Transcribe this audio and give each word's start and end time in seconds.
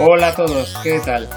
Hola 0.00 0.28
a 0.28 0.36
todos, 0.36 0.78
¿qué 0.84 1.00
tal? 1.04 1.28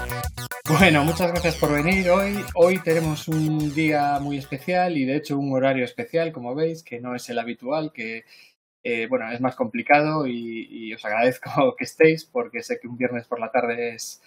Bueno, 0.68 1.02
muchas 1.04 1.32
gracias 1.32 1.56
por 1.56 1.72
venir 1.72 2.08
hoy. 2.10 2.44
Hoy 2.54 2.78
tenemos 2.78 3.26
un 3.26 3.74
día 3.74 4.20
muy 4.20 4.38
especial 4.38 4.96
y 4.96 5.04
de 5.04 5.16
hecho 5.16 5.36
un 5.36 5.52
horario 5.52 5.84
especial, 5.84 6.30
como 6.30 6.54
veis, 6.54 6.84
que 6.84 7.00
no 7.00 7.16
es 7.16 7.28
el 7.28 7.40
habitual, 7.40 7.92
que 7.92 8.24
eh, 8.84 9.08
bueno, 9.08 9.30
es 9.32 9.40
más 9.40 9.56
complicado 9.56 10.28
y, 10.28 10.68
y, 10.70 10.94
os 10.94 11.04
agradezco 11.04 11.74
que 11.76 11.84
estéis 11.84 12.24
porque 12.24 12.62
sé 12.62 12.78
que 12.80 12.86
un 12.86 12.96
viernes 12.96 13.26
por 13.26 13.40
la 13.40 13.50
tarde 13.50 13.94
es 13.96 14.22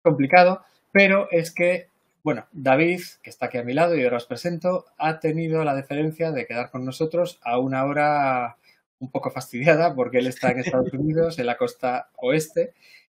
complicado, 0.00 0.62
pero 0.92 1.28
es 1.32 1.50
que, 1.50 1.88
bueno, 2.22 2.46
David, 2.52 3.00
que 3.20 3.30
está 3.30 3.46
aquí 3.46 3.58
a 3.58 3.64
mi 3.64 3.74
lado 3.74 3.96
y 3.96 4.04
ahora 4.04 4.18
os 4.18 4.26
presento, 4.26 4.84
ha 4.96 5.18
tenido 5.18 5.64
la 5.64 5.74
deferencia 5.74 6.30
de 6.30 6.46
quedar 6.46 6.70
con 6.70 6.84
nosotros 6.84 7.40
a 7.42 7.58
una 7.58 7.84
hora 7.84 8.58
un 9.00 9.10
poco 9.10 9.30
fastidiada 9.32 9.94
porque 9.94 10.18
él 10.18 10.28
está 10.28 10.52
en 10.52 10.60
Estados 10.60 10.92
Unidos, 10.92 11.40
en 11.40 11.46
la 11.46 11.56
costa 11.56 12.10
oeste. 12.16 12.72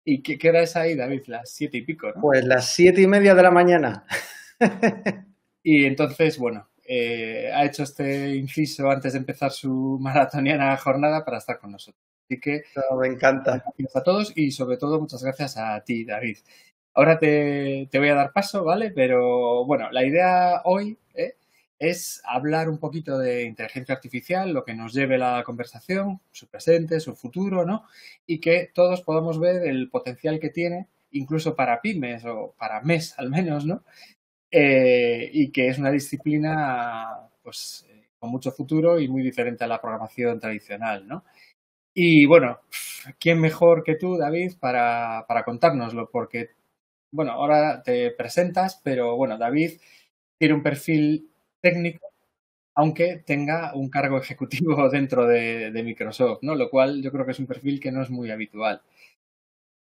¿Y 0.09 0.21
qué, 0.21 0.37
qué 0.37 0.49
hora 0.51 0.61
es 0.61 0.77
ahí, 0.77 0.95
David? 0.95 1.23
Las 1.27 1.51
siete 1.51 1.79
y 1.79 1.81
pico, 1.81 2.07
¿no? 2.07 2.21
Pues 2.21 2.45
las 2.45 2.73
siete 2.73 3.01
y 3.01 3.07
media 3.07 3.35
de 3.35 3.43
la 3.43 3.51
mañana. 3.51 4.05
y 5.63 5.83
entonces, 5.83 6.37
bueno, 6.37 6.69
eh, 6.85 7.51
ha 7.53 7.65
hecho 7.65 7.83
este 7.83 8.33
inciso 8.33 8.89
antes 8.89 9.11
de 9.11 9.19
empezar 9.19 9.51
su 9.51 9.97
maratoniana 9.99 10.77
jornada 10.77 11.25
para 11.25 11.39
estar 11.39 11.59
con 11.59 11.73
nosotros. 11.73 12.01
Así 12.23 12.39
que 12.39 12.63
no, 12.89 12.97
me 12.97 13.07
encanta. 13.07 13.61
Gracias 13.65 13.97
a 13.97 14.03
todos 14.03 14.31
y 14.33 14.51
sobre 14.51 14.77
todo 14.77 14.97
muchas 15.01 15.21
gracias 15.21 15.57
a 15.57 15.83
ti, 15.83 16.05
David. 16.05 16.37
Ahora 16.93 17.19
te, 17.19 17.89
te 17.91 17.99
voy 17.99 18.07
a 18.07 18.15
dar 18.15 18.31
paso, 18.31 18.63
¿vale? 18.63 18.91
Pero 18.91 19.65
bueno, 19.65 19.91
la 19.91 20.05
idea 20.05 20.61
hoy 20.63 20.97
¿eh? 21.15 21.35
Es 21.79 22.21
hablar 22.25 22.69
un 22.69 22.79
poquito 22.79 23.17
de 23.17 23.43
inteligencia 23.43 23.95
artificial, 23.95 24.51
lo 24.51 24.63
que 24.63 24.73
nos 24.73 24.93
lleve 24.93 25.17
la 25.17 25.43
conversación, 25.43 26.19
su 26.31 26.47
presente, 26.47 26.99
su 26.99 27.15
futuro, 27.15 27.65
¿no? 27.65 27.83
Y 28.25 28.39
que 28.39 28.71
todos 28.73 29.01
podamos 29.01 29.39
ver 29.39 29.67
el 29.67 29.89
potencial 29.89 30.39
que 30.39 30.49
tiene, 30.49 30.87
incluso 31.11 31.55
para 31.55 31.81
pymes 31.81 32.25
o 32.25 32.55
para 32.57 32.81
MES 32.81 33.15
al 33.17 33.29
menos, 33.29 33.65
¿no? 33.65 33.83
Eh, 34.51 35.29
y 35.31 35.51
que 35.51 35.67
es 35.67 35.77
una 35.77 35.91
disciplina 35.91 37.29
pues 37.43 37.85
con 38.19 38.31
mucho 38.31 38.51
futuro 38.51 38.99
y 38.99 39.07
muy 39.07 39.21
diferente 39.21 39.63
a 39.63 39.67
la 39.67 39.81
programación 39.81 40.39
tradicional, 40.39 41.07
¿no? 41.07 41.23
Y 41.93 42.25
bueno, 42.27 42.59
¿quién 43.19 43.39
mejor 43.41 43.83
que 43.83 43.95
tú, 43.95 44.17
David, 44.17 44.53
para, 44.59 45.25
para 45.27 45.43
contárnoslo? 45.43 46.09
Porque, 46.11 46.51
bueno, 47.11 47.31
ahora 47.31 47.81
te 47.83 48.11
presentas, 48.11 48.79
pero 48.83 49.15
bueno, 49.17 49.37
David 49.37 49.79
tiene 50.37 50.53
un 50.55 50.63
perfil 50.63 51.31
técnico, 51.69 52.07
aunque 52.75 53.23
tenga 53.25 53.73
un 53.75 53.89
cargo 53.89 54.17
ejecutivo 54.21 54.89
dentro 54.89 55.27
de, 55.27 55.71
de, 55.71 55.83
Microsoft, 55.83 56.39
¿no? 56.41 56.55
Lo 56.55 56.69
cual 56.69 57.01
yo 57.01 57.11
creo 57.11 57.25
que 57.25 57.31
es 57.31 57.39
un 57.39 57.47
perfil 57.47 57.79
que 57.79 57.91
no 57.91 58.01
es 58.01 58.09
muy 58.09 58.31
habitual. 58.31 58.81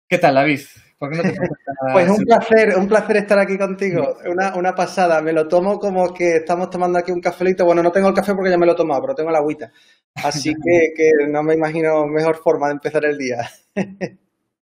¿Qué 0.09 0.17
tal, 0.17 0.35
David? 0.35 0.61
¿Por 0.97 1.11
qué 1.11 1.17
no 1.17 1.23
te 1.23 1.33
pues 1.93 2.09
un 2.09 2.23
placer, 2.23 2.77
un 2.77 2.87
placer 2.87 3.17
estar 3.17 3.39
aquí 3.39 3.57
contigo. 3.57 4.17
Una, 4.25 4.55
una, 4.55 4.73
pasada. 4.73 5.21
Me 5.21 5.33
lo 5.33 5.47
tomo 5.47 5.77
como 5.79 6.13
que 6.13 6.37
estamos 6.37 6.69
tomando 6.69 6.97
aquí 6.97 7.11
un 7.11 7.19
cafelito. 7.19 7.65
Bueno, 7.65 7.83
no 7.83 7.91
tengo 7.91 8.07
el 8.07 8.13
café 8.13 8.33
porque 8.33 8.49
ya 8.49 8.57
me 8.57 8.65
lo 8.65 8.71
he 8.71 8.75
tomado, 8.75 9.01
pero 9.01 9.15
tengo 9.15 9.31
la 9.31 9.39
agüita. 9.39 9.71
Así 10.15 10.53
que, 10.63 10.93
que 10.95 11.11
no 11.27 11.43
me 11.43 11.55
imagino 11.55 12.07
mejor 12.07 12.37
forma 12.37 12.67
de 12.67 12.73
empezar 12.73 13.03
el 13.03 13.17
día. 13.17 13.49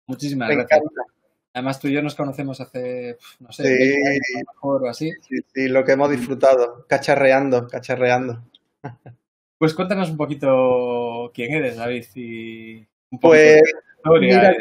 Muchísimas 0.07 0.49
me 0.49 0.55
gracias. 0.55 0.81
Encanta. 0.81 1.18
Además, 1.53 1.79
tú 1.79 1.87
y 1.87 1.93
yo 1.93 2.01
nos 2.01 2.15
conocemos 2.15 2.61
hace, 2.61 3.17
no 3.39 3.51
sé, 3.51 3.63
sí, 3.63 3.93
años, 3.93 4.21
a 4.35 4.39
lo 4.39 4.53
mejor 4.53 4.83
o 4.83 4.89
así. 4.89 5.11
Sí, 5.27 5.37
sí, 5.53 5.67
lo 5.67 5.83
que 5.83 5.93
hemos 5.93 6.09
disfrutado, 6.11 6.85
cacharreando, 6.87 7.67
cacharreando. 7.67 8.43
Pues 9.57 9.73
cuéntanos 9.73 10.09
un 10.09 10.15
poquito 10.15 11.31
quién 11.33 11.53
eres, 11.53 11.75
David, 11.75 12.05
y 12.15 12.77
un 13.11 13.19
pues. 13.19 13.61
Mira, 14.21 14.55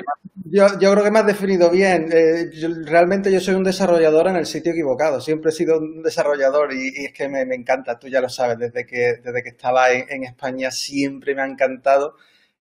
yo, 0.51 0.67
yo, 0.81 0.93
creo 0.93 1.05
que 1.05 1.11
me 1.13 1.21
has 1.21 1.27
definido 1.27 1.71
bien. 1.71 2.09
Eh, 2.13 2.51
yo, 2.53 2.69
realmente 2.85 3.31
yo 3.31 3.39
soy 3.39 3.55
un 3.55 3.63
desarrollador 3.63 4.27
en 4.27 4.35
el 4.35 4.47
sitio 4.47 4.73
equivocado. 4.73 5.21
Siempre 5.21 5.51
he 5.51 5.55
sido 5.55 5.79
un 5.79 6.03
desarrollador 6.03 6.73
y, 6.73 6.89
y 6.89 7.05
es 7.05 7.13
que 7.13 7.29
me, 7.29 7.47
me, 7.47 7.55
encanta. 7.55 7.97
Tú 7.97 8.09
ya 8.09 8.21
lo 8.21 8.29
sabes, 8.29 8.59
desde 8.59 8.85
que, 8.85 9.21
desde 9.23 9.43
que 9.45 9.51
estaba 9.51 9.93
en, 9.93 10.07
en 10.11 10.25
España 10.25 10.73
siempre 10.73 11.37
me 11.37 11.43
ha 11.43 11.47
encantado 11.47 12.17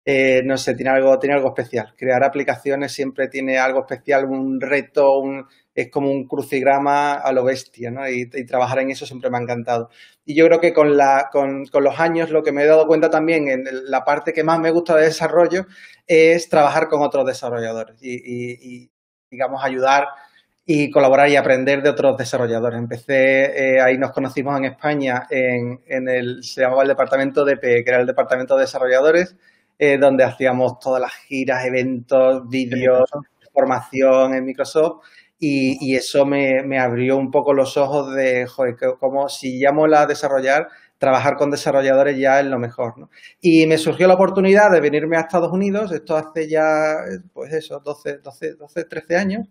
eh, 0.09 0.41
no 0.45 0.57
sé, 0.57 0.73
tiene 0.73 0.91
algo, 0.91 1.19
tiene 1.19 1.35
algo 1.35 1.49
especial. 1.49 1.93
Crear 1.97 2.23
aplicaciones 2.23 2.93
siempre 2.93 3.27
tiene 3.27 3.57
algo 3.57 3.81
especial, 3.81 4.23
un 4.23 4.61
reto, 4.61 5.19
un, 5.19 5.45
es 5.75 5.91
como 5.91 6.09
un 6.09 6.25
crucigrama 6.25 7.15
a 7.15 7.33
lo 7.33 7.43
bestia, 7.43 7.91
¿no? 7.91 8.07
Y, 8.07 8.29
trabajar 8.45 8.79
en 8.79 8.91
eso 8.91 9.05
siempre 9.05 9.29
me 9.29 9.37
ha 9.37 9.41
encantado. 9.41 9.89
Y 10.23 10.33
yo 10.33 10.45
creo 10.45 10.61
que 10.61 10.71
con, 10.71 10.95
la, 10.95 11.27
con, 11.29 11.65
con, 11.65 11.83
los 11.83 11.99
años 11.99 12.29
lo 12.29 12.41
que 12.41 12.53
me 12.53 12.63
he 12.63 12.67
dado 12.67 12.87
cuenta 12.87 13.09
también 13.09 13.49
en 13.49 13.65
la 13.91 14.05
parte 14.05 14.31
que 14.31 14.45
más 14.45 14.61
me 14.61 14.71
gusta 14.71 14.95
de 14.95 15.03
desarrollo 15.07 15.65
es 16.07 16.47
trabajar 16.47 16.87
con 16.87 17.01
otros 17.01 17.25
desarrolladores 17.27 17.97
y, 18.01 18.89
digamos, 19.29 19.61
ayudar 19.61 20.07
y 20.65 20.89
colaborar 20.89 21.27
y 21.27 21.35
aprender 21.35 21.81
de 21.81 21.89
otros 21.89 22.15
desarrolladores. 22.15 22.79
Empecé, 22.79 23.75
eh, 23.75 23.81
ahí 23.81 23.97
nos 23.97 24.11
conocimos 24.13 24.57
en 24.57 24.65
España, 24.65 25.27
en, 25.29 25.81
en 25.85 26.07
el, 26.07 26.43
se 26.45 26.61
llamaba 26.61 26.83
el 26.83 26.87
departamento 26.87 27.43
de 27.43 27.55
DP, 27.55 27.83
que 27.83 27.89
era 27.89 27.99
el 27.99 28.07
departamento 28.07 28.55
de 28.55 28.61
desarrolladores, 28.61 29.35
eh, 29.79 29.97
donde 29.97 30.23
hacíamos 30.23 30.79
todas 30.79 31.01
las 31.01 31.13
giras, 31.13 31.65
eventos, 31.65 32.47
vídeos, 32.49 33.09
formación 33.53 34.33
en 34.33 34.45
Microsoft. 34.45 35.03
Y, 35.39 35.77
y 35.79 35.95
eso 35.95 36.25
me, 36.25 36.63
me, 36.63 36.79
abrió 36.79 37.15
un 37.15 37.29
poco 37.29 37.53
los 37.53 37.77
ojos 37.77 38.13
de, 38.15 38.47
joder, 38.47 38.75
como 38.99 39.29
si 39.29 39.59
ya 39.59 39.71
mola 39.71 40.07
desarrollar, 40.07 40.67
trabajar 40.97 41.35
con 41.35 41.51
desarrolladores 41.51 42.17
ya 42.17 42.39
es 42.39 42.45
lo 42.47 42.59
mejor. 42.59 42.97
¿no? 42.97 43.09
Y 43.41 43.67
me 43.67 43.77
surgió 43.77 44.07
la 44.07 44.15
oportunidad 44.15 44.71
de 44.71 44.81
venirme 44.81 45.17
a 45.17 45.21
Estados 45.21 45.51
Unidos, 45.51 45.91
esto 45.91 46.15
hace 46.15 46.49
ya, 46.49 46.95
pues 47.33 47.53
eso, 47.53 47.79
12, 47.79 48.19
12, 48.19 48.55
12 48.55 48.83
13 48.85 49.15
años, 49.15 49.47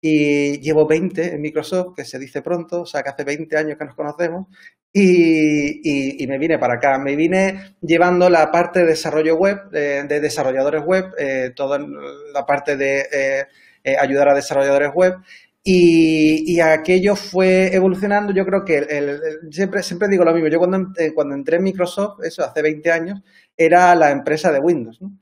y 0.00 0.60
llevo 0.60 0.86
20 0.86 1.34
en 1.34 1.40
Microsoft, 1.40 1.94
que 1.96 2.04
se 2.04 2.18
dice 2.18 2.42
pronto, 2.42 2.82
o 2.82 2.86
sea 2.86 3.02
que 3.02 3.10
hace 3.10 3.24
20 3.24 3.56
años 3.56 3.78
que 3.78 3.84
nos 3.84 3.94
conocemos, 3.94 4.46
y, 4.92 6.22
y, 6.22 6.26
me 6.26 6.38
vine 6.38 6.58
para 6.58 6.74
acá. 6.74 6.98
Me 6.98 7.14
vine 7.14 7.76
llevando 7.80 8.28
la 8.28 8.50
parte 8.50 8.80
de 8.80 8.86
desarrollo 8.86 9.36
web, 9.36 9.70
de, 9.70 10.04
de 10.04 10.20
desarrolladores 10.20 10.82
web, 10.84 11.12
eh, 11.18 11.52
toda 11.54 11.78
la 11.78 12.44
parte 12.44 12.76
de 12.76 13.06
eh, 13.12 13.46
eh, 13.84 13.96
ayudar 13.96 14.30
a 14.30 14.34
desarrolladores 14.34 14.90
web. 14.92 15.14
Y, 15.62 16.54
y, 16.54 16.60
aquello 16.60 17.14
fue 17.14 17.74
evolucionando. 17.74 18.32
Yo 18.32 18.44
creo 18.46 18.64
que 18.64 18.78
el, 18.78 19.20
siempre, 19.52 19.82
siempre 19.82 20.08
digo 20.08 20.24
lo 20.24 20.32
mismo. 20.32 20.48
Yo 20.48 20.58
cuando, 20.58 20.88
cuando 21.14 21.34
entré 21.34 21.58
en 21.58 21.64
Microsoft, 21.64 22.24
eso 22.24 22.42
hace 22.44 22.62
20 22.62 22.90
años, 22.90 23.20
era 23.56 23.94
la 23.94 24.10
empresa 24.10 24.50
de 24.50 24.58
Windows. 24.58 25.00
¿no? 25.02 25.12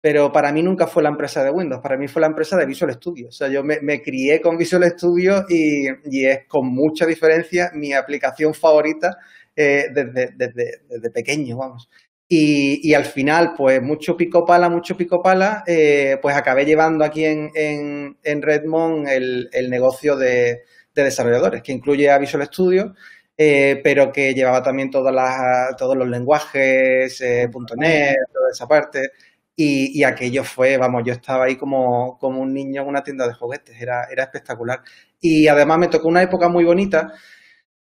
Pero 0.00 0.30
para 0.30 0.52
mí 0.52 0.62
nunca 0.62 0.86
fue 0.86 1.02
la 1.02 1.08
empresa 1.08 1.42
de 1.42 1.50
Windows, 1.50 1.82
para 1.82 1.96
mí 1.96 2.06
fue 2.06 2.20
la 2.20 2.28
empresa 2.28 2.56
de 2.56 2.66
Visual 2.66 2.92
Studio. 2.94 3.28
O 3.28 3.32
sea, 3.32 3.48
yo 3.48 3.64
me, 3.64 3.80
me 3.82 4.00
crié 4.00 4.40
con 4.40 4.56
Visual 4.56 4.84
Studio 4.90 5.44
y, 5.48 5.88
y, 6.04 6.26
es 6.26 6.40
con 6.46 6.68
mucha 6.68 7.04
diferencia 7.06 7.70
mi 7.74 7.92
aplicación 7.92 8.54
favorita 8.54 9.16
eh, 9.56 9.86
desde, 9.92 10.30
desde, 10.36 10.82
desde, 10.88 11.10
pequeño, 11.10 11.56
vamos. 11.56 11.88
Y, 12.28 12.88
y, 12.88 12.94
al 12.94 13.06
final, 13.06 13.54
pues 13.56 13.80
mucho 13.82 14.16
pico 14.16 14.44
pala, 14.44 14.68
mucho 14.68 14.96
pico 14.96 15.20
pala, 15.22 15.64
eh, 15.66 16.18
pues 16.22 16.36
acabé 16.36 16.64
llevando 16.64 17.04
aquí 17.04 17.24
en, 17.24 17.50
en, 17.54 18.18
en 18.22 18.42
Redmond 18.42 19.08
el, 19.08 19.48
el 19.52 19.70
negocio 19.70 20.14
de, 20.16 20.62
de, 20.94 21.02
desarrolladores, 21.02 21.62
que 21.62 21.72
incluye 21.72 22.10
a 22.10 22.18
Visual 22.18 22.44
Studio, 22.46 22.94
eh, 23.36 23.80
pero 23.82 24.12
que 24.12 24.34
llevaba 24.34 24.62
también 24.62 24.90
todas 24.90 25.14
las, 25.14 25.76
todos 25.76 25.96
los 25.96 26.08
lenguajes, 26.08 27.20
eh, 27.20 27.48
.NET, 27.76 28.16
toda 28.32 28.50
esa 28.52 28.66
parte. 28.66 29.10
Y, 29.60 30.04
aquello 30.04 30.44
fue, 30.44 30.76
vamos, 30.76 31.02
yo 31.04 31.12
estaba 31.12 31.46
ahí 31.46 31.56
como, 31.56 32.16
como 32.20 32.40
un 32.40 32.54
niño 32.54 32.82
en 32.82 32.88
una 32.88 33.02
tienda 33.02 33.26
de 33.26 33.34
juguetes, 33.34 33.80
era, 33.80 34.04
era 34.04 34.22
espectacular. 34.22 34.82
Y 35.20 35.48
además 35.48 35.78
me 35.78 35.88
tocó 35.88 36.06
una 36.06 36.22
época 36.22 36.48
muy 36.48 36.62
bonita 36.62 37.12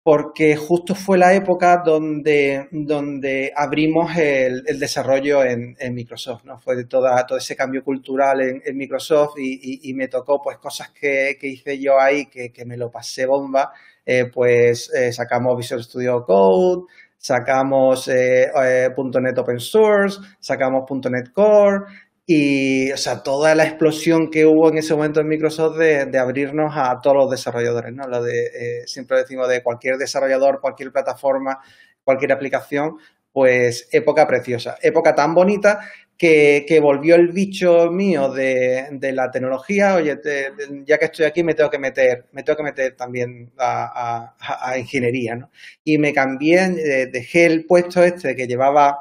porque 0.04 0.54
justo 0.54 0.94
fue 0.94 1.18
la 1.18 1.34
época 1.34 1.82
donde, 1.84 2.68
donde 2.70 3.52
abrimos 3.56 4.16
el, 4.16 4.62
el 4.66 4.78
desarrollo 4.78 5.42
en, 5.42 5.76
Microsoft, 5.94 6.44
¿no? 6.44 6.60
Fue 6.60 6.76
de 6.76 6.84
toda, 6.84 7.26
todo 7.26 7.38
ese 7.38 7.56
cambio 7.56 7.82
cultural 7.82 8.40
en, 8.42 8.76
Microsoft 8.76 9.38
y, 9.38 9.54
y, 9.54 9.90
y, 9.90 9.94
me 9.94 10.06
tocó 10.08 10.40
pues 10.42 10.58
cosas 10.58 10.90
que, 10.90 11.36
que 11.40 11.48
hice 11.48 11.80
yo 11.80 11.98
ahí 11.98 12.26
que, 12.26 12.52
que, 12.52 12.64
me 12.66 12.76
lo 12.76 12.90
pasé 12.90 13.26
bomba, 13.26 13.72
eh, 14.06 14.26
pues 14.26 14.92
eh, 14.94 15.12
sacamos 15.12 15.56
Visual 15.56 15.82
Studio 15.82 16.22
Code, 16.24 16.84
sacamos 17.24 18.06
eh, 18.08 18.50
eh, 18.62 18.90
.NET 18.94 19.38
Open 19.38 19.58
Source, 19.58 20.20
sacamos 20.40 20.84
.NET 21.10 21.32
Core 21.32 21.86
y, 22.26 22.92
o 22.92 22.98
sea, 22.98 23.22
toda 23.22 23.54
la 23.54 23.64
explosión 23.64 24.28
que 24.30 24.44
hubo 24.44 24.68
en 24.68 24.76
ese 24.76 24.94
momento 24.94 25.20
en 25.20 25.28
Microsoft 25.28 25.78
de, 25.78 26.18
abrirnos 26.18 26.74
a 26.76 27.00
todos 27.02 27.16
los 27.16 27.30
desarrolladores, 27.30 27.94
¿no? 27.94 28.06
Lo 28.06 28.22
de, 28.22 28.44
eh, 28.44 28.82
siempre 28.84 29.16
decimos 29.16 29.48
de 29.48 29.62
cualquier 29.62 29.96
desarrollador, 29.96 30.60
cualquier 30.60 30.92
plataforma, 30.92 31.60
cualquier 32.02 32.32
aplicación, 32.32 32.98
pues 33.32 33.88
época 33.90 34.26
preciosa, 34.26 34.76
época 34.82 35.14
tan 35.14 35.32
bonita 35.32 35.80
que, 36.16 36.78
volvió 36.80 37.16
el 37.16 37.28
bicho 37.28 37.90
mío 37.90 38.30
de, 38.30 39.12
la 39.12 39.30
tecnología, 39.30 39.96
oye, 39.96 40.16
te, 40.16 40.52
ya 40.86 40.98
que 40.98 41.06
estoy 41.06 41.26
aquí 41.26 41.42
me 41.42 41.54
tengo 41.54 41.70
que 41.70 41.78
meter, 41.78 42.26
me 42.32 42.42
tengo 42.42 42.56
que 42.56 42.62
meter 42.62 42.96
también 42.96 43.50
a 43.58 44.74
ingeniería, 44.78 45.36
¿no? 45.36 45.50
Y 45.82 45.98
me 45.98 46.12
cambié, 46.12 46.64
eh, 46.64 47.06
dejé 47.06 47.46
el 47.46 47.66
puesto 47.66 48.02
este 48.02 48.34
que 48.34 48.46
llevaba 48.46 48.98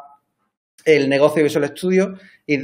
el 0.85 1.09
negocio 1.09 1.37
de 1.37 1.43
Visual 1.43 1.67
Studio, 1.69 2.17
y, 2.45 2.57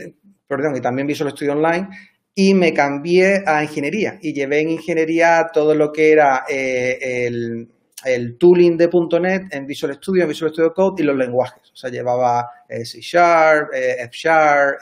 perdón, 0.48 0.76
y 0.76 0.82
también 0.82 1.08
Visual 1.08 1.32
Studio 1.32 1.54
Online, 1.54 1.88
y 2.36 2.54
me 2.54 2.74
cambié 2.74 3.44
a 3.46 3.64
ingeniería 3.64 4.18
y 4.22 4.34
llevé 4.34 4.62
en 4.62 4.70
ingeniería 4.70 5.50
todo 5.54 5.76
lo 5.76 5.92
que 5.92 6.12
era 6.12 6.46
eh, 6.50 7.26
el, 7.28 7.70
el, 8.06 8.38
tooling 8.38 8.78
de 8.78 8.90
.NET 9.20 9.54
en 9.54 9.66
Visual 9.66 9.96
Studio, 9.96 10.24
en 10.24 10.30
Visual 10.30 10.52
Studio 10.52 10.74
Code 10.74 11.04
y 11.04 11.06
los 11.06 11.16
lenguajes. 11.16 11.72
O 11.72 11.76
sea, 11.76 11.90
llevaba 11.90 12.50
eh, 12.68 12.86
C 12.86 13.00
Sharp, 13.02 13.74
eh, 13.74 13.98
F 14.00 14.12
Sharp, 14.14 14.80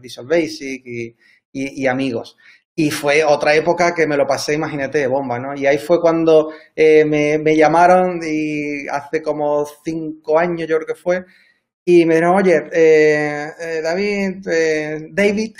Visual 0.00 0.26
Basic 0.26 0.82
y, 0.86 1.16
y, 1.52 1.86
amigos. 1.86 2.36
Y 2.74 2.90
fue 2.90 3.24
otra 3.24 3.54
época 3.54 3.94
que 3.94 4.06
me 4.06 4.16
lo 4.16 4.26
pasé, 4.26 4.54
imagínate, 4.54 4.98
de 4.98 5.06
bomba, 5.06 5.38
¿no? 5.38 5.54
Y 5.54 5.66
ahí 5.66 5.78
fue 5.78 6.00
cuando 6.00 6.52
me, 6.76 7.38
me, 7.38 7.56
llamaron 7.56 8.20
y 8.22 8.88
hace 8.88 9.20
como 9.20 9.66
cinco 9.84 10.38
años 10.38 10.68
yo 10.68 10.76
creo 10.76 10.86
que 10.86 10.94
fue, 10.94 11.24
y 11.84 12.06
me 12.06 12.14
dijeron, 12.14 12.36
oye, 12.36 13.82
David, 13.82 14.46
David, 15.10 15.52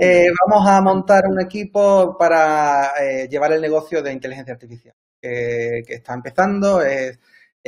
Eh, 0.00 0.26
vamos 0.46 0.68
a 0.68 0.80
montar 0.82 1.24
un 1.26 1.40
equipo 1.40 2.16
para 2.18 2.92
eh, 3.00 3.28
llevar 3.28 3.52
el 3.52 3.60
negocio 3.60 4.02
de 4.02 4.12
inteligencia 4.12 4.52
artificial 4.52 4.94
que 5.20 5.94
está 5.94 6.14
empezando. 6.14 6.80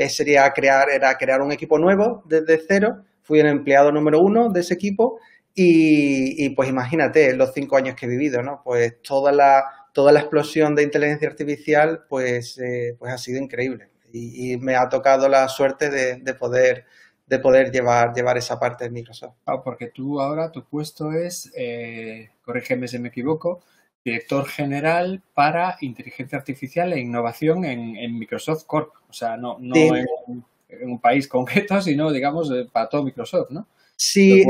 sería 0.09 0.51
crear, 0.51 0.89
era 0.91 1.15
crear 1.15 1.41
un 1.41 1.53
equipo 1.53 1.79
nuevo 1.79 2.23
desde 2.27 2.61
cero. 2.67 3.05
Fui 3.23 3.41
el 3.41 3.47
empleado 3.47 3.93
número 3.93 4.19
uno 4.21 4.49
de 4.51 4.61
ese 4.61 4.75
equipo 4.75 5.19
y, 5.55 6.51
pues 6.55 6.69
imagínate 6.69 7.35
los 7.37 7.53
cinco 7.53 7.77
años 7.77 7.95
que 7.95 8.07
he 8.07 8.09
vivido, 8.09 8.43
¿no? 8.43 8.63
Pues 8.65 9.01
toda 9.03 9.33
la, 9.33 9.63
toda 9.93 10.13
la 10.13 10.21
explosión 10.21 10.75
de 10.75 10.85
inteligencia 10.85 11.29
artificial 11.29 12.05
pues, 12.09 12.59
eh, 12.59 12.97
pues 12.99 13.13
ha 13.13 13.19
sido 13.19 13.41
increíble 13.43 13.91
y, 14.13 14.57
me 14.59 14.77
ha 14.77 14.89
tocado 14.89 15.29
la 15.29 15.47
suerte 15.49 15.91
de 15.91 16.35
poder 16.35 16.87
de 17.31 17.39
poder 17.39 17.71
llevar, 17.71 18.13
llevar 18.13 18.37
esa 18.39 18.59
parte 18.59 18.85
de 18.85 18.91
Microsoft. 18.91 19.37
Ah, 19.47 19.63
porque 19.63 19.87
tú 19.95 20.21
ahora, 20.21 20.51
tu 20.51 20.65
puesto 20.65 21.13
es, 21.13 21.51
eh, 21.57 22.31
corrígeme 22.43 22.89
si 22.89 22.99
me 22.99 23.09
equivoco, 23.09 23.63
director 24.05 24.47
general 24.47 25.23
para 25.35 25.77
inteligencia 25.81 26.39
artificial 26.39 26.93
e 26.93 27.01
innovación 27.01 27.65
en, 27.65 28.19
Microsoft 28.19 28.65
Corp. 28.67 28.93
O 29.09 29.13
sea, 29.13 29.37
no, 29.37 29.59
no 29.61 29.75
en, 29.77 30.07
un 30.83 31.01
país 31.01 31.29
concreto, 31.29 31.81
sino, 31.83 32.11
digamos, 32.11 32.51
eh, 32.51 32.67
para 32.71 32.89
todo 32.89 33.05
Microsoft, 33.05 33.51
¿no? 33.51 33.67
Sí, 33.97 34.43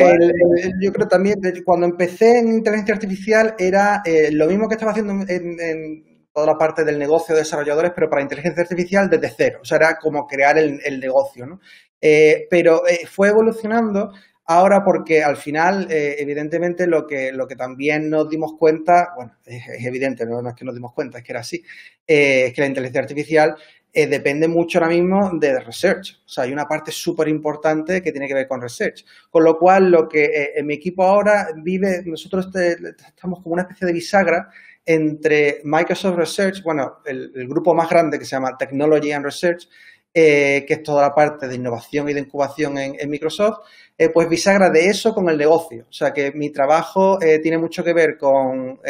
yo 0.81 0.93
creo 0.93 1.08
también, 1.08 1.41
cuando 1.64 1.85
empecé 1.85 2.38
en 2.38 2.58
inteligencia 2.58 2.94
artificial 2.94 3.56
era 3.58 4.00
eh, 4.05 4.31
lo 4.31 4.47
mismo 4.47 4.69
que 4.69 4.75
estaba 4.75 4.93
haciendo 4.93 5.25
en, 5.26 6.05
toda 6.32 6.46
la 6.46 6.56
parte 6.56 6.85
del 6.85 7.00
negocio 7.00 7.35
de 7.35 7.41
desarrolladores, 7.41 7.91
pero 7.93 8.08
para 8.08 8.23
inteligencia 8.23 8.62
artificial 8.62 9.11
desde 9.11 9.35
cero. 9.37 9.58
O 9.62 9.64
sea, 9.64 9.79
era 9.79 9.99
como 9.99 10.29
crear 10.29 10.56
el, 10.56 10.81
el 10.85 11.00
negocio, 11.00 11.46
¿no? 11.46 11.61
Eh, 12.00 12.46
pero 12.49 12.87
eh, 12.87 13.06
fue 13.06 13.29
evolucionando 13.29 14.12
ahora 14.47 14.85
porque 14.85 15.23
al 15.23 15.37
final, 15.37 15.87
eh, 15.91 16.17
evidentemente, 16.19 16.87
lo 16.87 17.07
que, 17.07 17.33
lo 17.33 17.47
que 17.47 17.57
también 17.57 18.11
nos 18.11 18.29
dimos 18.29 18.55
cuenta, 18.59 19.13
bueno, 19.17 19.33
es, 19.45 19.85
evidente, 19.85 20.27
¿no? 20.27 20.47
es 20.49 20.55
que 20.55 20.65
nos 20.65 20.75
dimos 20.75 20.93
cuenta, 20.93 21.19
es 21.19 21.25
que 21.25 21.33
era 21.33 21.41
así, 21.41 21.63
es 22.07 22.53
que 22.53 22.61
la 22.61 22.67
inteligencia 22.67 23.03
artificial 23.03 23.57
depende 23.93 24.47
mucho 24.47 24.79
ahora 24.79 24.91
mismo 24.91 25.31
de 25.35 25.59
research. 25.61 26.23
O 26.25 26.29
sea, 26.29 26.45
hay 26.45 26.53
una 26.53 26.67
parte 26.67 26.93
súper 26.93 27.27
importante 27.27 28.01
que 28.01 28.13
tiene 28.13 28.29
que 28.29 28.35
ver 28.35 28.47
con 28.47 28.61
research. 28.61 29.05
Con 29.31 29.43
lo 29.43 29.59
cual, 29.59 29.91
lo 29.91 30.09
que 30.09 30.53
en 30.55 30.65
mi 30.67 30.75
equipo 30.75 31.03
ahora 31.03 31.49
vive, 31.57 32.03
nosotros 32.07 32.49
estamos 32.55 33.43
como 33.43 33.55
una 33.55 33.63
especie 33.63 33.89
de 33.89 33.93
bisagra 33.93 34.49
entre 34.87 35.61
Microsoft 35.65 36.17
Research, 36.17 36.63
bueno, 36.63 36.99
el, 37.05 37.31
grupo 37.49 37.75
más 37.75 37.89
grande 37.89 38.19
que 38.19 38.25
se 38.25 38.33
llama 38.33 38.57
Technology 38.59 39.13
and 39.13 39.25
Research, 39.25 39.69
eh, 40.12 40.65
que 40.67 40.75
es 40.75 40.83
toda 40.83 41.03
la 41.03 41.15
parte 41.15 41.47
de 41.47 41.55
innovación 41.55 42.09
y 42.09 42.15
de 42.15 42.19
incubación 42.19 42.77
en, 42.79 43.09
Microsoft, 43.09 43.59
eh, 43.97 44.09
pues 44.09 44.29
bisagra 44.29 44.69
de 44.69 44.87
eso 44.87 45.15
con 45.15 45.29
el 45.29 45.39
negocio. 45.39 45.87
O 45.89 45.93
sea 45.93 46.12
que 46.12 46.33
mi 46.33 46.51
trabajo 46.51 47.23
eh, 47.23 47.39
tiene 47.39 47.59
mucho 47.59 47.85
que 47.85 47.93
ver 47.93 48.19
con, 48.19 48.81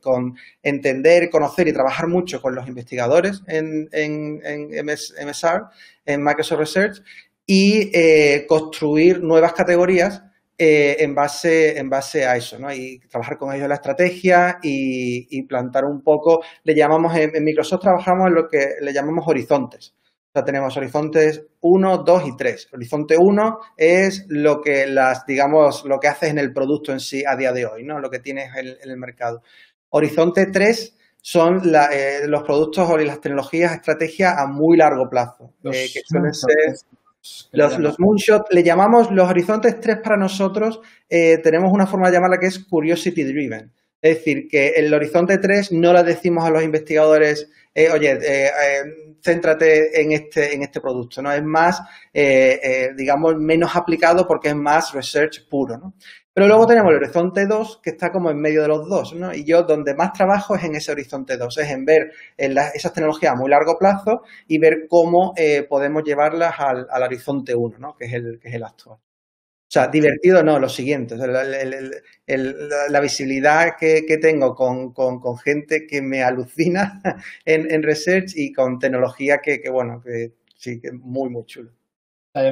con, 0.00 0.36
entender, 0.60 1.30
conocer 1.30 1.68
y 1.68 1.72
trabajar 1.72 2.08
mucho 2.08 2.42
con 2.42 2.56
los 2.56 2.66
investigadores 2.66 3.40
en 3.46 3.88
MSR, 5.24 5.66
en 6.04 6.24
Microsoft 6.24 6.58
Research, 6.58 7.02
y 7.46 7.92
construir 8.46 9.22
nuevas 9.22 9.52
categorías 9.52 10.24
en, 10.58 11.14
base, 11.14 11.78
en 11.78 11.88
base 11.88 12.26
a 12.26 12.36
eso, 12.36 12.58
¿no? 12.58 12.72
Y 12.72 12.98
trabajar 13.08 13.38
con 13.38 13.54
ellos 13.54 13.68
la 13.68 13.76
estrategia 13.76 14.58
y, 14.60 15.40
plantar 15.44 15.84
un 15.84 16.02
poco, 16.02 16.42
le 16.64 16.74
llamamos, 16.74 17.16
en, 17.16 17.44
Microsoft 17.44 17.82
trabajamos 17.82 18.26
en 18.26 18.34
lo 18.34 18.48
que 18.48 18.74
le 18.80 18.92
llamamos 18.92 19.24
horizontes 19.28 19.94
tenemos 20.44 20.76
horizontes 20.76 21.46
1, 21.60 21.98
2 21.98 22.22
y 22.26 22.36
3. 22.36 22.68
Horizonte 22.72 23.16
1 23.18 23.58
es 23.76 24.26
lo 24.28 24.60
que 24.60 24.86
las, 24.86 25.26
digamos, 25.26 25.84
lo 25.84 25.98
que 25.98 26.08
haces 26.08 26.30
en 26.30 26.38
el 26.38 26.52
producto 26.52 26.92
en 26.92 27.00
sí 27.00 27.24
a 27.26 27.36
día 27.36 27.52
de 27.52 27.66
hoy, 27.66 27.84
¿no? 27.84 27.98
Lo 28.00 28.10
que 28.10 28.20
tienes 28.20 28.54
en, 28.56 28.76
el 28.80 28.96
mercado. 28.96 29.42
Horizonte 29.90 30.46
3 30.46 30.96
son 31.20 31.62
eh, 31.92 32.20
los 32.26 32.42
productos 32.42 32.88
o 32.88 32.96
las 32.98 33.20
tecnologías, 33.20 33.72
estrategias 33.72 34.34
a 34.38 34.46
muy 34.46 34.76
largo 34.76 35.08
plazo. 35.08 35.52
Los 35.62 35.76
eh, 35.76 35.88
que 35.92 36.00
suelen 36.04 36.32
ser 36.32 36.74
los, 37.52 37.78
los 37.78 37.98
moonshot, 37.98 38.46
le 38.52 38.62
llamamos 38.62 39.10
los 39.10 39.28
horizontes 39.28 39.80
3 39.80 39.98
para 40.02 40.16
nosotros, 40.16 40.80
eh, 41.08 41.38
tenemos 41.38 41.72
una 41.72 41.86
forma 41.86 42.08
de 42.08 42.14
llamarla 42.14 42.38
que 42.38 42.46
es 42.46 42.60
curiosity 42.60 43.24
driven. 43.24 43.72
Es 44.00 44.18
decir, 44.18 44.46
que 44.48 44.68
el 44.68 44.94
horizonte 44.94 45.38
3 45.38 45.72
no 45.72 45.92
le 45.92 46.04
decimos 46.04 46.44
a 46.44 46.50
los 46.50 46.62
investigadores, 46.62 47.50
oye, 47.92 48.18
céntrate 49.22 50.00
en 50.00 50.12
este, 50.12 50.54
en 50.54 50.62
este 50.62 50.80
producto, 50.80 51.22
¿no? 51.22 51.32
Es 51.32 51.42
más, 51.42 51.80
eh, 52.12 52.60
eh, 52.62 52.88
digamos, 52.96 53.36
menos 53.36 53.74
aplicado 53.76 54.26
porque 54.26 54.48
es 54.48 54.56
más 54.56 54.92
research 54.92 55.48
puro, 55.48 55.76
¿no? 55.76 55.94
Pero 56.32 56.46
luego 56.46 56.66
tenemos 56.66 56.90
el 56.90 56.98
horizonte 56.98 57.46
2, 57.46 57.80
que 57.82 57.90
está 57.90 58.12
como 58.12 58.30
en 58.30 58.40
medio 58.40 58.62
de 58.62 58.68
los 58.68 58.88
dos, 58.88 59.12
¿no? 59.14 59.34
Y 59.34 59.44
yo 59.44 59.64
donde 59.64 59.94
más 59.96 60.12
trabajo 60.12 60.54
es 60.54 60.62
en 60.62 60.76
ese 60.76 60.92
horizonte 60.92 61.36
2, 61.36 61.58
es 61.58 61.70
en 61.70 61.84
ver 61.84 62.12
esas 62.36 62.92
tecnologías 62.92 63.32
a 63.32 63.36
muy 63.36 63.50
largo 63.50 63.76
plazo 63.76 64.22
y 64.46 64.60
ver 64.60 64.86
cómo 64.88 65.32
eh, 65.36 65.64
podemos 65.68 66.04
llevarlas 66.04 66.54
al, 66.58 66.86
al 66.90 67.02
horizonte 67.02 67.56
1, 67.56 67.78
¿no? 67.78 67.96
Que 67.96 68.04
es 68.06 68.12
el, 68.12 68.38
que 68.40 68.50
es 68.50 68.54
el 68.54 68.62
actual. 68.62 68.98
O 69.68 69.70
sea, 69.70 69.88
divertido 69.88 70.42
no, 70.42 70.58
lo 70.58 70.68
siguiente, 70.70 71.14
la, 71.18 73.00
visibilidad 73.00 73.76
que, 73.78 74.18
tengo 74.18 74.54
con, 74.54 75.36
gente 75.44 75.86
que 75.86 76.00
me 76.00 76.22
alucina 76.22 77.02
en, 77.44 77.82
research 77.82 78.32
y 78.34 78.50
con 78.54 78.78
tecnología 78.78 79.40
que, 79.42 79.60
que 79.60 79.68
bueno, 79.68 80.00
que 80.00 80.32
sí, 80.56 80.80
que 80.80 80.88
es 80.88 80.94
muy, 80.94 81.28
muy 81.28 81.44
chulo. 81.44 81.77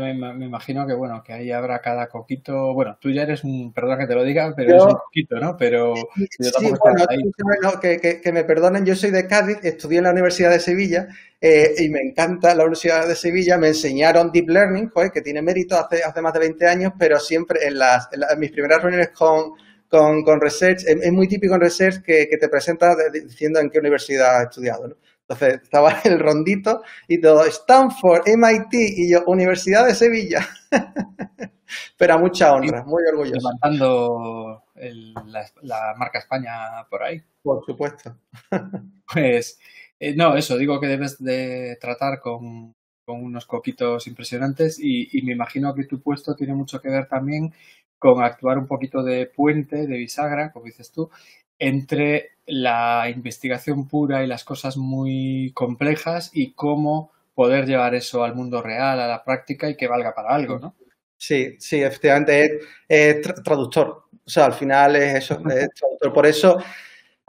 Me, 0.00 0.14
me, 0.14 0.47
imagino 0.47 0.87
que 0.87 0.95
bueno, 0.95 1.23
que 1.23 1.33
ahí 1.33 1.50
habrá 1.50 1.81
cada 1.81 2.09
coquito. 2.09 2.75
Bueno, 2.75 2.99
tú 3.00 3.11
ya 3.11 3.23
eres 3.23 3.45
un, 3.45 3.73
perdón 3.73 3.99
que 3.99 4.07
te 4.07 4.14
lo 4.14 4.25
diga, 4.25 4.52
pero 4.57 4.71
eres 4.71 4.83
un 4.83 4.95
coquito, 4.95 5.37
¿no? 5.37 5.57
Pero 5.57 5.95
sí, 5.95 6.73
bueno, 6.83 7.81
que, 7.81 8.21
que, 8.23 8.33
me 8.33 8.45
perdonen, 8.45 8.85
yo 8.85 8.95
soy 8.95 9.11
de 9.11 9.26
Cádiz, 9.26 9.59
estudié 9.62 9.99
en 9.99 10.05
la 10.05 10.11
Universidad 10.12 10.50
de 10.50 10.61
Sevilla 10.61 11.09
eh, 11.40 11.75
y 11.78 11.88
me 11.88 12.00
encanta 12.00 12.55
la 12.55 12.64
Universidad 12.64 13.07
de 13.07 13.16
Sevilla. 13.16 13.59
Me 13.59 13.69
enseñaron 13.69 14.33
Deep 14.33 14.49
Learning, 14.49 14.88
joder, 14.90 15.11
que 15.11 15.23
tiene 15.23 15.43
mérito 15.43 15.76
hace, 15.76 16.02
hace 16.02 16.21
más 16.21 16.33
de 16.33 16.40
20 16.40 16.66
años, 16.66 16.93
pero 16.99 17.19
siempre 17.19 17.66
en 17.66 17.78
las, 17.78 18.09
en 18.12 18.40
mis 18.40 18.52
primeras 18.52 18.83
reuniones 18.83 19.11
con, 19.11 19.52
con, 19.88 20.23
con 20.23 20.40
Research, 20.40 20.85
es, 20.87 21.12
muy 21.12 21.28
típico 21.28 21.55
en 21.55 21.61
Research 21.61 22.02
que, 22.02 22.28
que 22.28 22.37
te 22.37 22.49
presenta 22.49 22.97
diciendo 23.12 23.61
en 23.61 23.71
qué 23.71 23.78
universidad 23.78 24.37
has 24.37 24.43
estudiado, 24.45 24.88
¿no? 24.88 24.97
Entonces 25.28 25.62
estaba 25.62 25.90
el 26.04 26.18
rondito 26.18 26.83
y 27.09 27.21
todo, 27.21 27.45
Stanford, 27.45 28.28
MIT 28.28 28.73
y 28.73 29.11
yo, 29.11 29.25
Universidad 29.26 29.87
de 29.87 29.95
Sevilla. 29.95 30.47
Pero 31.99 32.14
a 32.14 32.18
mucha 32.18 32.54
honra, 32.54 32.85
muy 32.85 33.02
orgulloso. 33.11 33.37
Levantando 33.37 34.62
la, 35.62 35.95
marca 35.97 36.21
España 36.21 36.87
por 36.88 37.02
ahí. 37.02 37.23
Por 37.42 37.64
supuesto. 37.64 38.16
Pues 39.12 39.61
eh, 40.00 40.16
no, 40.16 40.37
eso, 40.37 40.59
digo 40.59 40.80
que 40.80 40.88
debes 40.88 41.23
de 41.23 41.78
tratar 41.80 42.18
con, 42.21 42.75
unos 43.06 43.47
coquitos 43.47 44.09
impresionantes 44.09 44.80
y, 44.80 45.16
y, 45.16 45.23
me 45.23 45.33
imagino 45.33 45.73
que 45.73 45.85
tu 45.85 46.00
puesto 46.00 46.35
tiene 46.35 46.54
mucho 46.54 46.80
que 46.80 46.88
ver 46.88 47.06
también 47.06 47.54
con 48.00 48.21
actuar 48.21 48.59
un 48.59 48.66
poquito 48.66 49.04
de 49.04 49.26
puente, 49.26 49.87
de 49.87 49.97
bisagra, 49.97 50.50
como 50.50 50.66
dices 50.66 50.90
tú, 50.90 51.09
entre 51.58 52.36
la 52.46 53.10
investigación 53.10 53.88
pura 53.88 54.22
y 54.22 54.26
las 54.26 54.44
cosas 54.44 54.76
muy 54.76 55.52
complejas 55.54 56.30
y 56.32 56.52
cómo 56.52 57.12
poder 57.34 57.66
llevar 57.66 57.94
eso 57.94 58.25
al 58.25 58.34
mundo 58.34 58.62
real, 58.62 59.00
a 59.00 59.08
la 59.08 59.25
práctica 59.25 59.68
y 59.68 59.76
que 59.76 59.88
valga 59.88 60.14
para 60.14 60.30
algo, 60.30 60.58
¿no? 60.58 60.75
Sí, 61.16 61.56
sí, 61.58 61.82
efectivamente 61.82 62.60
es, 62.88 63.22
traductor. 63.42 64.04
O 64.25 64.30
sea, 64.30 64.46
al 64.46 64.54
final 64.54 64.96
es 64.96 65.14
eso, 65.14 65.34
es 65.48 65.68
traductor. 65.75 66.12
Por 66.12 66.26
eso 66.26 66.58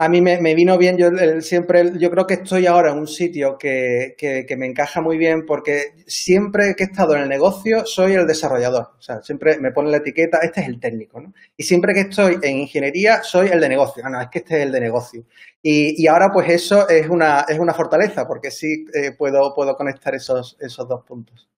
a 0.00 0.08
mí 0.08 0.20
me, 0.20 0.54
vino 0.54 0.78
bien, 0.78 0.96
yo 0.96 1.10
siempre, 1.40 1.98
yo 1.98 2.08
creo 2.12 2.24
que 2.24 2.34
estoy 2.34 2.66
ahora 2.66 2.92
en 2.92 2.98
un 2.98 3.08
sitio 3.08 3.58
que, 3.58 4.14
me 4.56 4.66
encaja 4.66 5.00
muy 5.00 5.18
bien 5.18 5.44
porque 5.44 5.94
siempre 6.06 6.76
que 6.76 6.84
he 6.84 6.86
estado 6.86 7.16
en 7.16 7.22
el 7.22 7.28
negocio 7.28 7.84
soy 7.84 8.12
el 8.12 8.24
desarrollador, 8.24 8.92
o 8.96 9.02
sea, 9.02 9.20
siempre 9.22 9.58
me 9.58 9.72
pone 9.72 9.90
la 9.90 9.96
etiqueta, 9.96 10.38
este 10.38 10.60
es 10.60 10.68
el 10.68 10.78
técnico, 10.78 11.20
¿no? 11.20 11.34
Y 11.56 11.64
siempre 11.64 11.94
que 11.94 12.02
estoy 12.02 12.38
en 12.42 12.58
ingeniería 12.58 13.24
soy 13.24 13.48
el 13.48 13.60
de 13.60 13.68
negocio, 13.68 14.04
ah, 14.06 14.10
no, 14.10 14.20
es 14.20 14.28
que 14.28 14.38
este 14.38 14.58
es 14.58 14.66
el 14.66 14.72
de 14.72 14.80
negocio. 14.80 15.24
Y, 15.60 16.06
ahora 16.06 16.30
pues 16.32 16.48
eso 16.48 16.88
es 16.88 17.08
una, 17.08 17.44
es 17.48 17.58
una 17.58 17.74
fortaleza 17.74 18.26
porque 18.28 18.52
sí 18.52 18.86
eh, 18.94 19.10
puedo, 19.18 19.52
puedo 19.52 19.76
conectar 19.76 20.14
esos, 20.14 20.56
esos 20.60 20.88
dos 20.88 21.04
puntos. 21.04 21.48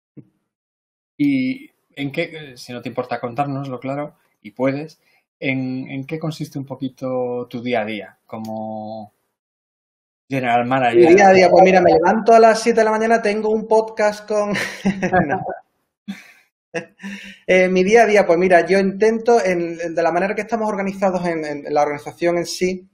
¿Y 1.18 1.70
en 1.94 2.10
qué, 2.10 2.54
si 2.56 2.72
no 2.72 2.80
te 2.80 2.88
importa 2.88 3.20
contárnoslo, 3.20 3.78
claro, 3.78 4.16
y 4.40 4.52
puedes, 4.52 4.98
¿en, 5.40 6.04
qué 6.04 6.18
consiste 6.18 6.58
un 6.58 6.66
poquito 6.66 7.46
tu 7.48 7.62
día 7.62 7.80
a 7.80 7.84
día 7.84 8.18
como 8.26 9.12
general 10.28 10.66
manager? 10.66 11.08
Mi 11.08 11.14
día 11.14 11.28
a 11.28 11.32
día, 11.32 11.50
pues 11.50 11.64
mira, 11.64 11.80
me 11.80 11.92
levanto 11.92 12.32
a 12.32 12.38
las 12.38 12.62
7 12.62 12.78
de 12.78 12.84
la 12.84 12.90
mañana, 12.90 13.22
tengo 13.22 13.50
un 13.50 13.66
podcast 13.66 14.28
con... 14.28 14.52
Eh, 17.48 17.68
mi 17.68 17.82
día 17.82 18.04
a 18.04 18.06
día, 18.06 18.24
pues 18.24 18.38
mira, 18.38 18.64
yo 18.64 18.78
intento, 18.78 19.38
de 19.38 20.02
la 20.02 20.12
manera 20.12 20.36
que 20.36 20.42
estamos 20.42 20.68
organizados 20.68 21.26
en, 21.26 21.64
la 21.64 21.82
organización 21.82 22.38
en 22.38 22.46
sí, 22.46 22.88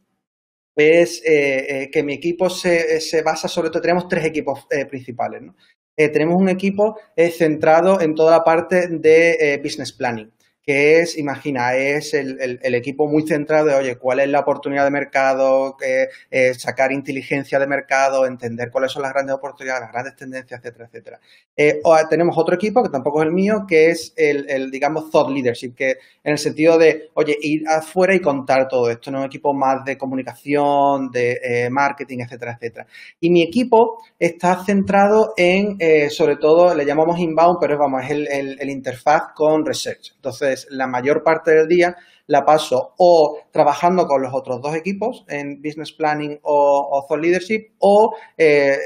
es 0.74 1.22
eh, 1.26 1.82
eh, 1.82 1.90
que 1.90 2.02
mi 2.02 2.14
equipo 2.14 2.48
se, 2.48 3.02
se, 3.02 3.20
basa 3.20 3.48
sobre 3.48 3.68
todo, 3.68 3.82
tenemos 3.82 4.08
tres 4.08 4.24
equipos 4.24 4.66
principales. 4.88 5.42
¿no? 5.42 5.54
tenemos 5.94 6.36
un 6.40 6.48
equipo 6.48 6.98
centrado 7.36 8.00
en 8.00 8.14
toda 8.14 8.30
la 8.30 8.44
parte 8.44 8.88
de 8.88 9.60
business 9.62 9.92
planning 9.92 10.32
que 10.66 10.98
es, 10.98 11.16
imagina, 11.16 11.76
es 11.76 12.12
el, 12.12 12.74
equipo 12.74 13.06
muy 13.06 13.24
centrado 13.24 13.66
de, 13.66 13.74
oye, 13.76 13.96
cuál 13.98 14.18
es 14.18 14.28
la 14.28 14.40
oportunidad 14.40 14.82
de 14.82 14.90
mercado, 14.90 15.76
eh, 15.80 16.54
sacar 16.54 16.90
inteligencia 16.90 17.60
de 17.60 17.68
mercado, 17.68 18.26
entender 18.26 18.72
cuáles 18.72 18.90
son 18.90 19.02
las 19.02 19.12
grandes 19.12 19.36
oportunidades, 19.36 19.82
las 19.82 19.92
grandes 19.92 20.16
tendencias, 20.16 20.58
etcétera, 20.58 20.86
etcétera. 20.86 21.20
Eh, 21.56 21.80
o, 21.84 21.96
tenemos 22.10 22.36
otro 22.36 22.56
equipo, 22.56 22.82
que 22.82 22.88
tampoco 22.88 23.22
es 23.22 23.28
el 23.28 23.32
mío, 23.32 23.64
que 23.66 23.90
es 23.90 24.12
el, 24.16 24.68
digamos, 24.72 25.08
thought 25.08 25.30
leadership, 25.30 25.72
que 25.76 25.98
en 26.24 26.32
el 26.32 26.38
sentido 26.38 26.76
de, 26.76 27.10
oye, 27.14 27.36
ir 27.40 27.62
afuera 27.68 28.16
y 28.16 28.20
contar 28.20 28.66
todo 28.66 28.90
esto, 28.90 29.12
¿no? 29.12 29.20
Un 29.20 29.26
equipo 29.26 29.54
más 29.54 29.84
de 29.84 29.96
comunicación, 29.96 31.12
de 31.12 31.38
eh, 31.44 31.70
marketing, 31.70 32.18
etcétera, 32.24 32.54
etcétera. 32.60 32.88
Y 33.20 33.30
mi 33.30 33.44
equipo 33.44 34.02
está 34.18 34.64
centrado 34.64 35.32
en, 35.36 35.78
sobre 36.10 36.38
todo, 36.38 36.74
le 36.74 36.84
llamamos 36.84 37.20
inbound, 37.20 37.58
pero 37.60 37.78
vamos, 37.78 38.02
es 38.02 38.10
el 38.10 38.68
interfaz 38.68 39.32
con 39.32 39.64
research. 39.64 40.12
Entonces, 40.16 40.55
la 40.70 40.86
mayor 40.86 41.22
parte 41.22 41.52
del 41.52 41.68
día 41.68 41.96
la 42.26 42.44
paso 42.44 42.94
o 42.98 43.38
trabajando 43.50 44.06
con 44.06 44.22
los 44.22 44.34
otros 44.34 44.60
dos 44.60 44.74
equipos 44.74 45.24
en 45.28 45.62
Business 45.62 45.92
Planning 45.92 46.40
o, 46.42 47.04
Thought 47.08 47.22
Leadership 47.22 47.74
o 47.78 48.14
eh, 48.36 48.76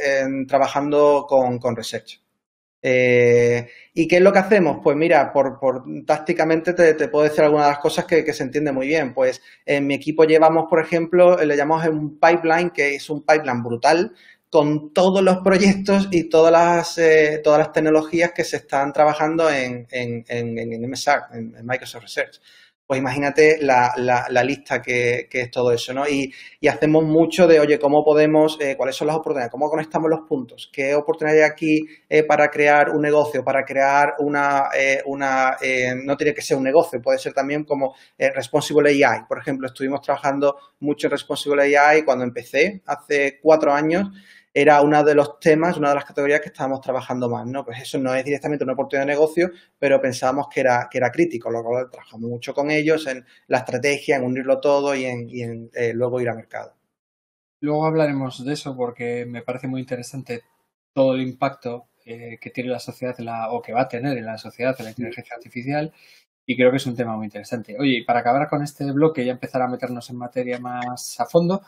trabajando 0.47 1.27
con, 1.29 1.77
Research. 1.77 2.21
Eh, 2.83 3.69
¿Y 3.93 4.09
qué 4.09 4.17
es 4.17 4.23
lo 4.23 4.33
que 4.33 4.39
hacemos? 4.39 4.79
Pues 4.83 4.97
mira, 4.97 5.33
por, 5.33 5.85
tácticamente 6.07 6.73
te, 6.73 7.09
puedo 7.09 7.25
decir 7.25 7.45
algunas 7.45 7.67
de 7.67 7.73
las 7.73 7.81
cosas 7.81 8.05
que, 8.07 8.33
se 8.33 8.43
entiende 8.43 8.73
muy 8.73 8.87
bien. 8.87 9.13
Pues 9.15 9.43
en 9.65 9.87
mi 9.87 9.95
equipo 9.95 10.25
llevamos, 10.25 10.67
por 10.69 10.81
ejemplo, 10.81 11.37
le 11.43 11.57
llamamos 11.57 11.87
un 11.89 12.19
pipeline, 12.19 12.71
que 12.71 12.95
es 12.95 13.11
un 13.11 13.23
pipeline 13.25 13.63
brutal, 13.63 14.15
con 14.51 14.93
todos 14.93 15.23
los 15.23 15.39
proyectos 15.39 16.09
y 16.11 16.29
todas 16.29 16.51
las, 16.53 16.99
eh, 16.99 17.41
todas 17.43 17.61
las 17.61 17.73
tecnologías 17.73 18.33
que 18.33 18.43
se 18.43 18.57
están 18.57 18.93
trabajando 18.93 19.49
en, 19.49 19.87
en, 19.93 20.25
en, 20.29 20.59
en 20.59 20.91
MSR, 20.91 21.35
en, 21.35 21.55
Microsoft 21.65 22.03
Research. 22.03 22.41
Pues 22.85 22.99
imagínate 22.99 23.59
la, 23.61 23.95
la, 23.97 24.43
lista 24.43 24.83
que, 24.83 25.29
que, 25.31 25.43
es 25.43 25.51
todo 25.53 25.71
eso, 25.71 25.95
¿no? 25.95 26.09
Y, 26.09 26.35
y, 26.59 26.67
hacemos 26.67 27.05
mucho 27.05 27.47
de, 27.47 27.61
oye, 27.61 27.79
¿cómo 27.79 28.05
podemos, 28.05 28.59
eh, 28.61 28.75
cuáles 28.77 28.97
son 28.97 29.07
las 29.07 29.15
oportunidades, 29.15 29.53
cómo 29.53 29.71
conectamos 29.71 30.11
los 30.11 30.23
puntos, 30.29 30.69
qué 30.73 30.97
oportunidad 30.97 31.37
hay 31.37 31.45
aquí 31.45 31.87
eh, 32.09 32.25
para 32.25 32.51
crear 32.51 32.91
un 32.91 33.01
negocio, 33.01 33.45
para 33.45 33.65
crear 33.65 34.15
una, 34.19 34.71
una 35.05 35.57
no 36.05 36.17
tiene 36.17 36.35
que 36.35 36.43
ser 36.43 36.57
un 36.57 36.65
negocio, 36.65 37.01
puede 37.01 37.21
ser 37.21 37.33
también 37.33 37.63
como 37.63 37.95
Responsible 38.19 38.91
AI. 38.91 39.21
Por 39.29 39.39
ejemplo, 39.39 39.69
estuvimos 39.69 40.01
trabajando 40.01 40.57
mucho 40.81 41.07
en 41.07 41.13
Responsible 41.13 41.79
AI 41.79 42.03
cuando 42.03 42.25
empecé, 42.25 42.83
hace 42.87 43.39
cuatro 43.41 43.73
años, 43.73 44.09
era 44.53 44.83
uno 44.83 45.05
de 45.05 45.15
los 45.15 45.39
temas, 45.39 45.77
una 45.77 45.91
de 45.91 45.95
las 45.95 46.05
categorías 46.05 46.41
que 46.41 46.49
estábamos 46.49 46.81
trabajando 46.81 47.29
más, 47.29 47.47
¿no? 47.47 47.65
Pues 47.65 47.81
eso 47.81 47.99
no 47.99 48.15
es 48.15 48.25
directamente 48.25 48.65
una 48.65 48.73
oportunidad 48.73 49.07
de 49.07 49.13
negocio, 49.13 49.51
pero 49.79 50.01
pensábamos 50.01 50.49
que 50.49 50.61
era, 50.61 50.89
que 50.91 50.99
era 50.99 51.13
crítico, 51.13 51.51
luego 51.51 51.89
trabajamos 51.89 52.29
mucho 52.29 52.53
con 52.53 52.71
ellos 52.71 53.07
en 53.07 53.25
la 53.47 53.59
estrategia, 53.59 54.17
en 54.17 54.25
unirlo 54.25 54.61
todo 54.61 54.95
y 54.95 55.05
en, 55.05 55.71
eh, 55.75 55.93
luego 55.95 56.21
ir 56.21 56.29
al 56.29 56.37
mercado. 56.37 56.75
Luego 57.61 57.87
hablaremos 57.87 58.45
de 58.45 58.53
eso 58.55 58.77
porque 58.77 59.27
me 59.27 59.43
parece 59.43 59.69
muy 59.69 59.81
interesante 59.81 60.43
todo 60.95 61.15
el 61.15 61.23
impacto 61.23 61.89
eh, 62.05 62.39
que 62.41 62.51
tiene 62.51 62.71
la 62.71 62.81
sociedad 62.81 63.15
o 63.51 63.63
que 63.63 63.73
va 63.73 63.83
a 63.83 63.89
tener 63.89 64.17
en 64.19 64.25
la 64.25 64.39
sociedad 64.39 64.77
la 64.81 64.91
inteligencia 64.91 65.37
artificial 65.37 65.93
y 66.47 66.57
creo 66.57 66.71
que 66.71 66.79
es 66.79 66.87
un 66.87 66.97
tema 66.97 67.17
muy 67.17 67.27
interesante. 67.27 67.77
Oye, 67.79 67.99
y 67.99 68.05
para 68.05 68.21
acabar 68.21 68.49
con 68.49 68.63
este 68.63 68.91
bloque 68.91 69.23
y 69.23 69.29
empezar 69.29 69.63
a 69.63 69.69
meternos 69.69 70.11
en 70.11 70.17
materia 70.17 70.59
más 70.59 71.21
a 71.21 71.27
fondo, 71.27 71.63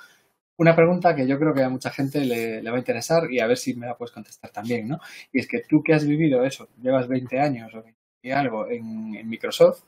una 0.59 0.77
pregunta 0.77 1.15
que 1.15 1.27
yo 1.27 1.39
creo 1.39 1.55
que 1.55 1.63
a 1.63 1.69
mucha 1.69 1.91
gente 1.91 2.25
le, 2.25 2.63
va 2.63 2.77
a 2.77 2.79
interesar 2.79 3.31
y 3.31 3.41
a 3.41 3.47
ver 3.47 3.57
si 3.57 3.75
me 3.75 3.87
la 3.87 3.97
puedes 3.97 4.13
contestar 4.13 4.51
también, 4.51 4.89
¿no? 4.89 4.99
Y 5.33 5.41
es 5.41 5.49
que 5.49 5.63
tú 5.69 5.83
que 5.83 5.95
has 5.95 6.07
vivido 6.07 6.45
eso, 6.45 6.69
llevas 6.81 7.09
20 7.09 7.41
años 7.41 7.75
o 7.75 7.83
20 7.83 7.99
algo 8.33 8.69
en, 8.69 9.29
Microsoft 9.29 9.83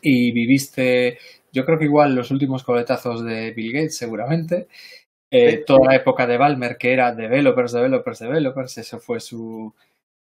y 0.00 0.32
viviste, 0.32 1.18
yo 1.52 1.64
creo 1.64 1.78
que 1.78 1.84
igual 1.84 2.14
los 2.14 2.30
últimos 2.30 2.64
coletazos 2.64 3.24
de 3.24 3.52
Bill 3.52 3.72
Gates 3.72 3.96
seguramente, 3.96 4.68
eh, 5.30 5.62
toda 5.66 5.90
la 5.90 5.96
época 5.96 6.26
de 6.26 6.38
Balmer 6.38 6.76
que 6.78 6.92
era 6.92 7.14
developers, 7.14 7.72
developers, 7.72 8.18
developers, 8.18 8.78
eso 8.78 8.98
fue 8.98 9.20
su, 9.20 9.72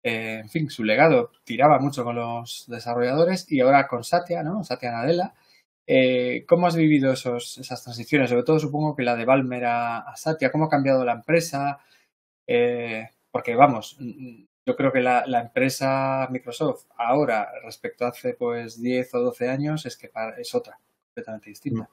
eh, 0.02 0.40
en 0.42 0.48
fin, 0.48 0.70
su 0.70 0.84
legado, 0.84 1.32
tiraba 1.44 1.78
mucho 1.78 2.04
con 2.04 2.16
los 2.16 2.64
desarrolladores 2.68 3.50
y 3.50 3.60
ahora 3.60 3.86
con 3.86 4.04
Satya, 4.04 4.42
¿no? 4.42 4.64
Satya 4.64 4.92
Nadella 4.92 5.34
eh, 5.92 6.44
¿Cómo 6.46 6.68
has 6.68 6.76
vivido 6.76 7.12
esos, 7.12 7.58
esas 7.58 7.82
transiciones? 7.82 8.30
Sobre 8.30 8.44
todo 8.44 8.60
supongo 8.60 8.94
que 8.94 9.02
la 9.02 9.16
de 9.16 9.24
Balmer 9.24 9.64
a, 9.64 10.14
Satya, 10.14 10.52
¿cómo 10.52 10.66
ha 10.66 10.68
cambiado 10.68 11.04
la 11.04 11.14
empresa? 11.14 11.80
Eh, 12.46 13.08
porque 13.28 13.56
vamos, 13.56 13.98
yo 14.64 14.76
creo 14.76 14.92
que 14.92 15.00
la, 15.00 15.24
empresa 15.40 16.28
Microsoft 16.30 16.84
ahora 16.96 17.50
respecto 17.64 18.04
a 18.04 18.10
hace 18.10 18.34
pues 18.34 18.80
10 18.80 19.14
o 19.14 19.20
12 19.20 19.48
años 19.48 19.84
es 19.84 19.96
que 19.96 20.12
es 20.38 20.54
otra, 20.54 20.78
completamente 21.08 21.50
distinta. 21.50 21.90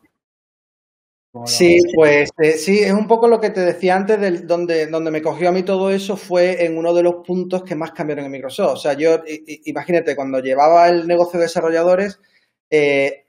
Sí, 1.46 1.80
pues 1.96 2.30
eh, 2.38 2.52
sí, 2.52 2.80
es 2.80 2.94
un 2.94 3.08
poco 3.08 3.28
lo 3.28 3.42
que 3.42 3.50
te 3.50 3.62
decía 3.62 3.96
antes, 3.96 4.22
del, 4.22 4.46
donde, 4.46 4.86
donde 4.86 5.10
me 5.10 5.24
cogió 5.24 5.50
a 5.50 5.52
mí 5.52 5.64
todo 5.64 5.90
eso 5.90 6.18
fue 6.18 6.64
en 6.66 6.78
uno 6.78 6.94
de 6.94 7.02
los 7.02 7.26
puntos 7.26 7.64
que 7.64 7.74
más 7.74 7.94
cambiaron 7.94 8.26
en 8.26 8.32
Microsoft. 8.32 8.74
O 8.74 8.78
sea, 8.78 8.94
yo, 8.94 9.24
imagínate, 9.66 10.16
cuando 10.16 10.40
llevaba 10.40 10.88
el 10.88 11.08
negocio 11.08 11.40
de 11.40 11.46
desarrolladores, 11.46 12.20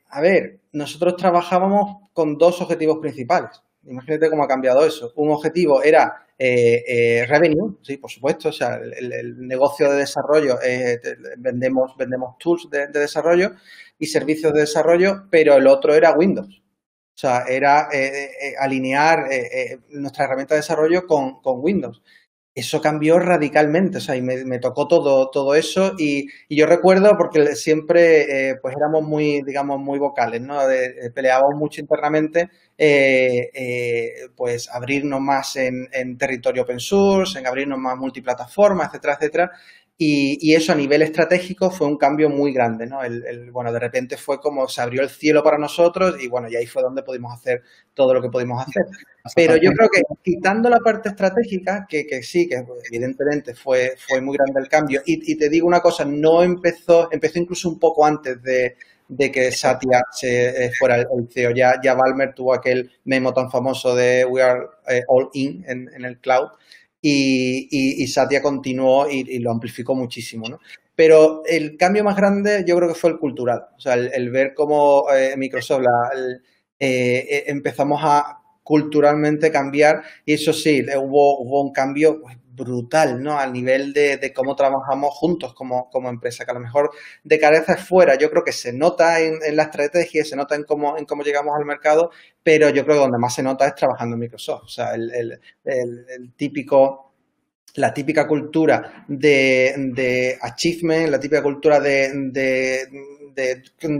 a 0.08 0.20
ver, 0.20 0.60
nosotros 0.72 1.16
trabajábamos 1.16 2.08
con 2.12 2.38
dos 2.38 2.60
objetivos 2.60 2.98
principales. 2.98 3.62
Imagínate 3.84 4.30
cómo 4.30 4.44
ha 4.44 4.48
cambiado 4.48 4.84
eso. 4.84 5.12
Un 5.16 5.30
objetivo 5.30 5.82
era 5.82 6.26
eh, 6.38 6.84
eh, 6.86 7.26
revenue, 7.26 7.78
sí, 7.82 7.96
por 7.96 8.10
supuesto, 8.10 8.50
o 8.50 8.52
sea, 8.52 8.76
el, 8.76 9.46
negocio 9.46 9.90
de 9.90 9.98
desarrollo, 9.98 10.58
eh, 10.62 11.00
vendemos, 11.38 11.96
vendemos 11.96 12.38
tools 12.38 12.68
de, 12.70 12.86
desarrollo 12.88 13.52
y 13.98 14.06
servicios 14.06 14.52
de 14.52 14.60
desarrollo, 14.60 15.26
pero 15.30 15.56
el 15.56 15.66
otro 15.66 15.94
era 15.94 16.12
Windows. 16.12 16.62
O 17.14 17.20
sea, 17.20 17.44
era 17.48 17.88
alinear 18.60 19.28
nuestra 19.90 20.24
herramienta 20.24 20.54
de 20.54 20.60
desarrollo 20.60 21.04
con, 21.04 21.42
con 21.42 21.60
Windows 21.60 22.00
eso 22.58 22.80
cambió 22.80 23.18
radicalmente, 23.18 23.98
o 23.98 24.00
sea, 24.00 24.16
y 24.16 24.22
me, 24.22 24.58
tocó 24.58 24.88
todo, 24.88 25.30
todo 25.30 25.54
eso 25.54 25.94
y, 25.98 26.28
yo 26.48 26.66
recuerdo 26.66 27.16
porque 27.16 27.54
siempre 27.54 28.50
eh, 28.50 28.56
pues 28.60 28.74
éramos 28.76 29.02
muy, 29.02 29.42
digamos, 29.42 29.78
muy 29.80 29.98
vocales, 29.98 30.40
¿no? 30.40 30.58
peleábamos 31.14 31.54
mucho 31.54 31.80
internamente, 31.80 32.50
eh, 32.76 33.50
eh, 33.54 34.28
pues 34.36 34.68
abrirnos 34.70 35.20
más 35.20 35.56
en, 35.56 35.88
en, 35.92 36.16
territorio 36.18 36.62
open 36.62 36.80
source, 36.80 37.38
en 37.38 37.46
abrirnos 37.46 37.78
más 37.78 37.96
multiplataforma, 37.96 38.86
etcétera, 38.86 39.14
etcétera, 39.14 39.52
y, 40.00 40.54
eso 40.54 40.70
a 40.70 40.76
nivel 40.76 41.02
estratégico 41.02 41.72
fue 41.72 41.88
un 41.88 41.98
cambio 41.98 42.30
muy 42.30 42.52
grande, 42.52 42.86
¿no? 42.86 43.02
El, 43.02 43.50
bueno, 43.50 43.72
de 43.72 43.80
repente 43.80 44.16
fue 44.16 44.40
como 44.40 44.68
se 44.68 44.80
abrió 44.80 45.02
el 45.02 45.10
cielo 45.10 45.42
para 45.42 45.58
nosotros 45.58 46.22
y 46.22 46.28
bueno, 46.28 46.48
y 46.48 46.54
ahí 46.54 46.66
fue 46.66 46.82
donde 46.82 47.02
pudimos 47.02 47.34
hacer 47.34 47.64
todo 47.94 48.14
lo 48.14 48.22
que 48.22 48.28
pudimos 48.28 48.62
hacer. 48.62 48.84
Pero 49.34 49.56
yo 49.56 49.72
creo 49.72 49.88
que 49.88 50.02
quitando 50.22 50.70
la 50.70 50.78
parte 50.78 51.08
estratégica, 51.08 51.84
que, 51.88 52.22
sí, 52.22 52.48
que 52.48 52.64
evidentemente 52.86 53.56
fue, 53.56 53.96
muy 54.22 54.36
grande 54.36 54.60
el 54.60 54.68
cambio, 54.68 55.02
y, 55.04 55.36
te 55.36 55.48
digo 55.48 55.66
una 55.66 55.80
cosa, 55.80 56.04
no 56.04 56.44
empezó, 56.44 57.08
empezó 57.10 57.40
incluso 57.40 57.68
un 57.68 57.80
poco 57.80 58.06
antes 58.06 58.40
de, 58.40 58.76
que 59.32 59.50
Satya 59.50 60.04
se, 60.12 60.66
eh, 60.66 60.70
fuera 60.78 60.98
el, 60.98 61.28
CEO. 61.28 61.50
Ya, 61.50 61.74
ya 61.82 61.94
Balmer 61.94 62.34
tuvo 62.34 62.54
aquel 62.54 62.92
memo 63.04 63.34
tan 63.34 63.50
famoso 63.50 63.96
de 63.96 64.24
We 64.24 64.42
are 64.42 64.60
eh, 64.86 65.02
all 65.08 65.28
in 65.32 65.64
en 65.66 66.04
el 66.04 66.18
cloud 66.20 66.50
y, 67.00 68.06
Satya 68.08 68.42
continuó 68.42 69.08
y, 69.08 69.38
lo 69.38 69.50
amplificó 69.50 69.94
muchísimo, 69.94 70.48
¿no? 70.48 70.58
Pero 70.94 71.42
el 71.46 71.76
cambio 71.76 72.02
más 72.02 72.16
grande 72.16 72.64
yo 72.66 72.76
creo 72.76 72.88
que 72.88 72.94
fue 72.94 73.10
el 73.10 73.18
cultural, 73.18 73.66
o 73.76 73.80
sea, 73.80 73.94
el, 73.94 74.30
ver 74.30 74.52
cómo 74.54 75.04
eh, 75.14 75.36
Microsoft 75.36 75.84
eh, 76.80 77.26
eh, 77.30 77.44
empezamos 77.46 78.00
a 78.02 78.40
culturalmente 78.64 79.50
cambiar 79.50 80.02
y 80.26 80.34
eso 80.34 80.52
sí, 80.52 80.84
hubo, 80.96 81.40
hubo 81.40 81.62
un 81.62 81.72
cambio 81.72 82.20
pues, 82.20 82.36
brutal, 82.58 83.22
¿no? 83.22 83.38
Al 83.38 83.52
nivel 83.52 83.92
de, 83.92 84.32
cómo 84.34 84.56
trabajamos 84.56 85.14
juntos 85.14 85.54
como, 85.54 85.88
empresa, 86.08 86.44
que 86.44 86.50
a 86.50 86.54
lo 86.54 86.60
mejor 86.60 86.90
de 87.24 87.38
cabeza 87.38 87.76
fuera, 87.76 88.16
yo 88.16 88.30
creo 88.30 88.44
que 88.44 88.52
se 88.52 88.72
nota 88.72 89.20
en, 89.20 89.38
la 89.56 89.64
estrategia, 89.64 90.24
se 90.24 90.36
nota 90.36 90.54
en 90.54 90.64
cómo, 90.64 90.98
en 90.98 91.04
cómo 91.06 91.22
llegamos 91.22 91.54
al 91.56 91.64
mercado, 91.64 92.10
pero 92.42 92.68
yo 92.70 92.84
creo 92.84 92.96
que 92.96 93.02
donde 93.02 93.18
más 93.18 93.34
se 93.34 93.42
nota 93.42 93.66
es 93.66 93.74
trabajando 93.74 94.14
en 94.14 94.20
Microsoft. 94.20 94.64
O 94.64 94.68
sea, 94.68 94.94
el, 94.94 95.40
típico 96.36 97.04
la 97.74 97.94
típica 97.94 98.26
cultura 98.26 99.04
de, 99.06 100.38
achievement, 100.40 101.10
la 101.10 101.20
típica 101.20 101.42
cultura 101.42 101.78
de, 101.78 102.88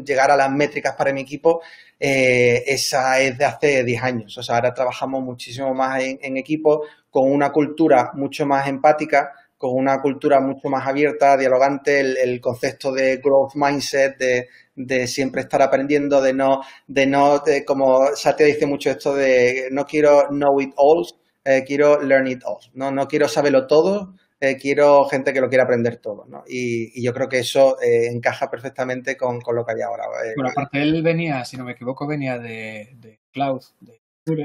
llegar 0.05 0.31
a 0.31 0.37
las 0.37 0.51
métricas 0.51 0.95
para 0.97 1.13
mi 1.13 1.21
equipo, 1.21 1.63
eh, 2.01 2.63
esa 2.67 3.21
es 3.21 3.37
de 3.37 3.45
hace 3.45 3.85
10 3.85 4.03
años. 4.03 4.39
O 4.39 4.43
sea, 4.43 4.57
ahora 4.57 4.75
trabajamos 4.75 5.23
muchísimo 5.23 5.75
más 5.75 6.03
en, 6.03 6.37
equipo, 6.37 6.85
con 7.11 7.31
una 7.31 7.51
cultura 7.51 8.13
mucho 8.15 8.47
más 8.47 8.69
empática, 8.69 9.33
con 9.57 9.75
una 9.75 10.01
cultura 10.01 10.41
mucho 10.41 10.69
más 10.69 10.87
abierta, 10.87 11.37
dialogante, 11.37 12.01
el, 12.01 12.41
concepto 12.41 12.93
de 12.93 13.17
growth 13.17 13.55
mindset, 13.55 14.17
de, 14.17 14.49
de, 14.77 15.07
siempre 15.09 15.43
estar 15.43 15.61
aprendiendo, 15.63 16.23
de 16.23 16.33
no, 16.33 16.63
de 16.87 17.07
no, 17.07 17.43
como 17.67 18.15
Satya 18.15 18.47
dice 18.47 18.67
mucho 18.67 18.91
esto 18.91 19.15
de 19.15 19.69
no 19.73 19.85
quiero 19.85 20.29
know 20.29 20.61
it 20.61 20.73
all, 20.77 21.05
eh, 21.45 21.65
quiero 21.67 22.01
learn 22.01 22.29
it 22.29 22.43
all. 22.45 22.59
No, 22.75 22.93
no 22.93 23.09
quiero 23.09 23.27
saberlo 23.27 23.67
todo, 23.67 24.15
eh, 24.41 24.57
quiero 24.57 25.05
gente 25.07 25.33
que 25.33 25.41
lo 25.41 25.49
quiera 25.49 25.65
aprender 25.65 25.97
todo. 25.97 26.27
¿no? 26.29 26.45
Y, 26.47 27.03
yo 27.03 27.13
creo 27.13 27.29
que 27.29 27.39
eso 27.39 27.81
eh, 27.81 28.09
encaja 28.09 28.51
perfectamente 28.51 29.17
con, 29.17 29.41
lo 29.53 29.65
que 29.65 29.73
hay 29.73 29.83
ahora. 29.83 30.05
bueno, 30.37 30.51
aparte 30.51 30.81
él 30.81 31.03
venía, 31.03 31.45
si 31.45 31.57
no 31.57 31.65
me 31.65 31.73
equivoco, 31.73 32.07
venía 32.07 32.39
de, 32.39 33.19
cloud. 33.33 33.63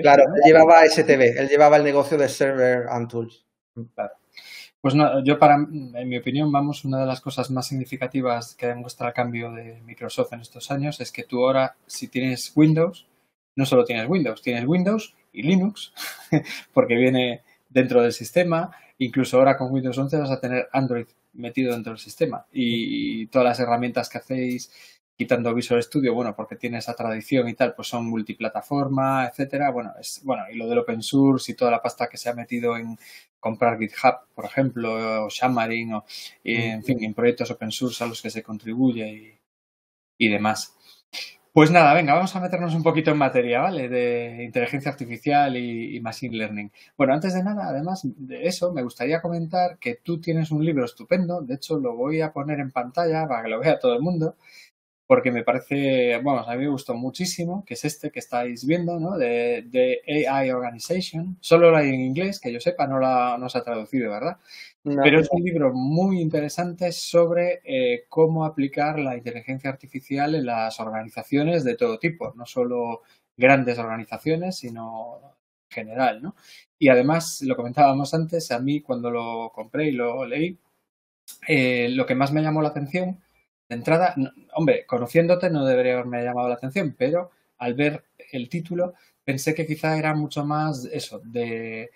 claro, 0.01 0.23
él 0.23 0.41
llevaba 0.45 0.85
STB, 0.85 1.37
él 1.37 1.49
llevaba 1.49 1.77
el 1.77 1.83
negocio 1.83 2.17
de 2.17 2.29
server 2.29 2.87
and 2.89 3.09
tools. 3.09 3.45
Claro. 3.95 4.13
Pues 4.83 4.95
no, 4.95 5.23
yo 5.23 5.39
para, 5.39 5.55
en 5.55 6.09
mi 6.09 6.17
opinión, 6.17 6.51
vamos, 6.51 6.83
una 6.83 6.99
de 6.99 7.05
las 7.05 7.21
cosas 7.21 7.49
más 7.49 7.67
significativas 7.67 8.53
que 8.53 8.67
demuestra 8.67 9.07
el 9.07 9.13
cambio 9.13 9.49
de 9.49 9.81
Microsoft 9.81 10.33
en 10.33 10.41
estos 10.41 10.71
años 10.71 10.99
es 10.99 11.09
que 11.13 11.23
tú 11.23 11.45
ahora, 11.45 11.77
si 11.85 12.09
tienes 12.09 12.51
Windows, 12.53 13.07
no 13.55 13.65
solo 13.65 13.85
tienes 13.85 14.09
Windows, 14.09 14.41
tienes 14.41 14.65
Windows 14.65 15.15
y 15.31 15.43
Linux, 15.43 15.93
porque 16.73 16.95
viene 16.95 17.43
dentro 17.73 18.01
del 18.01 18.13
sistema. 18.13 18.71
Incluso 18.99 19.37
ahora 19.37 19.57
con 19.57 19.71
Windows 19.71 19.97
11 19.97 20.17
vas 20.17 20.31
a 20.31 20.39
tener 20.39 20.69
Android 20.71 21.07
metido 21.33 21.73
dentro 21.73 21.93
del 21.93 21.99
sistema. 21.99 22.45
Y 22.51 23.27
todas 23.27 23.45
las 23.45 23.59
herramientas 23.59 24.07
que 24.07 24.19
hacéis, 24.19 24.71
quitando 25.17 25.53
Visual 25.53 25.81
Studio, 25.81 26.13
bueno, 26.13 26.35
porque 26.35 26.55
tiene 26.55 26.77
esa 26.77 26.93
tradición 26.93 27.47
y 27.49 27.55
tal, 27.55 27.73
pues 27.75 27.87
son 27.87 28.05
multiplataforma, 28.05 29.25
etcétera. 29.25 29.71
Bueno, 29.71 29.93
es, 29.99 30.21
bueno, 30.23 30.43
y 30.51 30.55
lo 30.55 30.67
del 30.67 30.79
open 30.79 31.01
source 31.01 31.51
y 31.51 31.55
toda 31.55 31.71
la 31.71 31.81
pasta 31.81 32.07
que 32.07 32.17
se 32.17 32.29
ha 32.29 32.33
metido 32.33 32.77
en 32.77 32.97
comprar 33.39 33.77
GitHub, 33.77 34.27
por 34.33 34.45
ejemplo, 34.45 35.25
o 35.25 35.29
Xamarin, 35.29 35.93
o, 35.95 36.05
en 36.43 36.83
fin, 36.83 37.03
en 37.03 37.13
proyectos 37.13 37.51
open 37.51 37.71
source 37.71 38.03
a 38.03 38.07
los 38.07 38.21
que 38.21 38.29
se 38.29 38.43
contribuye 38.43 39.07
y, 39.09 40.25
y 40.25 40.29
demás. 40.29 40.75
Pues 41.53 41.69
nada, 41.69 41.93
venga, 41.93 42.15
vamos 42.15 42.35
a 42.35 42.39
meternos 42.39 42.73
un 42.73 42.81
poquito 42.81 43.11
en 43.11 43.17
materia, 43.17 43.61
¿vale? 43.61 43.87
De 43.87 44.43
inteligencia 44.43 44.89
artificial 44.89 45.55
y, 45.55 45.99
machine 46.01 46.35
learning. 46.35 46.71
Bueno, 46.97 47.13
antes 47.13 47.35
de 47.35 47.43
nada, 47.43 47.69
además 47.69 48.01
de 48.03 48.47
eso, 48.47 48.73
me 48.73 48.81
gustaría 48.81 49.21
comentar 49.21 49.77
que 49.77 49.99
tú 50.03 50.19
tienes 50.19 50.49
un 50.49 50.65
libro 50.65 50.83
estupendo, 50.83 51.41
de 51.41 51.53
hecho 51.53 51.77
lo 51.77 51.95
voy 51.95 52.21
a 52.21 52.33
poner 52.33 52.59
en 52.59 52.71
pantalla 52.71 53.27
para 53.27 53.43
que 53.43 53.49
lo 53.49 53.59
vea 53.59 53.77
todo 53.77 53.93
el 53.93 54.01
mundo, 54.01 54.35
porque 55.05 55.31
me 55.31 55.43
parece, 55.43 56.17
vamos, 56.23 56.47
a 56.47 56.55
mí 56.55 56.63
me 56.63 56.69
gustó 56.69 56.95
muchísimo, 56.95 57.63
que 57.65 57.73
es 57.73 57.83
este 57.83 58.09
que 58.09 58.19
estáis 58.19 58.65
viendo, 58.65 58.99
¿no? 58.99 59.17
De, 59.17 59.63
de 59.67 60.27
AI 60.27 60.51
Organization. 60.51 61.37
Solo 61.41 61.71
lo 61.71 61.77
hay 61.77 61.89
en 61.89 62.01
inglés, 62.01 62.39
que 62.39 62.51
yo 62.51 62.59
sepa, 62.59 62.87
no, 62.87 62.99
la, 62.99 63.37
no 63.37 63.49
se 63.49 63.57
ha 63.57 63.63
traducido, 63.63 64.11
¿verdad? 64.11 64.37
Pero 64.83 65.19
es 65.19 65.29
un 65.31 65.43
libro 65.43 65.73
muy 65.73 66.19
interesante 66.21 66.91
sobre 66.91 67.61
eh, 67.63 68.05
cómo 68.09 68.45
aplicar 68.45 68.99
la 68.99 69.15
inteligencia 69.15 69.69
artificial 69.69 70.35
en 70.35 70.45
las 70.45 70.79
organizaciones 70.79 71.63
de 71.63 71.75
todo 71.75 71.99
tipo, 71.99 72.33
no 72.35 72.45
solo 72.45 73.01
grandes 73.37 73.79
organizaciones, 73.79 74.57
sino 74.57 75.19
en 75.23 75.73
general, 75.73 76.21
¿no? 76.21 76.35
Y 76.77 76.89
además, 76.89 77.41
lo 77.41 77.55
comentábamos 77.55 78.13
antes, 78.13 78.51
a 78.51 78.59
mí 78.59 78.81
cuando 78.81 79.09
lo 79.09 79.51
compré 79.53 79.87
y 79.87 79.91
lo 79.91 80.25
leí, 80.25 80.57
eh, 81.47 81.89
lo 81.89 82.05
que 82.05 82.15
más 82.15 82.33
me 82.33 82.41
llamó 82.41 82.61
la 82.61 82.69
atención, 82.69 83.22
de 83.69 83.75
entrada, 83.75 84.15
hombre, 84.55 84.85
conociéndote 84.85 85.49
no 85.49 85.65
debería 85.65 85.93
haberme 85.93 86.23
llamado 86.23 86.49
la 86.49 86.55
atención, 86.55 86.95
pero 86.97 87.31
al 87.57 87.73
ver 87.73 88.03
el 88.31 88.49
título 88.49 88.93
pensé 89.23 89.53
que 89.53 89.65
quizá 89.65 89.97
era 89.97 90.13
mucho 90.13 90.45
más 90.45 90.85
eso, 90.85 91.19
de 91.23 91.89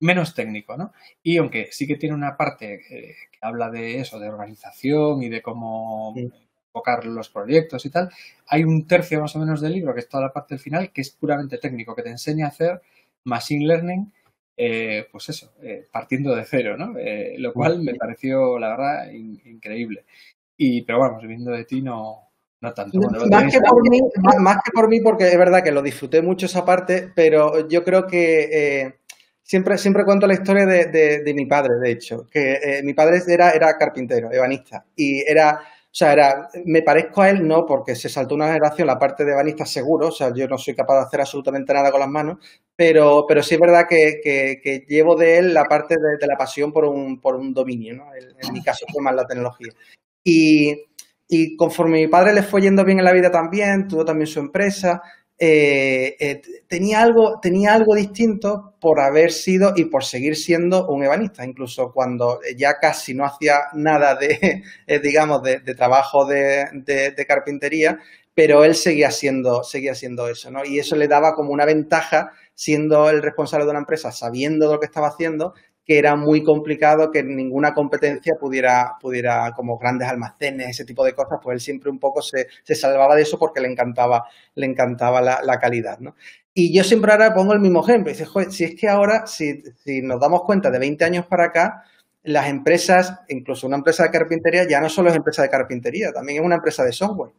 menos 0.00 0.34
técnico, 0.34 0.76
¿no? 0.76 0.92
Y 1.22 1.38
aunque 1.38 1.68
sí 1.72 1.86
que 1.86 1.96
tiene 1.96 2.14
una 2.14 2.36
parte 2.36 2.74
eh, 2.74 3.14
que 3.30 3.38
habla 3.40 3.70
de 3.70 4.00
eso, 4.00 4.18
de 4.18 4.28
organización 4.28 5.22
y 5.22 5.28
de 5.28 5.42
cómo 5.42 6.14
enfocar 6.16 7.06
los 7.06 7.28
proyectos 7.28 7.84
y 7.86 7.90
tal, 7.90 8.10
hay 8.46 8.64
un 8.64 8.86
tercio 8.86 9.20
más 9.20 9.34
o 9.36 9.38
menos 9.38 9.60
del 9.60 9.72
libro, 9.72 9.94
que 9.94 10.00
es 10.00 10.08
toda 10.08 10.24
la 10.24 10.32
parte 10.32 10.54
del 10.54 10.62
final, 10.62 10.92
que 10.92 11.00
es 11.00 11.10
puramente 11.10 11.58
técnico, 11.58 11.94
que 11.94 12.02
te 12.02 12.10
enseña 12.10 12.46
a 12.46 12.48
hacer 12.50 12.82
machine 13.24 13.66
learning, 13.66 14.12
eh, 14.56 15.06
pues 15.10 15.28
eso, 15.30 15.52
eh, 15.62 15.86
partiendo 15.90 16.34
de 16.34 16.44
cero, 16.44 16.76
¿no? 16.76 16.94
lo 17.38 17.52
cual 17.52 17.80
me 17.80 17.94
pareció, 17.94 18.58
la 18.58 18.70
verdad, 18.70 19.10
increíble. 19.10 20.04
Y, 20.56 20.82
pero 20.82 21.00
vamos, 21.00 21.22
viendo 21.22 21.50
de 21.50 21.64
ti 21.64 21.82
no, 21.82 22.30
no 22.60 22.72
tanto. 22.72 22.98
más, 23.00 23.52
que 23.52 23.60
por 23.60 23.90
mí, 23.90 24.00
más, 24.38 24.56
que 24.64 24.70
por 24.72 24.88
mí, 24.88 25.00
porque 25.00 25.28
es 25.28 25.38
verdad 25.38 25.62
que 25.62 25.72
lo 25.72 25.82
disfruté 25.82 26.22
mucho 26.22 26.46
esa 26.46 26.64
parte, 26.64 27.10
pero 27.14 27.68
yo 27.68 27.82
creo 27.84 28.06
que 28.06 29.00
Siempre, 29.46 29.76
siempre 29.76 30.06
cuento 30.06 30.26
la 30.26 30.32
historia 30.32 30.64
de, 30.64 30.86
de, 31.22 31.34
mi 31.34 31.44
padre, 31.44 31.74
de 31.74 31.90
hecho, 31.90 32.26
que 32.30 32.54
eh, 32.54 32.82
mi 32.82 32.94
padre 32.94 33.20
era, 33.28 33.50
era 33.50 33.76
carpintero, 33.76 34.32
ebanista, 34.32 34.86
y 34.96 35.20
era, 35.20 35.60
o 35.60 35.88
sea, 35.90 36.14
era, 36.14 36.48
me 36.64 36.80
parezco 36.80 37.20
a 37.20 37.28
él 37.28 37.46
no 37.46 37.66
porque 37.66 37.94
se 37.94 38.08
saltó 38.08 38.36
una 38.36 38.46
generación 38.46 38.86
la 38.86 38.98
parte 38.98 39.22
de 39.22 39.32
ebanista 39.32 39.66
seguro, 39.66 40.08
o 40.08 40.10
sea, 40.10 40.32
yo 40.34 40.48
no 40.48 40.56
soy 40.56 40.74
capaz 40.74 40.94
de 40.94 41.02
hacer 41.02 41.20
absolutamente 41.20 41.74
nada 41.74 41.90
con 41.90 42.00
las 42.00 42.08
manos, 42.08 42.38
pero, 42.74 43.26
pero 43.28 43.42
sí 43.42 43.56
es 43.56 43.60
verdad 43.60 43.86
que, 43.86 44.18
que, 44.22 44.86
llevo 44.88 45.14
de 45.14 45.36
él 45.36 45.52
la 45.52 45.64
parte 45.64 45.96
de, 45.96 46.26
la 46.26 46.38
pasión 46.38 46.72
por 46.72 46.86
un, 46.86 47.20
por 47.20 47.36
un 47.36 47.52
dominio, 47.52 47.96
¿no? 47.96 48.06
En, 48.14 48.50
mi 48.50 48.62
caso 48.62 48.86
fue 48.90 49.02
más 49.02 49.14
la 49.14 49.26
tecnología. 49.26 49.72
Y, 50.24 50.86
conforme 51.56 52.00
mi 52.00 52.08
padre 52.08 52.32
le 52.32 52.42
fue 52.42 52.62
yendo 52.62 52.84
bien 52.84 52.98
en 52.98 53.04
la 53.04 53.12
vida 53.12 53.30
también, 53.30 53.88
tuvo 53.88 54.04
también 54.04 54.26
su 54.26 54.40
empresa, 54.40 55.02
eh, 55.36 56.16
eh, 56.20 56.42
tenía, 56.68 57.02
algo, 57.02 57.40
tenía 57.40 57.74
algo 57.74 57.96
distinto 57.96 58.76
por 58.80 59.00
haber 59.00 59.32
sido 59.32 59.72
y 59.74 59.86
por 59.86 60.04
seguir 60.04 60.36
siendo 60.36 60.86
un 60.86 61.02
ebanista, 61.02 61.44
incluso 61.44 61.92
cuando 61.92 62.38
ya 62.56 62.78
casi 62.78 63.14
no 63.14 63.24
hacía 63.24 63.58
nada 63.74 64.14
de, 64.14 64.62
eh, 64.86 64.98
digamos, 65.00 65.42
de, 65.42 65.58
trabajo 65.74 66.24
de, 66.24 66.66
de, 66.84 67.26
carpintería, 67.26 67.98
pero 68.32 68.64
él 68.64 68.74
seguía 68.76 69.10
siendo, 69.10 69.64
seguía 69.64 69.94
siendo 69.94 70.28
eso, 70.28 70.50
¿no? 70.50 70.64
Y 70.64 70.78
eso 70.78 70.94
le 70.96 71.08
daba 71.08 71.34
como 71.34 71.50
una 71.50 71.64
ventaja 71.64 72.30
siendo 72.54 73.10
el 73.10 73.20
responsable 73.20 73.64
de 73.64 73.70
una 73.70 73.80
empresa, 73.80 74.12
sabiendo 74.12 74.72
lo 74.72 74.78
que 74.78 74.86
estaba 74.86 75.08
haciendo, 75.08 75.54
que 75.84 75.98
era 75.98 76.16
muy 76.16 76.42
complicado 76.42 77.10
que 77.10 77.22
ninguna 77.22 77.74
competencia 77.74 78.34
pudiera, 78.40 78.96
pudiera 79.00 79.52
como 79.54 79.78
grandes 79.78 80.08
almacenes, 80.08 80.70
ese 80.70 80.84
tipo 80.84 81.04
de 81.04 81.12
cosas, 81.12 81.38
pues 81.42 81.54
él 81.54 81.60
siempre 81.60 81.90
un 81.90 81.98
poco 81.98 82.22
se, 82.22 82.48
se 82.62 82.74
salvaba 82.74 83.14
de 83.14 83.22
eso 83.22 83.38
porque 83.38 83.60
le 83.60 83.68
encantaba, 83.68 84.24
le 84.54 84.66
encantaba 84.66 85.20
la, 85.20 85.58
calidad, 85.58 85.98
¿no? 85.98 86.14
Y 86.54 86.74
yo 86.76 86.84
siempre 86.84 87.12
ahora 87.12 87.34
pongo 87.34 87.52
el 87.52 87.60
mismo 87.60 87.82
ejemplo, 87.82 88.10
dice, 88.10 88.24
joder, 88.24 88.50
si 88.50 88.64
es 88.64 88.74
que 88.74 88.88
ahora, 88.88 89.26
si, 89.26 89.62
si 89.84 90.02
nos 90.02 90.20
damos 90.20 90.42
cuenta 90.44 90.70
de 90.70 90.78
20 90.78 91.04
años 91.04 91.26
para 91.26 91.46
acá, 91.46 91.84
las 92.22 92.48
empresas, 92.48 93.20
incluso 93.28 93.66
una 93.66 93.76
empresa 93.76 94.04
de 94.04 94.10
carpintería, 94.10 94.66
ya 94.68 94.80
no 94.80 94.88
solo 94.88 95.10
es 95.10 95.16
empresa 95.16 95.42
de 95.42 95.50
carpintería, 95.50 96.12
también 96.12 96.40
es 96.40 96.44
una 96.44 96.56
empresa 96.56 96.84
de 96.84 96.92
software 96.92 97.32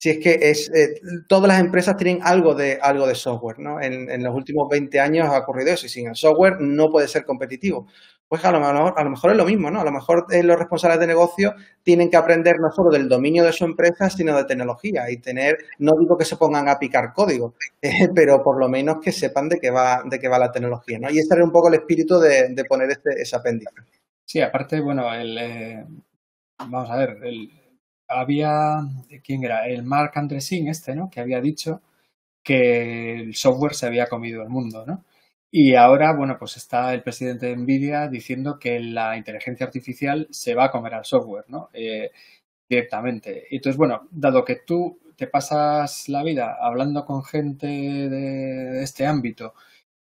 si 0.00 0.08
es 0.08 0.18
que 0.18 0.38
es, 0.40 0.70
eh, 0.74 0.98
todas 1.28 1.46
las 1.46 1.60
empresas 1.60 1.94
tienen 1.94 2.20
algo 2.22 2.54
de, 2.54 2.78
algo 2.80 3.06
de 3.06 3.14
software, 3.14 3.58
¿no? 3.58 3.82
En, 3.82 4.22
los 4.22 4.34
últimos 4.34 4.66
20 4.70 4.98
años 4.98 5.28
ha 5.28 5.40
ocurrido 5.40 5.74
eso 5.74 5.84
y 5.84 5.90
sin 5.90 6.08
el 6.08 6.16
software 6.16 6.58
no 6.58 6.88
puede 6.88 7.06
ser 7.06 7.26
competitivo. 7.26 7.86
Pues 8.26 8.42
a 8.46 8.50
lo 8.50 8.60
mejor, 8.60 8.94
a 8.96 9.04
lo 9.04 9.10
mejor 9.10 9.32
es 9.32 9.36
lo 9.36 9.44
mismo, 9.44 9.70
¿no? 9.70 9.78
A 9.78 9.84
lo 9.84 9.92
mejor 9.92 10.24
eh, 10.30 10.42
los 10.42 10.58
responsables 10.58 11.00
de 11.00 11.06
negocio 11.06 11.54
tienen 11.82 12.08
que 12.08 12.16
aprender 12.16 12.58
no 12.60 12.70
solo 12.70 12.90
del 12.90 13.10
dominio 13.10 13.44
de 13.44 13.52
su 13.52 13.66
empresa, 13.66 14.08
sino 14.08 14.34
de 14.34 14.44
tecnología 14.44 15.10
y 15.10 15.18
tener, 15.18 15.58
no 15.78 15.92
digo 16.00 16.16
que 16.16 16.24
se 16.24 16.36
pongan 16.36 16.70
a 16.70 16.78
picar 16.78 17.12
código, 17.12 17.52
eh, 17.82 18.08
pero 18.14 18.42
por 18.42 18.58
lo 18.58 18.70
menos 18.70 19.00
que 19.02 19.12
sepan 19.12 19.50
de 19.50 19.60
qué 19.60 19.70
va, 19.70 20.02
de 20.06 20.18
qué 20.18 20.28
va 20.28 20.38
la 20.38 20.50
tecnología, 20.50 20.98
¿no? 20.98 21.10
Y 21.10 21.18
ese 21.18 21.34
era 21.34 21.44
un 21.44 21.52
poco 21.52 21.68
el 21.68 21.74
espíritu 21.74 22.18
de, 22.18 22.48
de 22.48 22.64
poner 22.64 22.90
este, 22.90 23.20
ese 23.20 23.36
apéndice. 23.36 23.74
Sí, 24.24 24.40
aparte, 24.40 24.80
bueno, 24.80 25.12
el, 25.12 25.84
vamos 26.56 26.88
a 26.88 26.96
ver, 26.96 27.18
el, 27.22 27.59
había, 28.10 28.80
¿quién 29.24 29.44
era? 29.44 29.66
El 29.66 29.84
Mark 29.84 30.12
Andresin 30.16 30.68
este, 30.68 30.94
¿no? 30.94 31.10
Que 31.10 31.20
había 31.20 31.40
dicho 31.40 31.82
que 32.42 33.14
el 33.14 33.34
software 33.34 33.74
se 33.74 33.86
había 33.86 34.08
comido 34.08 34.42
el 34.42 34.48
mundo, 34.48 34.84
¿no? 34.86 35.04
Y 35.52 35.74
ahora, 35.74 36.14
bueno, 36.14 36.36
pues 36.38 36.56
está 36.56 36.94
el 36.94 37.02
presidente 37.02 37.46
de 37.46 37.56
Nvidia 37.56 38.08
diciendo 38.08 38.58
que 38.58 38.78
la 38.80 39.16
inteligencia 39.16 39.66
artificial 39.66 40.28
se 40.30 40.54
va 40.54 40.66
a 40.66 40.70
comer 40.70 40.94
al 40.94 41.04
software, 41.04 41.44
¿no? 41.48 41.70
Eh, 41.72 42.10
directamente. 42.68 43.46
Entonces, 43.50 43.76
bueno, 43.76 44.08
dado 44.12 44.44
que 44.44 44.56
tú 44.66 45.00
te 45.16 45.26
pasas 45.26 46.08
la 46.08 46.22
vida 46.22 46.56
hablando 46.60 47.04
con 47.04 47.24
gente 47.24 47.66
de, 47.66 48.82
este 48.82 49.06
ámbito, 49.06 49.54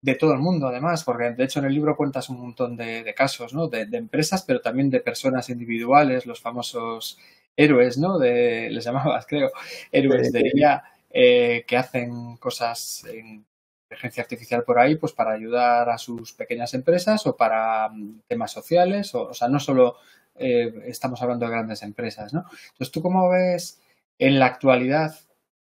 de 0.01 0.15
todo 0.15 0.33
el 0.33 0.39
mundo 0.39 0.67
además, 0.67 1.03
porque 1.03 1.31
de 1.31 1.43
hecho 1.45 1.59
en 1.59 1.65
el 1.65 1.73
libro 1.73 1.95
cuentas 1.95 2.29
un 2.29 2.41
montón 2.41 2.75
de, 2.77 3.13
casos, 3.15 3.53
¿no? 3.53 3.67
De, 3.67 3.85
de, 3.85 3.97
empresas, 3.97 4.43
pero 4.43 4.61
también 4.61 4.89
de 4.89 5.01
personas 5.01 5.49
individuales, 5.49 6.25
los 6.25 6.41
famosos 6.41 7.19
héroes, 7.57 7.97
¿no? 7.97 8.17
De, 8.19 8.69
les 8.69 8.85
llamabas, 8.85 9.25
creo, 9.27 9.51
héroes 9.91 10.31
de 10.31 10.51
ella, 10.53 10.83
eh, 11.09 11.65
que 11.67 11.77
hacen 11.77 12.37
cosas 12.37 13.03
en 13.11 13.45
inteligencia 13.83 14.23
artificial 14.23 14.63
por 14.63 14.79
ahí, 14.79 14.95
pues 14.95 15.13
para 15.13 15.31
ayudar 15.31 15.89
a 15.89 15.97
sus 15.97 16.33
pequeñas 16.33 16.73
empresas 16.73 17.25
o 17.27 17.35
para 17.35 17.89
mm, 17.89 18.21
temas 18.27 18.51
sociales, 18.51 19.13
o, 19.15 19.23
o 19.29 19.33
sea, 19.33 19.49
no 19.49 19.59
solo 19.59 19.97
eh, 20.35 20.83
estamos 20.85 21.21
hablando 21.21 21.45
de 21.45 21.51
grandes 21.51 21.83
empresas, 21.83 22.33
¿no? 22.33 22.45
Entonces, 22.71 22.91
¿tú 22.91 23.01
cómo 23.01 23.29
ves 23.29 23.81
en 24.19 24.39
la 24.39 24.47
actualidad, 24.47 25.15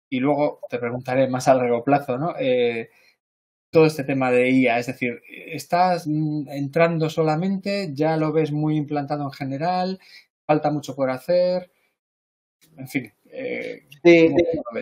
y 0.09 0.21
luego 0.21 0.61
te 0.69 0.79
preguntaré 0.79 1.29
más 1.29 1.49
a 1.49 1.55
largo 1.55 1.83
plazo, 1.85 2.19
¿no? 2.19 2.35
Eh, 2.39 2.91
todo 3.71 3.87
este 3.87 4.05
tema 4.05 4.31
de 4.31 4.51
IA, 4.51 4.79
es 4.79 4.87
decir, 4.87 5.23
¿estás 5.29 6.07
mm, 6.07 6.49
entrando 6.51 7.11
solamente? 7.11 7.91
¿Ya 7.93 8.17
lo 8.17 8.33
ves 8.33 8.53
muy 8.53 8.77
implantado 8.77 9.25
en 9.25 9.33
general? 9.33 10.01
¿Falta 10.47 10.71
mucho 10.71 10.95
por 10.95 11.11
hacer? 11.11 11.71
En 12.77 12.89
fin, 12.89 13.13
eh, 13.37 13.83
sí, 14.03 14.33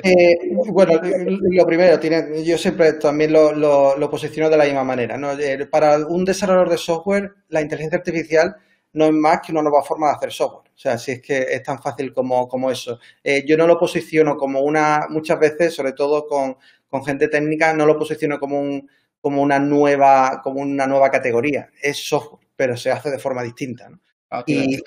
eh, 0.02 0.36
bueno, 0.66 1.00
lo 1.02 1.64
primero, 1.64 1.98
tiene, 1.98 2.44
yo 2.44 2.58
siempre 2.58 2.92
también 2.94 3.32
lo, 3.32 3.54
lo, 3.54 4.10
posiciono 4.10 4.50
de 4.50 4.58
la 4.58 4.64
misma 4.64 4.84
manera. 4.84 5.16
¿no? 5.16 5.32
Eh, 5.32 5.66
para 5.66 5.96
un 6.06 6.22
desarrollador 6.24 6.68
de 6.68 6.76
software, 6.76 7.32
la 7.48 7.62
inteligencia 7.62 7.98
artificial 7.98 8.54
no 8.92 9.06
es 9.06 9.12
más 9.12 9.40
que 9.40 9.52
una 9.52 9.62
nueva 9.62 9.82
forma 9.82 10.08
de 10.08 10.16
hacer 10.16 10.32
software. 10.32 10.70
O 10.74 10.78
sea, 10.78 10.98
si 10.98 11.12
es 11.12 11.22
que 11.22 11.46
es 11.50 11.62
tan 11.62 11.80
fácil 11.80 12.12
como, 12.12 12.46
como 12.46 12.70
eso. 12.70 12.98
yo 13.46 13.56
no 13.56 13.66
lo 13.66 13.78
posiciono 13.78 14.36
como 14.36 14.60
una, 14.60 15.06
muchas 15.08 15.38
veces, 15.38 15.74
sobre 15.74 15.92
todo 15.92 16.26
con, 16.26 16.56
con 16.88 17.02
gente 17.02 17.28
técnica, 17.28 17.72
no 17.72 17.86
lo 17.86 17.98
posiciono 17.98 18.38
como, 18.38 18.60
un, 18.60 18.86
como, 19.18 19.40
una 19.40 19.58
nueva, 19.58 20.42
como 20.44 20.60
una 20.60 20.86
nueva 20.86 21.10
categoría. 21.10 21.70
Es 21.80 22.06
software, 22.06 22.46
pero 22.54 22.76
se 22.76 22.90
hace 22.90 23.10
de 23.10 23.18
forma 23.18 23.42
distinta. 23.42 23.88
¿no? 23.88 23.98
Ah, 24.30 24.44
y, 24.46 24.78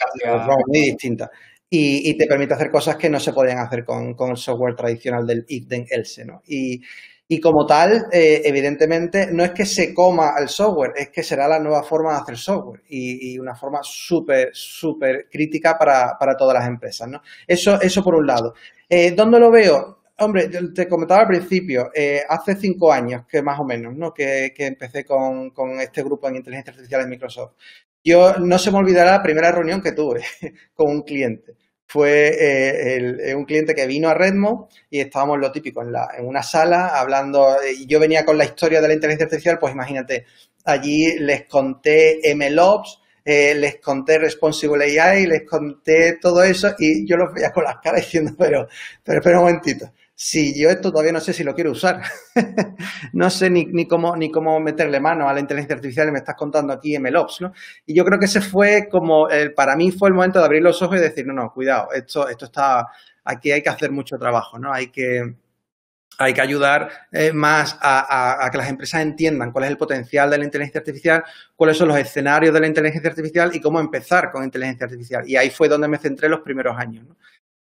muy 0.67 0.81
distinta 0.81 1.31
y, 1.69 2.17
te 2.17 2.27
permite 2.27 2.53
hacer 2.53 2.71
cosas 2.71 2.95
que 2.95 3.09
no 3.09 3.19
se 3.19 3.33
podían 3.33 3.59
hacer 3.59 3.83
con, 3.83 4.15
el 4.29 4.37
software 4.37 4.75
tradicional 4.75 5.25
del 5.25 5.45
if, 5.47 5.67
then, 5.67 5.85
else, 5.89 6.23
¿no? 6.25 6.41
Y, 6.47 6.81
como 7.41 7.65
tal, 7.65 8.05
eh, 8.11 8.43
evidentemente, 8.45 9.27
no 9.31 9.43
es 9.43 9.51
que 9.51 9.65
se 9.65 9.93
coma 9.93 10.35
el 10.39 10.47
software, 10.47 10.93
es 10.95 11.09
que 11.09 11.23
será 11.23 11.47
la 11.47 11.59
nueva 11.59 11.81
forma 11.81 12.13
de 12.13 12.19
hacer 12.19 12.37
software 12.37 12.83
y, 12.87 13.37
una 13.39 13.55
forma 13.55 13.79
súper, 13.81 14.49
súper 14.53 15.27
crítica 15.29 15.75
para, 15.77 16.37
todas 16.37 16.53
las 16.53 16.67
empresas, 16.67 17.07
¿no? 17.09 17.21
Eso, 17.47 17.81
eso 17.81 18.03
por 18.03 18.15
un 18.15 18.27
lado. 18.27 18.53
Eh, 18.87 19.11
¿Dónde 19.11 19.39
lo 19.39 19.49
veo? 19.51 19.99
Hombre, 20.17 20.49
te 20.73 20.87
comentaba 20.87 21.21
al 21.21 21.27
principio, 21.27 21.89
eh, 21.93 22.21
hace 22.29 22.55
cinco 22.55 22.89
años 22.89 23.25
que 23.27 23.41
más 23.41 23.59
o 23.59 23.65
menos, 23.65 23.93
¿no? 23.97 24.13
Que, 24.13 24.53
empecé 24.57 25.03
con, 25.03 25.49
con, 25.49 25.81
este 25.81 26.03
grupo 26.03 26.29
en 26.29 26.37
inteligencia 26.37 26.71
artificial 26.71 27.01
en 27.01 27.09
Microsoft. 27.09 27.53
Yo 28.05 28.35
no 28.37 28.59
se 28.59 28.71
me 28.71 28.77
olvidará 28.77 29.11
la 29.11 29.23
primera 29.23 29.51
reunión 29.51 29.81
que 29.81 29.91
tuve 29.91 30.21
con 30.75 30.91
un 30.91 31.01
cliente. 31.01 31.55
Fue 31.87 32.27
eh, 32.27 33.15
eh, 33.29 33.35
un 33.35 33.45
cliente 33.45 33.73
que 33.73 33.87
vino 33.87 34.09
a 34.09 34.13
Redmo 34.13 34.69
y 34.89 34.99
estábamos 34.99 35.39
lo 35.39 35.51
típico 35.51 35.81
en, 35.81 35.91
la, 35.91 36.09
en 36.17 36.25
una 36.27 36.43
sala 36.43 36.99
hablando, 36.99 37.57
y 37.77 37.85
yo 37.87 37.99
venía 37.99 38.23
con 38.23 38.37
la 38.37 38.45
historia 38.45 38.81
de 38.81 38.87
la 38.87 38.93
inteligencia 38.93 39.25
artificial, 39.25 39.57
pues 39.59 39.73
imagínate, 39.73 40.25
allí 40.65 41.17
les 41.19 41.45
conté 41.47 42.21
MLOps, 42.35 42.99
eh, 43.23 43.55
les 43.55 43.79
conté 43.79 44.19
Responsible 44.19 44.99
AI, 44.99 45.25
les 45.25 45.43
conté 45.43 46.17
todo 46.19 46.43
eso 46.43 46.75
y 46.77 47.07
yo 47.07 47.17
los 47.17 47.33
veía 47.33 47.51
con 47.51 47.63
las 47.63 47.77
caras 47.77 48.01
diciendo, 48.01 48.33
pero, 48.37 48.67
pero 49.03 49.19
espera 49.19 49.39
un 49.39 49.45
momentito, 49.45 49.91
si 50.17 50.57
yo 50.57 50.69
esto 50.69 50.91
todavía 50.91 51.11
no 51.11 51.19
sé 51.19 51.33
si 51.33 51.43
lo 51.43 51.53
quiero 51.53 51.71
usar. 51.71 52.01
no 53.13 53.29
sé 53.29 53.49
ni, 53.49 53.85
cómo, 53.87 54.15
ni 54.15 54.31
cómo 54.31 54.59
meterle 54.61 54.99
mano 54.99 55.27
a 55.27 55.33
la 55.33 55.41
inteligencia 55.41 55.75
artificial 55.75 56.07
y 56.07 56.11
me 56.11 56.19
estás 56.19 56.35
contando 56.35 56.71
aquí 56.71 56.97
MLOps, 56.97 57.41
¿no? 57.41 57.53
Y 57.85 57.93
yo 57.93 58.05
creo 58.05 58.17
que 58.17 58.25
ese 58.25 58.39
fue 58.41 58.87
como, 58.89 59.27
para 59.55 59.75
mí 59.75 59.91
fue 59.91 60.09
el 60.09 60.15
momento 60.15 60.39
de 60.39 60.45
abrir 60.45 60.63
los 60.63 60.81
ojos 60.81 60.97
y 60.97 61.01
decir, 61.01 61.27
no, 61.27 61.33
no, 61.33 61.51
cuidado, 61.51 61.91
esto, 61.91 62.29
esto 62.29 62.45
está, 62.45 62.87
aquí 63.25 63.51
hay 63.51 63.61
que 63.61 63.69
hacer 63.69 63.91
mucho 63.91 64.17
trabajo, 64.17 64.57
¿no? 64.57 64.73
Hay 64.73 64.87
que, 64.87 65.35
hay 66.17 66.33
que 66.33 66.41
ayudar 66.41 66.89
eh, 67.11 67.33
más 67.33 67.77
a, 67.81 68.47
que 68.51 68.57
las 68.57 68.69
empresas 68.69 69.01
entiendan 69.01 69.51
cuál 69.51 69.65
es 69.65 69.71
el 69.71 69.77
potencial 69.77 70.29
de 70.29 70.37
la 70.37 70.45
inteligencia 70.45 70.79
artificial, 70.79 71.23
cuáles 71.55 71.77
son 71.77 71.89
los 71.89 71.97
escenarios 71.97 72.53
de 72.53 72.59
la 72.61 72.67
inteligencia 72.67 73.09
artificial 73.09 73.51
y 73.53 73.59
cómo 73.59 73.79
empezar 73.79 74.31
con 74.31 74.43
inteligencia 74.43 74.85
artificial. 74.85 75.27
Y 75.27 75.35
ahí 75.35 75.49
fue 75.49 75.67
donde 75.67 75.87
me 75.87 75.97
centré 75.97 76.29
los 76.29 76.39
primeros 76.39 76.77
años. 76.77 77.05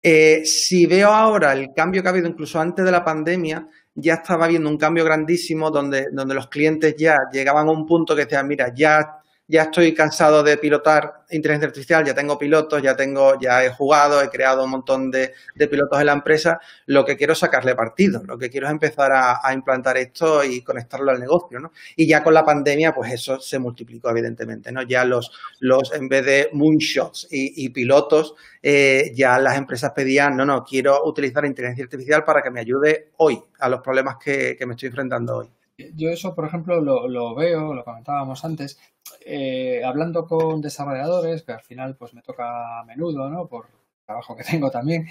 Eh, 0.03 0.41
si 0.45 0.87
veo 0.87 1.09
ahora 1.09 1.53
el 1.53 1.73
cambio 1.75 2.01
que 2.01 2.07
ha 2.07 2.11
habido 2.11 2.27
incluso 2.27 2.59
antes 2.59 2.83
de 2.83 2.91
la 2.91 3.03
pandemia, 3.03 3.67
ya 3.93 4.15
estaba 4.15 4.45
habiendo 4.45 4.69
un 4.69 4.77
cambio 4.77 5.05
grandísimo 5.05 5.69
donde, 5.69 6.07
donde 6.11 6.33
los 6.33 6.47
clientes 6.47 6.95
ya 6.97 7.15
llegaban 7.31 7.67
a 7.67 7.71
un 7.71 7.85
punto 7.85 8.15
que 8.15 8.23
decían, 8.23 8.47
mira, 8.47 8.73
ya 8.73 9.20
ya 9.51 9.63
estoy 9.63 9.93
cansado 9.93 10.43
de 10.43 10.55
pilotar 10.55 11.25
inteligencia 11.29 11.67
artificial, 11.67 12.05
ya 12.05 12.15
tengo 12.15 12.37
pilotos, 12.37 12.81
ya 12.81 12.95
tengo, 12.95 13.37
ya 13.37 13.65
he 13.65 13.69
jugado, 13.69 14.21
he 14.21 14.29
creado 14.29 14.63
un 14.63 14.71
montón 14.71 15.11
de, 15.11 15.33
pilotos 15.69 15.99
en 15.99 16.05
la 16.05 16.13
empresa, 16.13 16.61
lo 16.85 17.03
que 17.03 17.17
quiero 17.17 17.33
es 17.33 17.39
sacarle 17.39 17.75
partido, 17.75 18.23
lo 18.25 18.37
que 18.37 18.49
quiero 18.49 18.67
es 18.67 18.71
empezar 18.71 19.11
a, 19.13 19.53
implantar 19.53 19.97
esto 19.97 20.41
y 20.45 20.61
conectarlo 20.61 21.11
al 21.11 21.19
negocio, 21.19 21.59
¿no? 21.59 21.73
Y 21.97 22.07
ya 22.07 22.23
con 22.23 22.33
la 22.33 22.45
pandemia, 22.45 22.93
pues 22.95 23.11
eso 23.11 23.41
se 23.41 23.59
multiplicó, 23.59 24.09
evidentemente, 24.09 24.71
¿no? 24.71 24.83
Ya 24.83 25.03
los, 25.03 25.31
los 25.59 25.93
en 25.93 26.07
vez 26.07 26.25
de 26.25 26.49
moonshots 26.53 27.27
y, 27.29 27.67
pilotos, 27.69 28.35
eh, 28.63 29.11
ya 29.13 29.37
las 29.37 29.57
empresas 29.57 29.91
pedían, 29.91 30.37
no, 30.37 30.45
no, 30.45 30.63
quiero 30.63 31.05
utilizar 31.05 31.45
inteligencia 31.45 31.83
artificial 31.83 32.23
para 32.23 32.41
que 32.41 32.51
me 32.51 32.61
ayude 32.61 33.09
hoy 33.17 33.37
a 33.59 33.67
los 33.67 33.81
problemas 33.81 34.15
que 34.17 34.57
me 34.65 34.75
estoy 34.75 34.87
enfrentando 34.87 35.37
hoy. 35.39 35.49
Yo 35.95 36.09
eso, 36.09 36.35
por 36.35 36.45
ejemplo, 36.45 36.79
lo, 36.81 37.35
veo, 37.35 37.73
lo 37.73 37.83
comentábamos 37.83 38.43
antes, 38.45 38.79
eh, 39.25 39.83
hablando 39.85 40.25
con 40.25 40.61
desarrolladores, 40.61 41.43
que 41.43 41.53
al 41.53 41.61
final 41.61 41.95
pues 41.97 42.13
me 42.13 42.21
toca 42.21 42.79
a 42.79 42.85
menudo, 42.85 43.29
¿no? 43.29 43.47
Por 43.47 43.67
trabajo 44.05 44.35
que 44.35 44.43
tengo 44.43 44.71
también, 44.71 45.07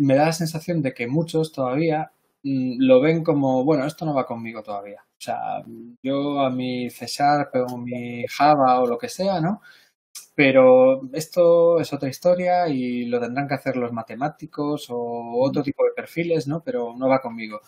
me 0.00 0.14
da 0.14 0.26
la 0.26 0.32
sensación 0.32 0.82
de 0.82 0.94
que 0.94 1.06
muchos 1.06 1.52
todavía 1.52 2.12
mm, 2.42 2.76
lo 2.80 3.00
ven 3.00 3.22
como, 3.24 3.64
bueno, 3.64 3.86
esto 3.86 4.04
no 4.04 4.14
va 4.14 4.26
conmigo 4.26 4.62
todavía. 4.62 5.02
O 5.18 5.20
sea, 5.20 5.62
yo 6.02 6.40
a 6.40 6.50
mi 6.50 6.90
C 6.90 7.06
Sharp 7.06 7.54
o 7.72 7.78
mi 7.78 8.24
Java 8.28 8.80
o 8.80 8.86
lo 8.86 8.98
que 8.98 9.08
sea, 9.08 9.40
¿no? 9.40 9.60
Pero 10.34 11.02
esto 11.14 11.80
es 11.80 11.92
otra 11.92 12.08
historia 12.10 12.68
y 12.68 13.06
lo 13.06 13.20
tendrán 13.20 13.48
que 13.48 13.54
hacer 13.54 13.76
los 13.76 13.92
matemáticos 13.92 14.86
o 14.90 15.40
otro 15.40 15.62
tipo 15.62 15.84
de 15.84 15.92
perfiles, 15.96 16.46
¿no? 16.46 16.62
Pero 16.62 16.94
no 16.96 17.08
va 17.08 17.20
conmigo. 17.22 17.60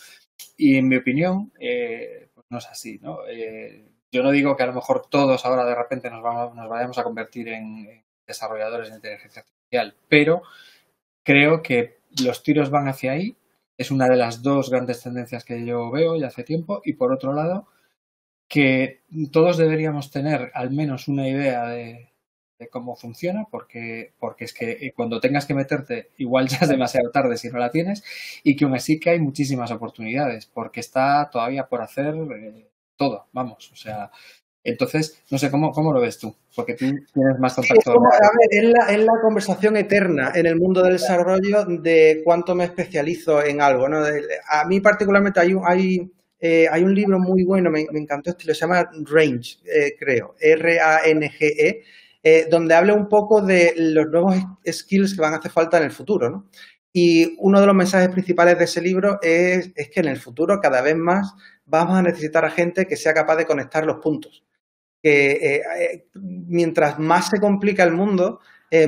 Y 0.56 0.76
en 0.76 0.88
mi 0.88 0.96
opinión, 0.96 1.52
eh, 1.60 2.30
pues 2.34 2.46
no 2.50 2.58
es 2.58 2.66
así, 2.68 2.98
¿no? 3.02 3.20
Eh, 3.28 3.88
yo 4.12 4.22
no 4.22 4.30
digo 4.30 4.56
que 4.56 4.62
a 4.62 4.66
lo 4.66 4.72
mejor 4.72 5.06
todos 5.08 5.44
ahora 5.44 5.64
de 5.64 5.74
repente 5.74 6.10
nos, 6.10 6.22
vamos, 6.22 6.54
nos 6.54 6.68
vayamos 6.68 6.98
a 6.98 7.04
convertir 7.04 7.48
en 7.48 8.04
desarrolladores 8.26 8.90
de 8.90 8.96
inteligencia 8.96 9.42
artificial, 9.42 9.96
pero 10.08 10.42
creo 11.22 11.62
que 11.62 11.98
los 12.22 12.42
tiros 12.42 12.70
van 12.70 12.88
hacia 12.88 13.12
ahí. 13.12 13.36
Es 13.76 13.90
una 13.90 14.08
de 14.08 14.16
las 14.16 14.42
dos 14.42 14.70
grandes 14.70 15.02
tendencias 15.02 15.44
que 15.44 15.64
yo 15.64 15.90
veo 15.90 16.16
ya 16.16 16.28
hace 16.28 16.42
tiempo. 16.42 16.80
Y 16.84 16.94
por 16.94 17.12
otro 17.12 17.32
lado, 17.32 17.68
que 18.48 19.02
todos 19.32 19.56
deberíamos 19.58 20.10
tener 20.10 20.50
al 20.54 20.70
menos 20.70 21.06
una 21.08 21.28
idea 21.28 21.66
de, 21.68 22.12
cómo 22.70 22.96
funciona, 22.96 23.46
porque, 23.50 24.14
porque 24.18 24.44
es 24.44 24.52
que 24.52 24.92
cuando 24.96 25.20
tengas 25.20 25.46
que 25.46 25.54
meterte, 25.54 26.10
igual 26.16 26.48
ya 26.48 26.58
es 26.62 26.68
demasiado 26.68 27.10
tarde 27.10 27.36
si 27.36 27.50
no 27.50 27.58
la 27.58 27.70
tienes, 27.70 28.02
y 28.42 28.56
que 28.56 28.64
aún 28.64 28.74
así 28.74 28.98
que 28.98 29.10
hay 29.10 29.20
muchísimas 29.20 29.70
oportunidades, 29.70 30.46
porque 30.46 30.80
está 30.80 31.28
todavía 31.30 31.68
por 31.68 31.82
hacer 31.82 32.14
eh, 32.16 32.68
todo, 32.98 33.28
vamos, 33.32 33.70
o 33.72 33.76
sea, 33.76 34.10
entonces, 34.64 35.22
no 35.30 35.38
sé, 35.38 35.50
¿cómo, 35.50 35.70
cómo 35.70 35.92
lo 35.92 36.00
ves 36.00 36.18
tú? 36.18 36.34
Porque 36.54 36.74
tú 36.74 36.84
tienes 37.14 37.38
más 37.38 37.54
contacto. 37.54 37.94
es, 38.50 38.64
la, 38.64 38.92
es, 38.92 38.98
la, 38.98 39.12
conversación 39.22 39.76
eterna 39.76 40.32
en 40.34 40.46
el 40.46 40.56
mundo 40.56 40.82
del 40.82 40.94
desarrollo 40.94 41.64
de 41.64 42.20
cuánto 42.24 42.54
me 42.54 42.64
especializo 42.64 43.42
en 43.42 43.62
algo. 43.62 43.88
¿no? 43.88 43.98
A 44.50 44.64
mí 44.66 44.80
particularmente 44.80 45.40
hay 45.40 45.54
un, 45.54 45.62
hay, 45.64 46.12
eh, 46.40 46.66
hay 46.70 46.82
un 46.82 46.94
libro 46.94 47.18
muy 47.18 47.44
bueno, 47.44 47.70
me, 47.70 47.86
encantó 47.94 48.30
este, 48.30 48.52
se 48.52 48.60
llama 48.60 48.90
Range, 49.06 49.58
creo, 49.98 50.34
R-A-N-G-E, 50.38 51.82
eh, 52.22 52.46
donde 52.50 52.74
habla 52.74 52.94
un 52.94 53.08
poco 53.08 53.40
de 53.40 53.72
los 53.76 54.06
nuevos 54.08 54.34
skills 54.70 55.14
que 55.14 55.22
van 55.22 55.34
a 55.34 55.36
hacer 55.36 55.52
falta 55.52 55.78
en 55.78 55.84
el 55.84 55.92
futuro. 55.92 56.28
¿no? 56.28 56.46
Y 56.92 57.36
uno 57.38 57.60
de 57.60 57.66
los 57.66 57.76
mensajes 57.76 58.08
principales 58.08 58.58
de 58.58 58.64
ese 58.64 58.82
libro 58.82 59.18
es, 59.22 59.72
que 59.74 60.00
en 60.00 60.08
el 60.08 60.16
futuro 60.16 60.58
cada 60.60 60.82
vez 60.82 60.96
más 60.96 61.32
vamos 61.68 61.98
a 61.98 62.02
necesitar 62.02 62.44
a 62.44 62.50
gente 62.50 62.86
que 62.86 62.96
sea 62.96 63.14
capaz 63.14 63.36
de 63.36 63.46
conectar 63.46 63.84
los 63.84 63.98
puntos. 63.98 64.44
Que 65.02 65.32
eh, 65.32 65.62
eh, 65.78 66.08
mientras 66.14 66.98
más 66.98 67.28
se 67.28 67.38
complica 67.38 67.84
el 67.84 67.92
mundo, 67.92 68.40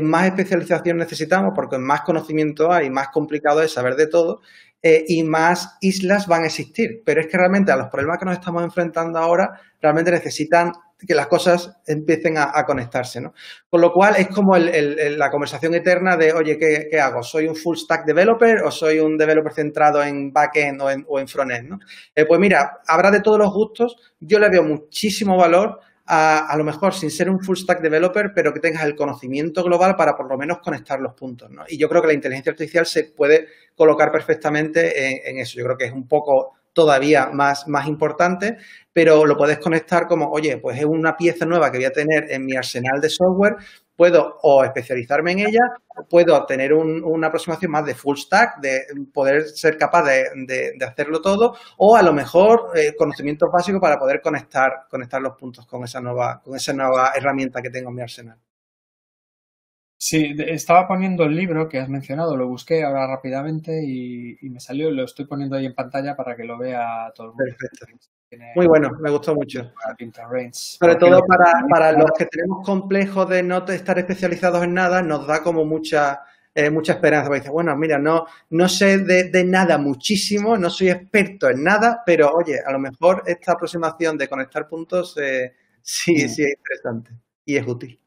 más 0.03 0.27
especialización 0.27 0.99
necesitamos 0.99 1.53
porque 1.55 1.79
más 1.79 2.03
conocimiento 2.03 2.71
hay, 2.71 2.91
más 2.91 3.09
complicado 3.09 3.63
es 3.63 3.73
saber 3.73 3.97
de 3.97 4.09
todo 4.09 4.43
y 4.83 5.23
más 5.23 5.79
islas 5.81 6.27
van 6.27 6.43
a 6.43 6.47
existir. 6.47 7.03
Pero 7.07 7.23
es 7.23 7.29
que 7.29 7.39
realmente 7.39 7.73
a 7.73 7.77
los 7.77 7.89
problemas 7.89 8.19
que 8.19 8.27
nos 8.27 8.35
estamos 8.35 8.63
enfrentando 8.63 9.19
ahora 9.19 9.59
realmente 9.81 10.11
necesitan 10.11 10.73
que 11.07 11.15
las 11.15 11.27
cosas 11.27 11.79
empiecen 11.87 12.37
a, 12.39 12.65
conectarse, 12.65 13.21
¿no? 13.21 13.35
Con 13.69 13.81
lo 13.81 13.93
cual 13.93 14.17
es 14.17 14.29
como 14.29 14.57
la 14.57 15.31
conversación 15.31 15.75
eterna 15.75 16.17
de, 16.17 16.33
oye, 16.33 16.59
¿qué, 16.59 17.01
hago? 17.01 17.23
¿Soy 17.23 17.47
un 17.47 17.57
full 17.57 17.77
stack 17.77 18.05
developer 18.05 18.63
o 18.63 18.71
soy 18.71 19.01
un 19.01 19.17
developer 19.17 19.53
centrado 19.53 20.03
en 20.03 20.33
backend 20.33 20.83
o 20.83 20.91
en, 20.91 21.05
o 21.09 21.19
en 21.19 21.29
frontend, 21.29 21.69
¿no? 21.69 21.79
Eh, 22.15 22.25
pues 22.27 22.39
mira, 22.41 22.81
habrá 22.87 23.11
de 23.11 23.21
todos 23.21 23.39
los 23.39 23.53
gustos. 23.53 23.97
Yo 24.21 24.39
le 24.39 24.51
veo 24.51 24.63
muchísimo 24.63 25.37
valor 25.37 25.81
a, 26.07 26.47
a 26.47 26.57
lo 26.57 26.65
mejor 26.65 26.95
sin 26.95 27.11
ser 27.11 27.31
un 27.31 27.41
full 27.41 27.57
stack 27.57 27.81
developer, 27.81 28.33
pero 28.35 28.53
que 28.53 28.61
tengas 28.61 28.85
el 28.85 28.95
conocimiento 28.95 29.63
global 29.63 29.97
para 29.97 30.17
por 30.17 30.29
lo 30.29 30.37
menos 30.37 30.59
conectar 30.59 31.01
los 31.01 31.15
puntos, 31.15 31.51
¿no? 31.51 31.65
Y 31.69 31.79
yo 31.79 31.89
creo 31.89 32.03
que 32.03 32.09
la 32.09 32.15
inteligencia 32.15 32.53
artificial 32.53 32.87
se 32.87 33.05
puede 33.05 33.49
colocar 33.75 34.13
perfectamente 34.13 35.07
en, 35.07 35.21
en 35.25 35.39
eso. 35.41 35.59
Yo 35.59 35.65
creo 35.65 35.77
que 35.77 35.87
es 35.87 35.93
un 35.93 36.07
poco 36.07 36.60
todavía 36.81 37.29
más, 37.31 37.69
más 37.69 37.87
importante, 37.87 38.57
pero 38.91 39.27
lo 39.27 39.37
puedes 39.37 39.59
conectar 39.59 40.07
como, 40.07 40.31
oye, 40.31 40.57
pues 40.57 40.79
es 40.79 40.87
una 40.87 41.15
pieza 41.15 41.45
nueva 41.45 41.71
que 41.71 41.77
voy 41.77 41.85
a 41.85 41.93
tener 41.93 42.33
en 42.33 42.47
mi 42.47 42.57
arsenal 42.57 43.03
de 43.03 43.11
software, 43.11 43.57
puedo 43.95 44.39
o 44.43 44.65
especializarme 44.65 45.33
en 45.33 45.41
ella, 45.41 45.61
puedo 46.09 46.47
tener 46.47 46.73
una 46.73 47.27
aproximación 47.27 47.71
más 47.71 47.85
de 47.85 47.95
full 47.95 48.17
stack, 48.17 48.61
de 48.63 48.81
poder 49.13 49.47
ser 49.51 49.77
capaz 49.77 50.05
de, 50.05 50.73
hacerlo 50.89 51.21
todo, 51.21 51.55
o 51.77 51.97
a 51.97 52.03
lo 52.03 52.15
mejor 52.15 52.71
eh, 52.75 52.95
conocimientos 52.97 53.51
básicos 53.53 53.79
para 53.79 53.99
poder 53.99 54.23
conectar, 54.23 54.87
conectar 54.89 55.21
los 55.21 55.37
puntos 55.37 55.67
con 55.67 55.85
esa 55.85 56.01
nueva, 56.01 56.41
con 56.43 56.57
esa 56.57 56.73
nueva 56.73 57.11
herramienta 57.15 57.61
que 57.61 57.69
tengo 57.69 57.91
en 57.91 57.97
mi 57.97 58.03
arsenal. 58.03 58.39
Sí, 60.03 60.35
estaba 60.39 60.89
poniendo 60.89 61.25
el 61.25 61.37
libro 61.37 61.69
que 61.69 61.79
has 61.79 61.91
mencionado, 61.91 62.35
lo 62.35 62.49
busqué 62.49 62.83
ahora 62.85 63.07
rápidamente 63.07 63.85
y, 63.85 64.39
me 64.49 64.59
salió, 64.59 64.91
lo 64.91 65.05
estoy 65.05 65.27
poniendo 65.27 65.57
ahí 65.57 65.67
en 65.67 65.75
pantalla 65.75 66.17
para 66.17 66.35
que 66.35 66.45
lo 66.45 66.57
vea 66.57 67.13
todo 67.15 67.27
el 67.27 67.33
mundo. 67.35 67.45
Perfecto. 67.45 67.87
Muy 68.57 68.67
bueno, 68.67 68.93
me 68.99 69.11
gustó 69.11 69.35
mucho. 69.35 69.71
Sobre 70.81 70.97
todo 70.97 71.21
para, 71.69 71.93
los 71.93 72.13
que 72.17 72.25
tenemos 72.25 72.65
complejos 72.65 73.29
de 73.29 73.43
no 73.43 73.63
estar 73.67 73.99
especializados 73.99 74.65
en 74.65 74.73
nada, 74.73 75.03
nos 75.03 75.27
da 75.27 75.43
como 75.43 75.67
mucha, 75.67 76.21
eh, 76.55 76.71
mucha 76.71 76.95
esperanza. 76.95 77.27
Porque 77.27 77.41
dice, 77.41 77.53
bueno, 77.53 77.77
mira, 77.77 77.99
no, 77.99 78.25
no 78.49 78.71
sé 78.71 79.01
de, 79.01 79.45
nada 79.45 79.77
muchísimo, 79.77 80.57
no 80.57 80.71
soy 80.71 80.89
experto 80.89 81.51
en 81.51 81.63
nada, 81.63 82.03
pero 82.07 82.33
oye, 82.33 82.59
a 82.65 82.73
lo 82.73 82.79
mejor 82.79 83.23
esta 83.27 83.53
aproximación 83.53 84.17
de 84.17 84.29
conectar 84.29 84.67
puntos 84.67 85.15
eh, 85.19 85.53
sí, 85.83 86.25
mm. 86.25 86.29
sí 86.31 86.43
es 86.45 86.57
interesante 86.57 87.11
y 87.45 87.57
es 87.59 87.67
útil. 87.67 88.01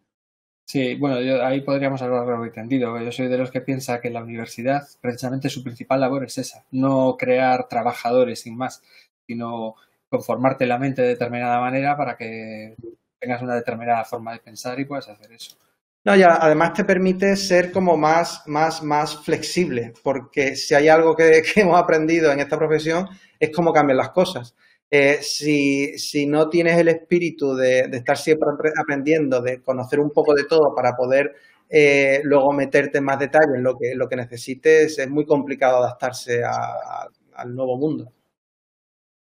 Sí, 0.74 0.96
bueno, 0.96 1.46
ahí 1.46 1.62
podríamos 1.62 2.02
hablar 2.02 2.28
algo 2.28 2.46
entendido. 2.46 3.00
Yo 3.00 3.12
soy 3.12 3.28
de 3.28 3.38
los 3.38 3.52
que 3.52 3.62
piensa 3.62 4.02
que 4.02 4.10
la 4.10 4.24
universidad, 4.24 4.82
precisamente 5.02 5.48
su 5.48 5.62
principal 5.64 6.02
labor 6.02 6.24
es 6.24 6.40
esa, 6.40 6.66
no 6.72 7.16
crear 7.16 7.68
trabajadores 7.68 8.40
sin 8.42 8.58
más, 8.58 8.82
sino 9.28 9.76
conformarte 10.10 10.66
la 10.66 10.80
mente 10.80 11.04
de 11.04 11.10
determinada 11.10 11.60
manera 11.60 11.96
para 11.96 12.18
que 12.18 12.76
tengas 13.20 13.44
una 13.44 13.54
determinada 13.54 14.04
forma 14.04 14.34
de 14.34 14.40
pensar 14.40 14.80
y 14.80 14.86
puedas 14.86 15.08
hacer 15.10 15.32
eso. 15.34 15.60
No, 16.06 16.16
ya, 16.16 16.40
además 16.42 16.74
te 16.74 16.86
permite 16.86 17.36
ser 17.36 17.72
como 17.72 17.96
más, 17.96 18.42
más, 18.48 18.82
más 18.82 19.24
flexible, 19.24 19.94
porque 20.02 20.56
si 20.56 20.74
hay 20.74 20.88
algo 20.88 21.16
que, 21.16 21.44
hemos 21.56 21.80
aprendido 21.80 22.32
en 22.32 22.40
esta 22.40 22.58
profesión 22.58 23.08
es 23.40 23.52
cómo 23.52 23.74
cambian 23.74 23.98
las 23.98 24.10
cosas. 24.10 24.56
Eh, 24.96 25.24
si, 25.24 26.28
no 26.28 26.50
tienes 26.50 26.78
el 26.78 26.88
espíritu 26.88 27.56
de, 27.56 27.80
estar 27.92 28.16
siempre 28.16 28.50
aprendiendo, 28.78 29.42
de 29.42 29.60
conocer 29.64 30.00
un 30.00 30.12
poco 30.12 30.36
de 30.36 30.44
todo 30.44 30.76
para 30.76 30.96
poder 30.96 31.34
eh, 31.68 32.22
luego 32.24 32.54
meterte 32.54 33.00
en 33.00 33.04
más 33.06 33.18
detalle 33.18 33.56
en 33.56 33.64
lo 33.64 33.76
que, 34.08 34.16
necesites, 34.16 35.00
es 35.00 35.10
muy 35.10 35.26
complicado 35.26 35.78
adaptarse 35.78 36.44
al 36.44 37.56
nuevo 37.56 37.76
mundo. 37.76 38.14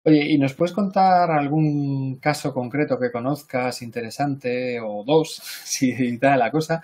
Oye, 0.04 0.32
¿y 0.32 0.38
nos 0.38 0.54
puedes 0.54 0.74
contar 0.74 1.30
algún 1.30 2.16
caso 2.16 2.52
concreto 2.52 2.98
que 2.98 3.12
conozcas 3.12 3.80
interesante 3.82 4.80
o 4.80 5.04
dos, 5.04 5.36
si 5.64 6.16
da 6.16 6.36
la 6.36 6.50
cosa, 6.50 6.82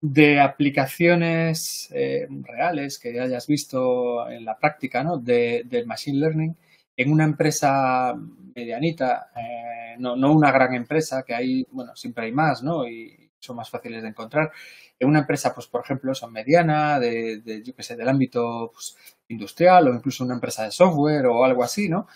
de 0.00 0.38
aplicaciones 0.38 1.90
eh, 1.92 2.28
reales 2.44 3.00
que 3.00 3.18
hayas 3.20 3.48
visto 3.48 4.30
en 4.30 4.44
la 4.44 4.56
práctica 4.56 5.02
¿no? 5.02 5.18
de, 5.18 5.84
Machine 5.84 6.20
Learning 6.20 6.56
en 6.96 7.12
una 7.12 7.24
empresa 7.24 8.14
medianita, 8.54 9.30
eh, 9.36 9.96
no, 9.98 10.16
no, 10.16 10.32
una 10.32 10.52
gran 10.52 10.74
empresa, 10.74 11.22
que 11.22 11.34
hay, 11.34 11.66
bueno, 11.70 11.96
siempre 11.96 12.26
hay 12.26 12.32
más, 12.32 12.62
¿no? 12.62 12.86
Y 12.88 13.30
son 13.38 13.56
más 13.56 13.70
fáciles 13.70 14.02
de 14.02 14.08
encontrar. 14.08 14.50
En 14.98 15.08
una 15.08 15.20
empresa, 15.20 15.54
pues, 15.54 15.66
por 15.66 15.82
ejemplo, 15.82 16.14
son 16.14 16.32
mediana, 16.32 16.98
de, 17.00 17.40
de 17.40 17.62
yo 17.62 17.74
qué 17.74 17.82
sé, 17.82 17.96
del 17.96 18.08
ámbito 18.08 18.70
pues, 18.72 18.96
industrial 19.28 19.88
o 19.88 19.94
incluso 19.94 20.24
una 20.24 20.34
empresa 20.34 20.64
de 20.64 20.70
software 20.72 21.26
o 21.26 21.44
algo 21.44 21.62
así, 21.64 21.88
¿no? 21.88 22.06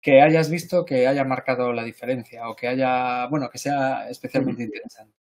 que 0.00 0.22
hayas 0.22 0.50
visto 0.50 0.84
que 0.84 1.06
haya 1.06 1.24
marcado 1.24 1.72
la 1.72 1.84
diferencia 1.84 2.48
o 2.48 2.56
que 2.56 2.68
haya, 2.68 3.26
bueno, 3.26 3.50
que 3.50 3.58
sea 3.58 4.08
especialmente 4.08 4.62
interesante? 4.64 5.14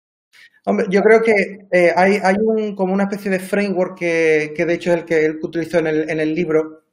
Hombre, 0.67 0.87
yo 0.91 1.03
creo 1.03 1.23
que 1.23 1.69
eh, 1.73 1.93
hay, 1.97 2.19
hay 2.23 2.37
un, 2.41 2.75
como 2.77 2.93
una 2.95 3.05
especie 3.05 3.31
de 3.31 3.41
framework 3.41 3.99
que, 3.99 4.53
que 4.57 4.67
de 4.67 4.75
hecho 4.75 4.93
es 4.93 4.99
el 5.01 5.05
que 5.07 5.25
él 5.27 5.39
utilizó 5.43 5.79
en 5.79 5.87
el, 5.89 6.11
en 6.11 6.21
el 6.21 6.35
libro. 6.35 6.86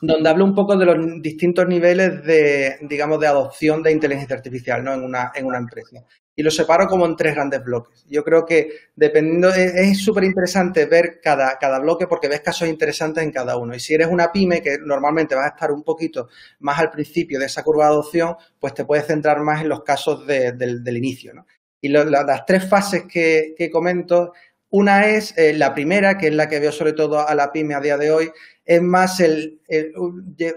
Donde 0.00 0.28
habla 0.28 0.44
un 0.44 0.54
poco 0.54 0.76
de 0.76 0.86
los 0.86 1.22
distintos 1.22 1.66
niveles 1.66 2.24
de, 2.24 2.78
digamos, 2.82 3.20
de 3.20 3.26
adopción 3.26 3.82
de 3.82 3.92
inteligencia 3.92 4.36
artificial 4.36 4.82
¿no? 4.84 4.94
en, 4.94 5.02
una, 5.02 5.32
en 5.34 5.46
una 5.46 5.58
empresa 5.58 6.04
y 6.40 6.42
lo 6.42 6.50
separo 6.50 6.86
como 6.86 7.04
en 7.04 7.16
tres 7.16 7.34
grandes 7.34 7.62
bloques. 7.62 8.06
Yo 8.08 8.24
creo 8.24 8.46
que 8.46 8.70
dependiendo, 8.96 9.50
es 9.50 10.02
súper 10.02 10.24
interesante 10.24 10.86
ver 10.86 11.20
cada, 11.22 11.58
cada 11.58 11.78
bloque 11.80 12.06
porque 12.06 12.28
ves 12.28 12.40
casos 12.40 12.66
interesantes 12.66 13.22
en 13.22 13.30
cada 13.30 13.58
uno. 13.58 13.74
Y 13.74 13.80
si 13.80 13.92
eres 13.92 14.08
una 14.08 14.32
pyme, 14.32 14.62
que 14.62 14.78
normalmente 14.78 15.34
vas 15.34 15.44
a 15.44 15.54
estar 15.54 15.70
un 15.70 15.82
poquito 15.82 16.28
más 16.60 16.78
al 16.78 16.90
principio 16.90 17.38
de 17.38 17.44
esa 17.44 17.62
curva 17.62 17.84
de 17.84 17.90
adopción, 17.90 18.36
pues 18.58 18.72
te 18.72 18.86
puedes 18.86 19.06
centrar 19.06 19.40
más 19.40 19.60
en 19.60 19.68
los 19.68 19.82
casos 19.82 20.26
del 20.26 20.96
inicio. 20.96 21.34
¿no? 21.34 21.44
Y 21.82 21.88
las 21.88 22.46
tres 22.46 22.66
fases 22.66 23.04
que, 23.04 23.68
comento, 23.70 24.32
una 24.70 25.08
es 25.08 25.36
eh, 25.36 25.52
la 25.52 25.74
primera, 25.74 26.16
que 26.16 26.28
es 26.28 26.34
la 26.34 26.48
que 26.48 26.58
veo 26.58 26.72
sobre 26.72 26.94
todo 26.94 27.28
a 27.28 27.34
la 27.34 27.52
pyme 27.52 27.74
a 27.74 27.80
día 27.80 27.98
de 27.98 28.12
hoy, 28.12 28.30
es 28.70 28.80
más 28.80 29.18
el 29.18 29.60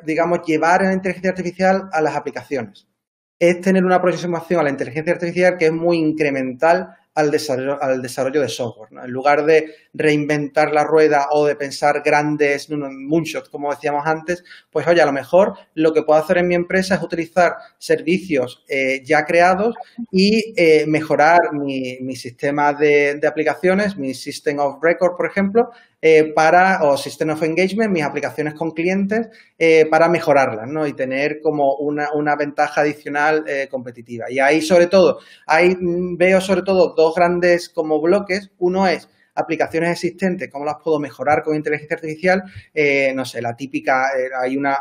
digamos, 0.06 0.41
llevar 0.45 0.84
la 0.84 0.93
inteligencia 0.93 1.32
artificial 1.32 1.89
a 1.91 1.99
las 1.99 2.15
aplicaciones. 2.15 2.88
Es 3.39 3.60
tener 3.60 3.84
una 3.84 3.95
aproximación 3.95 4.60
a 4.60 4.63
la 4.63 4.69
inteligencia 4.69 5.13
artificial 5.13 5.58
que 5.58 5.65
es 5.65 5.71
muy 5.71 5.97
incremental 5.97 6.95
al 7.15 7.32
desarrollo, 7.32 7.82
al 7.82 8.02
desarrollo 8.02 8.41
de 8.41 8.49
software. 8.49 8.89
En 9.04 9.12
lugar 9.12 9.45
de 9.45 9.73
reinventar 9.93 10.71
la 10.71 10.84
rueda 10.84 11.28
o 11.32 11.45
de 11.45 11.56
pensar 11.56 12.02
grandes 12.04 12.69
moonshots, 12.69 13.49
como 13.49 13.69
decíamos 13.69 14.06
antes, 14.06 14.43
pues 14.71 14.88
oye, 14.88 15.02
a 15.02 15.06
lo 15.06 15.13
mejor 15.13 15.54
lo 15.76 15.93
que 15.93 16.02
puedo 16.02 16.19
hacer 16.19 16.39
en 16.39 16.47
mi 16.47 16.56
empresa 16.56 16.95
es 16.95 17.04
utilizar 17.04 17.54
servicios 17.78 18.63
eh, 18.67 19.02
ya 19.04 19.26
creados 19.26 19.76
y 20.12 20.54
eh, 20.58 20.86
mejorar 20.88 21.39
mi, 21.54 22.15
sistema 22.15 22.73
de, 22.73 23.15
de, 23.15 23.28
aplicaciones, 23.28 23.97
mi 23.97 24.13
System 24.13 24.60
of 24.60 24.78
Record, 24.82 25.15
por 25.17 25.28
ejemplo, 25.28 25.69
eh, 26.02 26.34
para, 26.34 26.84
o 26.84 26.97
System 26.97 27.30
of 27.30 27.43
Engagement, 27.43 27.91
mis 27.91 28.04
aplicaciones 28.04 28.54
con 28.54 28.71
clientes, 28.71 29.30
eh, 29.58 29.86
para 29.89 30.10
mejorarlas, 30.10 30.67
¿no? 30.67 30.86
Y 30.86 30.93
tener 30.93 31.39
como 31.41 31.76
una, 31.78 32.10
una 32.13 32.36
ventaja 32.36 32.82
adicional 32.82 33.45
competitiva. 33.69 34.26
Y 34.30 34.39
ahí, 34.39 34.62
sobre 34.62 34.88
todo, 34.88 35.19
ahí 35.47 35.76
mm, 35.80 36.17
veo 36.17 36.41
sobre 36.41 36.62
todo 36.62 36.93
dos 36.95 37.02
grandes 37.11 37.69
como 37.69 37.99
bloques. 37.99 38.51
Uno 38.59 38.87
es 38.87 39.09
aplicaciones 39.35 39.91
existentes, 39.91 40.49
cómo 40.51 40.65
las 40.65 40.75
puedo 40.83 40.99
mejorar 40.99 41.43
con 41.43 41.55
inteligencia 41.55 41.95
artificial. 41.95 42.43
no 43.15 43.25
sé, 43.25 43.41
la 43.41 43.55
típica, 43.55 44.11
hay 44.39 44.55
una 44.55 44.77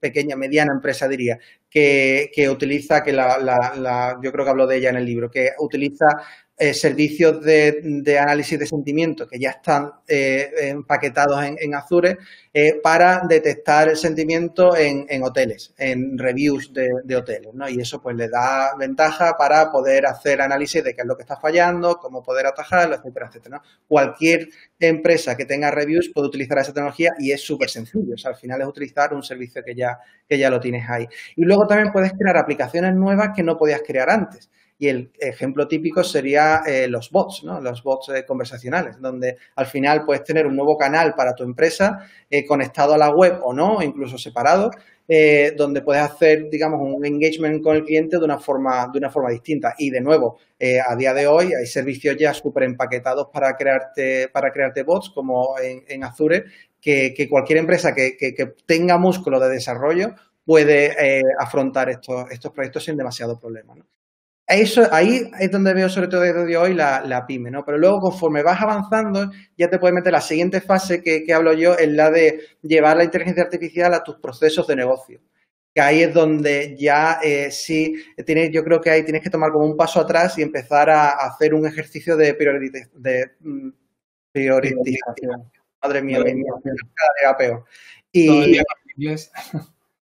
pequeña, 0.00 0.36
mediana 0.36 0.72
empresa, 0.72 1.08
diría, 1.08 1.38
que, 1.68 2.30
que 2.34 2.48
utiliza, 2.50 3.02
que 3.02 3.12
la, 3.12 3.38
la, 3.38 4.18
yo 4.22 4.32
creo 4.32 4.44
que 4.44 4.50
hablo 4.50 4.66
de 4.66 4.76
ella 4.76 4.90
en 4.90 4.96
el 4.96 5.06
libro, 5.06 5.30
que 5.30 5.50
utiliza 5.58 6.06
eh, 6.58 6.74
servicios 6.74 7.42
de, 7.42 8.18
análisis 8.20 8.58
de 8.58 8.66
sentimiento 8.66 9.26
que 9.26 9.38
ya 9.38 9.50
están 9.50 9.90
eh, 10.06 10.50
empaquetados 10.60 11.42
en, 11.44 11.74
Azure 11.74 12.18
eh, 12.52 12.78
para 12.82 13.22
detectar 13.26 13.88
el 13.88 13.96
sentimiento 13.96 14.76
en, 14.76 15.22
hoteles, 15.24 15.74
en 15.78 16.18
reviews 16.18 16.72
de, 16.72 17.16
hoteles, 17.16 17.54
¿no? 17.54 17.68
Y 17.68 17.80
eso 17.80 18.00
pues 18.02 18.14
le 18.16 18.28
da 18.28 18.76
ventaja 18.78 19.34
para 19.38 19.72
poder 19.72 20.06
hacer 20.06 20.42
análisis 20.42 20.84
de 20.84 20.94
qué 20.94 21.00
es 21.00 21.06
lo 21.06 21.16
que 21.16 21.22
está 21.22 21.36
fallando, 21.36 21.96
cómo 21.96 22.22
poder 22.22 22.46
atajarlo, 22.46 22.96
etcétera, 22.96 23.26
etcétera. 23.28 23.62
Cualquier 23.88 24.48
empresa 24.78 25.36
que 25.36 25.46
tenga 25.46 25.70
reviews 25.70 26.10
puede 26.14 26.28
utilizar 26.28 26.58
esa 26.58 26.74
tecnología 26.74 27.14
y 27.18 27.32
es 27.32 27.40
súper 27.40 27.70
sencillo. 27.70 28.14
Al 28.24 28.36
final 28.36 28.60
es 28.60 28.66
utilizar 28.68 29.14
un 29.14 29.22
servicio 29.22 29.64
que 29.64 29.74
ya, 29.74 29.98
que 30.28 30.38
ya 30.38 30.50
lo 30.50 30.60
tienes 30.60 30.88
ahí. 30.88 31.08
Y 31.34 31.44
luego 31.44 31.66
también 31.66 31.90
puedes 31.92 32.12
crear 32.12 32.36
aplicaciones 32.36 32.94
nuevas 32.94 33.30
que 33.34 33.42
no 33.42 33.56
podías 33.56 33.80
crear 33.84 34.10
antes. 34.10 34.50
Y 34.82 34.88
el 34.88 35.12
ejemplo 35.20 35.68
típico 35.68 36.02
sería 36.02 36.62
eh, 36.66 36.88
los 36.88 37.08
bots, 37.12 37.44
¿no? 37.44 37.60
los 37.60 37.84
bots 37.84 38.08
eh, 38.08 38.24
conversacionales, 38.26 39.00
donde 39.00 39.36
al 39.54 39.66
final 39.66 40.04
puedes 40.04 40.24
tener 40.24 40.44
un 40.44 40.56
nuevo 40.56 40.76
canal 40.76 41.14
para 41.14 41.36
tu 41.36 41.44
empresa 41.44 42.00
eh, 42.28 42.44
conectado 42.44 42.92
a 42.94 42.98
la 42.98 43.10
web 43.10 43.38
o 43.44 43.52
no, 43.52 43.80
incluso 43.80 44.18
separado, 44.18 44.72
donde 45.56 45.82
puedes 45.82 46.02
hacer, 46.02 46.48
digamos, 46.50 46.80
un 46.82 47.04
engagement 47.04 47.62
con 47.62 47.76
el 47.76 47.84
cliente 47.84 48.18
de 48.18 48.24
una 48.24 48.38
forma, 48.38 48.88
de 48.90 48.98
una 48.98 49.10
forma 49.10 49.30
distinta. 49.30 49.74
Y 49.76 49.90
de 49.90 50.00
nuevo, 50.00 50.38
a 50.88 50.96
día 50.96 51.12
de 51.12 51.26
hoy 51.26 51.52
hay 51.52 51.66
servicios 51.66 52.16
ya 52.18 52.32
súper 52.32 52.62
empaquetados 52.62 53.26
para 53.30 53.54
crearte, 53.54 54.28
para 54.32 54.50
crearte 54.50 54.84
bots, 54.84 55.10
como 55.10 55.54
en, 55.60 56.02
Azure, 56.02 56.44
que, 56.80 57.28
cualquier 57.28 57.58
empresa 57.58 57.94
que, 57.94 58.54
tenga 58.64 58.96
músculo 58.96 59.38
de 59.38 59.50
desarrollo 59.50 60.14
puede 60.46 61.22
afrontar 61.38 61.90
estos, 61.90 62.30
estos 62.30 62.50
proyectos 62.50 62.84
sin 62.84 62.96
demasiado 62.96 63.38
problema. 63.38 63.74
¿no? 63.74 63.84
Eso, 64.52 64.86
ahí 64.92 65.30
es 65.40 65.50
donde 65.50 65.74
veo 65.74 65.88
sobre 65.88 66.08
todo 66.08 66.20
desde 66.20 66.56
hoy 66.56 66.74
la, 66.74 67.24
pyme, 67.26 67.50
¿no? 67.50 67.64
Pero 67.64 67.78
luego, 67.78 68.00
conforme 68.00 68.42
vas 68.42 68.60
avanzando, 68.60 69.30
ya 69.56 69.70
te 69.70 69.78
puedes 69.78 69.94
meter 69.94 70.12
la 70.12 70.20
siguiente 70.20 70.60
fase 70.60 71.02
que, 71.02 71.32
hablo 71.32 71.52
yo, 71.52 71.76
es 71.76 71.88
la 71.88 72.10
de 72.10 72.40
llevar 72.62 72.96
la 72.96 73.04
inteligencia 73.04 73.44
artificial 73.44 73.94
a 73.94 74.02
tus 74.02 74.16
procesos 74.16 74.66
de 74.66 74.76
negocio. 74.76 75.20
Que 75.74 75.80
ahí 75.80 76.02
es 76.02 76.12
donde 76.12 76.76
ya 76.78 77.18
eh, 77.22 77.50
sí, 77.50 77.94
tienes, 78.26 78.50
yo 78.50 78.62
creo 78.62 78.80
que 78.80 78.90
ahí 78.90 79.04
tienes 79.04 79.22
que 79.22 79.30
tomar 79.30 79.52
como 79.52 79.64
un 79.64 79.76
paso 79.76 80.00
atrás 80.00 80.36
y 80.38 80.42
empezar 80.42 80.90
a, 80.90 81.10
hacer 81.10 81.54
un 81.54 81.66
ejercicio 81.66 82.16
de, 82.16 82.34
de 82.94 83.30
mm, 83.40 83.70
priorización. 84.32 85.50
Madre 85.82 86.02
mía, 86.02 86.18
cada 86.18 87.10
día 87.20 87.36
peor. 87.38 87.64
Y, 88.12 88.60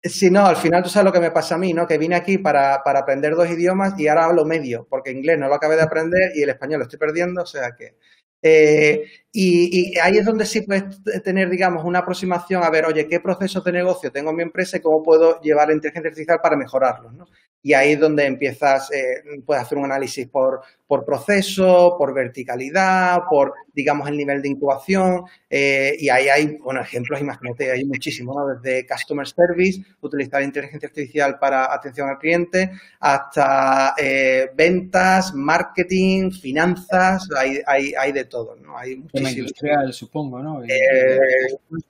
Sí, 0.09 0.29
no, 0.29 0.45
al 0.45 0.57
final 0.57 0.83
tú 0.83 0.89
sabes 0.89 1.05
lo 1.05 1.11
que 1.11 1.19
me 1.19 1.31
pasa 1.31 1.55
a 1.55 1.57
mí, 1.57 1.73
¿no? 1.73 1.87
Que 1.87 1.97
vine 1.97 2.15
aquí 2.15 2.37
para, 2.37 2.83
para 2.83 2.99
aprender 2.99 3.35
dos 3.35 3.49
idiomas 3.49 3.99
y 3.99 4.07
ahora 4.07 4.25
hablo 4.25 4.45
medio, 4.45 4.87
porque 4.89 5.11
inglés 5.11 5.39
no 5.39 5.47
lo 5.47 5.55
acabé 5.55 5.75
de 5.75 5.81
aprender 5.81 6.31
y 6.35 6.43
el 6.43 6.49
español 6.49 6.79
lo 6.79 6.83
estoy 6.83 6.99
perdiendo, 6.99 7.41
o 7.41 7.45
sea 7.45 7.71
que... 7.75 7.95
Eh, 8.41 9.03
y, 9.31 9.97
ahí 9.99 10.17
es 10.17 10.25
donde 10.25 10.45
sí 10.45 10.61
puedes 10.61 11.03
tener, 11.23 11.49
digamos, 11.49 11.83
una 11.83 11.99
aproximación 11.99 12.63
a 12.63 12.69
ver, 12.69 12.85
oye, 12.85 13.07
¿qué 13.07 13.19
procesos 13.19 13.63
de 13.63 13.71
negocio 13.71 14.11
tengo 14.11 14.29
en 14.29 14.35
mi 14.35 14.43
empresa 14.43 14.77
y 14.77 14.81
cómo 14.81 15.03
puedo 15.03 15.41
llevar 15.41 15.67
la 15.69 15.73
inteligencia 15.73 16.09
artificial 16.09 16.39
para 16.41 16.55
mejorarlos? 16.55 17.13
¿no? 17.13 17.27
Y 17.61 17.73
ahí 17.73 17.93
es 17.93 17.99
donde 17.99 18.25
empiezas, 18.25 18.91
eh, 18.91 19.41
puedes 19.45 19.63
hacer 19.63 19.77
un 19.77 19.85
análisis 19.85 20.27
por, 20.27 20.61
por 20.87 21.03
proceso, 21.03 21.95
por 21.97 22.13
verticalidad, 22.13 23.23
por, 23.29 23.53
digamos, 23.73 24.07
el 24.07 24.15
nivel 24.15 24.41
de 24.41 24.47
incubación. 24.47 25.25
Eh, 25.49 25.95
y 25.99 26.07
ahí 26.07 26.29
hay, 26.29 26.57
bueno, 26.57 26.81
ejemplos, 26.81 27.19
imagínate, 27.19 27.71
hay 27.71 27.83
muchísimos, 27.83 28.35
¿no? 28.35 28.55
Desde 28.55 28.87
Customer 28.87 29.27
Service, 29.27 29.83
utilizar 30.01 30.41
inteligencia 30.41 30.87
artificial 30.87 31.37
para 31.39 31.73
atención 31.73 32.09
al 32.09 32.17
cliente, 32.17 32.71
hasta 33.01 33.95
eh, 33.97 34.49
ventas, 34.55 35.33
marketing, 35.33 36.31
finanzas, 36.31 37.27
hay, 37.37 37.59
hay, 37.67 37.93
hay 37.93 38.11
de 38.13 38.23
todo, 38.23 38.55
¿no? 38.55 38.77
Hay 38.77 38.95
muchísimos. 38.95 39.37
industrial, 39.37 39.93
supongo, 39.93 40.39
¿no? 40.39 40.63
Eh, 40.63 41.19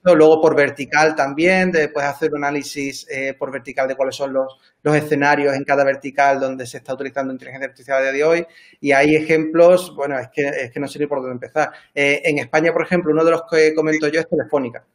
luego 0.03 0.41
por 0.41 0.55
vertical 0.55 1.15
también, 1.15 1.71
de, 1.71 1.89
puedes 1.89 2.09
hacer 2.09 2.33
un 2.33 2.43
análisis 2.43 3.07
por 3.37 3.51
vertical 3.51 3.87
de 3.87 3.95
cuáles 3.95 4.15
son 4.15 4.33
los, 4.33 4.57
los 4.87 4.95
escenarios 4.95 5.53
en 5.53 5.63
cada 5.63 5.83
vertical 5.83 6.39
donde 6.39 6.65
se 6.65 6.77
está 6.77 6.93
utilizando 6.93 7.33
inteligencia 7.33 7.67
artificial 7.67 7.97
a 7.97 8.01
día 8.03 8.11
de 8.11 8.23
hoy 8.23 8.47
y 8.79 8.86
hay 8.91 9.15
ejemplos, 9.15 9.93
bueno, 9.95 10.17
es 10.19 10.29
que, 10.29 10.47
es 10.47 10.71
que 10.71 10.79
no 10.79 10.87
sé 10.87 10.99
ni 10.99 11.07
por 11.07 11.19
dónde 11.19 11.33
empezar. 11.33 11.71
Eh, 11.93 12.21
en 12.25 12.39
España, 12.39 12.73
por 12.73 12.83
ejemplo, 12.83 13.11
uno 13.11 13.23
de 13.23 13.31
los 13.31 13.41
que 13.49 13.73
comento 13.73 14.07
yo 14.07 14.19
es 14.19 14.29
Telefónica. 14.29 14.85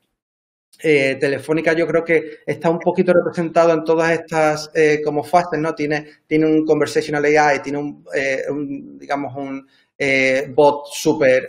Eh, 0.84 1.16
Telefónica 1.20 1.74
yo 1.74 1.86
creo 1.86 2.04
que 2.04 2.38
está 2.44 2.68
un 2.68 2.78
poquito 2.78 3.12
representado 3.12 3.72
en 3.72 3.84
todas 3.84 4.10
estas 4.10 4.70
eh, 4.74 5.00
como 5.04 5.22
fases, 5.22 5.60
¿no? 5.60 5.74
Tiene, 5.74 6.06
tiene 6.26 6.46
un 6.46 6.64
conversational 6.66 7.24
AI, 7.24 7.60
tiene 7.62 7.78
un, 7.78 8.98
digamos, 8.98 9.34
un 9.36 9.66
bot 10.54 10.86
súper 10.92 11.48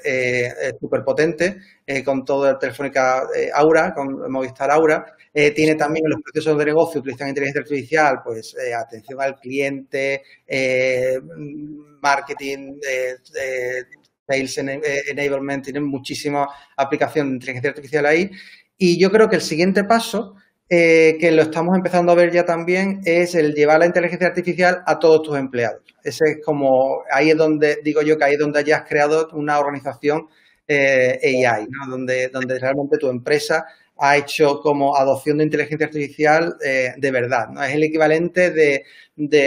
super 0.80 1.04
potente 1.04 1.58
con 2.04 2.24
todo 2.24 2.50
el 2.50 2.58
Telefónica 2.60 3.28
Aura, 3.54 3.94
con 3.94 4.32
Movistar 4.32 4.70
Aura. 4.72 5.06
tiene 5.34 5.76
también 5.76 6.10
los 6.10 6.22
procesos 6.22 6.58
de 6.58 6.66
negocio, 6.66 7.02
utilizan 7.02 7.30
inteligencia 7.30 7.62
artificial, 7.62 8.22
pues 8.24 8.56
atención 8.78 9.22
al 9.22 9.40
cliente, 9.40 10.22
marketing, 12.02 12.80
sales 14.28 14.58
enablement, 14.58 15.64
tienen 15.64 15.86
muchísima 15.86 16.48
aplicación 16.78 17.30
de 17.30 17.34
inteligencia 17.36 17.70
artificial 17.72 18.06
ahí. 18.06 18.30
Y 18.78 19.00
yo 19.00 19.12
creo 19.12 19.30
que 19.30 19.36
el 19.38 19.42
siguiente 19.42 19.84
paso, 19.84 20.36
eh, 20.70 21.18
que 21.20 21.32
lo 21.32 21.44
estamos 21.44 21.76
empezando 21.76 22.12
a 22.12 22.16
ver 22.16 22.32
ya 22.32 22.46
también, 22.46 23.02
es 23.06 23.36
el 23.36 23.54
llevar 23.54 23.80
la 23.80 23.86
inteligencia 23.86 24.28
artificial 24.28 24.84
a 24.86 25.00
todos 25.00 25.22
tus 25.24 25.38
empleados. 25.38 25.82
Ese 26.04 26.26
es 26.26 26.38
como, 26.46 27.04
ahí 27.12 27.32
es 27.32 27.38
donde, 27.38 27.80
digo 27.84 28.02
yo 28.02 28.18
que 28.18 28.24
ahí 28.26 28.34
es 28.34 28.40
donde 28.40 28.60
hayas 28.60 28.84
creado 28.88 29.30
una 29.34 29.60
organización 29.60 30.28
eh, 30.68 31.20
AI, 31.46 31.68
donde, 31.90 32.30
donde 32.30 32.60
realmente 32.60 32.98
tu 32.98 33.10
empresa 33.10 33.66
ha 34.06 34.18
hecho 34.18 34.60
como 34.60 34.98
adopción 34.98 35.38
de 35.38 35.46
inteligencia 35.46 35.88
artificial 35.88 36.58
eh, 36.62 36.94
de 36.98 37.10
verdad. 37.12 37.48
¿no? 37.48 37.64
Es 37.64 37.74
el 37.74 37.84
equivalente 37.84 38.52
de, 38.52 38.84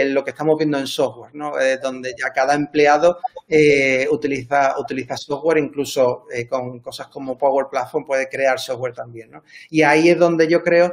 lo 0.05 0.23
que 0.23 0.31
estamos 0.31 0.57
viendo 0.57 0.79
en 0.79 0.87
software, 0.87 1.35
¿no? 1.35 1.59
Eh, 1.59 1.77
donde 1.77 2.15
ya 2.17 2.31
cada 2.33 2.55
empleado 2.55 3.19
eh, 3.47 4.07
utiliza, 4.09 4.73
utiliza 4.79 5.15
software, 5.15 5.59
incluso 5.59 6.23
con 6.49 6.79
cosas 6.79 7.07
como 7.07 7.37
Power 7.37 7.67
Platform 7.69 8.03
puede 8.03 8.27
crear 8.27 8.59
software 8.59 8.93
también. 8.93 9.29
¿no? 9.29 9.43
Y 9.69 9.83
ahí 9.83 10.09
es 10.09 10.17
donde 10.17 10.47
yo 10.47 10.63
creo, 10.63 10.91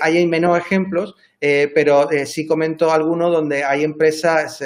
hay 0.00 0.24
menos 0.26 0.56
ejemplos, 0.56 1.16
pero 1.40 2.08
sí 2.26 2.46
comento 2.46 2.92
algunos 2.92 3.32
donde 3.32 3.64
hay 3.64 3.82
empresas 3.82 4.62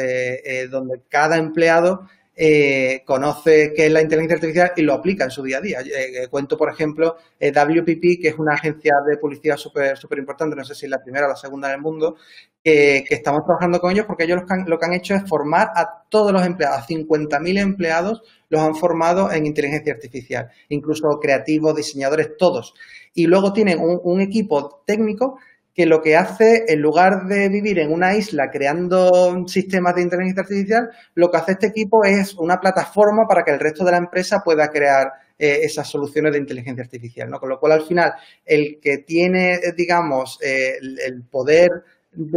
donde 0.70 1.00
cada 1.08 1.38
empleado 1.38 2.08
eh, 2.36 3.02
conoce 3.04 3.72
qué 3.74 3.86
es 3.86 3.92
la 3.92 4.02
inteligencia 4.02 4.34
artificial 4.34 4.72
y 4.76 4.82
lo 4.82 4.94
aplica 4.94 5.24
en 5.24 5.30
su 5.30 5.42
día 5.42 5.58
a 5.58 5.60
día. 5.60 5.80
Eh, 5.80 6.26
cuento, 6.28 6.56
por 6.56 6.68
ejemplo, 6.68 7.16
eh, 7.38 7.52
WPP, 7.52 8.20
que 8.20 8.28
es 8.28 8.38
una 8.38 8.54
agencia 8.54 8.94
de 9.06 9.18
publicidad 9.18 9.56
súper 9.56 9.96
super 9.96 10.18
importante, 10.18 10.56
no 10.56 10.64
sé 10.64 10.74
si 10.74 10.86
es 10.86 10.90
la 10.90 11.02
primera 11.02 11.26
o 11.26 11.28
la 11.28 11.36
segunda 11.36 11.68
del 11.68 11.80
mundo, 11.80 12.16
que 12.62 13.04
estamos 13.10 13.44
trabajando 13.44 13.78
con 13.78 13.92
ellos 13.92 14.06
porque 14.06 14.24
ellos 14.24 14.40
lo 14.40 14.46
que, 14.46 14.54
han, 14.54 14.64
lo 14.66 14.78
que 14.78 14.86
han 14.86 14.94
hecho 14.94 15.14
es 15.14 15.28
formar 15.28 15.68
a 15.76 16.04
todos 16.08 16.32
los 16.32 16.44
empleados, 16.46 16.78
a 16.78 16.86
50.000 16.86 17.60
empleados 17.60 18.22
los 18.48 18.62
han 18.62 18.74
formado 18.74 19.30
en 19.30 19.44
inteligencia 19.44 19.92
artificial, 19.92 20.48
incluso 20.70 21.20
creativos, 21.20 21.76
diseñadores, 21.76 22.38
todos. 22.38 22.72
Y 23.12 23.26
luego 23.26 23.52
tienen 23.52 23.78
un 23.80 24.20
equipo 24.20 24.82
técnico 24.86 25.38
que 25.74 25.86
lo 25.86 26.00
que 26.00 26.16
hace, 26.16 26.64
en 26.68 26.80
lugar 26.80 27.26
de 27.26 27.48
vivir 27.48 27.80
en 27.80 27.92
una 27.92 28.14
isla 28.14 28.50
creando 28.50 29.44
sistemas 29.48 29.96
de 29.96 30.02
inteligencia 30.02 30.42
artificial, 30.42 30.90
lo 31.14 31.30
que 31.30 31.36
hace 31.36 31.52
este 31.52 31.66
equipo 31.66 32.04
es 32.04 32.34
una 32.34 32.60
plataforma 32.60 33.26
para 33.26 33.42
que 33.42 33.50
el 33.50 33.58
resto 33.58 33.84
de 33.84 33.90
la 33.90 33.96
empresa 33.96 34.42
pueda 34.44 34.68
crear 34.70 35.12
eh, 35.36 35.60
esas 35.62 35.88
soluciones 35.88 36.32
de 36.32 36.38
inteligencia 36.38 36.84
artificial. 36.84 37.28
¿no? 37.28 37.40
Con 37.40 37.48
lo 37.48 37.58
cual, 37.58 37.72
al 37.72 37.82
final, 37.82 38.12
el 38.44 38.78
que 38.80 38.98
tiene, 38.98 39.58
digamos, 39.76 40.38
eh, 40.40 40.78
el, 40.80 41.24
poder 41.24 41.82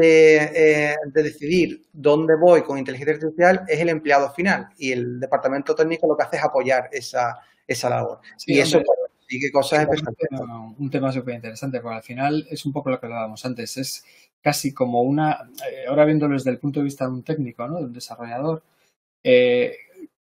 eh, 0.01 0.95
de, 1.05 1.23
decidir 1.23 1.83
dónde 1.93 2.35
voy 2.35 2.63
con 2.63 2.79
inteligencia 2.79 3.13
artificial 3.13 3.65
es 3.67 3.79
el 3.79 3.89
empleado 3.89 4.33
final 4.33 4.69
y 4.79 4.93
el 4.93 5.19
departamento 5.19 5.75
técnico 5.75 6.07
lo 6.07 6.17
que 6.17 6.23
hace 6.23 6.37
es 6.37 6.43
apoyar 6.43 6.89
esa, 6.91 7.37
esa 7.67 7.87
labor. 7.87 8.19
y 8.47 8.59
eso 8.59 8.81
y 9.29 9.39
qué 9.39 9.51
cosas 9.51 9.87
Un 10.77 10.89
tema 10.89 11.11
súper 11.11 11.35
interesante, 11.35 11.79
porque 11.81 11.97
al 11.97 12.03
final 12.03 12.47
es 12.49 12.65
un 12.65 12.73
poco 12.73 12.89
lo 12.89 12.99
que 12.99 13.05
hablábamos 13.07 13.45
antes, 13.45 13.77
es 13.77 14.05
casi 14.41 14.73
como 14.73 15.01
una, 15.01 15.49
eh, 15.69 15.85
ahora 15.87 16.05
viéndolo 16.05 16.35
desde 16.35 16.51
el 16.51 16.59
punto 16.59 16.79
de 16.79 16.85
vista 16.85 17.05
de 17.05 17.11
un 17.11 17.23
técnico, 17.23 17.67
¿no? 17.67 17.77
de 17.79 17.85
un 17.85 17.93
desarrollador, 17.93 18.63
eh, 19.23 19.75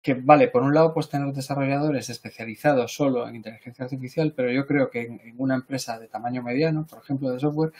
que 0.01 0.15
vale, 0.15 0.49
por 0.49 0.63
un 0.63 0.73
lado 0.73 0.93
pues 0.93 1.09
tener 1.09 1.33
desarrolladores 1.33 2.09
especializados 2.09 2.93
solo 2.93 3.27
en 3.27 3.37
inteligencia 3.37 3.85
artificial, 3.85 4.33
pero 4.35 4.51
yo 4.51 4.67
creo 4.67 4.89
que 4.91 5.01
en, 5.03 5.33
una 5.37 5.55
empresa 5.55 5.97
de 5.97 6.07
tamaño 6.07 6.43
mediano, 6.43 6.85
por 6.85 6.99
ejemplo 6.99 7.31
de 7.31 7.39
software, 7.39 7.71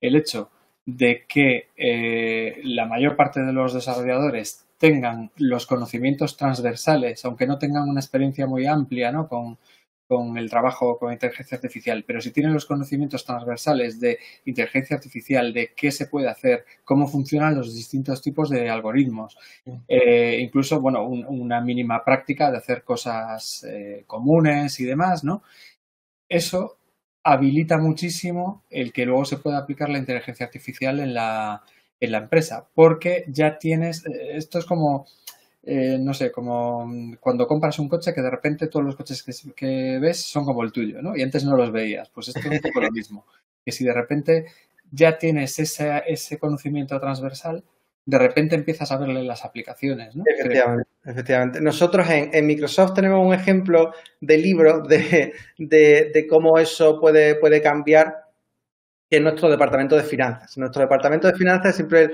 el 0.00 0.16
hecho 0.16 0.50
de 0.86 1.24
que 1.28 1.68
eh, 1.76 2.60
la 2.64 2.86
mayor 2.86 3.16
parte 3.16 3.40
de 3.42 3.52
los 3.52 3.74
desarrolladores 3.74 4.64
tengan 4.78 5.30
los 5.36 5.66
conocimientos 5.66 6.36
transversales, 6.36 7.24
aunque 7.24 7.46
no 7.46 7.58
tengan 7.58 7.88
una 7.88 8.00
experiencia 8.00 8.46
muy 8.46 8.66
amplia 8.66 9.12
¿no? 9.12 9.28
con, 9.28 9.58
con 10.06 10.36
el 10.36 10.50
trabajo 10.50 10.98
con 10.98 11.12
inteligencia 11.12 11.56
artificial, 11.56 12.04
pero 12.06 12.20
si 12.20 12.32
tienen 12.32 12.52
los 12.52 12.66
conocimientos 12.66 13.24
transversales 13.24 13.98
de 14.00 14.18
inteligencia 14.44 14.96
artificial, 14.96 15.52
de 15.52 15.72
qué 15.74 15.90
se 15.90 16.06
puede 16.06 16.28
hacer, 16.28 16.64
cómo 16.84 17.06
funcionan 17.06 17.56
los 17.56 17.74
distintos 17.74 18.20
tipos 18.20 18.50
de 18.50 18.68
algoritmos, 18.68 19.38
eh, 19.88 20.38
incluso, 20.40 20.80
bueno, 20.80 21.06
una 21.06 21.60
mínima 21.60 22.04
práctica 22.04 22.50
de 22.50 22.58
hacer 22.58 22.84
cosas 22.84 23.64
eh, 23.64 24.04
comunes 24.06 24.78
y 24.80 24.84
demás, 24.84 25.24
¿no? 25.24 25.42
Eso 26.28 26.78
habilita 27.24 27.78
muchísimo 27.78 28.64
el 28.68 28.92
que 28.92 29.06
luego 29.06 29.24
se 29.24 29.38
pueda 29.38 29.58
aplicar 29.58 29.88
la 29.88 29.98
inteligencia 29.98 30.46
artificial 30.46 30.98
en 31.00 31.14
la, 31.14 31.62
en 32.00 32.12
la 32.12 32.18
empresa, 32.18 32.68
porque 32.74 33.24
ya 33.28 33.58
tienes, 33.58 34.04
eh, 34.06 34.36
esto 34.36 34.58
es 34.58 34.66
como 34.66 35.06
eh, 35.64 35.96
no 36.00 36.12
sé, 36.12 36.32
como 36.32 36.90
cuando 37.20 37.46
compras 37.46 37.78
un 37.78 37.88
coche 37.88 38.12
que 38.12 38.20
de 38.20 38.30
repente 38.30 38.66
todos 38.66 38.84
los 38.84 38.96
coches 38.96 39.24
que, 39.54 39.98
ves 40.00 40.20
son 40.20 40.44
como 40.44 40.64
el 40.64 40.72
tuyo, 40.72 41.00
¿no? 41.00 41.16
Y 41.16 41.22
antes 41.22 41.44
no 41.44 41.56
los 41.56 41.70
veías. 41.70 42.08
Pues 42.10 42.28
esto 42.28 42.40
es 42.40 42.46
un 42.46 42.58
poco 42.58 42.80
lo 42.80 42.90
mismo. 42.90 43.24
Que 43.64 43.70
si 43.70 43.84
de 43.84 43.92
repente 43.92 44.46
ya 44.90 45.18
tienes 45.18 45.58
ese, 45.58 46.02
ese 46.06 46.38
conocimiento 46.38 46.98
transversal, 46.98 47.62
de 48.04 48.18
repente 48.18 48.56
empiezas 48.56 48.90
a 48.90 48.96
verle 48.96 49.22
las 49.22 49.44
aplicaciones, 49.44 50.16
¿no? 50.16 50.24
Efectivamente, 50.26 50.90
efectivamente. 51.04 51.60
Nosotros 51.60 52.08
en, 52.10 52.46
Microsoft 52.46 52.94
tenemos 52.94 53.24
un 53.24 53.32
ejemplo 53.32 53.92
de 54.20 54.38
libro 54.38 54.80
de, 54.80 55.32
de, 55.58 56.26
cómo 56.28 56.58
eso 56.58 57.00
puede, 57.00 57.36
puede 57.36 57.62
cambiar 57.62 58.21
que 59.12 59.18
es 59.18 59.22
nuestro 59.22 59.50
departamento 59.50 59.94
de 59.94 60.04
finanzas. 60.04 60.56
Nuestro 60.56 60.80
departamento 60.80 61.28
de 61.28 61.34
finanzas 61.34 61.76
siempre 61.76 62.10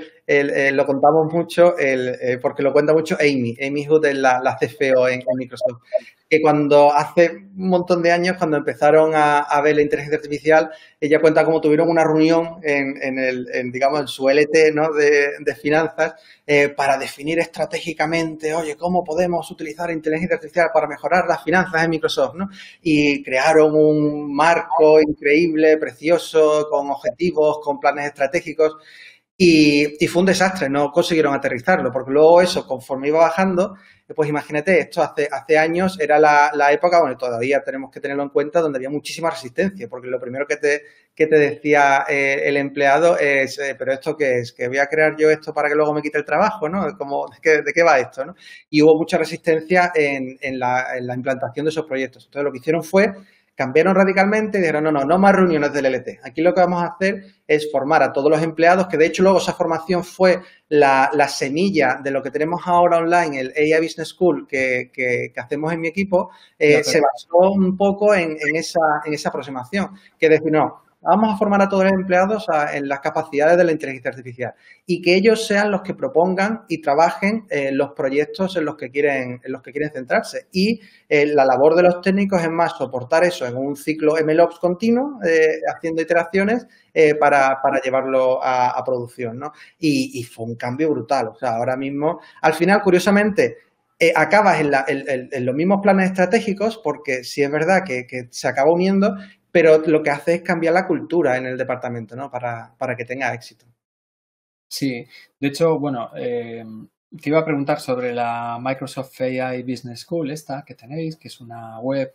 lo 0.73 0.85
contamos 0.85 1.33
mucho 1.33 1.79
eh, 1.79 2.41
porque 2.43 2.61
lo 2.61 2.73
cuenta 2.73 2.93
mucho 2.93 3.17
Amy. 3.21 3.57
Amy 3.65 3.87
Hood 3.87 4.07
la, 4.15 4.41
la 4.43 4.57
CFO 4.57 5.07
en, 5.07 5.23
Microsoft 5.37 5.81
que 6.29 6.43
cuando 6.43 6.93
hace 6.93 7.31
un 7.57 7.69
montón 7.69 8.03
de 8.03 8.13
años, 8.13 8.37
cuando 8.37 8.59
empezaron 8.59 9.13
a, 9.15 9.61
ver 9.63 9.77
la 9.77 9.83
inteligencia 9.83 10.19
artificial, 10.19 10.71
ella 11.01 11.21
cuenta 11.21 11.45
cómo 11.45 11.61
tuvieron 11.61 11.89
una 11.89 12.05
reunión 12.05 12.61
en, 12.63 13.19
el, 13.19 13.73
digamos, 13.73 14.01
en 14.01 14.09
su 14.09 14.29
LT 14.29 14.75
¿no? 14.75 14.93
de, 14.93 15.55
finanzas 15.55 16.15
eh, 16.47 16.69
para 16.69 16.99
definir 16.99 17.39
estratégicamente, 17.39 18.55
oye, 18.55 18.77
cómo 18.77 19.03
podemos 19.03 19.51
utilizar 19.51 19.91
inteligencia 19.91 20.37
artificial 20.37 20.69
para 20.73 20.87
mejorar 20.87 21.25
las 21.27 21.43
finanzas 21.43 21.83
en 21.83 21.91
Microsoft, 21.91 22.35
¿no? 22.35 22.49
Y 22.83 23.23
crearon 23.23 23.75
un 23.75 24.35
marco 24.35 25.01
increíble, 25.01 25.79
precioso, 25.79 26.69
con 26.71 26.91
objetivos, 26.91 27.59
con 27.63 27.81
planes 27.81 28.07
estratégicos. 28.07 28.77
Y, 29.41 30.05
fue 30.09 30.21
un 30.21 30.27
desastre, 30.27 30.69
no 30.69 30.91
consiguieron 30.91 31.33
aterrizarlo, 31.33 31.93
porque 31.93 32.11
luego 32.11 32.43
eso, 32.43 32.67
conforme 32.67 33.07
iba 33.07 33.21
bajando, 33.21 33.77
pues 34.13 34.29
imagínate, 34.29 34.81
esto 34.81 35.01
hace, 35.01 35.29
hace 35.31 35.57
años 35.57 35.97
era 36.01 36.19
la, 36.19 36.73
época, 36.73 37.01
bueno, 37.01 37.17
todavía 37.17 37.63
tenemos 37.63 37.93
que 37.93 38.01
tenerlo 38.01 38.25
en 38.25 38.31
cuenta, 38.31 38.61
donde 38.61 38.79
había 38.79 38.91
muchísima 38.91 39.31
resistencia, 39.31 39.87
porque 39.89 40.09
lo 40.09 40.19
primero 40.19 40.45
que 40.45 40.57
te, 40.57 40.83
que 41.15 41.29
te 41.29 41.39
decía 41.39 42.05
eh, 42.09 42.43
el 42.47 42.57
empleado 42.57 43.17
es, 43.17 43.61
eh, 43.61 43.77
pero 43.79 43.93
esto 43.93 44.17
qué 44.17 44.41
es, 44.41 44.53
que 44.53 44.67
voy 44.67 44.79
a 44.79 44.89
crear 44.89 45.15
yo 45.17 45.31
esto 45.31 45.55
para 45.55 45.69
que 45.69 45.77
luego 45.77 45.95
me 45.95 46.03
quite 46.03 46.19
el 46.19 46.25
trabajo, 46.25 46.69
¿no? 46.69 46.99
Como, 46.99 47.29
¿de 47.29 47.37
qué, 47.41 47.63
de 47.63 47.73
qué 47.73 47.85
va 47.85 48.01
esto, 48.01 48.25
no? 48.25 48.35
Y 48.71 48.83
hubo 48.83 48.99
mucha 48.99 49.19
resistencia 49.19 49.93
en, 49.95 50.37
en, 50.41 50.59
la, 50.59 50.97
en 50.97 51.07
la 51.07 51.15
implantación 51.15 51.65
de 51.65 51.71
esos 51.71 51.87
proyectos. 51.87 52.25
Entonces 52.25 52.45
lo 52.45 52.51
que 52.51 52.59
hicieron 52.59 52.83
fue 52.83 53.13
cambiaron 53.59 53.93
radicalmente 53.93 54.59
y 54.59 54.61
dijeron, 54.61 54.85
no, 54.85 54.93
no, 54.93 55.05
no 55.05 55.19
más 55.19 55.35
reuniones 55.35 55.73
del 55.73 55.87
LT. 55.87 56.21
Aquí 56.23 56.43
lo 56.43 56.55
que 56.55 56.61
vamos 56.61 56.81
a 56.81 56.95
hacer 56.95 57.25
es 57.45 57.69
formar 57.73 58.05
a 58.05 58.13
todos 58.13 58.31
los 58.31 58.41
empleados, 58.41 58.87
que 58.87 58.97
de 58.97 59.07
hecho 59.07 59.25
luego 59.25 59.39
esa 59.39 59.53
formación 59.53 60.05
fue 60.05 60.41
la, 60.69 61.11
semilla 61.27 61.99
de 62.01 62.13
lo 62.13 62.23
que 62.23 62.31
tenemos 62.31 62.61
ahora 62.67 62.99
online, 62.99 63.41
el 63.41 63.53
AI 63.57 63.83
Business 63.83 64.11
School 64.11 64.47
que, 64.47 65.33
hacemos 65.37 65.73
en 65.73 65.81
mi 65.81 65.89
equipo, 65.89 66.31
eh, 66.57 66.85
se 66.85 67.01
basó 67.01 67.51
un 67.51 67.77
poco 67.77 68.15
en, 68.15 68.37
esa, 68.55 68.79
en 69.05 69.15
esa 69.15 69.31
aproximación, 69.31 69.91
que 70.17 70.29
decir, 70.29 70.53
no, 70.53 70.85
vamos 71.09 71.35
a 71.35 71.39
formar 71.39 71.63
a 71.63 71.69
todos 71.69 71.85
los 71.85 71.93
empleados 71.93 72.47
en 72.73 72.87
las 72.87 73.01
capacidades 73.01 73.57
de 73.57 73.65
la 73.65 73.73
inteligencia 73.73 74.11
artificial 74.11 74.55
y 74.85 75.01
que 75.01 75.15
ellos 75.15 75.47
sean 75.47 75.71
los 75.71 75.81
que 75.81 75.95
propongan 75.95 76.65
y 76.69 76.83
trabajen 76.83 77.47
en 77.49 77.79
los 77.79 77.93
proyectos 77.93 78.57
en 78.57 78.67
los 78.67 78.77
que 78.77 78.91
quieren, 78.91 79.41
en 79.43 79.53
los 79.53 79.63
que 79.63 79.73
quieren 79.73 79.91
centrarse. 79.91 80.49
Y 80.53 80.81
eh, 81.09 81.27
la 81.27 81.47
labor 81.47 81.75
de 81.75 81.83
los 81.83 82.03
técnicos 82.03 82.43
es 82.43 82.51
más 82.51 82.77
soportar 82.77 83.25
eso 83.25 83.47
en 83.47 83.57
un 83.57 83.75
ciclo 83.75 84.17
MLOps 84.23 84.59
continuo, 84.59 85.19
eh, 85.25 85.61
haciendo 85.75 86.03
iteraciones 86.03 86.67
eh, 86.93 87.15
para, 87.15 87.59
llevarlo 87.83 88.41
a, 88.43 88.83
producción. 88.85 89.39
¿no? 89.39 89.53
Y, 89.79 90.23
fue 90.25 90.45
un 90.45 90.57
cambio 90.57 90.91
brutal. 90.91 91.29
O 91.29 91.35
sea, 91.37 91.57
ahora 91.57 91.77
mismo, 91.77 92.21
al 92.43 92.53
final, 92.53 92.83
curiosamente, 92.83 93.57
acabas 94.15 94.61
en, 94.61 95.47
los 95.47 95.55
mismos 95.55 95.81
planes 95.83 96.11
estratégicos, 96.11 96.81
porque 96.85 97.25
si 97.25 97.43
es 97.43 97.51
verdad 97.51 97.83
que, 97.85 98.07
que, 98.07 98.29
se 98.31 98.47
acaba 98.47 98.73
uniendo, 98.73 99.17
pero 99.51 99.79
lo 99.79 100.03
que 100.03 100.11
hace 100.11 100.35
es 100.37 100.43
cambiar 100.43 100.75
la 100.75 100.87
cultura 100.87 101.37
en 101.37 101.47
el 101.47 101.59
departamento, 101.59 102.17
¿no? 102.17 102.31
Para, 102.31 102.75
para 102.79 102.97
que 102.97 103.05
tenga 103.05 103.33
éxito. 103.33 103.67
Sí, 104.71 105.07
de 105.41 105.49
hecho, 105.49 105.79
bueno, 105.79 106.11
eh, 106.17 106.65
te 107.11 107.31
iba 107.31 107.39
a 107.39 107.45
preguntar 107.45 107.81
sobre 107.81 108.13
la 108.13 108.59
Microsoft 108.61 109.21
AI 109.21 109.63
Business 109.63 110.01
School, 110.01 110.31
esta 110.31 110.65
que 110.67 110.75
tenéis, 110.75 111.17
que 111.17 111.29
es 111.29 111.41
una 111.41 111.81
web 111.81 112.15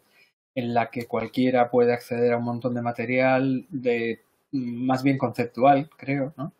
en 0.55 0.73
la 0.73 0.91
que 0.91 1.07
cualquiera 1.07 1.69
puede 1.71 1.93
acceder 1.93 2.33
a 2.33 2.37
un 2.37 2.43
montón 2.43 2.75
de 2.75 2.81
material 2.81 3.65
de 3.69 4.21
más 4.51 5.01
bien 5.01 5.17
conceptual, 5.17 5.89
creo, 5.97 6.33
¿no? 6.37 6.53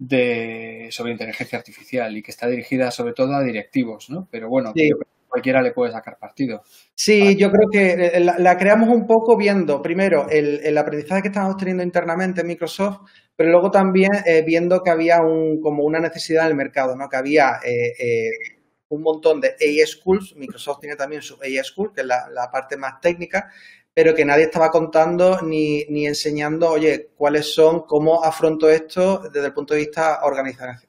De, 0.00 0.88
sobre 0.90 1.12
inteligencia 1.12 1.58
artificial 1.58 2.16
y 2.16 2.22
que 2.22 2.30
está 2.30 2.48
dirigida 2.48 2.90
sobre 2.90 3.14
todo 3.14 3.34
a 3.34 3.42
directivos, 3.42 4.10
¿no? 4.10 4.28
Pero 4.30 4.48
bueno, 4.48 4.72
cualquiera 5.38 5.62
le 5.62 5.72
puede 5.72 5.92
sacar 5.92 6.18
partido. 6.18 6.62
Sí, 6.94 7.36
yo 7.36 7.50
creo 7.50 7.68
que 7.70 8.16
eh, 8.16 8.20
la, 8.20 8.56
creamos 8.58 8.88
un 8.88 9.06
poco 9.06 9.36
viendo, 9.36 9.80
primero, 9.80 10.28
el, 10.28 10.76
aprendizaje 10.76 11.22
que 11.22 11.28
estábamos 11.28 11.56
teniendo 11.56 11.82
internamente 11.82 12.40
en 12.40 12.48
Microsoft, 12.48 13.08
pero 13.36 13.50
luego 13.50 13.70
también 13.70 14.10
eh, 14.26 14.42
viendo 14.44 14.82
que 14.82 14.90
había 14.90 15.20
un, 15.20 15.60
como 15.60 15.84
una 15.84 16.00
necesidad 16.00 16.44
en 16.44 16.50
el 16.50 16.56
mercado, 16.56 16.96
¿no? 16.96 17.08
Que 17.08 17.16
había 17.16 17.60
eh, 17.64 18.30
un 18.88 19.02
montón 19.02 19.40
de 19.40 19.54
AI 19.60 19.86
Schools, 19.86 20.34
Microsoft 20.36 20.80
tiene 20.80 20.96
también 20.96 21.22
su 21.22 21.38
AI 21.40 21.62
School, 21.62 21.92
que 21.94 22.00
es 22.00 22.06
la, 22.06 22.50
parte 22.52 22.76
más 22.76 23.00
técnica, 23.00 23.48
pero 23.94 24.14
que 24.14 24.24
nadie 24.24 24.44
estaba 24.44 24.70
contando 24.70 25.40
ni, 25.42 25.84
ni, 25.88 26.06
enseñando, 26.06 26.70
oye, 26.70 27.10
cuáles 27.16 27.54
son, 27.54 27.82
cómo 27.82 28.24
afronto 28.24 28.68
esto 28.68 29.22
desde 29.32 29.46
el 29.46 29.54
punto 29.54 29.74
de 29.74 29.80
vista 29.80 30.20
organizacional 30.24 30.88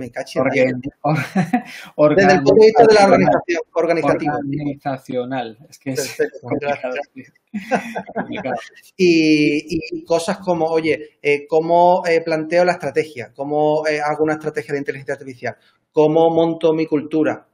me 0.00 0.10
caché 0.10 0.40
Desde 2.16 2.32
el 2.32 2.42
punto 2.42 2.54
de 2.54 2.66
vista 2.66 2.84
de 2.86 2.94
la 2.94 3.04
organización 3.04 3.60
organizativa. 3.74 4.34
Organizacional. 4.34 5.58
Es 5.68 5.78
que 5.78 5.90
es 5.90 6.18
y, 8.96 10.04
cosas 10.04 10.38
como, 10.38 10.66
oye, 10.66 11.18
eh, 11.20 11.46
¿cómo 11.46 12.02
eh, 12.06 12.22
planteo 12.22 12.64
la 12.64 12.72
estrategia? 12.72 13.32
¿Cómo 13.34 13.86
eh, 13.86 14.00
hago 14.00 14.24
una 14.24 14.34
estrategia 14.34 14.72
de 14.72 14.78
inteligencia 14.78 15.14
artificial? 15.14 15.56
¿Cómo 15.92 16.30
monto 16.30 16.72
mi 16.72 16.86
cultura? 16.86 17.46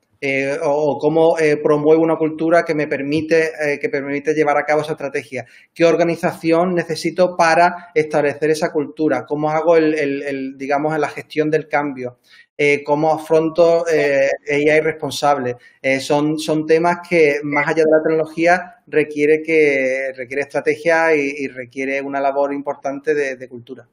O, 0.62 0.98
cómo 0.98 1.36
promuevo 1.62 2.02
una 2.02 2.16
cultura 2.16 2.64
que 2.64 2.74
me 2.74 2.86
permite 2.86 3.52
que 3.80 3.88
permite 3.88 4.34
llevar 4.34 4.56
a 4.56 4.64
cabo 4.64 4.82
esa 4.82 4.92
estrategia. 4.92 5.44
¿Qué 5.74 5.84
organización 5.84 6.74
necesito 6.74 7.36
para 7.36 7.88
establecer 7.94 8.50
esa 8.50 8.72
cultura? 8.72 9.26
¿Cómo 9.26 9.50
hago 9.50 9.76
el, 9.76 9.94
el 9.94 10.58
digamos 10.58 10.98
la 10.98 11.08
gestión 11.08 11.50
del 11.50 11.68
cambio? 11.68 12.18
eh, 12.58 12.82
cómo 12.84 13.12
afronto 13.12 13.86
eh, 13.88 14.30
AI 14.48 14.80
responsable. 14.80 15.56
Eh, 15.82 16.00
son, 16.00 16.38
son 16.38 16.66
temas 16.66 17.06
que, 17.08 17.40
más 17.42 17.66
allá 17.68 17.84
de 17.84 17.90
la 17.90 18.02
tecnología, 18.02 18.76
requiere, 18.86 19.42
que, 19.42 20.12
requiere 20.16 20.42
estrategia 20.42 21.14
y, 21.14 21.48
requiere 21.48 22.00
una 22.00 22.20
labor 22.20 22.52
importante 22.52 23.14
de, 23.14 23.48
cultura. 23.48 23.86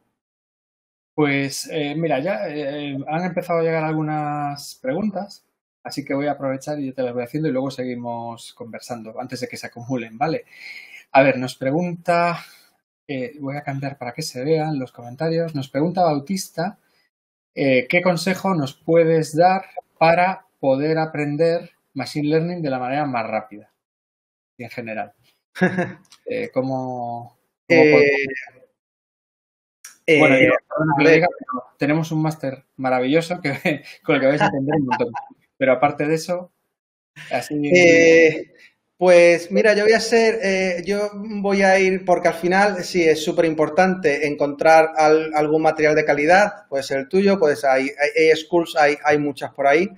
Pues 1.16 1.70
eh, 1.72 1.94
mira, 1.96 2.20
ya 2.20 2.46
han 2.46 3.26
empezado 3.26 3.60
a 3.60 3.64
llegar 3.64 3.84
algunas 3.84 4.80
preguntas, 4.82 5.46
así 5.84 6.06
que 6.06 6.14
voy 6.14 6.28
a 6.28 6.32
aprovechar 6.34 6.80
y 6.80 6.88
yo 6.88 6.94
te 6.94 7.04
las 7.04 7.14
voy 7.14 7.24
haciendo 7.24 7.50
y 7.50 7.52
luego 7.52 7.72
seguimos 7.72 8.54
conversando 8.54 9.20
antes 9.20 9.42
de 9.42 9.48
que 9.48 9.58
se 9.58 9.68
acumulen, 9.68 10.18
¿vale? 10.18 10.46
A 11.12 11.24
ver, 11.24 11.38
nos 11.38 11.56
pregunta, 11.56 12.40
voy 13.40 13.58
a 13.58 13.64
cambiar 13.64 13.98
para 13.98 14.14
que 14.14 14.22
se 14.22 14.44
vean 14.44 14.80
los 14.80 14.92
comentarios, 14.92 15.54
nos 15.54 15.70
pregunta 15.70 16.04
Bautista 16.04 16.80
eh, 17.56 17.88
¿qué 17.88 18.02
consejo 18.02 18.56
nos 18.56 18.74
puedes 18.74 19.36
dar 19.36 19.66
para 20.00 20.48
poder 20.60 20.98
aprender 20.98 21.72
Machine 21.94 22.28
Learning 22.28 22.62
de 22.64 22.70
la 22.70 22.80
manera 22.80 23.06
más 23.06 23.28
rápida 23.28 23.72
y 24.58 24.64
en 24.64 24.70
general? 24.70 25.14
Eh, 26.26 26.50
¿Cómo, 26.54 27.38
eh, 27.68 28.00
bueno, 30.18 30.38
tenemos 31.78 32.14
un 32.14 32.22
máster 32.22 32.64
maravilloso 32.78 33.42
que, 33.42 33.84
con 34.04 34.16
el 34.16 34.22
que 34.22 34.28
vais 34.28 34.42
a 34.42 34.46
aprender 34.46 34.76
un 34.76 34.86
montón. 34.86 35.12
Pero 35.58 35.74
aparte 35.74 36.06
de 36.06 36.16
eso, 36.16 36.52
así... 37.32 37.62
Pues 39.04 39.52
mira, 39.52 39.74
yo 39.74 39.84
voy 39.84 39.92
a 39.92 40.00
ser, 40.00 40.40
eh, 40.42 40.82
yo 40.86 41.12
voy 41.14 41.62
a 41.62 41.78
ir, 41.78 42.06
porque 42.06 42.30
al 42.30 42.36
final 42.36 42.86
sí 42.86 43.04
es 43.04 43.22
súper 43.22 43.44
importante 43.44 44.26
encontrar 44.28 44.92
algún 44.96 45.62
material 45.62 45.94
de 45.94 46.06
calidad, 46.06 46.68
puede 46.70 46.84
ser 46.84 47.00
el 47.00 47.10
tuyo, 47.10 47.38
puede 47.38 47.58
ser, 47.58 47.72
hay, 47.72 47.90
hay 48.00 48.34
schools, 48.38 48.78
hay, 48.78 48.96
hay 49.04 49.18
muchas 49.18 49.52
por 49.52 49.68
ahí, 49.68 49.90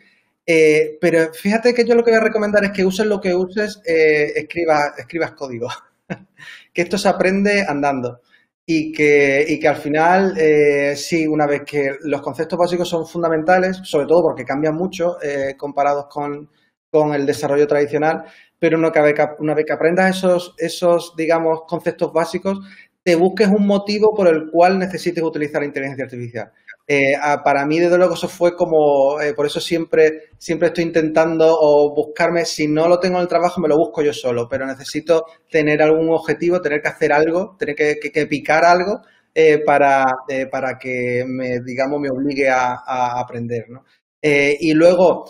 eh, 0.48 0.98
pero 1.00 1.32
fíjate 1.32 1.76
que 1.76 1.86
yo 1.86 1.94
lo 1.94 2.04
que 2.04 2.10
voy 2.10 2.20
a 2.20 2.24
recomendar 2.24 2.64
es 2.64 2.72
que 2.72 2.84
uses 2.84 3.06
lo 3.06 3.22
que 3.22 3.36
uses, 3.36 3.80
eh, 3.86 4.34
escribas, 4.38 4.98
escribas 4.98 5.34
código, 5.34 5.70
que 6.74 6.82
esto 6.82 6.98
se 6.98 7.10
aprende 7.10 7.64
andando 7.68 8.22
y 8.66 8.92
que, 8.92 9.46
y 9.48 9.60
que 9.60 9.68
al 9.68 9.76
final, 9.76 10.36
eh, 10.38 10.96
sí, 10.96 11.28
una 11.28 11.46
vez 11.46 11.62
que 11.66 11.98
los 12.02 12.22
conceptos 12.22 12.58
básicos 12.58 12.90
son 12.90 13.06
fundamentales, 13.08 13.78
sobre 13.84 14.08
todo 14.08 14.24
porque 14.24 14.46
cambian 14.46 14.76
mucho 14.76 15.18
comparados 15.58 16.08
con, 16.10 16.50
con 16.90 17.14
el 17.14 17.26
desarrollo 17.26 17.68
tradicional, 17.68 18.24
pero 18.58 18.78
una 18.78 18.90
vez 18.90 19.14
que, 19.14 19.28
una 19.40 19.54
vez 19.54 19.70
aprendas 19.70 20.16
esos, 20.16 20.56
esos, 20.58 21.14
digamos, 21.18 21.64
conceptos 21.68 22.14
básicos, 22.14 22.60
te 23.04 23.16
busques 23.16 23.48
un 23.50 23.68
motivo 23.68 24.16
por 24.16 24.28
el 24.28 24.50
cual 24.50 24.80
necesites 24.80 25.24
utilizar 25.24 25.62
la 25.62 25.68
inteligencia 25.68 26.06
artificial. 26.06 26.52
Eh, 26.88 27.14
para 27.44 27.66
mí, 27.66 27.80
desde 27.80 27.98
luego, 27.98 28.14
eso 28.14 28.28
fue 28.28 28.56
como, 28.56 29.20
eh, 29.20 29.34
por 29.34 29.48
eso 29.48 29.60
siempre, 29.60 30.30
siempre 30.38 30.68
estoy 30.68 30.84
intentando 30.84 31.58
o 31.60 31.96
buscarme, 31.96 32.46
si 32.46 32.68
no 32.68 32.88
lo 32.88 33.00
tengo 33.00 33.16
en 33.18 33.24
el 33.24 33.28
trabajo, 33.28 33.60
me 33.60 33.68
lo 33.68 33.78
busco 33.78 34.04
yo 34.04 34.14
solo, 34.14 34.48
pero 34.48 34.68
necesito 34.68 35.26
tener 35.50 35.82
algún 35.82 36.10
objetivo, 36.10 36.62
tener 36.62 36.82
que 36.82 36.90
hacer 36.90 37.12
algo, 37.12 37.56
tener 37.58 37.76
que, 37.76 38.28
picar 38.28 38.66
algo 38.66 39.02
eh, 39.34 39.60
para, 39.66 40.06
para 40.52 40.78
que 40.78 41.26
me, 41.28 41.60
digamos, 41.62 42.00
me 42.00 42.10
obligue 42.10 42.50
a, 42.50 43.20
aprender. 43.20 43.66
¿no? 43.70 43.84
y 44.22 44.74
luego, 44.74 45.26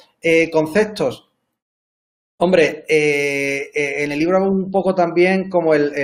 conceptos, 0.52 1.30
Hombre, 2.38 2.84
en 2.88 4.12
el 4.12 4.20
libro 4.20 4.38
hago 4.38 4.52
un 4.52 4.70
poco 4.70 4.94
también 4.94 5.50
como 5.50 5.74
el, 5.74 5.96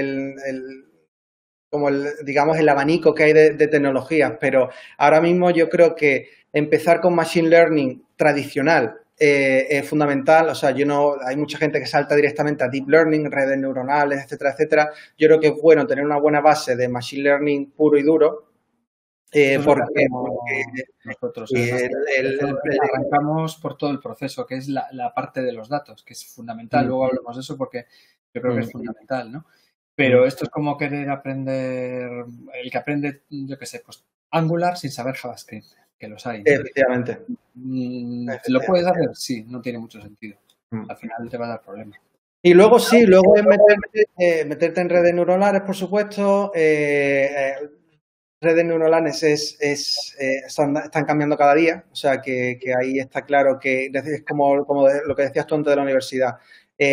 como 1.72 1.90
el, 1.90 2.10
digamos, 2.24 2.58
el 2.58 2.70
abanico 2.70 3.16
que 3.16 3.24
hay 3.24 3.34
de, 3.34 3.68
tecnologías, 3.68 4.34
pero 4.40 4.70
ahora 4.98 5.22
mismo 5.22 5.50
yo 5.50 5.70
creo 5.70 5.96
que 5.96 6.30
empezar 6.52 7.00
con 7.00 7.16
Machine 7.16 7.48
Learning 7.48 8.06
tradicional 8.18 8.98
eh, 9.18 9.68
es 9.70 9.88
fundamental. 9.88 10.50
O 10.50 10.56
sea, 10.56 10.72
yo 10.72 10.86
no, 10.86 11.16
hay 11.26 11.38
mucha 11.38 11.58
gente 11.58 11.80
que 11.80 11.86
salta 11.88 12.14
directamente 12.16 12.66
a 12.66 12.68
Deep 12.68 12.90
Learning, 12.90 13.32
redes 13.32 13.58
neuronales, 13.58 14.26
etcétera, 14.26 14.52
etcétera. 14.52 14.92
Yo 15.18 15.30
creo 15.30 15.40
que 15.40 15.48
es 15.48 15.62
bueno 15.62 15.88
tener 15.88 16.04
una 16.04 16.20
buena 16.20 16.42
base 16.42 16.76
de 16.76 16.90
Machine 16.90 17.24
Learning 17.24 17.72
puro 17.72 17.98
y 17.98 18.04
duro, 18.04 18.52
eh, 19.32 19.62
porque, 19.64 20.08
nosotros 21.06 21.50
arrancamos 22.84 23.56
por 23.56 23.78
todo 23.78 23.92
el 23.92 24.00
proceso, 24.02 24.46
que 24.46 24.56
es 24.56 24.68
la, 24.68 25.14
parte 25.16 25.42
de 25.42 25.54
los 25.54 25.70
datos, 25.70 26.04
que 26.04 26.14
es 26.14 26.26
fundamental. 26.26 26.86
Luego 26.86 27.06
hablamos 27.06 27.38
de 27.38 27.42
eso 27.42 27.58
porque 27.58 27.86
yo 28.34 28.42
creo 28.42 28.56
que 28.56 28.62
es 28.62 28.72
fundamental, 28.72 29.32
¿no? 29.32 29.46
Pero 29.96 30.26
esto 30.26 30.46
es 30.46 30.50
como 30.50 30.78
querer 30.78 31.10
aprender, 31.10 32.10
el 32.54 32.72
que 32.72 32.78
aprende, 32.78 33.24
yo 33.30 33.58
qué 33.58 33.66
sé, 33.66 33.82
pues 33.86 34.04
Angular 34.32 34.78
sin 34.78 34.92
saber 34.92 35.16
JavaScript, 35.16 35.68
que 36.00 36.08
los 36.08 36.26
hay. 36.26 36.42
Efectivamente. 36.46 37.20
Mm, 37.56 38.30
¿Lo 38.48 38.62
puedes 38.62 38.88
hacer? 38.88 39.10
Sí, 39.14 39.44
no 39.48 39.62
tiene 39.62 39.80
mucho 39.80 40.02
sentido. 40.02 40.38
Mm. 40.72 40.90
Al 40.90 40.98
final 40.98 41.30
te 41.30 41.38
va 41.38 41.46
a 41.46 41.50
dar 41.50 41.62
problemas. 41.62 42.00
Y 42.42 42.54
luego 42.54 42.80
sí, 42.80 43.06
luego 43.06 43.36
es 43.36 43.44
meterte, 43.44 44.06
eh, 44.18 44.46
meterte 44.46 44.82
en 44.82 44.90
redes 44.90 45.14
neuronales, 45.14 45.62
por 45.62 45.76
supuesto. 45.76 46.52
Eh, 46.56 47.30
eh, 47.30 47.70
redes 48.42 48.66
neuronales 48.66 49.22
es, 49.22 49.58
es 49.60 50.16
están, 50.20 51.06
cambiando 51.06 51.38
cada 51.38 51.54
día, 51.54 51.86
o 51.92 51.96
sea 51.96 52.20
que, 52.20 52.58
ahí 52.80 52.98
está 52.98 53.24
claro 53.24 53.60
que 53.60 53.92
es 53.94 54.24
como, 54.28 54.66
como 54.66 54.88
lo 55.06 55.16
que 55.16 55.24
decías 55.24 55.46
tú 55.46 55.54
antes 55.54 55.70
de 55.70 55.76
la 55.76 55.84
universidad. 55.84 56.38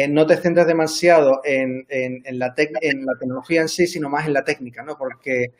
No 0.09 0.27
te 0.27 0.37
centres 0.37 0.67
demasiado 0.67 1.41
en, 1.45 1.87
en, 1.89 2.39
la 2.39 2.55
en 2.57 3.07
la 3.07 3.15
tecnología 3.19 3.63
en 3.63 3.69
sí, 3.69 3.87
sino 3.87 4.11
más 4.11 4.27
en 4.27 4.35
la 4.35 4.45
técnica, 4.45 4.83
¿no? 4.83 4.99
Porque 4.99 5.53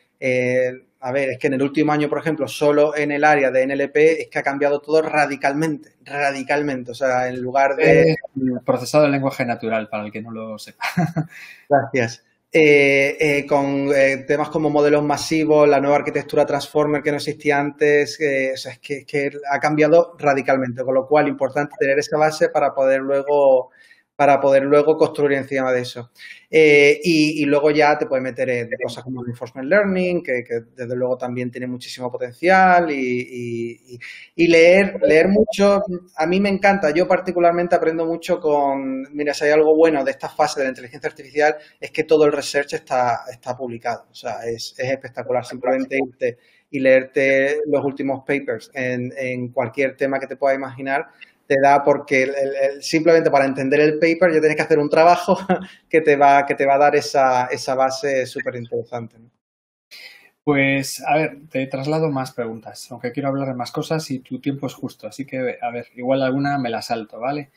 a 1.01 1.11
ver, 1.11 1.29
es 1.29 1.39
que 1.39 1.47
en 1.47 1.53
el 1.53 1.61
último 1.61 1.93
año, 1.93 2.09
por 2.09 2.19
ejemplo, 2.19 2.47
solo 2.47 2.95
en 2.95 3.11
el 3.11 3.23
área 3.23 3.51
de 3.51 3.65
NLP 3.65 3.95
es 3.95 4.27
que 4.27 4.39
ha 4.39 4.43
cambiado 4.43 4.81
todo 4.81 5.01
radicalmente, 5.01 5.93
radicalmente. 6.03 6.91
O 6.91 6.93
sea, 6.93 7.27
en 7.29 7.41
lugar 7.41 7.75
de... 7.75 8.17
procesado 8.65 9.05
de 9.05 9.11
lenguaje 9.11 9.45
natural, 9.45 9.87
para 9.87 10.03
el 10.03 10.11
que 10.11 10.21
no 10.21 10.31
lo 10.31 10.59
sepa. 10.59 10.83
Gracias. 11.69 12.25
Eh, 12.51 13.15
eh, 13.19 13.45
con 13.45 13.89
eh, 13.95 14.25
temas 14.27 14.49
como 14.49 14.71
modelos 14.71 15.03
masivos, 15.03 15.69
la 15.69 15.79
nueva 15.79 15.97
arquitectura 15.97 16.47
Transformer 16.47 17.03
que 17.03 17.11
no 17.11 17.17
existía 17.17 17.59
antes, 17.59 18.15
o 18.15 18.57
sea, 18.57 18.71
es 18.73 18.79
que, 18.79 19.05
que, 19.05 19.29
ha 19.51 19.59
cambiado 19.59 20.15
radicalmente, 20.17 20.83
con 20.83 20.95
lo 20.95 21.07
cual 21.07 21.27
importante 21.27 21.75
tener 21.79 21.99
esa 21.99 22.17
base 22.17 22.49
para 22.49 22.73
poder 22.73 23.01
luego 23.01 23.69
para 24.19 24.41
poder 24.41 24.63
luego 24.63 24.97
construir 24.97 25.37
encima 25.37 25.71
de 25.71 25.79
eso. 25.79 26.11
Eh, 26.51 26.99
y, 27.01 27.45
luego 27.45 27.71
ya 27.71 27.97
te 27.97 28.05
puedes 28.05 28.21
meter 28.21 28.49
en 28.49 28.69
cosas 28.83 29.01
como 29.01 29.23
Reinforcement 29.23 29.69
Learning, 29.69 30.21
que, 30.21 30.43
desde 30.75 30.93
luego 30.93 31.17
también 31.17 31.49
tiene 31.49 31.67
muchísimo 31.67 32.11
potencial, 32.11 32.91
y, 32.91 33.97
leer, 34.35 34.99
leer 35.03 35.29
mucho. 35.29 35.81
A 36.17 36.27
mí 36.27 36.41
me 36.41 36.49
encanta, 36.49 36.91
yo 36.91 37.07
particularmente 37.07 37.77
aprendo 37.77 38.05
mucho 38.05 38.41
con, 38.41 39.03
mira, 39.15 39.33
si 39.33 39.45
hay 39.45 39.51
algo 39.51 39.73
bueno 39.73 40.03
de 40.03 40.11
esta 40.11 40.27
fase 40.27 40.59
de 40.59 40.65
la 40.65 40.71
inteligencia 40.71 41.09
artificial, 41.09 41.55
es 41.79 41.89
que 41.91 42.03
todo 42.03 42.25
el 42.25 42.33
research 42.33 42.73
está, 42.73 43.21
está 43.31 43.55
publicado. 43.55 44.07
O 44.11 44.15
sea, 44.15 44.39
es, 44.45 44.75
espectacular 44.77 45.45
simplemente 45.45 45.97
irte 45.97 46.37
y 46.69 46.79
leerte 46.79 47.61
los 47.67 47.85
últimos 47.85 48.25
papers 48.27 48.69
en, 48.73 49.13
en 49.17 49.47
cualquier 49.53 49.95
tema 49.95 50.19
que 50.19 50.27
te 50.27 50.35
pueda 50.35 50.55
imaginar 50.55 51.07
te 51.49 51.59
da 51.59 51.83
porque 51.83 52.31
simplemente 52.79 53.31
para 53.31 53.45
entender 53.45 53.79
el 53.79 53.95
paper 53.95 54.31
ya 54.31 54.39
tienes 54.39 54.55
que 54.55 54.61
hacer 54.61 54.77
un 54.77 54.87
trabajo 54.87 55.35
que 55.89 55.99
te 56.01 56.15
va, 56.15 56.45
que 56.45 56.53
te 56.53 56.67
va 56.67 56.75
a 56.75 56.77
dar 56.77 56.95
esa, 56.95 57.47
esa 57.47 57.73
base 57.73 58.27
súper 58.27 58.55
interesante. 58.55 59.17
Pues, 60.43 61.03
a 61.03 61.15
ver, 61.15 61.39
te 61.49 61.65
traslado 61.65 62.11
más 62.11 62.33
preguntas, 62.33 62.91
aunque 62.91 63.11
quiero 63.11 63.29
hablar 63.29 63.47
de 63.47 63.55
más 63.55 63.71
cosas 63.71 64.11
y 64.11 64.19
tu 64.19 64.39
tiempo 64.39 64.67
es 64.67 64.75
justo, 64.75 65.07
así 65.07 65.25
que, 65.25 65.57
a 65.59 65.71
ver, 65.71 65.87
igual 65.95 66.21
alguna 66.21 66.59
me 66.59 66.69
la 66.69 66.83
salto, 66.83 67.19
¿vale? 67.19 67.49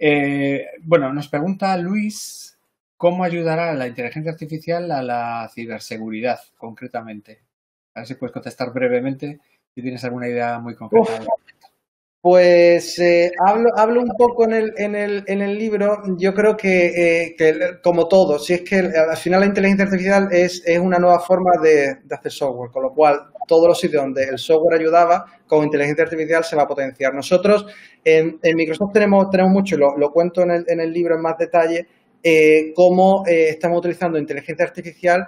Eh, 0.00 0.66
bueno, 0.82 1.12
nos 1.12 1.28
pregunta 1.28 1.76
Luis 1.76 2.58
cómo 2.96 3.22
ayudará 3.22 3.72
la 3.74 3.86
inteligencia 3.86 4.32
artificial 4.32 4.90
a 4.90 5.00
la 5.00 5.48
ciberseguridad, 5.54 6.40
concretamente. 6.56 7.44
A 7.94 8.00
ver 8.00 8.08
si 8.08 8.14
puedes 8.16 8.32
contestar 8.32 8.72
brevemente 8.72 9.38
si 9.74 9.80
tienes 9.80 10.02
alguna 10.02 10.26
idea 10.26 10.58
muy 10.58 10.74
concreta. 10.74 11.24
Pues 12.20 12.98
eh, 12.98 13.30
hablo, 13.46 13.70
hablo 13.76 14.00
un 14.00 14.08
poco 14.08 14.44
en 14.44 14.52
el, 14.52 14.74
en 14.76 14.96
el, 14.96 15.22
en 15.28 15.40
el 15.40 15.56
libro, 15.56 16.02
yo 16.16 16.34
creo 16.34 16.56
que, 16.56 17.26
eh, 17.26 17.36
que, 17.38 17.78
como 17.80 18.08
todo, 18.08 18.40
si 18.40 18.54
es 18.54 18.62
que 18.62 18.78
al 18.78 19.16
final 19.16 19.40
la 19.40 19.46
inteligencia 19.46 19.84
artificial 19.84 20.28
es, 20.32 20.60
es 20.66 20.80
una 20.80 20.98
nueva 20.98 21.20
forma 21.20 21.52
de, 21.62 21.98
de, 22.02 22.14
hacer 22.16 22.32
software, 22.32 22.72
con 22.72 22.82
lo 22.82 22.92
cual 22.92 23.20
todos 23.46 23.68
los 23.68 23.78
sitios 23.78 24.02
donde 24.02 24.24
el 24.24 24.38
software 24.38 24.80
ayudaba, 24.80 25.26
con 25.46 25.62
inteligencia 25.62 26.02
artificial 26.02 26.42
se 26.42 26.56
va 26.56 26.64
a 26.64 26.66
potenciar. 26.66 27.14
Nosotros 27.14 27.66
en, 28.04 28.40
en 28.42 28.56
Microsoft 28.56 28.92
tenemos, 28.92 29.30
tenemos 29.30 29.52
mucho, 29.52 29.76
lo, 29.76 29.96
lo 29.96 30.10
cuento 30.10 30.42
en 30.42 30.50
el, 30.50 30.64
en 30.66 30.80
el 30.80 30.92
libro 30.92 31.14
en 31.14 31.22
más 31.22 31.38
detalle, 31.38 31.86
eh, 32.20 32.72
cómo 32.74 33.22
estamos 33.26 33.78
utilizando 33.78 34.18
inteligencia 34.18 34.64
artificial 34.64 35.24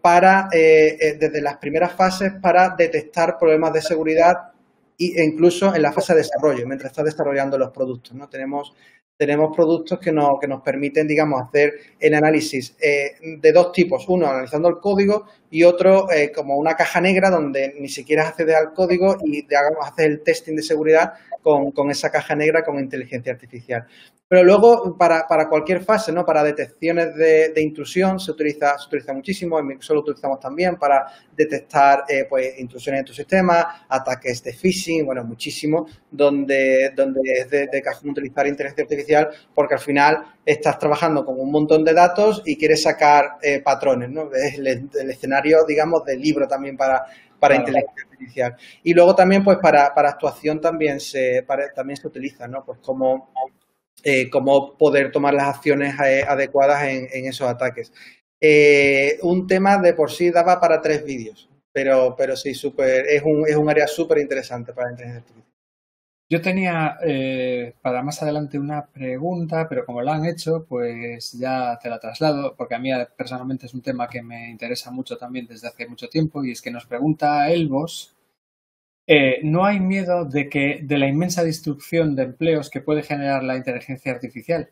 para, 0.00 0.48
desde 0.50 1.42
las 1.42 1.58
primeras 1.58 1.92
fases, 1.92 2.32
para 2.40 2.74
detectar 2.78 3.36
problemas 3.38 3.72
de 3.74 3.82
seguridad 3.82 4.52
e 4.98 5.24
incluso 5.24 5.74
en 5.74 5.82
la 5.82 5.92
fase 5.92 6.12
de 6.12 6.20
desarrollo, 6.20 6.66
mientras 6.66 6.90
está 6.90 7.04
desarrollando 7.04 7.56
los 7.56 7.70
productos. 7.70 8.14
¿no? 8.14 8.28
Tenemos, 8.28 8.74
tenemos 9.16 9.54
productos 9.54 9.98
que 10.00 10.10
nos, 10.10 10.40
que 10.40 10.48
nos 10.48 10.62
permiten, 10.62 11.06
digamos, 11.06 11.40
hacer 11.40 11.74
el 12.00 12.14
análisis 12.14 12.76
eh, 12.80 13.12
de 13.20 13.52
dos 13.52 13.72
tipos. 13.72 14.08
Uno, 14.08 14.26
analizando 14.26 14.68
el 14.68 14.78
código 14.80 15.26
y 15.50 15.62
otro 15.62 16.10
eh, 16.10 16.32
como 16.32 16.56
una 16.56 16.74
caja 16.74 17.00
negra 17.00 17.30
donde 17.30 17.74
ni 17.78 17.88
siquiera 17.88 18.28
accede 18.28 18.56
al 18.56 18.72
código 18.72 19.16
y 19.24 19.42
digamos, 19.42 19.86
hace 19.86 20.04
el 20.04 20.22
testing 20.22 20.56
de 20.56 20.62
seguridad 20.62 21.14
con, 21.42 21.70
con, 21.70 21.90
esa 21.90 22.10
caja 22.10 22.34
negra 22.34 22.64
con 22.64 22.78
inteligencia 22.80 23.32
artificial. 23.32 23.86
Pero 24.28 24.44
luego, 24.44 24.94
para, 24.98 25.26
para 25.26 25.48
cualquier 25.48 25.82
fase, 25.82 26.12
¿no? 26.12 26.22
Para 26.22 26.44
detecciones 26.44 27.14
de, 27.14 27.48
de, 27.48 27.62
intrusión 27.62 28.20
se 28.20 28.30
utiliza, 28.30 28.76
se 28.76 28.86
utiliza 28.86 29.14
muchísimo, 29.14 29.58
en 29.58 29.66
Microsoft 29.66 29.94
lo 29.94 30.00
utilizamos 30.02 30.38
también 30.38 30.76
para 30.76 31.06
detectar 31.34 32.04
eh, 32.06 32.26
pues, 32.28 32.58
intrusiones 32.58 32.98
en 32.98 33.04
tu 33.06 33.14
sistema, 33.14 33.86
ataques 33.88 34.42
de 34.44 34.52
phishing, 34.52 35.06
bueno, 35.06 35.24
muchísimo, 35.24 35.86
donde, 36.10 36.92
donde 36.94 37.20
es 37.38 37.48
de, 37.48 37.68
de 37.68 37.82
utilizar 38.04 38.46
inteligencia 38.46 38.82
artificial 38.84 39.30
porque 39.54 39.74
al 39.74 39.80
final 39.80 40.22
estás 40.44 40.78
trabajando 40.78 41.24
con 41.24 41.40
un 41.40 41.50
montón 41.50 41.82
de 41.82 41.94
datos 41.94 42.42
y 42.44 42.58
quieres 42.58 42.82
sacar 42.82 43.38
eh, 43.40 43.62
patrones, 43.62 44.10
¿no? 44.10 44.30
Es 44.34 44.58
el, 44.58 44.66
el, 44.66 45.10
escenario, 45.10 45.64
digamos, 45.66 46.04
del 46.04 46.20
libro 46.20 46.46
también 46.46 46.76
para, 46.76 47.02
para 47.40 47.56
inteligencia 47.56 48.04
artificial. 48.10 48.56
Y 48.82 48.92
luego 48.92 49.14
también, 49.14 49.42
pues, 49.42 49.56
para, 49.56 49.94
para 49.94 50.10
actuación 50.10 50.60
también 50.60 51.00
se, 51.00 51.44
para, 51.46 51.72
también 51.72 51.96
se 51.96 52.06
utiliza, 52.06 52.46
¿no? 52.46 52.62
Pues 52.62 52.78
como 52.80 53.30
eh, 54.04 54.30
cómo 54.30 54.76
poder 54.76 55.10
tomar 55.10 55.34
las 55.34 55.56
acciones 55.56 55.94
eh, 56.00 56.24
adecuadas 56.26 56.84
en, 56.84 57.26
esos 57.26 57.48
ataques. 57.48 57.92
Eh, 58.40 59.18
un 59.22 59.46
tema 59.46 59.78
de 59.78 59.94
por 59.94 60.10
sí 60.10 60.30
daba 60.30 60.60
para 60.60 60.80
tres 60.80 61.04
vídeos, 61.04 61.48
pero, 61.72 62.14
pero 62.16 62.36
sí, 62.36 62.54
super, 62.54 63.06
es, 63.08 63.22
un, 63.24 63.44
es 63.46 63.56
un 63.56 63.68
área 63.68 63.86
súper 63.86 64.18
interesante 64.18 64.72
para 64.72 64.90
artificial. 64.90 65.44
Yo 66.30 66.42
tenía 66.42 66.98
para 67.80 68.02
más 68.02 68.22
adelante 68.22 68.58
una 68.58 68.86
pregunta, 68.86 69.66
pero 69.66 69.86
como 69.86 70.02
la 70.02 70.14
han 70.14 70.26
hecho, 70.26 70.66
pues 70.68 71.32
ya 71.32 71.78
te 71.82 71.88
la 71.88 71.98
traslado, 71.98 72.54
porque 72.54 72.74
a 72.74 72.78
mí 72.78 72.90
personalmente 73.16 73.64
es 73.64 73.72
un 73.72 73.80
tema 73.80 74.08
que 74.08 74.22
me 74.22 74.50
interesa 74.50 74.90
mucho 74.90 75.16
también 75.16 75.46
desde 75.46 75.68
hace 75.68 75.86
mucho 75.88 76.06
tiempo, 76.08 76.44
y 76.44 76.50
es 76.52 76.60
que 76.60 76.70
nos 76.70 76.84
pregunta 76.84 77.50
Elvos 77.50 78.17
eh, 79.10 79.40
no 79.42 79.64
hay 79.64 79.80
miedo 79.80 80.26
de 80.26 80.50
que 80.50 80.80
de 80.82 80.98
la 80.98 81.08
inmensa 81.08 81.42
destrucción 81.42 82.14
de 82.14 82.24
empleos 82.24 82.68
que 82.68 82.82
puede 82.82 83.02
generar 83.02 83.42
la 83.42 83.56
inteligencia 83.56 84.12
artificial. 84.12 84.68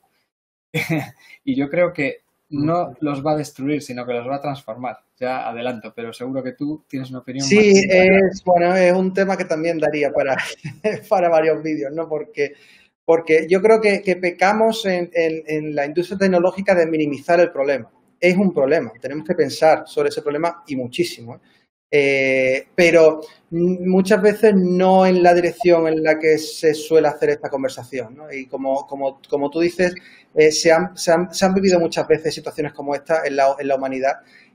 y 1.44 1.56
yo 1.56 1.70
creo 1.70 1.94
que 1.94 2.18
no 2.50 2.94
los 3.00 3.24
va 3.24 3.32
a 3.32 3.36
destruir, 3.36 3.80
sino 3.80 4.04
que 4.06 4.12
los 4.12 4.28
va 4.28 4.36
a 4.36 4.40
transformar. 4.42 4.98
Ya 5.18 5.48
adelanto, 5.48 5.94
pero 5.96 6.12
seguro 6.12 6.42
que 6.42 6.52
tú 6.52 6.84
tienes 6.86 7.08
una 7.08 7.20
opinión. 7.20 7.46
Sí, 7.46 7.72
es, 7.88 8.44
bueno, 8.44 8.76
es 8.76 8.92
un 8.92 9.14
tema 9.14 9.38
que 9.38 9.46
también 9.46 9.78
daría 9.78 10.12
para, 10.12 10.36
para 11.08 11.30
varios 11.30 11.62
vídeos, 11.62 11.94
¿no? 11.94 12.06
Porque, 12.06 12.52
porque 13.06 13.46
yo 13.48 13.62
creo 13.62 13.80
que, 13.80 14.16
pecamos 14.16 14.84
en, 14.84 15.10
en, 15.14 15.74
la 15.74 15.86
industria 15.86 16.18
tecnológica 16.18 16.74
de 16.74 16.84
minimizar 16.84 17.40
el 17.40 17.50
problema. 17.50 17.90
Es 18.20 18.36
un 18.36 18.52
problema, 18.52 18.92
tenemos 19.00 19.26
que 19.26 19.34
pensar 19.34 19.84
sobre 19.86 20.10
ese 20.10 20.20
problema 20.20 20.62
y 20.66 20.76
muchísimo. 20.76 21.36
¿eh? 21.36 21.38
Eh, 21.90 22.66
pero 22.74 23.20
muchas 23.50 24.20
veces 24.20 24.54
no 24.56 25.06
en 25.06 25.22
la 25.22 25.32
dirección 25.32 25.86
en 25.86 26.02
la 26.02 26.18
que 26.18 26.36
se 26.36 26.74
suele 26.74 27.08
hacer 27.08 27.30
esta 27.30 27.48
conversación. 27.48 28.16
¿no? 28.16 28.32
Y 28.32 28.46
como, 28.46 28.86
como, 28.86 29.20
como, 29.28 29.50
tú 29.50 29.60
dices, 29.60 29.94
eh, 30.34 30.50
se, 30.50 30.72
han, 30.72 30.96
se, 30.96 31.12
han, 31.12 31.54
vivido 31.54 31.78
muchas 31.78 32.06
veces 32.08 32.34
situaciones 32.34 32.72
como 32.72 32.94
esta 32.94 33.24
en 33.24 33.36
la, 33.36 33.54
en 33.58 33.68
la 33.68 33.76
humanidad. 33.76 34.14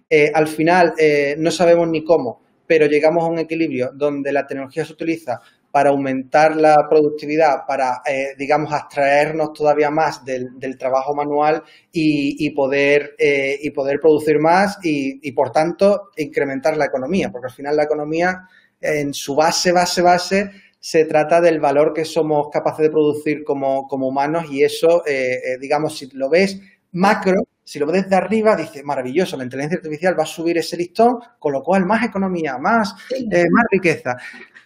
Eh, 0.09 0.31
al 0.33 0.47
final 0.47 0.93
no 1.37 1.51
sabemos 1.51 1.87
ni 1.87 2.03
cómo, 2.03 2.41
pero 2.67 2.85
llegamos 2.85 3.23
a 3.23 3.27
un 3.27 3.39
equilibrio 3.39 3.91
donde 3.93 4.33
la 4.33 4.45
tecnología 4.45 4.83
se 4.85 4.93
utiliza 4.93 5.39
para 5.71 5.89
aumentar 5.89 6.55
la 6.57 6.75
productividad, 6.89 7.65
para, 7.65 8.01
eh, 8.05 8.35
digamos, 8.37 8.73
abstraernos 8.73 9.53
todavía 9.53 9.89
más 9.89 10.23
del, 10.25 10.77
trabajo 10.77 11.15
manual 11.15 11.63
y, 11.91 12.49
poder, 12.51 13.15
eh, 13.17 13.57
y 13.61 13.71
poder 13.71 13.99
producir 13.99 14.39
más 14.39 14.77
y, 14.83 15.31
por 15.31 15.51
tanto, 15.51 16.09
incrementar 16.17 16.75
la 16.75 16.85
economía, 16.85 17.31
porque 17.31 17.47
al 17.47 17.53
final 17.53 17.75
la 17.77 17.83
economía, 17.83 18.47
en 18.81 19.13
su 19.13 19.35
base, 19.35 19.71
base, 19.71 20.01
base, 20.01 20.51
se 20.79 21.05
trata 21.05 21.39
del 21.39 21.59
valor 21.59 21.93
que 21.93 22.05
somos 22.05 22.49
capaces 22.51 22.83
de 22.83 22.89
producir 22.89 23.43
como, 23.43 23.87
humanos 23.89 24.45
y 24.49 24.63
eso, 24.63 25.03
eh, 25.05 25.57
digamos, 25.59 25.97
si 25.97 26.09
lo 26.13 26.29
ves 26.29 26.59
macro, 26.91 27.43
si 27.71 27.79
lo 27.79 27.85
ves 27.85 28.03
desde 28.03 28.17
arriba, 28.17 28.53
dice, 28.53 28.83
maravilloso, 28.83 29.37
la 29.37 29.45
inteligencia 29.45 29.77
artificial 29.77 30.19
va 30.19 30.23
a 30.23 30.25
subir 30.25 30.57
ese 30.57 30.75
listón, 30.75 31.19
con 31.39 31.53
lo 31.53 31.63
cual 31.63 31.85
más 31.85 32.03
economía, 32.03 32.57
más, 32.57 32.93
más 32.93 33.65
riqueza. 33.71 34.17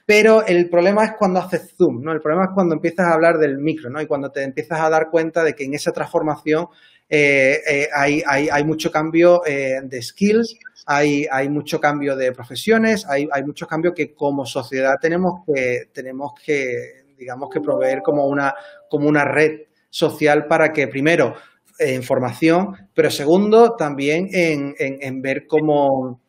Pero 0.07 0.43
el 0.43 0.67
problema 0.71 1.05
es 1.05 1.11
cuando 1.11 1.39
haces 1.39 1.75
zoom, 1.77 2.01
¿no? 2.01 2.11
El 2.11 2.19
problema 2.19 2.45
es 2.45 2.49
cuando 2.55 2.73
empiezas 2.73 3.05
a 3.05 3.13
hablar 3.13 3.37
del 3.37 3.59
micro, 3.59 3.91
¿no? 3.91 4.01
Y 4.01 4.07
cuando 4.07 4.31
te 4.31 4.41
empiezas 4.41 4.79
a 4.81 4.89
dar 4.89 5.11
cuenta 5.11 5.43
de 5.43 5.53
que 5.53 5.65
en 5.65 5.75
esa 5.75 5.91
transformación 5.91 6.65
hay, 7.07 8.23
hay, 8.25 8.49
hay, 8.51 8.63
mucho 8.63 8.89
cambio 8.89 9.39
de 9.45 10.01
skills, 10.01 10.57
hay, 10.87 11.27
hay 11.31 11.47
mucho 11.47 11.79
cambio 11.79 12.15
de 12.15 12.31
profesiones, 12.31 13.05
hay, 13.07 13.29
hay 13.31 13.43
mucho 13.43 13.67
cambio 13.67 13.93
que 13.93 14.15
como 14.15 14.47
sociedad 14.47 14.95
tenemos 14.99 15.43
que, 15.45 15.91
tenemos 15.93 16.33
que 16.43 17.05
digamos 17.15 17.51
que 17.51 17.61
proveer 17.61 18.01
como 18.01 18.25
una, 18.25 18.55
como 18.89 19.07
una 19.07 19.25
red 19.25 19.61
social 19.91 20.47
para 20.47 20.73
que 20.73 20.87
primero 20.87 21.35
información, 21.79 22.89
pero 22.93 23.09
segundo 23.11 23.75
también 23.75 24.29
en, 24.31 24.75
en, 24.79 25.21
ver 25.21 25.45
cómo, 25.45 26.21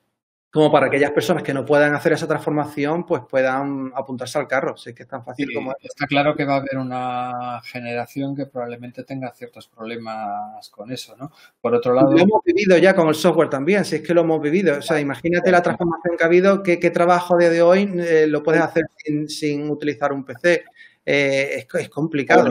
como 0.50 0.72
para 0.72 0.86
aquellas 0.86 1.12
personas 1.12 1.42
que 1.42 1.54
no 1.54 1.64
puedan 1.64 1.94
hacer 1.94 2.12
esa 2.12 2.26
transformación, 2.26 3.06
pues 3.06 3.22
puedan 3.28 3.92
apuntarse 3.94 4.38
al 4.38 4.48
carro. 4.48 4.76
Si 4.76 4.90
es 4.90 4.96
que 4.96 5.04
es 5.04 5.08
tan 5.08 5.24
fácil 5.24 5.48
como 5.54 5.72
Está 5.80 6.06
claro 6.06 6.34
que 6.34 6.44
va 6.44 6.54
a 6.54 6.56
haber 6.56 6.78
una 6.78 7.60
generación 7.64 8.34
que 8.34 8.46
probablemente 8.46 9.04
tenga 9.04 9.32
ciertos 9.32 9.68
problemas 9.68 10.68
con 10.70 10.90
eso, 10.90 11.16
¿no? 11.16 11.30
Por 11.60 11.74
otro 11.74 11.94
lado. 11.94 12.10
Lo 12.10 12.18
hemos 12.18 12.42
vivido 12.44 12.76
ya 12.78 12.94
con 12.94 13.08
el 13.08 13.14
software 13.14 13.48
también, 13.48 13.84
si 13.84 13.96
es 13.96 14.02
que 14.02 14.14
lo 14.14 14.22
hemos 14.22 14.40
vivido. 14.40 14.78
O 14.78 14.82
sea, 14.82 14.98
imagínate 14.98 15.50
la 15.50 15.62
transformación 15.62 16.16
que 16.16 16.24
ha 16.24 16.26
habido, 16.26 16.62
qué, 16.62 16.80
qué 16.80 16.90
trabajo 16.90 17.36
de 17.36 17.62
hoy 17.62 17.92
eh, 17.98 18.26
lo 18.26 18.42
puedes 18.42 18.62
hacer 18.62 18.84
sin, 18.96 19.28
sin 19.28 19.70
utilizar 19.70 20.12
un 20.12 20.24
PC. 20.24 20.64
Eh, 21.08 21.58
es, 21.58 21.66
es, 21.80 21.88
complicado 21.88 22.48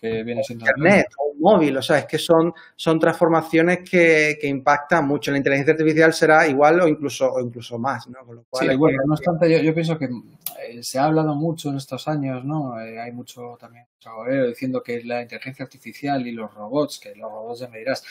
que 0.00 0.22
viene 0.22 0.44
siendo 0.44 0.64
Internet 0.64 1.08
o 1.18 1.32
un 1.32 1.40
móvil, 1.40 1.76
o 1.76 1.82
sea, 1.82 1.98
es 1.98 2.06
que 2.06 2.18
son, 2.18 2.54
son 2.76 3.00
transformaciones 3.00 3.78
que, 3.88 4.38
que, 4.40 4.46
impactan 4.46 5.06
mucho. 5.06 5.32
La 5.32 5.38
inteligencia 5.38 5.72
artificial 5.72 6.12
será 6.12 6.46
igual 6.46 6.80
o 6.80 6.88
incluso, 6.88 7.32
o 7.32 7.40
incluso 7.40 7.78
más, 7.78 8.06
¿no? 8.08 8.24
Con 8.24 8.36
lo 8.36 8.44
cual 8.48 8.70
sí, 8.70 8.76
bueno, 8.76 9.02
no 9.04 9.14
obstante, 9.14 9.50
yo, 9.50 9.58
yo, 9.58 9.74
pienso 9.74 9.98
que 9.98 10.04
eh, 10.06 10.82
se 10.82 10.98
ha 10.98 11.04
hablado 11.04 11.34
mucho 11.34 11.70
en 11.70 11.76
estos 11.76 12.06
años, 12.06 12.44
¿no? 12.44 12.80
Eh, 12.80 13.00
hay 13.00 13.12
mucho 13.12 13.56
también 13.58 13.86
diciendo 14.48 14.82
que 14.82 15.02
la 15.04 15.22
inteligencia 15.22 15.64
artificial 15.64 16.26
y 16.26 16.32
los 16.32 16.52
robots, 16.54 16.98
que 16.98 17.14
los 17.14 17.30
robots 17.30 17.60
ya 17.60 17.68
me 17.68 17.78
dirás, 17.78 18.04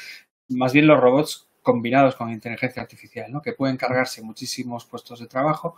más 0.49 0.73
bien 0.73 0.88
los 0.88 0.99
robots 0.99 1.47
combinados 1.61 2.15
con 2.15 2.31
inteligencia 2.31 2.81
artificial, 2.81 3.31
¿no? 3.31 3.41
Que 3.41 3.53
pueden 3.53 3.77
cargarse 3.77 4.21
muchísimos 4.21 4.85
puestos 4.85 5.19
de 5.19 5.27
trabajo 5.27 5.75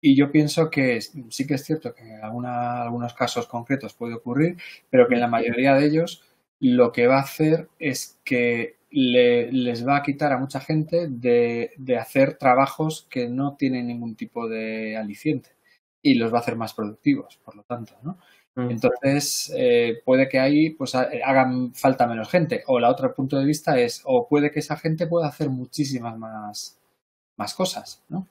y 0.00 0.16
yo 0.16 0.30
pienso 0.30 0.70
que 0.70 1.00
sí 1.00 1.46
que 1.46 1.54
es 1.54 1.64
cierto 1.64 1.94
que 1.94 2.02
en 2.02 2.24
alguna, 2.24 2.82
algunos 2.82 3.14
casos 3.14 3.46
concretos 3.46 3.94
puede 3.94 4.14
ocurrir, 4.14 4.56
pero 4.90 5.08
que 5.08 5.14
en 5.14 5.20
la 5.20 5.28
mayoría 5.28 5.74
de 5.74 5.86
ellos 5.86 6.24
lo 6.60 6.92
que 6.92 7.06
va 7.06 7.16
a 7.16 7.22
hacer 7.22 7.68
es 7.78 8.18
que 8.24 8.76
le, 8.90 9.52
les 9.52 9.86
va 9.86 9.96
a 9.96 10.02
quitar 10.02 10.32
a 10.32 10.38
mucha 10.38 10.60
gente 10.60 11.08
de, 11.08 11.72
de, 11.76 11.98
hacer 11.98 12.38
trabajos 12.38 13.06
que 13.10 13.28
no 13.28 13.56
tienen 13.56 13.86
ningún 13.86 14.16
tipo 14.16 14.48
de 14.48 14.96
aliciente 14.96 15.50
y 16.00 16.14
los 16.14 16.32
va 16.32 16.38
a 16.38 16.40
hacer 16.40 16.56
más 16.56 16.74
productivos, 16.74 17.38
por 17.44 17.54
lo 17.54 17.64
tanto, 17.64 17.94
¿no? 18.02 18.18
Mm. 18.54 18.70
Entonces, 18.70 19.52
eh, 19.56 20.02
puede 20.04 20.28
que 20.28 20.38
ahí 20.40 20.70
pues 20.70 20.94
hagan 20.94 21.74
falta 21.74 22.06
menos 22.06 22.28
gente. 22.28 22.64
O 22.66 22.80
la 22.80 22.90
otro 22.90 23.14
punto 23.14 23.38
de 23.38 23.44
vista 23.44 23.78
es, 23.78 24.02
o 24.04 24.26
puede 24.26 24.50
que 24.50 24.60
esa 24.60 24.76
gente 24.76 25.06
pueda 25.06 25.28
hacer 25.28 25.48
muchísimas 25.50 26.18
más, 26.18 26.78
más 27.36 27.54
cosas, 27.54 28.02
¿no? 28.08 28.26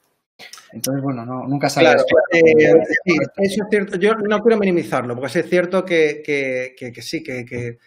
Entonces, 0.71 1.03
bueno, 1.03 1.25
no, 1.25 1.47
nunca 1.47 1.69
sabes. 1.69 2.03
Claro, 2.03 2.03
eh, 2.31 2.73
sí, 3.05 3.17
eso 3.37 3.63
es 3.63 3.69
cierto. 3.69 3.97
Yo 3.97 4.15
no 4.15 4.41
quiero 4.41 4.57
minimizarlo, 4.57 5.15
porque 5.15 5.39
es 5.39 5.49
cierto 5.49 5.85
que, 5.85 6.21
que, 6.23 6.75
que, 6.77 6.91
que 6.91 7.01
sí, 7.01 7.23
que, 7.23 7.45
que, 7.45 7.77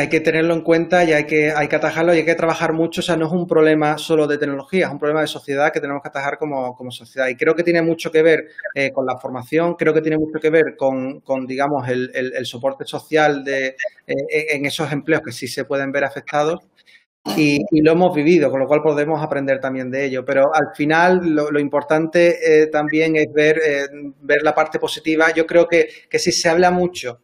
hay 0.00 0.08
que 0.08 0.20
tenerlo 0.20 0.54
en 0.54 0.62
cuenta 0.62 1.02
y 1.04 1.12
hay 1.12 1.24
que, 1.24 1.50
hay 1.50 1.66
que 1.66 1.76
atajarlo 1.76 2.14
y 2.14 2.18
hay 2.18 2.24
que 2.24 2.34
trabajar 2.34 2.72
mucho. 2.72 3.00
O 3.00 3.04
sea, 3.04 3.16
no 3.16 3.26
es 3.26 3.32
un 3.32 3.46
problema 3.46 3.98
solo 3.98 4.26
de 4.26 4.38
tecnología, 4.38 4.86
es 4.86 4.92
un 4.92 4.98
problema 4.98 5.20
de 5.20 5.26
sociedad 5.26 5.72
que 5.72 5.80
tenemos 5.80 6.02
que 6.02 6.08
atajar 6.08 6.38
como, 6.38 6.74
como 6.74 6.90
sociedad. 6.90 7.28
Y 7.28 7.36
creo 7.36 7.54
que 7.54 7.62
tiene 7.62 7.82
mucho 7.82 8.10
que 8.10 8.22
ver 8.22 8.48
eh, 8.74 8.92
con 8.92 9.06
la 9.06 9.18
formación, 9.18 9.74
creo 9.74 9.94
que 9.94 10.02
tiene 10.02 10.18
mucho 10.18 10.40
que 10.40 10.50
ver 10.50 10.76
con, 10.76 11.20
con 11.20 11.46
digamos, 11.46 11.88
el, 11.88 12.10
el, 12.14 12.32
el 12.34 12.46
soporte 12.46 12.84
social 12.84 13.44
de, 13.44 13.76
eh, 14.06 14.46
en 14.50 14.66
esos 14.66 14.90
empleos 14.92 15.22
que 15.22 15.32
sí 15.32 15.48
se 15.48 15.64
pueden 15.64 15.92
ver 15.92 16.04
afectados 16.04 16.60
y, 17.36 17.60
lo 17.82 17.92
hemos 17.92 18.14
vivido, 18.14 18.50
con 18.50 18.60
lo 18.60 18.66
cual 18.66 18.82
podemos 18.82 19.22
aprender 19.22 19.60
también 19.60 19.90
de 19.90 20.04
ello. 20.04 20.24
Pero 20.24 20.54
al 20.54 20.74
final 20.74 21.20
lo, 21.24 21.58
importante 21.58 22.62
eh, 22.62 22.66
también 22.68 23.16
es 23.16 23.32
ver, 23.32 23.60
eh, 23.64 23.86
ver 24.20 24.42
la 24.42 24.54
parte 24.54 24.78
positiva. 24.78 25.32
Yo 25.32 25.46
creo 25.46 25.66
que, 25.66 25.88
que 26.08 26.18
si 26.18 26.32
se 26.32 26.48
habla 26.48 26.70
mucho 26.70 27.20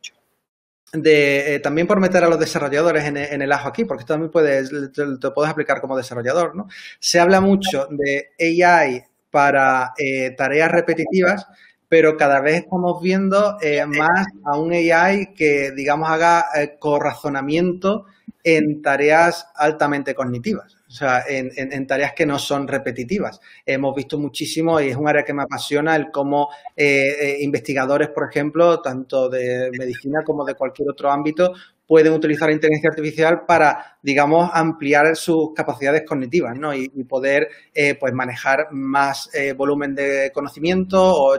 de, 0.92 1.56
eh, 1.56 1.60
también 1.60 1.86
por 1.86 2.00
meter 2.00 2.22
a 2.24 2.28
los 2.28 2.38
desarrolladores 2.38 3.04
en, 3.04 3.16
en, 3.16 3.42
el 3.42 3.52
ajo 3.52 3.68
aquí, 3.68 3.84
porque 3.84 4.04
también 4.04 4.30
puedes, 4.30 4.70
te, 4.92 5.16
te, 5.20 5.30
puedes 5.30 5.50
aplicar 5.50 5.80
como 5.80 5.96
desarrollador, 5.96 6.54
¿no? 6.54 6.68
Se 7.00 7.18
habla 7.18 7.40
mucho 7.40 7.88
de 7.90 8.30
AI 8.38 9.02
para 9.30 9.92
tareas 10.36 10.70
repetitivas, 10.70 11.48
pero 11.94 12.16
cada 12.16 12.40
vez 12.40 12.64
estamos 12.64 13.00
viendo 13.00 13.56
más 13.86 14.26
a 14.42 14.58
un 14.58 14.72
AI 14.72 15.32
que, 15.32 15.70
digamos, 15.70 16.10
haga 16.10 16.44
corrazonamiento 16.80 18.06
en 18.42 18.82
tareas 18.82 19.46
altamente 19.54 20.12
cognitivas, 20.12 20.76
o 20.88 20.90
sea, 20.90 21.22
en, 21.28 21.86
tareas 21.86 22.12
que 22.12 22.26
no 22.26 22.40
son 22.40 22.66
repetitivas. 22.66 23.40
Hemos 23.64 23.94
visto 23.94 24.18
muchísimo 24.18 24.80
y 24.80 24.88
es 24.88 24.96
un 24.96 25.06
área 25.06 25.24
que 25.24 25.34
me 25.34 25.44
apasiona 25.44 25.94
el 25.94 26.10
cómo 26.10 26.48
eh, 26.74 27.14
eh, 27.20 27.36
investigadores, 27.42 28.08
por 28.08 28.28
ejemplo, 28.28 28.82
tanto 28.82 29.28
de 29.28 29.70
medicina 29.78 30.24
como 30.24 30.44
de 30.44 30.56
cualquier 30.56 30.90
otro 30.90 31.12
ámbito, 31.12 31.54
pueden 31.86 32.12
utilizar 32.12 32.50
inteligencia 32.50 32.90
artificial 32.90 33.42
para, 33.46 33.98
digamos, 34.02 34.50
ampliar 34.52 35.16
sus 35.16 35.52
capacidades 35.54 36.02
cognitivas, 36.06 36.56
¿no? 36.58 36.74
Y, 36.74 36.88
poder, 37.04 37.48
eh, 37.74 37.94
pues, 37.94 38.12
manejar 38.14 38.68
más 38.70 39.30
eh, 39.34 39.52
volumen 39.52 39.94
de 39.94 40.30
conocimiento 40.32 40.98
o, 41.00 41.36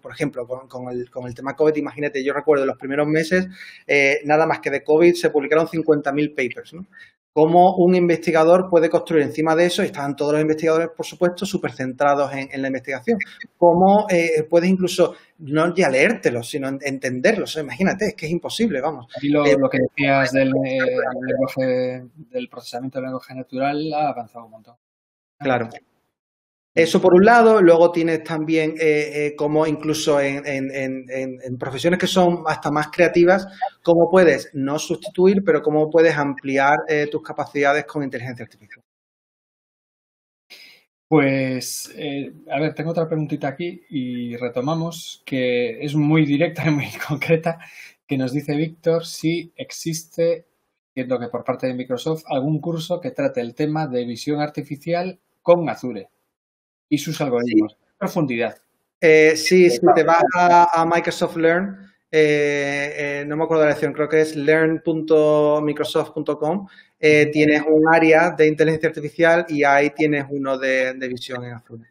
por 0.00 0.12
ejemplo, 0.12 0.46
con, 0.46 0.88
el, 0.90 1.10
con, 1.10 1.26
el, 1.26 1.34
tema 1.34 1.56
COVID, 1.56 1.76
imagínate, 1.76 2.24
yo 2.24 2.32
recuerdo 2.32 2.64
los 2.64 2.76
primeros 2.76 3.08
meses, 3.08 3.48
eh, 3.86 4.20
nada 4.24 4.46
más 4.46 4.60
que 4.60 4.70
de 4.70 4.84
COVID 4.84 5.14
se 5.14 5.30
publicaron 5.30 5.66
50.000 5.66 6.30
papers, 6.30 6.74
¿no? 6.74 6.86
Cómo 7.32 7.76
un 7.76 7.94
investigador 7.94 8.68
puede 8.68 8.90
construir 8.90 9.22
encima 9.22 9.54
de 9.54 9.66
eso, 9.66 9.82
y 9.82 9.86
están 9.86 10.16
todos 10.16 10.32
los 10.32 10.42
investigadores, 10.42 10.88
por 10.96 11.06
supuesto, 11.06 11.46
súper 11.46 11.72
centrados 11.72 12.32
en, 12.32 12.48
en, 12.52 12.62
la 12.62 12.68
investigación, 12.68 13.18
cómo 13.56 14.06
eh, 14.10 14.46
puedes 14.48 14.68
incluso 14.68 15.14
no 15.38 15.74
ya 15.74 15.88
leértelo, 15.88 16.42
sino 16.42 16.68
entenderlos. 16.68 17.56
Imagínate, 17.56 18.08
es 18.08 18.14
que 18.14 18.26
es 18.26 18.32
imposible, 18.32 18.80
vamos. 18.80 19.06
Y 19.22 19.28
lo, 19.28 19.44
eh, 19.46 19.56
lo 19.58 19.68
que 19.70 19.78
decías 19.78 20.32
del, 20.32 20.48
eh, 20.48 20.78
lenguaje, 21.26 22.04
del 22.14 22.48
procesamiento 22.48 22.98
del 22.98 23.06
lenguaje 23.06 23.34
natural 23.34 23.92
ha 23.94 24.08
avanzado 24.08 24.44
un 24.46 24.50
montón. 24.50 24.76
Claro. 25.38 25.68
Eso 26.74 27.00
por 27.00 27.14
un 27.14 27.24
lado, 27.24 27.60
luego 27.60 27.90
tienes 27.90 28.22
también 28.22 28.74
eh, 28.80 29.26
eh, 29.26 29.34
como 29.36 29.66
incluso 29.66 30.20
en, 30.20 30.44
profesiones 31.58 31.98
que 31.98 32.06
son 32.06 32.44
hasta 32.46 32.70
más 32.70 32.88
creativas, 32.92 33.48
cómo 33.82 34.08
puedes 34.08 34.50
no 34.54 34.78
sustituir, 34.78 35.42
pero 35.44 35.62
cómo 35.62 35.90
puedes 35.90 36.16
ampliar 36.16 36.78
eh, 36.88 37.08
tus 37.10 37.22
capacidades 37.22 37.86
con 37.86 38.04
inteligencia 38.04 38.44
artificial. 38.44 38.84
Pues, 41.08 41.92
eh, 41.96 42.32
a 42.48 42.60
ver, 42.60 42.72
tengo 42.72 42.90
otra 42.92 43.08
preguntita 43.08 43.48
aquí 43.48 43.82
y 43.90 44.36
retomamos, 44.36 45.22
que 45.26 45.84
es 45.84 45.96
muy 45.96 46.24
directa 46.24 46.64
y 46.68 46.70
muy 46.70 46.86
concreta, 47.08 47.58
que 48.06 48.16
nos 48.16 48.32
dice 48.32 48.54
Víctor 48.54 49.04
si 49.04 49.52
existe, 49.56 50.46
entiendo 50.94 51.18
que 51.18 51.26
por 51.28 51.42
parte 51.42 51.66
de 51.66 51.74
Microsoft, 51.74 52.22
algún 52.28 52.60
curso 52.60 53.00
que 53.00 53.10
trate 53.10 53.40
el 53.40 53.56
tema 53.56 53.88
de 53.88 54.04
visión 54.04 54.40
artificial 54.40 55.18
con 55.42 55.68
Azure 55.68 56.10
y 56.90 56.98
sus 56.98 57.18
algoritmos. 57.22 57.72
Sí. 57.72 57.78
Profundidad. 57.96 58.58
Eh, 59.00 59.34
sí, 59.36 59.70
si 59.70 59.80
te 59.94 60.02
vas 60.02 60.22
a, 60.36 60.82
a 60.82 60.84
Microsoft 60.84 61.36
Learn, 61.36 61.90
eh, 62.12 63.20
eh, 63.22 63.24
no 63.26 63.36
me 63.36 63.44
acuerdo 63.44 63.62
la 63.62 63.70
lección, 63.70 63.92
creo 63.92 64.08
que 64.08 64.20
es 64.20 64.34
learn.microsoft.com, 64.34 66.66
eh, 66.98 67.26
tienes 67.32 67.62
un 67.66 67.84
área 67.92 68.32
de 68.32 68.48
inteligencia 68.48 68.88
artificial 68.88 69.46
y 69.48 69.62
ahí 69.62 69.90
tienes 69.90 70.26
uno 70.28 70.58
de, 70.58 70.94
de 70.94 71.08
visión 71.08 71.44
en 71.44 71.52
azul. 71.54 71.86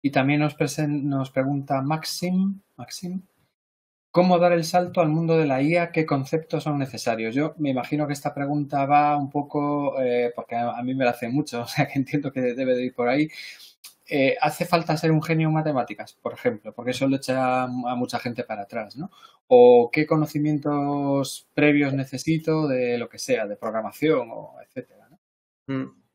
Y 0.00 0.10
también 0.10 0.40
nos, 0.40 0.56
nos 0.88 1.30
pregunta 1.30 1.82
Maxim, 1.82 2.58
Maxim, 2.76 3.20
¿cómo 4.16 4.38
dar 4.38 4.52
el 4.52 4.64
salto 4.64 5.02
al 5.02 5.10
mundo 5.10 5.36
de 5.36 5.44
la 5.44 5.60
IA? 5.60 5.92
¿Qué 5.92 6.06
conceptos 6.06 6.64
son 6.64 6.78
necesarios? 6.78 7.34
Yo 7.34 7.54
me 7.58 7.68
imagino 7.68 8.06
que 8.06 8.14
esta 8.14 8.32
pregunta 8.32 8.86
va 8.86 9.14
un 9.14 9.28
poco, 9.28 10.00
eh, 10.00 10.32
porque 10.34 10.56
a, 10.56 10.82
mí 10.82 10.94
me 10.94 11.04
la 11.04 11.10
hace 11.10 11.28
mucho, 11.28 11.60
o 11.64 11.66
sea 11.66 11.86
que 11.86 11.98
entiendo 11.98 12.32
que 12.32 12.40
debe 12.40 12.74
de 12.74 12.86
ir 12.86 12.94
por 12.94 13.10
ahí, 13.10 13.28
eh, 14.08 14.34
hace 14.40 14.64
falta 14.64 14.96
ser 14.96 15.10
un 15.12 15.22
genio 15.22 15.48
en 15.48 15.54
matemáticas, 15.54 16.14
por 16.14 16.32
ejemplo, 16.32 16.72
porque 16.72 16.92
eso 16.92 17.06
lo 17.06 17.16
echa 17.16 17.64
a 17.64 17.66
mucha 17.68 18.18
gente 18.18 18.42
para 18.44 18.62
atrás, 18.62 18.96
¿no? 18.96 19.10
O 19.48 19.90
qué 19.92 20.06
conocimientos 20.06 21.46
previos 21.52 21.92
necesito 21.92 22.66
de 22.68 22.96
lo 22.96 23.10
que 23.10 23.18
sea, 23.18 23.46
de 23.46 23.56
programación 23.56 24.30
o 24.32 24.54
etcétera. 24.62 25.10
Mm. 25.66 26.05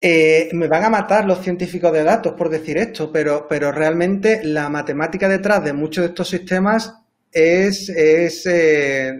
Eh, 0.00 0.48
me 0.52 0.68
van 0.68 0.84
a 0.84 0.90
matar 0.90 1.24
los 1.24 1.40
científicos 1.40 1.92
de 1.92 2.04
datos 2.04 2.34
por 2.34 2.48
decir 2.48 2.78
esto, 2.78 3.10
pero, 3.10 3.46
pero 3.48 3.72
realmente 3.72 4.44
la 4.44 4.68
matemática 4.68 5.28
detrás 5.28 5.64
de 5.64 5.72
muchos 5.72 6.02
de 6.02 6.08
estos 6.10 6.28
sistemas 6.28 6.94
es, 7.32 7.88
es 7.88 8.46
eh, 8.46 9.12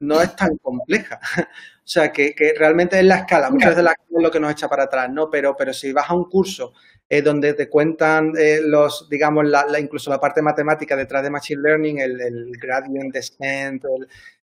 no 0.00 0.20
es 0.20 0.34
tan 0.36 0.56
compleja. 0.58 1.20
O 1.84 1.86
sea, 1.86 2.10
que, 2.10 2.34
que, 2.34 2.54
realmente 2.56 2.98
es 2.98 3.04
la 3.04 3.16
escala, 3.16 3.50
muchas 3.50 3.72
veces 3.72 3.84
la 3.84 3.90
escala 3.90 4.08
es 4.16 4.22
lo 4.22 4.30
que 4.30 4.40
nos 4.40 4.52
echa 4.52 4.70
para 4.70 4.84
atrás, 4.84 5.10
¿no? 5.10 5.28
Pero, 5.28 5.54
pero 5.54 5.74
si 5.74 5.92
vas 5.92 6.08
a 6.08 6.14
un 6.14 6.30
curso 6.30 6.72
eh, 7.10 7.20
donde 7.20 7.52
te 7.52 7.68
cuentan 7.68 8.32
eh, 8.38 8.60
los, 8.64 9.06
digamos, 9.10 9.46
la, 9.46 9.66
la, 9.66 9.78
incluso 9.78 10.08
la 10.08 10.18
parte 10.18 10.40
matemática 10.40 10.96
detrás 10.96 11.22
de 11.22 11.28
Machine 11.28 11.60
Learning, 11.60 11.98
el, 11.98 12.18
el 12.22 12.52
gradient 12.58 13.12
descent, 13.12 13.84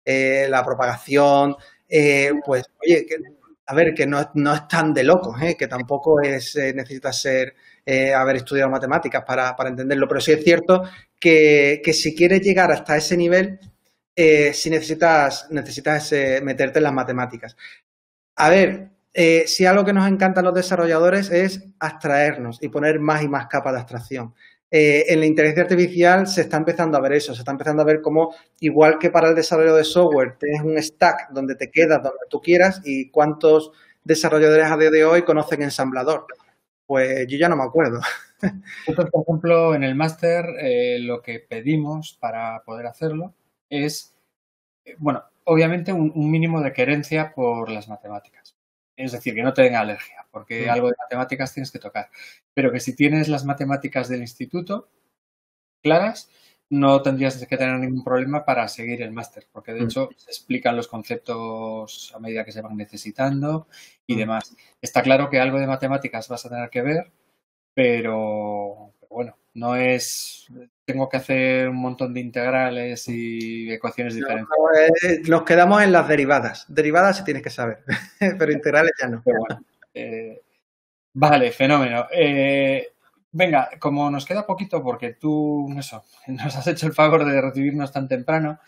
el, 0.03 0.49
la 0.49 0.65
propagación, 0.65 1.55
pues, 2.43 2.65
oye, 2.83 3.05
a 3.67 3.75
ver, 3.75 3.93
que 3.93 4.07
no, 4.07 4.19
es 4.19 4.67
tan 4.67 4.93
de 4.93 5.03
locos, 5.03 5.35
que 5.57 5.67
tampoco 5.67 6.21
es, 6.21 6.55
necesita 6.55 7.11
ser 7.11 7.55
haber 8.15 8.37
estudiado 8.37 8.69
matemáticas 8.69 9.23
para, 9.25 9.55
entenderlo, 9.65 10.07
pero 10.07 10.19
sí 10.19 10.31
es 10.31 10.43
cierto 10.43 10.83
que, 11.19 11.81
si 11.93 12.15
quieres 12.15 12.41
llegar 12.41 12.71
hasta 12.71 12.97
ese 12.97 13.15
nivel, 13.15 13.59
si 14.15 14.69
necesitas, 14.69 15.47
necesitas 15.51 16.11
meterte 16.43 16.79
en 16.79 16.83
las 16.83 16.93
matemáticas. 16.93 17.55
A 18.37 18.49
ver, 18.49 18.91
eh, 19.19 19.47
si 19.47 19.65
algo 19.65 19.83
que 19.83 19.93
nos 19.93 20.07
encanta 20.07 20.41
a 20.41 20.43
los 20.43 20.53
desarrolladores 20.53 21.31
es 21.31 21.63
abstraernos 21.79 22.59
y 22.61 22.69
poner 22.69 22.99
más 22.99 23.23
y 23.23 23.27
más 23.27 23.47
capas 23.47 23.73
de 23.73 23.79
abstracción. 23.79 24.35
Eh, 24.69 25.05
en 25.07 25.21
la 25.21 25.25
inteligencia 25.25 25.63
artificial 25.63 26.27
se 26.27 26.41
está 26.41 26.57
empezando 26.57 26.97
a 26.97 27.01
ver 27.01 27.13
eso, 27.13 27.33
se 27.33 27.39
está 27.39 27.51
empezando 27.51 27.81
a 27.81 27.85
ver 27.85 28.01
cómo, 28.01 28.35
igual 28.59 28.99
que 28.99 29.09
para 29.09 29.29
el 29.29 29.35
desarrollo 29.35 29.73
de 29.75 29.85
software, 29.85 30.35
tienes 30.37 30.61
un 30.61 30.77
stack 30.81 31.29
donde 31.29 31.55
te 31.55 31.71
quedas 31.71 32.03
donde 32.03 32.25
tú 32.29 32.41
quieras 32.41 32.81
y 32.83 33.09
cuántos 33.09 33.71
desarrolladores 34.03 34.69
a 34.69 34.77
día 34.77 34.89
de 34.91 35.05
hoy 35.05 35.23
conocen 35.23 35.61
ensamblador. 35.61 36.25
Pues 36.85 37.27
yo 37.27 37.37
ya 37.37 37.49
no 37.49 37.55
me 37.57 37.63
acuerdo. 37.63 38.01
Nosotros, 38.87 39.09
por 39.11 39.23
ejemplo, 39.23 39.75
en 39.75 39.83
el 39.83 39.95
máster 39.95 40.45
eh, 40.59 40.99
lo 40.99 41.21
que 41.21 41.39
pedimos 41.39 42.17
para 42.19 42.61
poder 42.63 42.87
hacerlo 42.87 43.33
es, 43.69 44.15
bueno, 44.97 45.23
obviamente 45.43 45.91
un, 45.93 46.11
mínimo 46.15 46.61
de 46.61 46.73
querencia 46.73 47.33
por 47.33 47.69
las 47.69 47.87
matemáticas. 47.87 48.46
Es 48.97 49.11
decir, 49.11 49.35
que 49.35 49.43
no 49.43 49.53
te 49.53 49.61
den 49.61 49.75
alergia, 49.75 50.25
porque 50.31 50.65
mm. 50.65 50.69
algo 50.69 50.87
de 50.89 50.95
matemáticas 50.97 51.53
tienes 51.53 51.71
que 51.71 51.79
tocar. 51.79 52.09
Pero 52.53 52.71
que 52.71 52.79
si 52.79 52.95
tienes 52.95 53.29
las 53.29 53.45
matemáticas 53.45 54.09
del 54.09 54.21
instituto 54.21 54.89
claras, 55.81 56.29
no 56.69 57.01
tendrías 57.01 57.45
que 57.45 57.57
tener 57.57 57.79
ningún 57.79 58.03
problema 58.03 58.43
para 58.43 58.67
seguir 58.67 59.01
el 59.01 59.11
máster, 59.11 59.47
porque 59.51 59.73
de 59.73 59.81
mm. 59.81 59.85
hecho 59.85 60.09
se 60.17 60.31
explican 60.31 60.75
los 60.75 60.87
conceptos 60.87 62.11
a 62.13 62.19
medida 62.19 62.43
que 62.43 62.51
se 62.51 62.61
van 62.61 62.75
necesitando 62.75 63.67
y 64.05 64.15
mm. 64.15 64.17
demás. 64.17 64.55
Está 64.81 65.01
claro 65.03 65.29
que 65.29 65.39
algo 65.39 65.59
de 65.59 65.67
matemáticas 65.67 66.27
vas 66.27 66.45
a 66.45 66.49
tener 66.49 66.69
que 66.69 66.81
ver, 66.81 67.11
pero 67.73 68.93
bueno, 69.09 69.37
no 69.53 69.75
es 69.75 70.47
tengo 70.87 71.09
que 71.09 71.17
hacer 71.17 71.67
un 71.67 71.75
montón 71.75 72.13
de 72.13 72.21
integrales 72.21 73.09
y 73.09 73.69
ecuaciones 73.69 74.15
diferentes. 74.15 74.47
Eh, 75.03 75.21
nos 75.27 75.43
quedamos 75.43 75.83
en 75.83 75.91
las 75.91 76.07
derivadas. 76.07 76.65
Derivadas 76.69 77.17
sí 77.17 77.25
tienes 77.25 77.43
que 77.43 77.49
saber, 77.49 77.83
pero 78.39 78.53
integrales 78.53 78.93
ya 78.97 79.09
no. 79.09 79.21
Eh, 79.93 80.41
vale, 81.13 81.51
fenómeno. 81.51 82.07
Eh, 82.09 82.93
venga, 83.33 83.69
como 83.79 84.09
nos 84.09 84.25
queda 84.25 84.47
poquito 84.47 84.81
porque 84.81 85.15
tú 85.15 85.67
eso, 85.77 86.05
nos 86.27 86.55
has 86.55 86.67
hecho 86.67 86.87
el 86.87 86.93
favor 86.93 87.25
de 87.25 87.41
recibirnos 87.41 87.91
tan 87.91 88.07
temprano, 88.07 88.59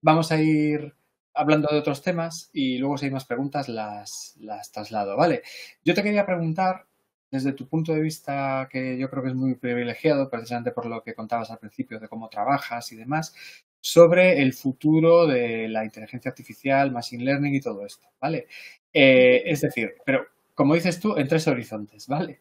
vamos 0.00 0.30
a 0.30 0.40
ir 0.40 0.94
hablando 1.34 1.68
de 1.72 1.78
otros 1.78 2.02
temas 2.02 2.50
y 2.52 2.78
luego 2.78 2.98
si 2.98 3.06
hay 3.06 3.10
más 3.10 3.24
preguntas 3.24 3.68
las, 3.68 4.36
las 4.38 4.70
traslado. 4.70 5.16
Vale, 5.16 5.42
yo 5.84 5.92
te 5.92 6.04
quería 6.04 6.24
preguntar 6.24 6.86
desde 7.30 7.52
tu 7.52 7.68
punto 7.68 7.92
de 7.92 8.00
vista, 8.00 8.68
que 8.70 8.96
yo 8.98 9.10
creo 9.10 9.22
que 9.22 9.28
es 9.30 9.34
muy 9.34 9.54
privilegiado, 9.54 10.30
precisamente 10.30 10.72
por 10.72 10.86
lo 10.86 11.02
que 11.02 11.14
contabas 11.14 11.50
al 11.50 11.58
principio 11.58 12.00
de 12.00 12.08
cómo 12.08 12.28
trabajas 12.28 12.90
y 12.92 12.96
demás, 12.96 13.34
sobre 13.80 14.42
el 14.42 14.54
futuro 14.54 15.26
de 15.26 15.68
la 15.68 15.84
inteligencia 15.84 16.30
artificial, 16.30 16.90
machine 16.90 17.24
learning 17.24 17.54
y 17.54 17.60
todo 17.60 17.84
esto, 17.86 18.08
¿vale? 18.20 18.48
Eh, 18.92 19.42
es 19.46 19.60
decir, 19.60 19.94
pero 20.04 20.26
como 20.54 20.74
dices 20.74 20.98
tú, 21.00 21.16
en 21.16 21.28
tres 21.28 21.46
horizontes, 21.46 22.08
¿vale? 22.08 22.40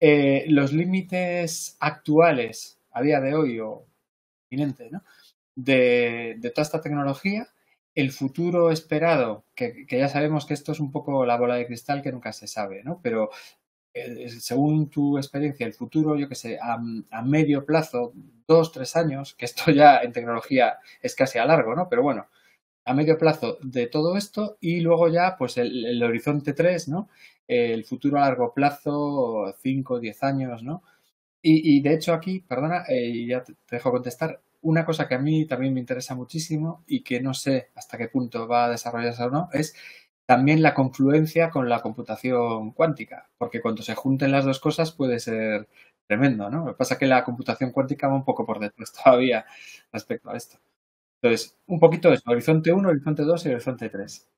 Eh, 0.00 0.44
los 0.48 0.72
límites 0.72 1.76
actuales 1.80 2.78
a 2.92 3.02
día 3.02 3.20
de 3.20 3.34
hoy 3.34 3.60
o 3.60 3.86
inminente, 4.50 4.90
¿no? 4.90 5.02
De, 5.54 6.38
toda 6.54 6.62
esta 6.62 6.80
tecnología, 6.80 7.48
el 7.94 8.12
futuro 8.12 8.70
esperado, 8.70 9.44
que, 9.54 9.86
que, 9.86 9.98
ya 9.98 10.08
sabemos 10.08 10.46
que 10.46 10.54
esto 10.54 10.72
es 10.72 10.80
un 10.80 10.92
poco 10.92 11.24
la 11.24 11.38
bola 11.38 11.56
de 11.56 11.66
cristal 11.66 12.02
que 12.02 12.12
nunca 12.12 12.32
se 12.32 12.46
sabe, 12.46 12.82
¿no? 12.84 13.00
Pero 13.02 13.30
según 14.40 14.90
tu 14.90 15.16
experiencia, 15.16 15.66
el 15.66 15.74
futuro, 15.74 16.16
yo 16.16 16.28
que 16.28 16.34
sé, 16.34 16.58
a, 16.60 16.78
medio 17.22 17.64
plazo, 17.64 18.12
dos, 18.46 18.72
tres 18.72 18.96
años, 18.96 19.34
que 19.34 19.44
esto 19.44 19.70
ya 19.70 19.98
en 19.98 20.12
tecnología 20.12 20.78
es 21.02 21.14
casi 21.14 21.38
a 21.38 21.46
largo, 21.46 21.74
¿no? 21.74 21.88
Pero 21.88 22.02
bueno, 22.02 22.26
a 22.84 22.94
medio 22.94 23.18
plazo 23.18 23.58
de 23.62 23.86
todo 23.88 24.16
esto 24.16 24.58
y 24.60 24.80
luego 24.80 25.08
ya, 25.08 25.36
pues 25.38 25.56
el, 25.58 26.02
horizonte 26.02 26.52
tres, 26.52 26.88
¿no? 26.88 27.08
El 27.48 27.84
futuro 27.84 28.18
a 28.18 28.22
largo 28.22 28.52
plazo, 28.54 29.54
cinco, 29.62 30.00
diez 30.00 30.22
años, 30.22 30.62
¿no? 30.62 30.82
Y, 31.48 31.80
de 31.80 31.94
hecho 31.94 32.12
aquí, 32.12 32.40
perdona, 32.40 32.84
eh, 32.88 33.24
ya 33.24 33.44
te 33.44 33.54
dejo 33.70 33.92
contestar, 33.92 34.40
una 34.62 34.84
cosa 34.84 35.06
que 35.06 35.14
a 35.14 35.18
mí 35.20 35.46
también 35.46 35.72
me 35.74 35.80
interesa 35.80 36.16
muchísimo 36.16 36.82
y 36.88 37.02
que 37.04 37.20
no 37.20 37.34
sé 37.34 37.70
hasta 37.76 37.96
qué 37.96 38.08
punto 38.08 38.48
va 38.48 38.64
a 38.64 38.70
desarrollarse 38.70 39.22
o 39.22 39.30
no, 39.30 39.48
es 39.52 39.76
también 40.26 40.62
la 40.62 40.74
confluencia 40.74 41.50
con 41.50 41.68
la 41.68 41.80
computación 41.80 42.72
cuántica, 42.72 43.28
porque 43.38 43.60
cuando 43.60 43.82
se 43.82 43.94
junten 43.94 44.32
las 44.32 44.44
dos 44.44 44.60
cosas 44.60 44.92
puede 44.92 45.20
ser 45.20 45.68
tremendo, 46.06 46.50
¿no? 46.50 46.66
Lo 46.66 46.72
que 46.72 46.78
pasa 46.78 46.94
es 46.94 47.00
que 47.00 47.06
la 47.06 47.24
computación 47.24 47.72
cuántica 47.72 48.08
va 48.08 48.14
un 48.14 48.24
poco 48.24 48.44
por 48.44 48.58
detrás 48.58 48.92
todavía 49.04 49.46
respecto 49.92 50.30
a 50.30 50.36
esto. 50.36 50.58
Entonces, 51.22 51.56
un 51.66 51.80
poquito 51.80 52.12
eso, 52.12 52.22
horizonte 52.26 52.72
1, 52.72 52.88
horizonte 52.88 53.22
2 53.22 53.46
y 53.46 53.48
horizonte 53.50 53.88
3. 53.88 54.28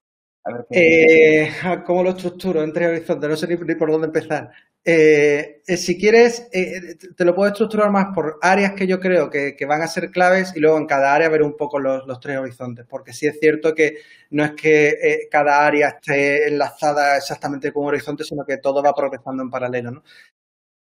Eh, 0.70 1.50
¿Cómo 1.84 2.02
lo 2.02 2.10
estructuro 2.10 2.62
entre 2.62 2.86
horizontes? 2.86 3.28
No 3.28 3.36
sé 3.36 3.48
ni, 3.48 3.74
por 3.74 3.90
dónde 3.90 4.06
empezar. 4.06 4.50
Eh, 4.90 5.60
eh, 5.66 5.76
si 5.76 5.98
quieres, 5.98 6.48
te 6.50 7.24
lo 7.24 7.34
puedo 7.34 7.50
estructurar 7.50 7.90
más 7.90 8.06
por 8.14 8.38
áreas 8.40 8.72
que 8.72 8.86
yo 8.86 8.98
creo 8.98 9.28
que, 9.28 9.54
van 9.66 9.82
a 9.82 9.86
ser 9.86 10.10
claves 10.10 10.52
y 10.56 10.60
luego 10.60 10.78
en 10.78 10.86
cada 10.86 11.14
área 11.14 11.28
ver 11.28 11.42
un 11.42 11.56
poco 11.56 11.78
los, 11.78 12.20
tres 12.20 12.38
horizontes, 12.38 12.86
porque 12.88 13.12
sí 13.12 13.26
es 13.26 13.38
cierto 13.38 13.74
que 13.74 13.98
no 14.30 14.44
es 14.44 14.52
que 14.52 15.28
cada 15.30 15.66
área 15.66 15.88
esté 15.88 16.48
enlazada 16.48 17.16
exactamente 17.18 17.72
con 17.72 17.82
un 17.82 17.88
horizonte, 17.90 18.24
sino 18.24 18.44
que 18.46 18.58
todo 18.58 18.82
va 18.82 18.94
progresando 18.94 19.42
en 19.42 19.50
paralelo. 19.50 20.02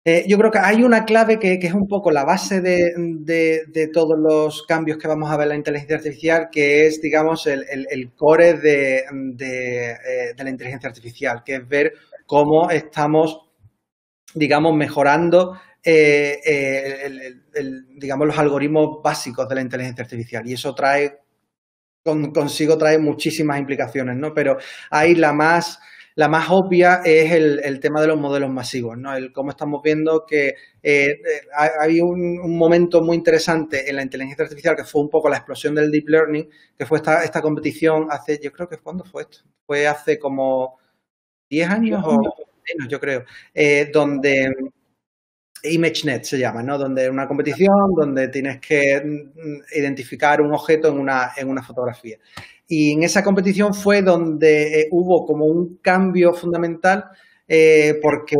Eh, 0.07 0.27
yo 0.29 0.37
creo 0.37 0.51
que 0.51 0.59
hay 0.59 0.83
una 0.83 1.07
clave 1.07 1.39
que, 1.39 1.55
es 1.55 1.73
un 1.73 1.89
poco 1.89 2.11
la 2.11 2.25
base 2.25 2.61
de, 2.61 3.89
todos 3.91 4.19
los 4.19 4.65
cambios 4.65 4.99
que 4.99 5.09
vamos 5.09 5.31
a 5.31 5.37
ver 5.39 5.47
en 5.47 5.49
la 5.49 5.57
inteligencia 5.57 5.97
artificial, 5.97 6.49
que 6.53 6.87
es, 6.87 7.01
digamos, 7.01 7.47
el, 7.47 8.13
core 8.15 8.51
eh, 8.51 9.05
de, 9.35 9.97
la 10.37 10.51
inteligencia 10.51 10.91
artificial, 10.91 11.43
que 11.43 11.55
es 11.55 11.67
ver 11.67 11.95
cómo 12.27 12.69
estamos, 12.71 13.41
digamos, 14.35 14.75
mejorando, 14.75 15.59
eh, 15.83 16.41
digamos, 17.97 18.27
los 18.27 18.39
algoritmos 18.39 19.03
básicos 19.03 19.49
de 19.49 19.55
la 19.55 19.61
inteligencia 19.61 20.05
artificial. 20.05 20.47
Y 20.49 20.55
eso 20.55 20.75
trae, 20.75 21.21
consigo 22.03 22.77
trae 22.77 22.99
muchísimas 22.99 23.59
implicaciones, 23.59 24.17
¿no? 24.17 24.35
Pero 24.35 24.59
hay 24.91 25.15
la 25.15 25.33
más 25.33 25.79
la 26.17 26.29
más 26.29 26.49
obvia 26.51 27.01
es 27.05 27.33
el, 27.33 27.81
tema 27.81 28.01
de 28.01 28.07
los 28.07 28.19
modelos 28.19 28.51
masivos, 28.51 28.97
¿no? 28.97 29.15
El 29.17 29.33
cómo 29.33 29.51
estamos 29.51 29.83
viendo 29.83 30.25
que 30.25 30.49
eh, 30.49 30.55
eh 30.83 31.21
hay 31.81 32.01
un, 32.01 32.57
momento 32.57 33.03
muy 33.03 33.17
interesante 33.17 33.89
en 33.91 33.97
la 33.97 34.03
inteligencia 34.03 34.45
artificial 34.45 34.77
que 34.77 34.85
fue 34.85 35.03
un 35.03 35.11
poco 35.11 35.29
la 35.29 35.39
explosión 35.39 35.75
del 35.75 35.91
deep 35.91 36.09
learning, 36.09 36.49
que 36.79 36.87
fue 36.87 36.99
esta, 36.99 37.25
esta 37.25 37.43
competición 37.43 38.07
hace, 38.11 38.39
yo 38.43 38.53
creo 38.53 38.69
que 38.69 38.79
¿cuándo 38.79 39.05
fue 39.05 39.23
esto? 39.23 39.39
Fue 39.67 39.89
hace 39.89 40.19
como 40.19 40.79
10 41.51 41.71
años 41.71 42.03
o 42.07 42.23
menos, 42.69 42.89
yo 42.91 43.01
creo, 43.01 43.25
eh, 43.53 43.91
donde 43.93 44.53
ImageNet 45.65 46.25
se 46.25 46.39
llama, 46.39 46.63
¿no? 46.63 46.79
Donde 46.79 47.09
una 47.09 47.27
competición 47.27 47.95
donde 47.97 48.29
tienes 48.29 48.61
que 48.61 49.01
mm, 49.05 49.77
identificar 49.77 50.41
un 50.41 50.53
objeto 50.53 50.89
en 50.89 50.99
una, 50.99 51.33
en 51.37 51.49
una 51.49 51.63
fotografía. 51.63 52.19
Y 52.67 52.93
en 52.93 53.03
esa 53.03 53.23
competición 53.23 53.75
fue 53.75 54.03
donde 54.03 54.81
eh, 54.81 54.89
hubo 54.91 55.27
como 55.27 55.47
un 55.47 55.77
cambio 55.79 56.33
fundamental 56.35 57.05
eh, 57.47 57.99
porque 58.03 58.37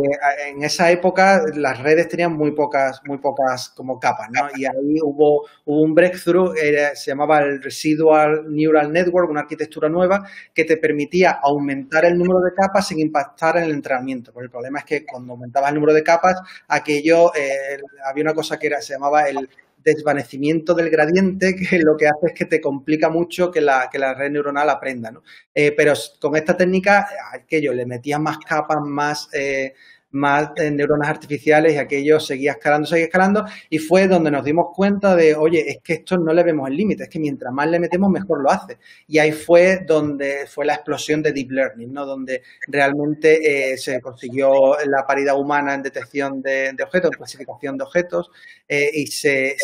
en 0.47 0.63
esa 0.63 0.91
época 0.91 1.41
las 1.53 1.79
redes 1.81 2.07
tenían 2.07 2.33
muy 2.33 2.51
pocas, 2.51 3.01
muy 3.05 3.19
pocas 3.19 3.69
como 3.69 3.99
capas, 3.99 4.29
¿no? 4.31 4.47
Y 4.55 4.65
ahí 4.65 4.97
hubo, 5.03 5.47
un 5.65 5.93
breakthrough, 5.93 6.55
se 6.93 7.11
llamaba 7.11 7.39
el 7.39 7.61
Residual 7.61 8.45
Neural 8.47 8.91
Network, 8.91 9.29
una 9.29 9.41
arquitectura 9.41 9.89
nueva 9.89 10.27
que 10.53 10.65
te 10.65 10.77
permitía 10.77 11.31
aumentar 11.41 12.05
el 12.05 12.17
número 12.17 12.39
de 12.39 12.53
capas 12.53 12.87
sin 12.87 12.99
impactar 12.99 13.57
en 13.57 13.63
el 13.65 13.71
entrenamiento. 13.71 14.31
Porque 14.33 14.45
el 14.45 14.51
problema 14.51 14.79
es 14.79 14.85
que 14.85 15.05
cuando 15.05 15.33
aumentabas 15.33 15.69
el 15.69 15.75
número 15.75 15.93
de 15.93 16.03
capas, 16.03 16.41
aquello, 16.67 17.33
eh, 17.35 17.79
había 18.05 18.23
una 18.23 18.33
cosa 18.33 18.57
que 18.57 18.67
era, 18.67 18.81
se 18.81 18.93
llamaba 18.93 19.27
el 19.29 19.49
desvanecimiento 19.85 20.73
del 20.73 20.89
gradiente, 20.89 21.55
que 21.55 21.79
lo 21.79 21.95
que 21.95 22.07
hace 22.07 22.27
es 22.27 22.33
que 22.33 22.45
te 22.45 22.59
complica 22.59 23.09
mucho 23.09 23.51
que 23.51 23.61
la, 23.61 23.89
que 23.91 23.99
la 23.99 24.13
red 24.13 24.31
neuronal 24.31 24.69
aprenda. 24.69 25.11
¿no? 25.11 25.23
Eh, 25.53 25.71
pero 25.71 25.93
con 26.19 26.35
esta 26.35 26.57
técnica, 26.57 27.07
aquello, 27.31 27.73
le 27.73 27.85
metías 27.85 28.19
más 28.19 28.39
capas, 28.39 28.79
más, 28.81 29.29
eh, 29.33 29.73
más 30.15 30.51
eh, 30.55 30.71
neuronas 30.71 31.09
artificiales 31.09 31.73
y 31.73 31.77
aquello 31.77 32.19
seguía 32.19 32.53
escalando, 32.53 32.87
seguía 32.87 33.05
escalando 33.05 33.45
y 33.69 33.79
fue 33.79 34.07
donde 34.07 34.31
nos 34.31 34.45
dimos 34.45 34.67
cuenta 34.73 35.15
de, 35.15 35.35
oye, 35.35 35.69
es 35.69 35.79
que 35.83 35.93
esto 35.93 36.17
no 36.17 36.33
le 36.33 36.41
vemos 36.41 36.69
el 36.69 36.77
límite, 36.77 37.03
es 37.03 37.09
que 37.09 37.19
mientras 37.19 37.53
más 37.53 37.69
le 37.69 37.79
metemos 37.79 38.09
mejor 38.09 38.41
lo 38.41 38.49
hace. 38.49 38.77
Y 39.07 39.19
ahí 39.19 39.33
fue 39.33 39.81
donde 39.85 40.47
fue 40.47 40.65
la 40.65 40.75
explosión 40.75 41.21
de 41.21 41.33
Deep 41.33 41.51
Learning, 41.51 41.91
¿no? 41.91 42.05
Donde 42.05 42.43
realmente 42.67 43.73
eh, 43.73 43.77
se 43.77 43.99
consiguió 43.99 44.77
la 44.85 45.05
paridad 45.05 45.37
humana 45.37 45.73
en 45.73 45.83
detección 45.83 46.41
de, 46.41 46.75
objetos, 46.81 47.11
en 47.11 47.17
clasificación 47.17 47.77
de 47.77 47.83
objetos 47.83 48.31
eh, 48.69 48.89
y 48.93 49.07
se, 49.07 49.57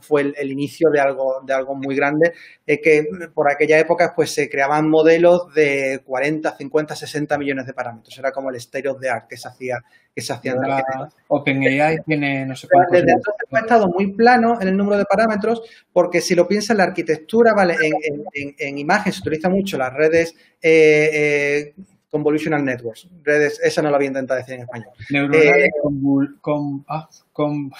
fue 0.00 0.32
el, 0.36 0.50
inicio 0.50 0.90
de 0.90 1.00
algo, 1.00 1.42
de 1.44 1.52
algo 1.52 1.74
muy 1.74 1.96
grande 1.96 2.32
que 2.66 3.06
por 3.34 3.50
aquella 3.50 3.78
época 3.78 4.12
pues 4.14 4.30
se 4.30 4.48
creaban 4.48 4.88
modelos 4.88 5.52
de 5.54 6.02
40, 6.04 6.56
50, 6.56 6.94
60 6.94 7.38
millones 7.38 7.66
de 7.66 7.72
parámetros. 7.72 8.16
Era 8.18 8.30
como 8.30 8.50
el 8.50 8.56
state 8.56 8.88
of 8.88 9.00
the 9.00 9.08
art 9.08 9.26
que 9.28 9.36
se 9.36 9.48
hacía 9.48 9.82
que 10.14 10.22
se 10.22 10.32
hacía 10.32 10.56
OpenAI 11.28 12.02
tiene 12.04 12.44
no 12.44 12.56
sé. 12.56 12.66
Desde 12.90 13.12
entonces 13.12 13.34
ha 13.52 13.58
estado 13.60 13.86
muy 13.88 14.12
plano 14.14 14.60
en 14.60 14.68
el 14.68 14.76
número 14.76 14.98
de 14.98 15.04
parámetros, 15.04 15.62
porque 15.92 16.20
si 16.20 16.34
lo 16.34 16.48
piensas, 16.48 16.76
la 16.76 16.84
arquitectura, 16.84 17.54
¿vale? 17.54 17.76
En, 18.34 18.54
en, 18.58 18.78
imagen 18.78 19.12
se 19.12 19.20
utiliza 19.20 19.48
mucho 19.48 19.78
las 19.78 19.92
redes 19.92 20.34
eh, 20.60 21.10
eh, 21.12 21.74
convolutional 22.10 22.64
networks. 22.64 23.08
Redes, 23.22 23.60
esa 23.62 23.80
no 23.80 23.90
lo 23.90 23.96
había 23.96 24.08
intentado 24.08 24.38
decir 24.38 24.54
en 24.54 24.62
español. 24.62 24.88
Neuronales 25.10 25.66
eh, 25.66 25.70
con, 26.40 26.84
ah, 26.88 27.08
con, 27.32 27.70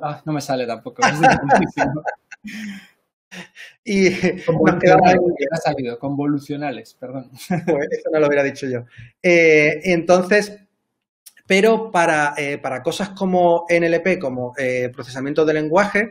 ah, 0.00 0.22
no 0.24 0.32
me 0.32 0.40
sale 0.40 0.66
tampoco. 0.66 1.02
Y 3.84 4.08
ha 4.08 5.56
salido, 5.62 5.98
convolucionales, 5.98 6.94
perdón. 6.94 7.30
Pues 7.48 7.88
eso 7.90 8.10
no 8.12 8.18
lo 8.18 8.26
hubiera 8.26 8.42
dicho 8.42 8.66
yo. 8.66 8.84
Eh, 9.22 9.80
entonces, 9.84 10.58
pero 11.46 11.92
para, 11.92 12.34
eh, 12.36 12.58
para, 12.58 12.82
cosas 12.82 13.10
como 13.10 13.64
NLP, 13.68 14.18
como 14.18 14.54
eh, 14.58 14.90
procesamiento 14.92 15.44
de 15.44 15.54
lenguaje, 15.54 16.10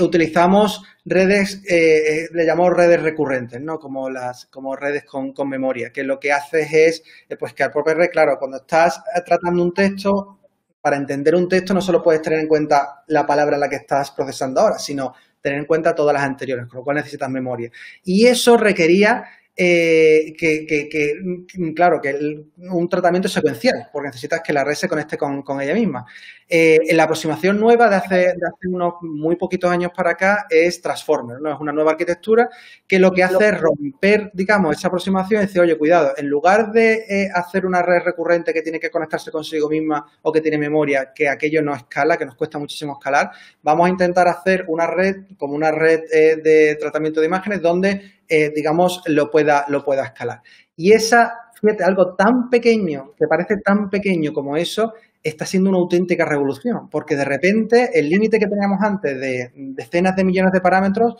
utilizamos 0.00 0.82
redes, 1.04 1.62
le 1.64 2.46
llamamos 2.46 2.76
redes 2.76 3.02
recurrentes, 3.02 3.60
¿no? 3.60 3.78
Como 3.78 4.10
las, 4.10 4.46
como 4.46 4.74
redes 4.74 5.04
con, 5.04 5.32
con 5.32 5.48
memoria, 5.48 5.92
que 5.92 6.02
lo 6.02 6.18
que 6.18 6.32
haces 6.32 6.72
es, 6.72 7.02
pues 7.38 7.54
que 7.54 7.62
al 7.62 7.70
propio 7.72 7.94
red, 7.94 8.10
claro, 8.10 8.38
cuando 8.38 8.58
estás 8.58 9.02
tratando 9.24 9.62
un 9.62 9.74
texto, 9.74 10.38
para 10.80 10.96
entender 10.96 11.34
un 11.34 11.48
texto 11.48 11.72
no 11.72 11.80
solo 11.80 12.02
puedes 12.02 12.20
tener 12.20 12.40
en 12.40 12.46
cuenta 12.46 13.04
la 13.06 13.24
palabra 13.24 13.56
en 13.56 13.60
la 13.60 13.70
que 13.70 13.76
estás 13.76 14.10
procesando 14.10 14.60
ahora, 14.60 14.78
sino 14.78 15.14
tener 15.44 15.58
en 15.58 15.66
cuenta 15.66 15.94
todas 15.94 16.14
las 16.14 16.22
anteriores, 16.22 16.66
con 16.66 16.78
lo 16.78 16.84
cual 16.84 16.96
necesitas 16.96 17.28
memoria. 17.28 17.70
Y 18.02 18.26
eso 18.26 18.56
requería 18.56 19.24
eh, 19.56 20.34
que, 20.36 20.66
claro, 21.76 22.00
que 22.00 22.44
un 22.56 22.88
tratamiento 22.88 23.28
secuencial, 23.28 23.88
porque 23.92 24.08
necesitas 24.08 24.40
que 24.40 24.52
la 24.52 24.64
red 24.64 24.74
se 24.74 24.88
conecte 24.88 25.16
con, 25.16 25.44
ella 25.60 25.74
misma. 25.74 26.04
Eh, 26.48 26.80
la 26.92 27.04
aproximación 27.04 27.60
nueva 27.60 27.88
de 27.88 27.94
hace, 27.94 28.16
de 28.16 28.46
hace, 28.46 28.68
unos 28.68 28.94
muy 29.02 29.36
poquitos 29.36 29.70
años 29.70 29.92
para 29.96 30.10
acá 30.10 30.46
es 30.50 30.82
Transformer, 30.82 31.40
¿no? 31.40 31.52
Es 31.54 31.60
una 31.60 31.72
nueva 31.72 31.92
arquitectura 31.92 32.50
que 32.84 32.98
lo 32.98 33.12
que 33.12 33.22
hace 33.22 33.50
es 33.50 33.60
romper, 33.60 34.32
digamos, 34.34 34.76
esa 34.76 34.88
aproximación 34.88 35.42
y 35.42 35.46
decir, 35.46 35.60
oye, 35.60 35.78
cuidado, 35.78 36.14
en 36.16 36.28
lugar 36.28 36.72
de 36.72 37.04
eh, 37.08 37.30
hacer 37.32 37.64
una 37.64 37.80
red 37.80 38.02
recurrente 38.02 38.52
que 38.52 38.62
tiene 38.62 38.80
que 38.80 38.90
conectarse 38.90 39.30
consigo 39.30 39.68
misma 39.68 40.04
o 40.22 40.32
que 40.32 40.40
tiene 40.40 40.58
memoria, 40.58 41.12
que 41.14 41.28
aquello 41.28 41.62
no 41.62 41.76
escala, 41.76 42.16
que 42.16 42.26
nos 42.26 42.34
cuesta 42.34 42.58
muchísimo 42.58 42.94
escalar, 42.94 43.30
vamos 43.62 43.86
a 43.86 43.90
intentar 43.90 44.26
hacer 44.26 44.64
una 44.66 44.88
red 44.88 45.26
como 45.38 45.54
una 45.54 45.70
red 45.70 46.00
de 46.10 46.76
tratamiento 46.80 47.20
de 47.20 47.26
imágenes 47.26 47.62
donde 47.62 48.13
eh, 48.28 48.52
digamos, 48.54 49.02
lo 49.06 49.30
pueda, 49.30 49.64
lo 49.68 49.84
pueda 49.84 50.04
escalar. 50.04 50.42
Y 50.76 50.92
esa, 50.92 51.32
fíjate, 51.60 51.84
algo 51.84 52.14
tan 52.14 52.50
pequeño, 52.50 53.12
que 53.16 53.26
parece 53.26 53.56
tan 53.64 53.90
pequeño 53.90 54.32
como 54.32 54.56
eso, 54.56 54.94
está 55.22 55.46
siendo 55.46 55.70
una 55.70 55.78
auténtica 55.78 56.24
revolución, 56.24 56.90
porque 56.90 57.16
de 57.16 57.24
repente 57.24 57.98
el 57.98 58.10
límite 58.10 58.38
que 58.38 58.46
teníamos 58.46 58.82
antes 58.82 59.18
de 59.18 59.52
decenas 59.54 60.14
de 60.16 60.24
millones 60.24 60.52
de 60.52 60.60
parámetros 60.60 61.16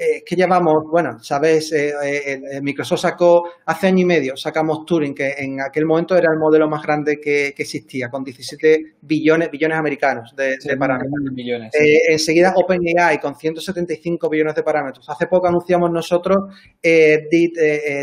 eh, 0.00 0.22
que 0.24 0.36
llevamos, 0.36 0.84
bueno, 0.84 1.18
sabes, 1.20 1.72
eh, 1.72 1.92
eh, 2.04 2.60
Microsoft 2.62 3.00
sacó 3.00 3.50
hace 3.66 3.88
año 3.88 4.02
y 4.02 4.04
medio, 4.04 4.36
sacamos 4.36 4.86
Turing, 4.86 5.12
que 5.12 5.34
en 5.36 5.60
aquel 5.60 5.86
momento 5.86 6.16
era 6.16 6.30
el 6.32 6.38
modelo 6.38 6.68
más 6.68 6.84
grande 6.84 7.18
que, 7.20 7.48
existía, 7.48 8.08
con 8.08 8.22
17 8.22 8.94
billones, 9.00 9.50
billones 9.50 9.76
americanos 9.76 10.36
de, 10.36 10.56
parámetros. 10.78 11.32
Millones, 11.32 11.72
enseguida 12.08 12.54
OpenAI 12.54 13.18
con 13.18 13.34
175 13.34 14.28
billones 14.28 14.54
de 14.54 14.62
parámetros. 14.62 15.08
Hace 15.08 15.26
poco 15.26 15.48
anunciamos 15.48 15.90
nosotros 15.90 16.54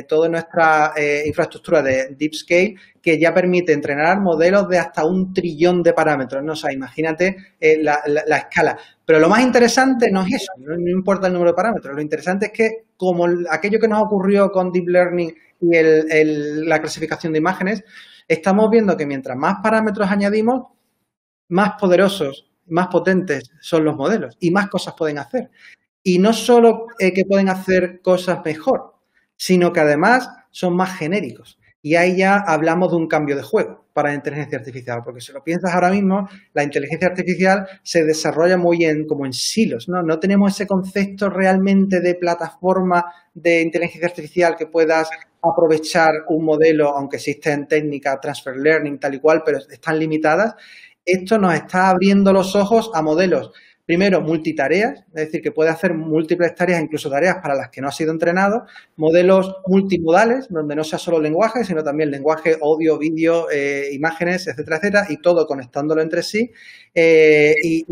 toda 0.10 0.28
nuestra 0.28 0.94
infraestructura 1.26 1.82
de 1.82 2.14
DeepScale 2.18 2.76
que 3.06 3.20
ya 3.20 3.36
permite 3.36 3.72
entrenar 3.72 4.20
modelos 4.20 4.68
de 4.68 4.80
hasta 4.80 5.06
un 5.06 5.32
trillón 5.32 5.84
de 5.84 5.94
parámetros. 5.94 6.44
¿no? 6.44 6.54
O 6.54 6.72
imagínate 6.72 7.38
la, 7.84 8.02
escala. 8.36 8.80
Pero 9.06 9.20
lo 9.20 9.30
más 9.30 9.44
interesante 9.44 10.10
no 10.10 10.24
es 10.24 10.34
eso, 10.34 10.52
no, 10.58 10.76
importa 10.90 11.28
el 11.28 11.34
número 11.34 11.52
de 11.52 11.56
parámetros, 11.56 11.94
lo 11.94 12.02
interesante 12.02 12.48
es 12.48 12.52
que 12.52 12.86
como 12.98 13.28
aquello 13.52 13.80
que 13.80 13.88
nos 13.88 14.02
ocurrió 14.02 14.50
con 14.50 14.72
Deep 14.72 14.88
Learning 14.88 15.36
y 15.62 15.70
la 16.66 16.82
clasificación 16.82 17.32
de 17.32 17.38
imágenes, 17.38 17.84
estamos 18.28 18.72
viendo 18.72 18.98
que 18.98 19.06
mientras 19.06 19.38
más 19.38 19.58
parámetros 19.62 20.10
añadimos, 20.10 20.64
más 21.50 21.74
poderosos, 21.80 22.50
más 22.66 22.88
potentes 22.88 23.52
son 23.62 23.86
los 23.86 23.96
modelos 23.96 24.36
y 24.40 24.50
más 24.50 24.68
cosas 24.68 24.96
pueden 24.98 25.20
hacer. 25.20 25.52
Y 26.02 26.18
no 26.18 26.34
solo 26.34 26.88
eh, 26.98 27.14
que 27.14 27.26
pueden 27.26 27.50
hacer 27.50 28.02
cosas 28.02 28.40
mejor, 28.44 28.96
sino 29.36 29.72
que 29.72 29.82
además 29.82 30.28
son 30.50 30.76
más 30.76 30.98
genéricos. 30.98 31.60
Y 31.86 31.98
ahí 31.98 32.18
ya 32.18 32.38
hablamos 32.38 32.90
de 32.90 32.98
un 32.98 33.08
cambio 33.08 33.36
de 33.36 33.44
juego 33.44 33.86
para 33.94 34.10
la 34.10 34.16
inteligencia 34.16 34.58
artificial, 34.58 35.02
porque 35.06 35.22
si 35.22 35.32
lo 35.32 35.44
piensas 35.44 35.72
ahora 35.72 35.92
mismo, 35.92 36.28
la 36.56 36.64
inteligencia 36.64 37.10
artificial 37.10 37.68
se 37.84 38.04
desarrolla 38.04 38.58
muy 38.58 38.84
en, 38.86 39.06
como 39.06 39.28
en 39.28 39.34
silos, 39.34 39.88
¿no? 39.88 40.02
No 40.02 40.18
tenemos 40.18 40.52
ese 40.52 40.66
concepto 40.66 41.30
realmente 41.30 42.00
de 42.02 42.16
plataforma 42.16 43.06
de 43.36 43.62
inteligencia 43.62 44.08
artificial 44.08 44.56
que 44.58 44.66
puedas 44.66 45.12
aprovechar 45.44 46.12
un 46.30 46.44
modelo, 46.44 46.90
aunque 46.90 47.18
existen 47.18 47.68
técnicas, 47.68 48.20
transfer 48.20 48.56
learning, 48.58 48.98
tal 48.98 49.14
y 49.14 49.20
cual, 49.20 49.44
pero 49.46 49.60
están 49.60 50.00
limitadas. 50.00 50.56
Esto 51.06 51.38
nos 51.38 51.54
está 51.54 51.90
abriendo 51.90 52.34
los 52.34 52.56
ojos 52.56 52.90
a 52.96 53.04
modelos 53.04 53.52
Primero, 53.86 54.20
multitareas, 54.20 55.04
es 55.10 55.26
decir, 55.26 55.44
que 55.44 55.52
puede 55.52 55.70
hacer 55.70 55.94
múltiples 55.94 56.56
tareas, 56.56 56.82
incluso 56.82 57.08
tareas 57.08 57.38
para 57.40 57.54
las 57.54 57.70
que 57.70 57.82
no 57.82 57.88
ha 57.88 57.92
sido 57.92 58.12
entrenado. 58.12 58.66
Modelos 58.96 59.58
multimodales, 59.68 60.48
donde 60.50 60.76
no 60.76 60.84
sea 60.84 60.98
solo 60.98 61.20
lenguaje, 61.22 61.64
sino 61.64 61.84
también 61.84 62.10
lenguaje, 62.10 62.58
audio, 62.60 62.98
vídeo, 62.98 63.48
eh, 63.52 63.90
imágenes, 63.92 64.48
etcétera, 64.48 64.78
etcétera, 64.78 65.06
y 65.10 65.18
todo 65.18 65.46
conectándolo 65.46 66.02
entre 66.02 66.24
sí. 66.24 66.52
Eh, 66.96 67.54
y, 67.62 67.86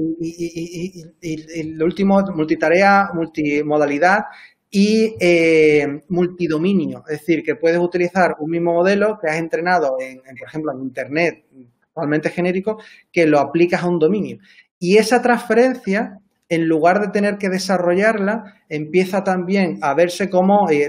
lo 1.75 1.85
último, 1.85 2.21
multitarea, 2.33 3.11
multimodalidad 3.13 4.23
y 4.71 5.15
eh, 5.19 6.01
multidominio, 6.09 7.03
es 7.07 7.19
decir, 7.19 7.43
que 7.43 7.55
puedes 7.55 7.77
utilizar 7.77 8.35
un 8.39 8.49
mismo 8.49 8.73
modelo 8.73 9.19
que 9.21 9.27
has 9.27 9.37
entrenado, 9.37 9.97
en, 9.99 10.21
por 10.39 10.47
ejemplo, 10.47 10.71
en 10.71 10.81
Internet, 10.81 11.45
totalmente 11.93 12.31
genérico, 12.31 12.81
que 13.11 13.27
lo 13.27 13.37
aplicas 13.39 13.83
a 13.83 13.87
un 13.87 13.99
dominio. 13.99 14.39
Y 14.83 14.97
esa 14.97 15.21
transferencia, 15.21 16.19
en 16.49 16.67
lugar 16.67 16.99
de 16.99 17.07
tener 17.07 17.37
que 17.37 17.47
desarrollarla, 17.47 18.55
empieza 18.67 19.23
también 19.23 19.79
a 19.81 19.93
verse 19.93 20.29
como, 20.29 20.69
y 20.69 20.83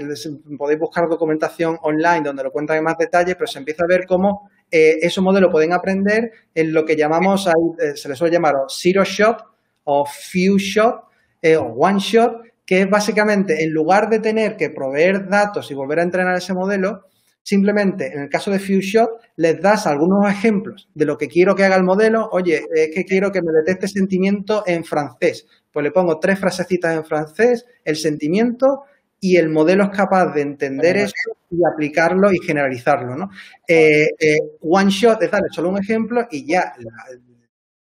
podéis 0.57 0.81
buscar 0.81 1.07
documentación 1.07 1.77
online 1.81 2.23
donde 2.25 2.43
lo 2.43 2.51
cuentan 2.51 2.75
en 2.75 2.83
más 2.83 2.97
detalle, 2.97 3.35
pero 3.35 3.47
se 3.47 3.59
empieza 3.59 3.85
a 3.85 3.87
ver 3.87 4.05
cómo 4.05 4.49
eh, 4.69 4.97
esos 5.01 5.23
modelos 5.23 5.49
pueden 5.49 5.71
aprender 5.71 6.29
en 6.53 6.73
lo 6.73 6.83
que 6.83 6.97
llamamos, 6.97 7.47
eh, 7.47 7.95
se 7.95 8.09
les 8.09 8.17
suele 8.17 8.33
llamar 8.33 8.55
zero 8.67 9.05
shot 9.05 9.41
o 9.85 10.05
few 10.05 10.57
shot 10.57 11.05
eh, 11.41 11.55
o 11.55 11.63
one 11.63 11.99
shot, 11.99 12.41
que 12.65 12.81
es 12.81 12.89
básicamente, 12.89 13.63
en 13.63 13.71
lugar 13.71 14.09
de 14.09 14.19
tener 14.19 14.57
que 14.57 14.71
proveer 14.71 15.29
datos 15.29 15.71
y 15.71 15.73
volver 15.73 15.99
a 15.99 16.03
entrenar 16.03 16.35
ese 16.35 16.53
modelo, 16.53 17.05
Simplemente, 17.47 18.11
en 18.11 18.21
el 18.23 18.29
caso 18.29 18.49
de 18.49 18.57
FewShot, 18.57 19.07
les 19.35 19.61
das 19.61 19.85
algunos 19.85 20.27
ejemplos 20.27 20.89
de 20.95 21.05
lo 21.05 21.15
que 21.15 21.27
quiero 21.27 21.55
que 21.55 21.63
haga 21.63 21.75
el 21.75 21.83
modelo. 21.83 22.27
Oye, 22.31 22.65
es 22.73 22.89
que 22.91 23.05
quiero 23.05 23.31
que 23.31 23.43
me 23.43 23.51
detecte 23.51 23.87
sentimiento 23.87 24.63
en 24.65 24.83
francés. 24.83 25.45
Pues 25.71 25.83
le 25.83 25.91
pongo 25.91 26.19
tres 26.19 26.39
frasecitas 26.39 26.95
en 26.95 27.05
francés, 27.05 27.67
el 27.83 27.97
sentimiento, 27.97 28.85
y 29.19 29.37
el 29.37 29.49
modelo 29.49 29.83
es 29.83 29.89
capaz 29.91 30.33
de 30.33 30.41
entender 30.41 30.97
eso 30.97 31.13
y 31.51 31.57
aplicarlo 31.71 32.31
y 32.31 32.39
generalizarlo. 32.39 33.15
¿no? 33.15 33.29
Eh, 33.67 34.07
eh, 34.19 34.37
one 34.61 34.89
shot 34.89 35.21
es 35.21 35.29
darle 35.29 35.49
solo 35.51 35.69
un 35.69 35.77
ejemplo 35.77 36.27
y 36.31 36.47
ya 36.47 36.73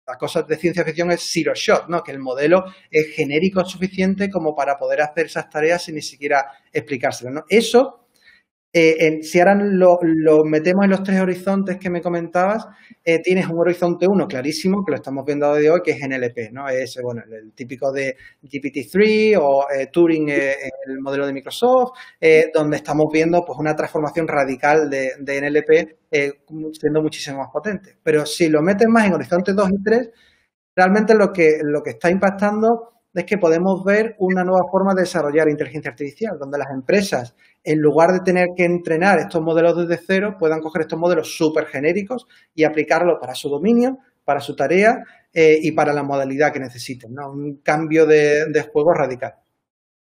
la, 0.06 0.18
cosa 0.20 0.44
de 0.44 0.56
ciencia 0.56 0.84
ficción 0.84 1.10
es 1.10 1.22
zero 1.32 1.54
shot, 1.56 1.90
¿no? 1.90 2.04
que 2.04 2.12
el 2.12 2.20
modelo 2.20 2.64
es 2.92 3.08
genérico 3.16 3.66
suficiente 3.66 4.30
como 4.30 4.56
para 4.56 4.78
poder 4.78 5.02
hacer 5.02 5.26
esas 5.26 5.50
tareas 5.50 5.84
sin 5.84 5.96
ni 5.96 6.04
siquiera 6.04 6.46
explicárselo. 6.72 7.32
¿no? 7.32 7.46
Eso 7.50 8.07
Eh, 8.80 9.24
si 9.24 9.40
ahora 9.40 9.56
lo, 9.56 9.98
metemos 10.46 10.86
en 10.86 10.92
los 10.92 11.02
tres 11.02 11.20
horizontes 11.20 11.78
que 11.78 11.90
me 11.90 12.00
comentabas, 12.00 12.68
eh, 13.04 13.20
tienes 13.24 13.48
un 13.48 13.58
horizonte 13.58 14.06
1 14.08 14.28
clarísimo, 14.28 14.86
que 14.86 14.92
lo 14.92 14.98
estamos 14.98 15.26
viendo 15.26 15.52
de 15.56 15.68
hoy, 15.68 15.82
que 15.84 15.92
es 15.92 16.00
NLP, 16.00 16.52
¿no? 16.52 16.70
Es 16.70 17.00
bueno, 17.02 17.24
el, 17.28 17.54
típico 17.54 17.92
de 17.92 18.16
GPT-3 18.44 19.36
o 19.42 19.66
eh, 19.72 19.88
Turing, 19.92 20.30
el 20.30 21.00
modelo 21.02 21.26
de 21.26 21.34
Microsoft, 21.34 21.98
donde 22.54 22.78
estamos 22.78 23.08
viendo 23.12 23.44
pues, 23.44 23.58
una 23.58 23.76
transformación 23.76 24.28
radical 24.28 24.92
de, 24.92 25.16
NLP 25.20 25.98
siendo 26.80 27.02
muchísimo 27.02 27.40
más 27.40 27.50
potente. 27.52 27.98
Pero 28.04 28.28
si 28.28 28.48
lo 28.48 28.62
metes 28.62 28.88
más 28.88 29.08
en 29.08 29.14
horizonte 29.14 29.54
2 29.54 29.70
y 29.72 29.84
3, 29.84 30.12
realmente 30.76 31.16
lo 31.16 31.34
que, 31.34 31.62
lo 31.64 31.82
que 31.82 31.92
está 31.92 32.12
impactando 32.12 32.97
es 33.22 33.26
que 33.26 33.38
podemos 33.38 33.84
ver 33.84 34.16
una 34.20 34.44
nueva 34.44 34.70
forma 34.72 34.94
de 34.94 35.02
desarrollar 35.02 35.50
inteligencia 35.50 35.92
artificial, 35.92 36.38
donde 36.40 36.58
las 36.58 36.70
empresas, 36.72 37.36
en 37.64 37.80
lugar 37.80 38.12
de 38.12 38.20
tener 38.20 38.50
que 38.56 38.66
entrenar 38.66 39.20
estos 39.20 39.42
modelos 39.42 39.76
desde 39.78 40.04
cero, 40.06 40.36
puedan 40.40 40.60
coger 40.60 40.84
estos 40.84 41.00
modelos 41.00 41.36
súper 41.36 41.66
genéricos 41.66 42.28
y 42.54 42.64
aplicarlos 42.64 43.18
para 43.20 43.36
su 43.36 43.50
dominio, 43.50 43.98
para 44.24 44.40
su 44.40 44.56
tarea 44.56 45.04
eh, 45.34 45.58
y 45.62 45.72
para 45.72 45.94
la 45.94 46.04
modalidad 46.04 46.52
que 46.52 46.60
necesiten. 46.60 47.18
Un 47.18 47.58
cambio 47.64 48.06
de, 48.06 48.70
juego 48.72 48.94
radical. 48.94 49.36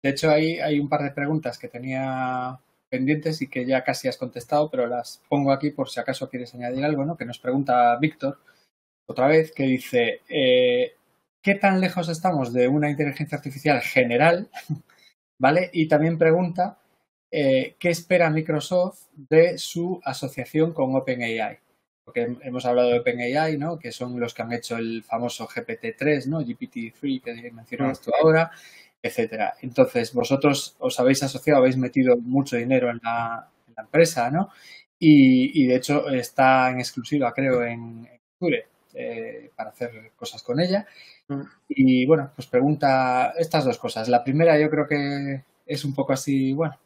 De 0.03 0.09
hecho, 0.09 0.29
hay 0.29 0.79
un 0.79 0.89
par 0.89 1.01
de 1.03 1.11
preguntas 1.11 1.57
que 1.57 1.67
tenía 1.67 2.59
pendientes 2.91 3.41
y 3.41 3.47
que 3.47 3.65
ya 3.65 3.83
casi 3.83 4.09
has 4.09 4.17
contestado, 4.17 4.69
pero 4.69 4.85
las 4.85 5.23
pongo 5.29 5.51
aquí 5.53 5.71
por 5.71 5.89
si 5.89 5.99
acaso 5.99 6.29
quieres 6.29 6.53
añadir 6.53 6.83
algo, 6.83 7.05
¿no? 7.05 7.15
Que 7.15 7.25
nos 7.25 7.39
pregunta 7.39 7.97
Víctor 7.99 8.37
otra 9.07 9.27
vez, 9.27 9.51
que 9.53 9.63
dice, 9.63 10.21
eh, 10.27 10.93
¿qué 11.41 11.55
tan 11.55 11.81
lejos 11.81 12.09
estamos 12.09 12.53
de 12.53 12.67
una 12.67 12.89
inteligencia 12.89 13.37
artificial 13.37 13.81
general? 13.81 14.49
¿Vale? 15.39 15.69
Y 15.73 15.87
también 15.87 16.17
pregunta, 16.17 16.77
eh, 17.31 17.75
¿qué 17.79 17.89
espera 17.89 18.29
Microsoft 18.29 19.07
de 19.15 19.57
su 19.57 19.99
asociación 20.03 20.73
con 20.73 20.95
OpenAI? 20.95 21.59
Porque 22.03 22.35
hemos 22.43 22.65
hablado 22.65 22.89
de 22.89 22.99
OpenAI, 22.99 23.57
¿no? 23.57 23.79
Que 23.79 23.91
son 23.91 24.19
los 24.19 24.33
que 24.33 24.41
han 24.43 24.53
hecho 24.53 24.77
el 24.77 25.03
famoso 25.03 25.47
GPT-3, 25.47 26.27
¿no? 26.27 26.41
GPT-3 26.41 27.21
que 27.23 27.51
mencionabas 27.51 28.01
tú 28.01 28.11
ahora, 28.21 28.51
etcétera. 29.01 29.55
Entonces, 29.61 30.13
vosotros 30.13 30.75
os 30.79 30.99
habéis 30.99 31.23
asociado, 31.23 31.59
habéis 31.59 31.77
metido 31.77 32.17
mucho 32.17 32.57
dinero 32.57 32.89
en 32.91 32.99
la, 33.03 33.47
empresa, 33.77 34.29
¿no? 34.29 34.49
Y, 34.99 35.65
de 35.65 35.75
hecho 35.75 36.07
está 36.09 36.69
en 36.69 36.79
exclusiva, 36.79 37.33
creo, 37.33 37.63
en, 37.63 38.07
en 38.07 38.19
eh, 38.95 39.49
para 39.55 39.69
hacer 39.69 40.11
cosas 40.15 40.43
con 40.43 40.59
ella. 40.59 40.85
Mm. 41.27 41.41
Y 41.69 42.05
bueno, 42.05 42.31
pues 42.35 42.47
pregunta 42.47 43.33
estas 43.37 43.65
dos 43.65 43.77
cosas. 43.77 44.09
La 44.09 44.23
primera 44.23 44.59
yo 44.59 44.69
creo 44.69 44.87
que 44.87 45.43
es 45.65 45.85
un 45.85 45.93
poco 45.93 46.13
así, 46.13 46.53
bueno, 46.53 46.77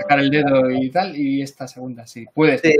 sacar 0.00 0.20
el 0.20 0.30
dedo 0.30 0.70
y 0.70 0.90
tal, 0.90 1.16
y 1.16 1.42
esta 1.42 1.66
segunda 1.66 2.06
sí, 2.06 2.26
puede 2.32 2.58
Sí, 2.58 2.72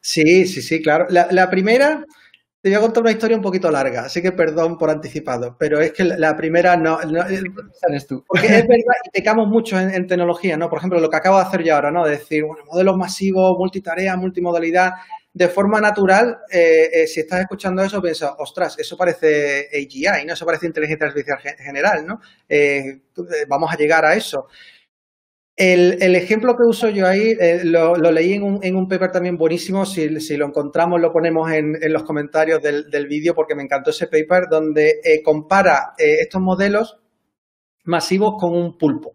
sí, 0.00 0.46
sí, 0.46 0.62
sí, 0.62 0.82
claro. 0.82 1.06
La, 1.10 1.50
primera, 1.50 2.04
te 2.60 2.68
voy 2.68 2.76
a 2.76 2.80
contar 2.80 3.02
una 3.02 3.12
historia 3.12 3.36
un 3.36 3.42
poquito 3.42 3.70
larga, 3.70 4.02
así 4.02 4.20
que 4.20 4.32
perdón 4.32 4.76
por 4.76 4.90
anticipado, 4.90 5.56
pero 5.58 5.80
es 5.80 5.92
que 5.92 6.04
la 6.04 6.36
primera 6.36 6.76
no... 6.76 7.00
no 7.02 7.22
¿Sabes 7.72 8.06
tú? 8.06 8.24
Porque 8.26 8.46
es 8.46 8.66
verdad, 8.66 8.94
y 9.04 9.10
pecamos 9.10 9.48
mucho 9.48 9.78
en, 9.78 10.06
tecnología, 10.06 10.56
¿no? 10.56 10.68
Por 10.68 10.78
ejemplo, 10.78 11.00
lo 11.00 11.10
que 11.10 11.16
acabo 11.16 11.36
de 11.36 11.44
hacer 11.44 11.62
yo 11.62 11.74
ahora, 11.74 11.90
¿no? 11.90 12.04
De 12.04 12.12
decir, 12.12 12.44
bueno, 12.44 12.64
modelos 12.66 12.96
masivos, 12.96 13.56
multitarea, 13.58 14.16
multimodalidad, 14.16 14.92
de 15.38 15.48
forma 15.48 15.80
natural, 15.80 16.38
eh, 16.50 16.90
eh, 16.92 17.06
si 17.06 17.20
estás 17.20 17.42
escuchando 17.42 17.80
eso, 17.80 18.02
piensas, 18.02 18.32
ostras, 18.38 18.76
eso 18.76 18.96
parece 18.96 19.68
AGI, 19.72 20.26
¿no? 20.26 20.32
Eso 20.32 20.44
parece 20.44 20.66
inteligencia 20.66 21.06
artificial 21.06 21.38
general, 21.38 22.04
¿no? 22.04 22.18
Eh, 22.48 23.02
vamos 23.46 23.72
a 23.72 23.76
llegar 23.76 24.04
a 24.04 24.16
eso. 24.16 24.48
El, 25.54 26.16
ejemplo 26.16 26.56
que 26.56 26.64
uso 26.64 26.88
yo 26.88 27.06
ahí 27.06 27.36
lo, 27.62 27.94
leí 28.10 28.32
en 28.32 28.42
un, 28.76 28.88
paper 28.88 29.12
también 29.12 29.36
buenísimo. 29.36 29.86
Si, 29.86 30.08
lo 30.08 30.46
encontramos, 30.46 31.00
lo 31.00 31.12
ponemos 31.12 31.50
en, 31.52 31.76
los 31.92 32.02
comentarios 32.02 32.60
del, 32.60 32.90
del 32.90 33.06
vídeo 33.06 33.32
porque 33.34 33.54
me 33.54 33.62
encantó 33.62 33.90
ese 33.90 34.06
paper 34.06 34.48
donde 34.50 35.00
compara 35.24 35.94
estos 35.98 36.40
modelos 36.40 36.98
masivos 37.84 38.34
con 38.40 38.56
un 38.56 38.76
pulpo. 38.76 39.14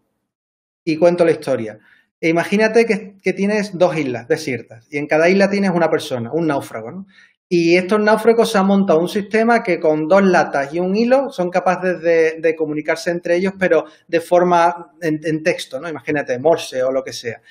Y 0.84 0.96
cuento 0.96 1.24
la 1.24 1.32
historia. 1.32 1.78
E 2.24 2.28
imagínate 2.28 2.86
que, 2.86 3.32
tienes 3.34 3.76
dos 3.76 3.94
islas 3.98 4.26
desiertas 4.26 4.86
y 4.90 4.96
en 4.96 5.06
cada 5.06 5.28
isla 5.28 5.50
tienes 5.50 5.72
una 5.72 5.90
persona, 5.90 6.32
un 6.32 6.46
náufrago, 6.46 6.90
¿no? 6.90 7.06
Y 7.50 7.76
estos 7.76 8.00
náufragos 8.00 8.50
se 8.50 8.56
han 8.56 8.66
montado 8.66 8.98
un 8.98 9.10
sistema 9.10 9.62
que 9.62 9.78
con 9.78 10.08
dos 10.08 10.22
latas 10.24 10.72
y 10.72 10.80
un 10.80 10.96
hilo 10.96 11.28
son 11.28 11.50
capaces 11.50 12.00
de, 12.00 12.54
comunicarse 12.56 13.10
entre 13.10 13.36
ellos, 13.36 13.52
pero 13.58 13.84
de 14.08 14.22
forma 14.22 14.94
en, 15.02 15.42
texto, 15.42 15.78
¿no? 15.78 15.86
Imagínate, 15.86 16.38
Morse 16.38 16.82
o 16.82 16.90
lo 16.90 17.04
que 17.04 17.12
sea. 17.12 17.42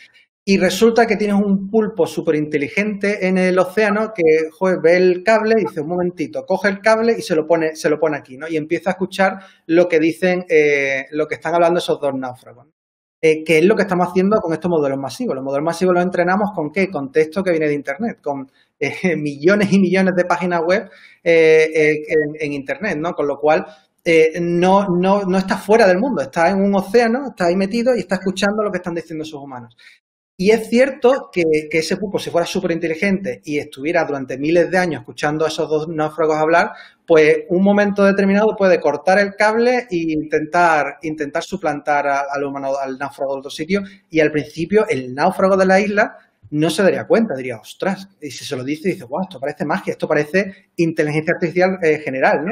Y 0.43 0.57
resulta 0.57 1.05
que 1.05 1.17
tienes 1.17 1.35
un 1.35 1.69
pulpo 1.69 2.07
súper 2.07 2.33
inteligente 2.33 3.27
en 3.27 3.37
el 3.37 3.59
océano 3.59 4.11
que 4.11 4.23
ve 4.81 4.97
el 4.97 5.23
cable 5.23 5.53
y 5.59 5.65
dice, 5.65 5.81
un 5.81 5.89
momentito, 5.89 6.47
coge 6.47 6.69
el 6.69 6.81
cable 6.81 7.15
y 7.15 7.21
se 7.21 7.35
lo 7.35 7.45
pone, 7.45 7.75
se 7.75 7.91
lo 7.91 7.99
pone 7.99 8.17
aquí, 8.17 8.37
¿no? 8.37 8.47
Y 8.47 8.57
empieza 8.57 8.89
a 8.89 8.93
escuchar 8.93 9.37
lo 9.67 9.87
que 9.87 9.99
dicen, 9.99 10.47
eh, 10.49 11.05
lo 11.11 11.27
que 11.27 11.35
están 11.35 11.53
hablando 11.53 11.77
esos 11.77 12.01
dos 12.01 12.15
náufragos. 12.15 12.65
Eh, 13.25 13.41
que 13.41 13.59
es 13.59 13.63
lo 13.63 13.73
que 13.73 13.83
estamos 13.83 14.09
haciendo 14.09 14.41
con 14.41 14.51
estos 14.51 14.69
modelos 14.69 14.99
masivos. 14.99 15.33
Los 15.33 15.45
modelos 15.45 15.63
masivos 15.63 15.93
los 15.93 16.03
entrenamos 16.03 16.51
con 16.53 16.73
qué? 16.73 16.91
Con 16.91 17.09
texto 17.09 17.41
que 17.41 17.51
viene 17.51 17.69
de 17.69 17.73
Internet, 17.73 18.19
con 18.21 18.51
eh, 18.77 19.15
millones 19.15 19.71
y 19.71 19.79
millones 19.79 20.13
de 20.13 20.25
páginas 20.25 20.61
web 20.61 20.89
eh, 21.23 22.03
en, 22.37 22.51
Internet, 22.51 22.97
¿no? 22.97 23.13
Con 23.13 23.27
lo 23.27 23.39
cual 23.39 23.65
no, 24.41 24.89
no, 24.89 25.23
no 25.23 25.37
está 25.37 25.55
fuera 25.55 25.87
del 25.87 25.99
mundo, 25.99 26.21
está 26.21 26.49
en 26.49 26.61
un 26.61 26.75
océano, 26.75 27.27
está 27.29 27.45
ahí 27.45 27.55
metido 27.55 27.95
y 27.95 27.99
está 27.99 28.15
escuchando 28.15 28.61
lo 28.61 28.69
que 28.69 28.79
están 28.79 28.93
diciendo 28.93 29.23
sus 29.23 29.39
humanos. 29.39 29.77
Y 30.35 30.49
es 30.49 30.67
cierto 30.67 31.29
que, 31.31 31.43
ese 31.71 31.97
pulpo, 31.97 32.17
si 32.17 32.31
fuera 32.31 32.47
súper 32.47 32.71
inteligente 32.71 33.41
y 33.45 33.59
estuviera 33.59 34.03
durante 34.03 34.37
miles 34.37 34.71
de 34.71 34.79
años 34.79 35.01
escuchando 35.01 35.45
a 35.45 35.47
esos 35.47 35.69
dos 35.69 35.87
náufragos 35.87 36.37
hablar, 36.37 36.71
pues 37.05 37.43
un 37.49 37.63
momento 37.63 38.03
determinado 38.03 38.55
puede 38.55 38.79
cortar 38.79 39.19
el 39.19 39.35
cable 39.35 39.87
e 39.91 39.97
intentar, 39.97 40.97
intentar 41.03 41.43
suplantar 41.43 42.07
al 42.07 42.43
humano, 42.43 42.75
al 42.75 42.97
náufrago 42.97 43.33
de 43.33 43.39
otro 43.39 43.51
sitio. 43.51 43.83
Y 44.09 44.21
al 44.21 44.31
principio, 44.31 44.87
el 44.89 45.13
náufrago 45.13 45.55
de 45.55 45.67
la 45.67 45.79
isla 45.79 46.17
no 46.49 46.69
se 46.71 46.81
daría 46.81 47.05
cuenta, 47.05 47.35
diría, 47.35 47.57
ostras, 47.57 48.09
y 48.19 48.31
si 48.31 48.43
se 48.43 48.55
lo 48.55 48.63
dice, 48.63 48.89
dice, 48.89 49.05
wow, 49.05 49.23
esto 49.23 49.39
parece 49.39 49.65
magia, 49.65 49.91
esto 49.91 50.07
parece 50.07 50.69
inteligencia 50.77 51.33
artificial 51.33 51.77
eh, 51.81 51.99
general, 51.99 52.45
¿no? 52.45 52.51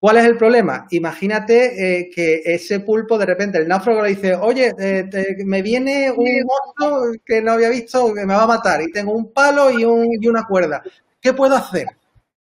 ¿Cuál 0.00 0.18
es 0.18 0.24
el 0.26 0.36
problema? 0.36 0.86
Imagínate 0.90 1.98
eh, 1.98 2.10
que 2.14 2.42
ese 2.44 2.80
pulpo 2.80 3.18
de 3.18 3.26
repente, 3.26 3.58
el 3.58 3.66
náufrago 3.66 4.02
le 4.02 4.10
dice, 4.10 4.34
oye, 4.36 4.72
eh, 4.78 5.08
me 5.44 5.60
viene 5.60 6.12
un 6.12 6.44
monstruo 6.44 7.20
que 7.24 7.42
no 7.42 7.52
había 7.52 7.68
visto, 7.68 8.14
que 8.14 8.24
me 8.24 8.34
va 8.34 8.44
a 8.44 8.46
matar, 8.46 8.80
y 8.80 8.92
tengo 8.92 9.12
un 9.12 9.32
palo 9.32 9.70
y, 9.72 9.84
una 9.84 10.44
cuerda. 10.44 10.82
¿Qué 11.20 11.32
puedo 11.32 11.56
hacer? 11.56 11.88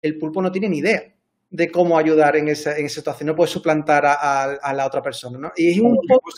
El 0.01 0.19
pulpo 0.19 0.41
no 0.41 0.51
tiene 0.51 0.71
ni 0.71 0.79
idea 0.79 1.03
de 1.51 1.71
cómo 1.71 1.99
ayudar 1.99 2.37
en 2.37 2.49
esa, 2.49 2.79
en 2.79 2.87
esa 2.87 3.01
situación, 3.01 3.27
no 3.27 3.37
puede 3.37 3.51
suplantar 3.51 4.05
a, 4.07 4.73
la 4.73 4.87
otra 4.87 5.03
persona, 5.03 5.39
¿no? 5.39 5.53
Y 5.55 5.73
es 5.73 5.79
un 5.79 5.99
poco... 6.09 6.31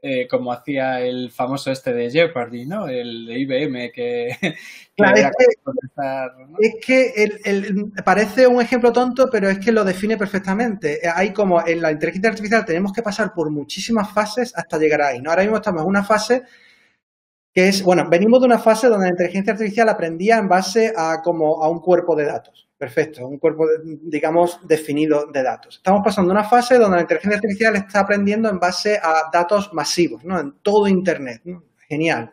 Eh, 0.00 0.28
como 0.28 0.52
hacía 0.52 1.00
el 1.00 1.32
famoso 1.32 1.72
este 1.72 1.92
de 1.92 2.08
Jeopardy, 2.08 2.66
¿no? 2.66 2.86
El 2.86 3.26
de 3.26 3.38
IBM 3.40 3.90
que... 3.94 4.28
Claro, 4.94 5.30
es 6.60 6.74
que, 6.84 7.12
el, 7.44 7.92
parece 8.04 8.46
un 8.46 8.60
ejemplo 8.60 8.92
tonto, 8.92 9.28
pero 9.30 9.48
es 9.48 9.58
que 9.58 9.72
lo 9.72 9.84
define 9.84 10.16
perfectamente. 10.16 11.04
Eh, 11.04 11.10
hay 11.12 11.32
como 11.32 11.66
en 11.66 11.82
la 11.82 11.90
inteligencia 11.90 12.30
artificial 12.30 12.64
tenemos 12.64 12.92
que 12.92 13.02
pasar 13.02 13.32
por 13.32 13.50
muchísimas 13.50 14.12
fases 14.12 14.52
hasta 14.56 14.78
llegar 14.78 15.02
ahí, 15.02 15.20
¿no? 15.20 15.30
Ahora 15.30 15.42
mismo 15.42 15.56
estamos 15.56 15.82
en 15.82 15.88
una 15.88 16.04
fase 16.04 16.42
que 17.52 17.68
es, 17.68 17.82
bueno, 17.82 18.08
venimos 18.08 18.40
de 18.40 18.46
una 18.46 18.58
fase 18.58 18.88
donde 18.88 19.06
la 19.06 19.12
inteligencia 19.12 19.52
artificial 19.52 19.88
aprendía 19.88 20.38
en 20.38 20.48
base 20.48 20.92
a 20.96 21.22
como 21.22 21.62
a 21.62 21.68
un 21.68 21.80
cuerpo 21.80 22.14
de 22.14 22.24
datos. 22.24 22.67
Perfecto, 22.78 23.26
un 23.26 23.38
cuerpo, 23.38 23.66
digamos, 23.82 24.60
definido 24.62 25.26
de 25.26 25.42
datos. 25.42 25.78
Estamos 25.78 26.00
pasando 26.04 26.30
una 26.30 26.44
fase 26.44 26.78
donde 26.78 26.98
la 26.98 27.02
inteligencia 27.02 27.38
artificial 27.38 27.74
está 27.74 27.98
aprendiendo 27.98 28.48
en 28.48 28.60
base 28.60 29.00
a 29.02 29.28
datos 29.32 29.74
masivos, 29.74 30.24
¿no? 30.24 30.38
En 30.38 30.52
todo 30.62 30.86
Internet. 30.86 31.42
Genial. 31.88 32.32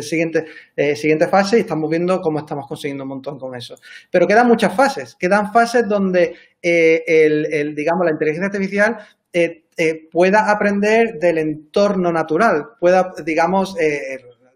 siguiente, 0.00 0.46
eh, 0.74 0.96
siguiente 0.96 1.28
fase 1.28 1.58
y 1.58 1.60
estamos 1.60 1.90
viendo 1.90 2.22
cómo 2.22 2.38
estamos 2.38 2.66
consiguiendo 2.66 3.04
un 3.04 3.10
montón 3.10 3.38
con 3.38 3.54
eso. 3.54 3.76
Pero 4.10 4.26
quedan 4.26 4.48
muchas 4.48 4.74
fases. 4.74 5.14
Quedan 5.16 5.52
fases 5.52 5.86
donde, 5.86 6.34
eh, 6.62 7.04
el, 7.06 7.74
digamos, 7.74 8.06
la 8.06 8.12
inteligencia 8.12 8.46
artificial 8.46 8.96
eh, 9.30 10.08
pueda 10.10 10.50
aprender 10.50 11.18
del 11.18 11.36
entorno 11.36 12.10
natural, 12.10 12.68
pueda, 12.80 13.12
digamos, 13.22 13.76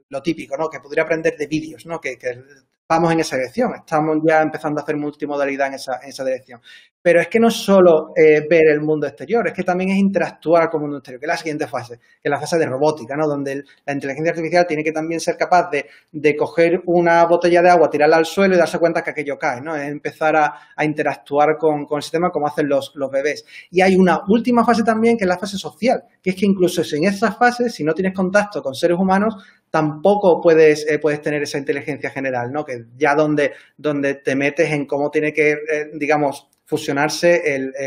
lo 0.08 0.22
típico, 0.22 0.56
¿no? 0.56 0.70
Que 0.70 0.80
podría 0.80 1.02
aprender 1.02 1.36
de 1.36 1.46
vídeos, 1.46 1.84
¿no? 1.84 2.00
Que, 2.00 2.16
que 2.16 2.42
vamos 2.88 3.12
en 3.12 3.20
esa 3.20 3.36
dirección. 3.36 3.74
Estamos 3.74 4.18
ya 4.24 4.42
empezando 4.42 4.80
a 4.80 4.82
hacer 4.82 4.96
multimodalidad 4.96 5.68
en 5.68 5.74
esa, 5.74 6.00
en 6.02 6.10
esa 6.10 6.24
dirección. 6.24 6.60
Pero 7.02 7.20
es 7.20 7.28
que 7.28 7.38
no 7.38 7.50
solo 7.50 8.12
eh, 8.16 8.46
ver 8.48 8.68
el 8.68 8.80
mundo 8.80 9.06
exterior, 9.06 9.46
es 9.46 9.52
que 9.52 9.62
también 9.62 9.90
es 9.90 9.96
interactuar 9.96 10.68
con 10.68 10.80
el 10.80 10.82
mundo 10.82 10.98
exterior, 10.98 11.20
que 11.20 11.26
es 11.26 11.28
la 11.28 11.36
siguiente 11.36 11.66
fase, 11.68 11.98
que 11.98 12.28
es 12.28 12.30
la 12.30 12.40
fase 12.40 12.58
de 12.58 12.66
robótica, 12.66 13.16
¿no? 13.16 13.28
Donde 13.28 13.64
la 13.84 13.92
inteligencia 13.92 14.30
artificial 14.30 14.66
tiene 14.66 14.82
que 14.82 14.92
también 14.92 15.20
ser 15.20 15.36
capaz 15.36 15.70
de, 15.70 16.36
coger 16.36 16.82
una 16.86 17.24
botella 17.24 17.62
de 17.62 17.70
agua, 17.70 17.90
tirarla 17.90 18.16
al 18.16 18.26
suelo 18.26 18.54
y 18.54 18.58
darse 18.58 18.78
cuenta 18.78 19.02
que 19.02 19.10
aquello 19.10 19.38
cae, 19.38 19.60
¿no? 19.60 19.76
Es 19.76 19.88
empezar 19.88 20.36
a, 20.36 20.84
interactuar 20.84 21.56
con, 21.58 21.86
el 21.88 22.02
sistema 22.02 22.30
como 22.30 22.48
hacen 22.48 22.68
los, 22.68 22.92
bebés. 23.12 23.44
Y 23.70 23.80
hay 23.80 23.96
una 23.96 24.22
última 24.26 24.64
fase 24.64 24.82
también, 24.82 25.16
que 25.16 25.24
es 25.24 25.28
la 25.28 25.38
fase 25.38 25.58
social, 25.58 26.02
que 26.20 26.30
es 26.30 26.36
que 26.36 26.46
incluso 26.46 26.82
en 26.96 27.04
esa 27.04 27.32
fase, 27.32 27.70
si 27.70 27.84
no 27.84 27.94
tienes 27.94 28.14
contacto 28.14 28.62
con 28.62 28.74
seres 28.74 28.98
humanos, 28.98 29.36
tampoco 29.70 30.40
puedes, 30.40 30.86
eh, 30.88 30.98
puedes 30.98 31.20
tener 31.20 31.42
esa 31.42 31.58
inteligencia 31.58 32.10
general, 32.10 32.52
¿no? 32.52 32.64
Que 32.64 32.84
ya 32.96 33.14
donde, 33.14 33.52
donde 33.76 34.14
te 34.14 34.34
metes 34.34 34.70
en 34.72 34.86
cómo 34.86 35.10
tiene 35.10 35.32
que, 35.32 35.52
eh, 35.52 35.90
digamos, 35.94 36.48
fusionarse 36.64 37.42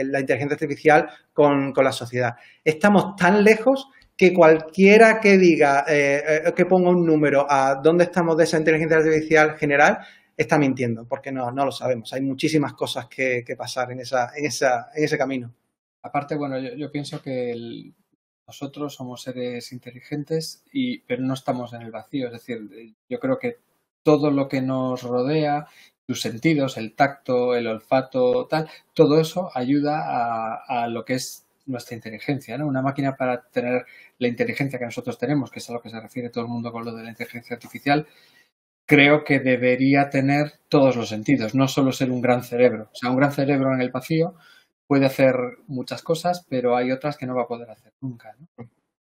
la 0.05 0.21
inteligencia 0.21 0.53
artificial 0.53 1.09
con, 1.33 1.73
la 1.75 1.91
sociedad. 1.91 2.35
Estamos 2.63 3.15
tan 3.17 3.43
lejos 3.43 3.89
que 4.15 4.33
cualquiera 4.33 5.19
que 5.19 5.37
diga, 5.37 5.83
eh, 5.85 6.43
que 6.55 6.65
ponga 6.65 6.89
un 6.89 7.05
número 7.05 7.45
a 7.49 7.75
dónde 7.75 8.05
estamos 8.05 8.37
de 8.37 8.45
esa 8.45 8.57
inteligencia 8.57 8.97
artificial 8.97 9.57
general, 9.57 9.99
está 10.37 10.57
mintiendo, 10.57 11.05
porque 11.05 11.31
no, 11.31 11.51
no 11.51 11.65
lo 11.65 11.71
sabemos. 11.71 12.13
Hay 12.13 12.21
muchísimas 12.21 12.73
cosas 12.73 13.07
que, 13.07 13.43
pasar 13.57 13.91
en, 13.91 13.99
esa, 13.99 14.31
en, 14.33 14.45
esa, 14.45 14.89
en 14.95 15.03
ese 15.03 15.17
camino. 15.17 15.53
Aparte, 16.01 16.35
bueno, 16.35 16.57
yo, 16.57 16.89
pienso 16.89 17.21
que 17.21 17.53
nosotros 18.49 18.95
somos 18.95 19.21
seres 19.21 19.71
inteligentes, 19.71 20.63
y, 20.73 21.01
pero 21.01 21.21
no 21.21 21.35
estamos 21.35 21.71
en 21.73 21.83
el 21.83 21.91
vacío. 21.91 22.25
Es 22.25 22.33
decir, 22.33 22.95
yo 23.07 23.19
creo 23.19 23.37
que 23.37 23.57
todo 24.01 24.31
lo 24.31 24.47
que 24.47 24.59
nos 24.59 25.03
rodea 25.03 25.67
tus 26.07 26.19
sentidos, 26.19 26.77
el 26.77 26.95
tacto, 26.95 27.53
el 27.53 27.67
olfato, 27.67 28.47
tal, 28.47 28.67
todo 28.95 29.19
eso 29.21 29.51
ayuda 29.53 30.63
a, 30.67 30.87
lo 30.87 31.05
que 31.05 31.13
es 31.13 31.45
nuestra 31.67 31.95
inteligencia, 31.95 32.57
¿no? 32.57 32.65
Una 32.65 32.81
máquina 32.81 33.15
para 33.15 33.43
tener 33.51 33.85
la 34.17 34.27
inteligencia 34.27 34.79
que 34.79 34.85
nosotros 34.85 35.19
tenemos, 35.19 35.51
que 35.51 35.59
es 35.59 35.69
a 35.69 35.73
lo 35.73 35.81
que 35.83 35.91
se 35.91 36.01
refiere 36.01 36.31
todo 36.31 36.45
el 36.45 36.49
mundo 36.49 36.71
con 36.71 36.85
lo 36.85 36.91
de 36.95 37.03
la 37.03 37.09
inteligencia 37.11 37.53
artificial, 37.55 38.07
creo 38.87 39.23
que 39.23 39.39
debería 39.39 40.09
tener 40.09 40.53
todos 40.69 40.95
los 40.95 41.09
sentidos, 41.09 41.53
no 41.53 41.67
solo 41.67 41.91
ser 41.91 42.09
un 42.09 42.21
gran 42.21 42.43
cerebro. 42.43 42.89
O 42.91 42.95
sea, 42.95 43.11
un 43.11 43.17
gran 43.17 43.31
cerebro 43.31 43.71
en 43.75 43.81
el 43.81 43.91
vacío 43.91 44.33
puede 44.89 45.05
hacer 45.05 45.35
muchas 45.67 46.01
cosas, 46.01 46.47
pero 46.49 46.75
hay 46.75 46.91
otras 46.91 47.15
que 47.15 47.27
no 47.27 47.35
va 47.35 47.43
a 47.43 47.47
poder 47.47 47.69
hacer 47.69 47.93
nunca. 48.01 48.35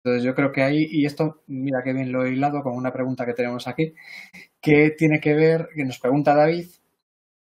Entonces 0.03 0.25
yo 0.25 0.35
creo 0.35 0.51
que 0.51 0.65
ahí, 0.65 0.89
y 0.91 1.07
esto, 1.07 1.45
mira 1.47 1.85
qué 1.85 1.93
bien 1.93 2.11
lo 2.11 2.27
he 2.27 2.33
hilado 2.33 2.61
con 2.65 2.75
una 2.75 2.93
pregunta 2.93 3.25
que 3.25 3.35
tenemos 3.35 3.69
aquí, 3.69 3.95
que 4.61 4.91
tiene 4.91 5.21
que 5.21 5.35
ver, 5.35 5.69
que 5.77 5.85
nos 5.85 6.01
pregunta 6.01 6.35
David, 6.35 6.67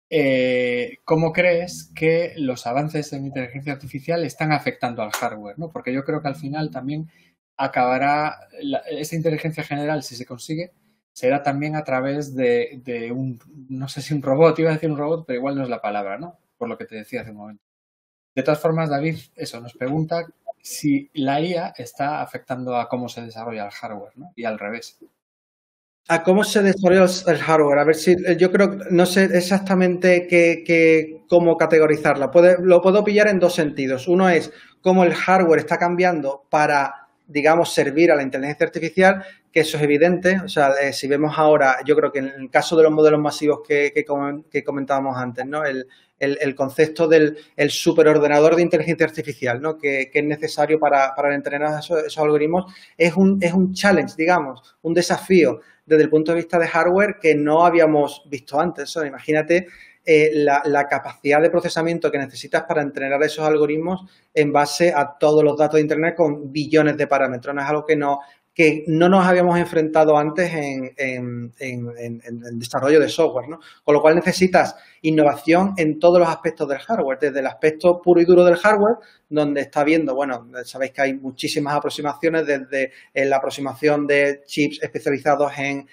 eh, 0.10 0.98
¿cómo 1.06 1.32
crees 1.32 1.92
que 1.96 2.34
los 2.38 2.66
avances 2.66 3.14
en 3.14 3.28
inteligencia 3.28 3.74
artificial 3.74 4.26
están 4.26 4.52
afectando 4.52 5.04
al 5.04 5.12
hardware? 5.12 5.60
¿no? 5.60 5.70
Porque 5.70 5.94
yo 5.94 6.04
creo 6.04 6.24
que 6.24 6.30
al 6.30 6.36
final 6.36 6.72
también 6.72 7.12
acabará 7.56 8.40
esa 8.90 9.16
inteligencia 9.16 9.64
general, 9.64 10.02
si 10.02 10.16
se 10.16 10.26
consigue, 10.26 10.72
será 11.12 11.44
también 11.44 11.76
a 11.76 11.84
través 11.84 12.34
de, 12.34 13.12
un, 13.16 13.40
no 13.70 13.88
sé 13.90 14.02
si 14.02 14.16
un 14.16 14.24
robot, 14.24 14.58
iba 14.58 14.72
a 14.72 14.74
decir 14.74 14.90
un 14.90 14.98
robot, 14.98 15.26
pero 15.28 15.38
igual 15.38 15.56
no 15.56 15.62
es 15.62 15.70
la 15.70 15.82
palabra, 15.84 16.18
¿no? 16.18 16.40
Por 16.58 16.68
lo 16.68 16.80
que 16.80 16.86
te 16.86 16.96
decía 16.96 17.22
hace 17.22 17.30
un 17.30 17.38
momento. 17.38 17.63
De 18.36 18.44
todas 18.44 18.60
formas, 18.60 18.90
David, 18.90 19.18
eso 19.36 19.60
nos 19.60 19.74
pregunta 19.74 20.26
si 20.62 21.10
la 21.14 21.42
IA 21.42 21.74
está 21.78 22.22
afectando 22.22 22.78
a 22.78 22.88
cómo 22.88 23.10
se 23.10 23.22
desarrolla 23.22 23.66
el 23.66 23.72
hardware, 23.72 24.14
¿no? 24.16 24.32
Y 24.36 24.46
al 24.46 24.58
revés 24.58 24.98
a 26.08 26.24
cómo 26.24 26.44
se 26.44 26.62
desarrolla 26.62 27.06
el 27.28 27.38
hardware. 27.38 27.80
A 27.80 27.84
ver 27.84 27.96
si 27.96 28.12
eh, 28.12 28.36
yo 28.38 28.52
creo, 28.52 28.78
no 28.90 29.06
sé 29.06 29.26
exactamente 29.26 30.28
qué, 30.28 31.22
cómo 31.30 31.58
categorizarla. 31.58 32.32
lo 32.62 32.82
puedo 32.82 33.04
pillar 33.04 33.28
en 33.28 33.40
dos 33.40 33.56
sentidos. 33.56 34.08
Uno 34.08 34.30
es 34.30 34.52
cómo 34.82 35.04
el 35.04 35.14
hardware 35.14 35.60
está 35.60 35.78
cambiando 35.78 36.46
para, 36.50 37.08
digamos, 37.28 37.74
servir 37.74 38.12
a 38.12 38.16
la 38.16 38.24
inteligencia 38.24 38.66
artificial, 38.66 39.24
que 39.52 39.62
eso 39.62 39.78
es 39.78 39.84
evidente. 39.84 40.42
O 40.44 40.50
sea, 40.50 40.74
eh, 40.82 40.92
si 40.92 41.08
vemos 41.08 41.38
ahora, 41.38 41.78
yo 41.86 41.96
creo 41.96 42.12
que 42.12 42.20
en 42.20 42.28
el 42.28 42.50
caso 42.50 42.76
de 42.76 42.84
los 42.84 42.92
modelos 42.92 43.22
masivos 43.22 43.62
que, 43.66 43.94
que, 43.94 44.64
comentábamos 44.64 45.18
antes, 45.18 45.46
¿no? 45.46 45.64
El, 45.64 45.88
el, 46.24 46.56
concepto 46.56 47.08
del 47.08 47.38
el 47.56 47.70
superordenador 47.70 48.56
de 48.56 48.62
inteligencia 48.62 49.06
artificial, 49.06 49.62
¿no? 49.62 49.78
que, 49.78 50.10
es 50.14 50.24
necesario 50.24 50.80
para, 50.80 51.14
para 51.16 51.34
entrenar 51.36 51.80
esos, 51.80 52.18
algoritmos, 52.18 52.74
es 52.98 53.16
un, 53.16 53.38
es 53.42 53.54
un 53.54 53.74
challenge, 53.74 54.16
digamos, 54.18 54.78
un 54.82 54.94
desafío 54.94 55.62
desde 55.86 56.04
el 56.04 56.10
punto 56.10 56.32
de 56.32 56.38
vista 56.38 56.58
de 56.58 56.68
hardware 56.68 57.18
que 57.22 57.36
no 57.36 57.66
habíamos 57.66 58.24
visto 58.30 58.60
antes. 58.60 58.96
imagínate 58.96 59.68
eh, 60.06 60.32
la, 60.34 60.88
capacidad 60.90 61.42
de 61.42 61.50
procesamiento 61.50 62.12
que 62.12 62.18
necesitas 62.18 62.64
para 62.64 62.82
entrenar 62.82 63.24
esos 63.24 63.46
algoritmos 63.48 64.02
en 64.34 64.52
base 64.52 64.94
a 64.94 65.18
todos 65.18 65.42
los 65.46 65.58
datos 65.58 65.76
de 65.76 65.82
Internet 65.82 66.16
con 66.16 66.52
billones 66.52 66.98
de 66.98 67.08
parámetros. 67.08 67.56
No 67.56 67.62
es 67.62 67.68
algo 67.68 67.86
que 67.86 67.96
no, 67.96 68.20
que 68.54 68.84
no 68.88 69.10
nos 69.10 69.26
habíamos 69.26 69.58
enfrentado 69.58 70.18
antes 70.18 70.54
en, 70.54 71.54
el 71.60 72.60
desarrollo 72.60 73.00
de 73.00 73.10
software, 73.10 73.50
¿no? 73.50 73.60
Con 73.84 73.96
lo 73.96 74.02
cual 74.02 74.16
necesitas 74.16 74.76
innovación 75.02 75.74
en 75.78 76.00
todos 76.00 76.20
los 76.20 76.30
aspectos 76.30 76.68
del 76.68 76.78
hardware, 76.78 77.18
desde 77.20 77.40
el 77.40 77.48
aspecto 77.48 78.00
puro 78.02 78.22
y 78.22 78.26
duro 78.26 78.46
del 78.46 78.58
hardware, 78.58 78.98
donde 79.28 79.62
está 79.62 79.84
viendo, 79.84 80.14
bueno, 80.14 80.48
sabéis 80.66 80.92
que 80.92 81.02
hay 81.02 81.14
muchísimas 81.16 81.76
aproximaciones, 81.76 82.46
desde 82.46 82.92
eh, 83.14 83.26
la 83.26 83.38
aproximación 83.38 84.06
de 84.06 84.44
chips 84.46 84.82
especializados 84.84 85.52
en, 85.58 85.88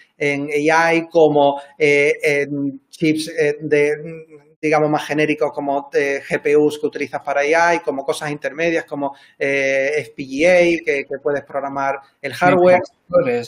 AI, 0.71 1.09
como 1.09 1.61
eh, 1.79 2.47
chips 2.91 3.29
eh, 3.29 3.57
de 3.63 4.50
digamos, 4.61 4.91
más 4.91 5.05
genéricos 5.07 5.53
como 5.53 5.91
eh, 5.93 6.23
GPUs 6.29 6.79
que 6.79 6.87
utilizas 6.87 7.23
para 7.23 7.41
AI, 7.41 7.81
como 7.81 8.05
cosas 8.05 8.31
intermedias 8.31 8.85
como 8.85 9.15
eh, 9.39 10.05
FPGA, 10.05 10.85
que, 10.85 11.07
puedes 11.23 11.45
programar 11.45 12.01
el 12.21 12.35
hardware. 12.35 12.83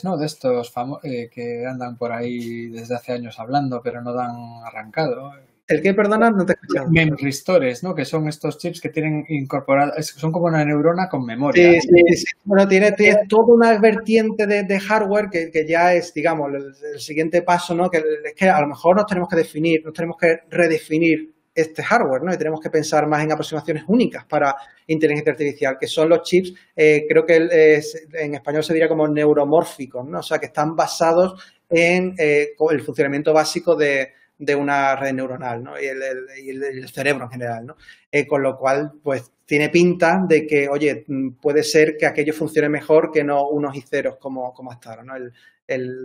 ¿no? 0.03 0.17
De 0.17 0.25
estos 0.25 0.73
eh, 1.03 1.29
que 1.31 1.65
andan 1.65 1.97
por 1.97 2.11
ahí 2.11 2.67
desde 2.67 2.95
hace 2.95 3.13
años 3.13 3.39
hablando, 3.39 3.81
pero 3.81 4.01
no 4.01 4.13
dan 4.13 4.35
arrancado. 4.65 5.33
¿El 5.65 5.81
que, 5.81 5.93
perdona? 5.93 6.29
No 6.29 6.45
te 6.45 6.53
he 6.53 6.55
escuchado. 6.55 6.89
Memristores, 6.91 7.83
¿no? 7.83 7.95
Que 7.95 8.03
son 8.03 8.27
estos 8.27 8.57
chips 8.57 8.81
que 8.81 8.89
tienen 8.89 9.25
incorporados, 9.29 10.07
son 10.07 10.31
como 10.33 10.47
una 10.47 10.65
neurona 10.65 11.07
con 11.07 11.25
memoria. 11.25 11.79
Sí, 11.79 11.81
sí, 11.81 12.17
sí. 12.17 12.25
Bueno, 12.43 12.67
tiene, 12.67 12.93
toda 13.29 13.45
una 13.47 13.77
vertiente 13.79 14.45
de, 14.45 14.79
hardware 14.79 15.29
que, 15.29 15.65
ya 15.65 15.93
es, 15.93 16.13
digamos, 16.13 16.51
el, 16.53 16.99
siguiente 16.99 17.43
paso, 17.43 17.73
¿no? 17.73 17.89
Que 17.89 17.97
es 17.97 18.33
que 18.35 18.49
a 18.49 18.59
lo 18.59 18.67
mejor 18.67 18.97
nos 18.97 19.05
tenemos 19.05 19.29
que 19.29 19.37
definir, 19.37 19.85
nos 19.85 19.93
tenemos 19.93 20.17
que 20.17 20.39
redefinir 20.49 21.33
este 21.55 21.81
hardware, 21.81 22.23
¿no? 22.23 22.33
Y 22.33 22.37
tenemos 22.37 22.59
que 22.59 22.69
pensar 22.69 23.07
más 23.07 23.23
en 23.23 23.31
aproximaciones 23.31 23.83
únicas 23.87 24.25
para 24.25 24.55
inteligencia 24.87 25.31
artificial, 25.31 25.77
que 25.79 25.87
son 25.87 26.09
los 26.09 26.23
chips, 26.23 26.53
eh, 26.75 27.05
creo 27.07 27.25
que 27.25 27.79
en 28.13 28.35
español 28.35 28.63
se 28.63 28.73
diría 28.73 28.89
como 28.89 29.07
neuromórficos, 29.07 30.05
¿no? 30.05 30.19
O 30.19 30.23
sea, 30.23 30.39
que 30.39 30.47
están 30.47 30.75
basados 30.75 31.41
en 31.69 32.15
eh, 32.17 32.49
el 32.69 32.81
funcionamiento 32.81 33.33
básico 33.33 33.75
de, 33.75 34.09
de 34.37 34.55
una 34.55 34.95
red 34.95 35.13
neuronal 35.13 35.63
¿no? 35.63 35.79
y, 35.79 35.85
el, 35.85 36.89
cerebro 36.89 37.25
en 37.25 37.31
general. 37.31 37.65
¿no? 37.65 37.75
Eh, 38.11 38.27
con 38.27 38.43
lo 38.43 38.57
cual, 38.57 38.91
pues 39.01 39.31
tiene 39.45 39.69
pinta 39.69 40.21
de 40.27 40.45
que, 40.47 40.67
oye, 40.69 41.03
mm, 41.07 41.31
puede 41.41 41.63
ser 41.63 41.95
que 41.97 42.05
aquello 42.05 42.33
funcione 42.33 42.69
mejor 42.69 43.11
que 43.11 43.23
no 43.23 43.47
unos 43.49 43.75
y 43.75 43.81
ceros 43.81 44.17
como, 44.17 44.53
como 44.53 44.71
hasta 44.71 44.89
ahora, 44.91 45.03
¿no? 45.03 45.15
el, 45.15 45.31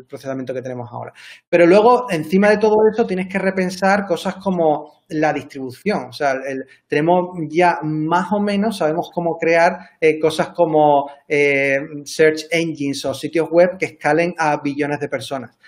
procesamiento 0.08 0.54
que 0.54 0.62
tenemos 0.62 0.88
ahora. 0.90 1.12
Pero 1.48 1.66
luego, 1.66 2.06
encima 2.10 2.48
de 2.48 2.56
todo 2.56 2.76
eso, 2.90 3.06
tienes 3.06 3.28
que 3.28 3.38
repensar 3.38 4.06
cosas 4.06 4.36
como 4.36 5.02
la 5.08 5.32
distribución. 5.32 6.06
O 6.06 6.12
sea, 6.12 6.40
tenemos 6.86 7.36
ya 7.50 7.80
más 7.82 8.32
o 8.32 8.40
menos, 8.40 8.78
sabemos 8.78 9.10
cómo 9.12 9.36
crear 9.36 9.78
eh, 10.00 10.18
cosas 10.18 10.50
como 10.50 11.10
eh, 11.26 11.80
search 12.04 12.46
engines 12.50 13.04
o 13.04 13.12
sitios 13.12 13.50
web 13.50 13.76
que 13.78 13.86
escalen 13.86 14.34
a 14.38 14.56
billones 14.58 15.00
de 15.00 15.08
personas 15.08 15.58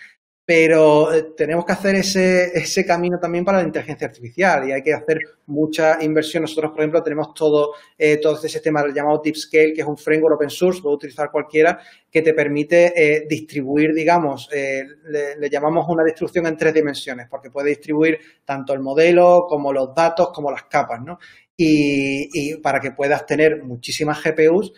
pero 0.50 1.14
eh, 1.14 1.28
tenemos 1.36 1.64
que 1.64 1.70
hacer 1.70 1.94
ese, 1.94 2.50
ese, 2.58 2.84
camino 2.84 3.20
también 3.20 3.44
para 3.44 3.58
la 3.58 3.64
inteligencia 3.64 4.08
artificial 4.08 4.68
y 4.68 4.72
hay 4.72 4.82
que 4.82 4.92
hacer 4.92 5.20
mucha 5.46 6.02
inversión. 6.02 6.42
Nosotros, 6.42 6.72
por 6.72 6.80
ejemplo, 6.80 7.00
tenemos 7.04 7.32
todo, 7.34 7.74
eh, 7.96 8.16
todo 8.16 8.34
este 8.34 8.48
sistema 8.48 8.84
llamado 8.92 9.20
TipScale, 9.20 9.72
que 9.72 9.82
es 9.82 9.86
un 9.86 9.96
framework 9.96 10.34
open 10.34 10.50
source, 10.50 10.82
puede 10.82 10.96
utilizar 10.96 11.30
cualquiera, 11.30 11.78
que 12.10 12.20
te 12.20 12.34
permite 12.34 12.92
eh, 12.96 13.26
distribuir, 13.28 13.94
digamos, 13.94 14.50
le, 14.50 15.48
llamamos 15.48 15.86
una 15.88 16.02
distribución 16.02 16.48
en 16.48 16.56
tres 16.56 16.74
dimensiones, 16.74 17.28
porque 17.30 17.52
puede 17.52 17.68
distribuir 17.68 18.18
tanto 18.44 18.72
el 18.72 18.80
modelo 18.80 19.46
como 19.48 19.72
los 19.72 19.94
datos 19.94 20.32
como 20.34 20.50
las 20.50 20.64
capas, 20.64 21.00
¿no? 21.00 21.20
Y, 21.56 22.28
y 22.32 22.56
para 22.56 22.80
que 22.80 22.90
puedas 22.90 23.24
tener 23.24 23.62
muchísimas 23.62 24.20
GPUs 24.20 24.72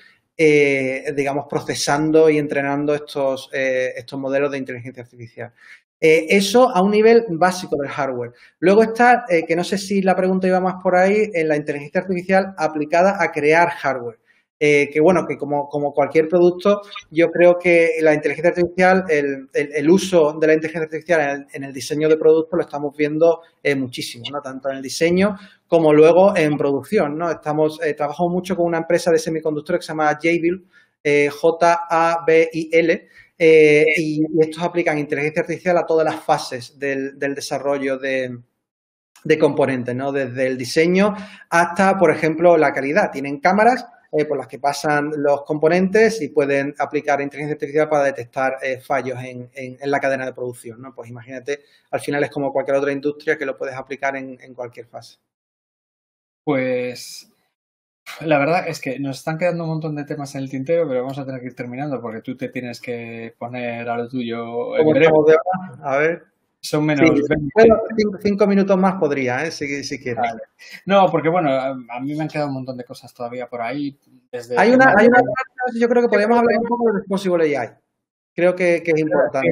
eh, 0.45 1.13
digamos, 1.15 1.47
procesando 1.49 2.29
y 2.29 2.37
entrenando 2.37 2.97
estos, 2.97 3.49
eh, 3.53 3.93
estos 3.97 4.19
modelos 4.19 4.51
de 4.51 4.59
inteligencia 4.59 5.05
artificial. 5.05 5.53
Eh, 6.01 6.27
eso 6.31 6.69
a 6.69 6.83
un 6.83 6.91
nivel 6.91 7.27
básico 7.29 7.77
del 7.77 7.89
hardware. 7.89 8.33
Luego 8.59 8.83
está, 8.83 9.25
que 9.29 9.55
no 9.55 9.63
sé 9.63 9.79
si 9.79 10.03
la 10.03 10.17
pregunta 10.17 10.49
iba 10.49 10.59
más 10.59 10.83
por 10.83 10.97
ahí, 10.97 11.31
en 11.33 11.47
la 11.47 11.55
inteligencia 11.55 12.01
artificial 12.01 12.55
aplicada 12.59 13.23
a 13.23 13.31
crear 13.31 13.69
hardware. 13.71 14.19
Eh, 14.65 14.89
que 14.93 15.01
bueno, 15.01 15.27
que 15.27 15.37
como, 15.37 15.69
como, 15.69 15.93
cualquier 15.93 16.29
producto, 16.29 16.83
yo 17.11 17.33
creo 17.33 17.59
que 17.59 17.95
la 18.01 18.15
inteligencia 18.15 18.51
artificial, 18.51 19.05
el, 19.09 19.49
el, 19.53 19.91
uso 19.91 20.39
de 20.39 20.47
la 20.47 20.55
inteligencia 20.55 20.85
artificial 20.85 21.49
en 21.53 21.65
el, 21.65 21.73
diseño 21.73 22.09
de 22.09 22.17
productos 22.17 22.57
lo 22.57 22.63
estamos 22.63 22.97
viendo 22.97 23.41
eh, 23.61 23.75
muchísimo, 23.75 24.25
¿no? 24.31 24.41
Tanto 24.41 24.71
en 24.71 24.77
el 24.77 24.83
diseño 24.83 25.37
como 25.67 25.93
luego 25.93 26.37
en 26.37 26.57
producción, 26.57 27.19
¿no? 27.19 27.29
Estamos, 27.29 27.81
eh, 27.83 27.95
trabajamos 27.95 28.33
mucho 28.33 28.55
con 28.55 28.67
una 28.67 28.79
empresa 28.79 29.11
de 29.11 29.19
semiconductores 29.19 29.81
que 29.81 29.87
se 29.87 29.91
llama 29.91 30.17
Jabil, 30.23 30.65
J-A-B-I-L, 31.29 33.09
y, 33.37 34.23
estos 34.43 34.63
aplican 34.63 34.97
inteligencia 34.97 35.43
artificial 35.43 35.77
a 35.77 35.87
todas 35.87 36.05
las 36.05 36.25
fases 36.25 36.79
del, 36.79 37.19
del 37.19 37.35
desarrollo 37.35 37.99
de, 37.99 38.39
de 39.25 39.39
componentes, 39.41 39.97
¿no? 39.97 40.13
Desde 40.13 40.47
el 40.47 40.57
diseño 40.57 41.17
hasta, 41.51 41.99
por 41.99 42.13
ejemplo, 42.13 42.57
la 42.57 42.73
calidad. 42.73 43.11
Tienen 43.11 43.41
cámaras 43.41 43.87
eh, 44.15 44.27
por 44.27 44.37
las 44.37 44.47
que 44.47 44.59
pasan 44.59 45.11
los 45.17 45.43
componentes 45.43 46.21
y 46.21 46.29
pueden 46.29 46.75
aplicar 46.79 47.23
inteligencia 47.23 47.55
artificial 47.55 47.89
para 47.89 48.05
detectar 48.05 48.59
eh, 48.61 48.79
fallos 48.79 49.19
en, 49.23 49.79
la 49.83 50.01
cadena 50.01 50.27
de 50.27 50.35
producción, 50.35 50.83
¿no? 50.83 50.95
Pues 50.95 51.09
imagínate, 51.09 51.61
al 51.91 52.01
final 52.01 52.23
es 52.23 52.31
como 52.31 52.53
cualquier 52.53 52.77
otra 52.77 52.93
industria 52.93 53.39
que 53.39 53.47
lo 53.47 53.57
puedes 53.57 53.75
aplicar 53.75 54.15
en, 54.17 54.37
cualquier 54.53 54.87
fase. 54.87 55.17
Pues 56.45 57.33
la 58.21 58.39
verdad 58.39 58.69
es 58.69 58.81
que 58.83 58.99
nos 58.99 59.17
están 59.17 59.39
quedando 59.39 59.65
un 59.65 59.71
montón 59.71 59.97
de 59.97 60.05
temas 60.05 60.35
en 60.35 60.43
el 60.43 60.51
tintero, 60.51 60.87
pero 60.87 61.01
vamos 61.01 61.19
a 61.19 61.25
tener 61.25 61.41
que 61.41 61.47
ir 61.47 61.57
terminando 61.57 61.99
porque 62.03 62.21
tú 62.21 62.37
te 62.37 62.51
tienes 62.51 62.83
que 62.83 63.35
poner 63.39 63.89
a 63.89 63.97
lo 63.97 64.11
tuyo 64.11 64.77
en 64.77 64.89
breve. 64.89 65.09
A 65.83 65.97
ver. 65.97 66.32
Son 66.63 66.87
menos. 66.87 67.11
cinco, 68.23 68.47
minutos 68.47 68.79
más 68.79 68.95
podría, 68.95 69.45
¿eh? 69.45 69.51
si, 69.51 69.83
si 69.83 69.99
quieres. 69.99 70.25
No, 70.87 71.11
porque 71.11 71.29
bueno, 71.29 71.51
a 71.51 72.01
mí 72.01 72.15
me 72.15 72.23
han 72.23 72.29
quedado 72.29 72.49
un 72.49 72.55
montón 72.55 72.77
de 72.77 72.85
cosas 72.85 73.13
todavía 73.13 73.49
por 73.49 73.61
ahí. 73.61 73.99
hay 74.57 74.73
una, 74.73 74.95
hay 74.97 75.09
una, 75.09 75.21
yo 75.79 75.89
creo 75.89 76.03
que 76.03 76.09
podríamos 76.09 76.39
hablar 76.39 76.59
un 76.61 76.69
poco 76.69 76.87
de 76.87 76.99
Responsible 77.01 77.59
AI 77.59 77.82
creo 78.35 78.55
que, 78.57 78.83
es 78.85 78.99
importante. 78.99 79.49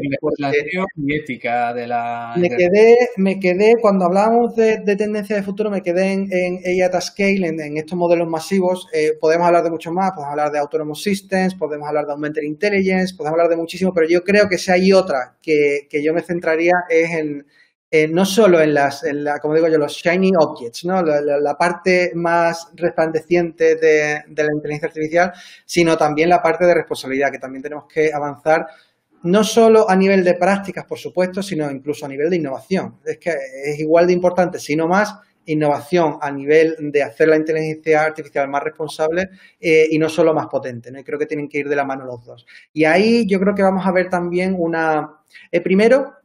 y 0.96 1.14
ética 1.14 1.74
de 1.74 1.86
la... 1.86 2.34
Me 2.36 2.48
quedé, 2.48 2.96
me 3.16 3.38
quedé 3.38 3.76
cuando 3.80 4.06
hablábamos 4.06 4.54
de, 4.56 4.78
tendencia 4.96 5.36
de 5.36 5.42
futuro, 5.42 5.70
me 5.70 5.82
quedé 5.82 6.12
en, 6.12 6.28
en 6.30 6.56
AI 6.64 7.00
Scale, 7.00 7.46
en, 7.46 7.76
estos 7.76 7.98
modelos 7.98 8.28
masivos. 8.28 8.88
Eh, 8.92 9.12
podemos 9.20 9.46
hablar 9.46 9.64
de 9.64 9.70
mucho 9.70 9.92
más, 9.92 10.12
podemos 10.12 10.30
hablar 10.30 10.50
de 10.50 10.58
Autonomous 10.58 11.02
Systems, 11.02 11.54
podemos 11.54 11.86
hablar 11.88 12.06
de 12.06 12.12
Augmented 12.12 12.42
Intelligence, 12.42 13.14
podemos 13.14 13.38
hablar 13.38 13.50
de 13.50 13.56
muchísimo, 13.56 13.92
pero 13.92 14.08
yo 14.08 14.24
creo 14.24 14.48
que 14.48 14.58
si 14.58 14.70
hay 14.70 14.92
otra 14.92 15.36
que, 15.42 15.86
que 15.90 16.02
yo 16.02 16.14
me 16.14 16.22
centraría 16.22 16.74
es 16.88 17.10
en 17.10 17.46
eh, 17.92 18.06
no 18.06 18.24
solo 18.24 18.60
en 18.60 18.72
las, 18.72 19.02
en 19.02 19.24
la, 19.24 19.40
como 19.40 19.54
digo 19.54 19.66
yo, 19.66 19.76
los 19.76 19.92
shiny 19.94 20.32
objects, 20.38 20.84
¿no? 20.84 21.02
la, 21.02 21.58
parte 21.58 22.12
más 22.14 22.70
resplandeciente 22.74 23.74
de, 23.74 24.22
la 24.28 24.52
inteligencia 24.54 24.86
artificial, 24.86 25.32
sino 25.64 25.96
también 25.96 26.28
la 26.28 26.40
parte 26.40 26.64
de 26.66 26.74
responsabilidad, 26.74 27.32
que 27.32 27.40
también 27.40 27.62
tenemos 27.62 27.86
que 27.92 28.12
avanzar, 28.12 28.66
no 29.24 29.42
solo 29.42 29.90
a 29.90 29.96
nivel 29.96 30.22
de 30.22 30.34
prácticas, 30.34 30.84
por 30.84 30.98
supuesto, 30.98 31.42
sino 31.42 31.68
incluso 31.68 32.06
a 32.06 32.08
nivel 32.08 32.30
de 32.30 32.36
innovación. 32.36 33.00
Es 33.04 33.18
que 33.18 33.34
es 33.64 33.80
igual 33.80 34.06
de 34.06 34.12
importante, 34.12 34.60
si 34.60 34.76
no 34.76 34.86
más, 34.86 35.14
innovación 35.46 36.18
a 36.20 36.30
nivel 36.30 36.76
de 36.78 37.02
hacer 37.02 37.28
la 37.28 37.36
inteligencia 37.36 38.04
artificial 38.04 38.48
más 38.48 38.62
responsable 38.62 39.30
eh, 39.58 39.88
y 39.90 39.98
no 39.98 40.08
solo 40.08 40.32
más 40.32 40.46
potente. 40.46 40.92
¿no? 40.92 41.02
Creo 41.02 41.18
que 41.18 41.26
tienen 41.26 41.48
que 41.48 41.58
ir 41.58 41.68
de 41.68 41.76
la 41.76 41.84
mano 41.84 42.04
los 42.04 42.24
dos. 42.24 42.46
Y 42.72 42.84
ahí 42.84 43.26
yo 43.26 43.40
creo 43.40 43.54
que 43.54 43.62
vamos 43.62 43.84
a 43.84 43.90
ver 43.92 44.08
también 44.08 44.54
una... 44.56 45.16
Eh, 45.50 45.60
primero, 45.60 46.19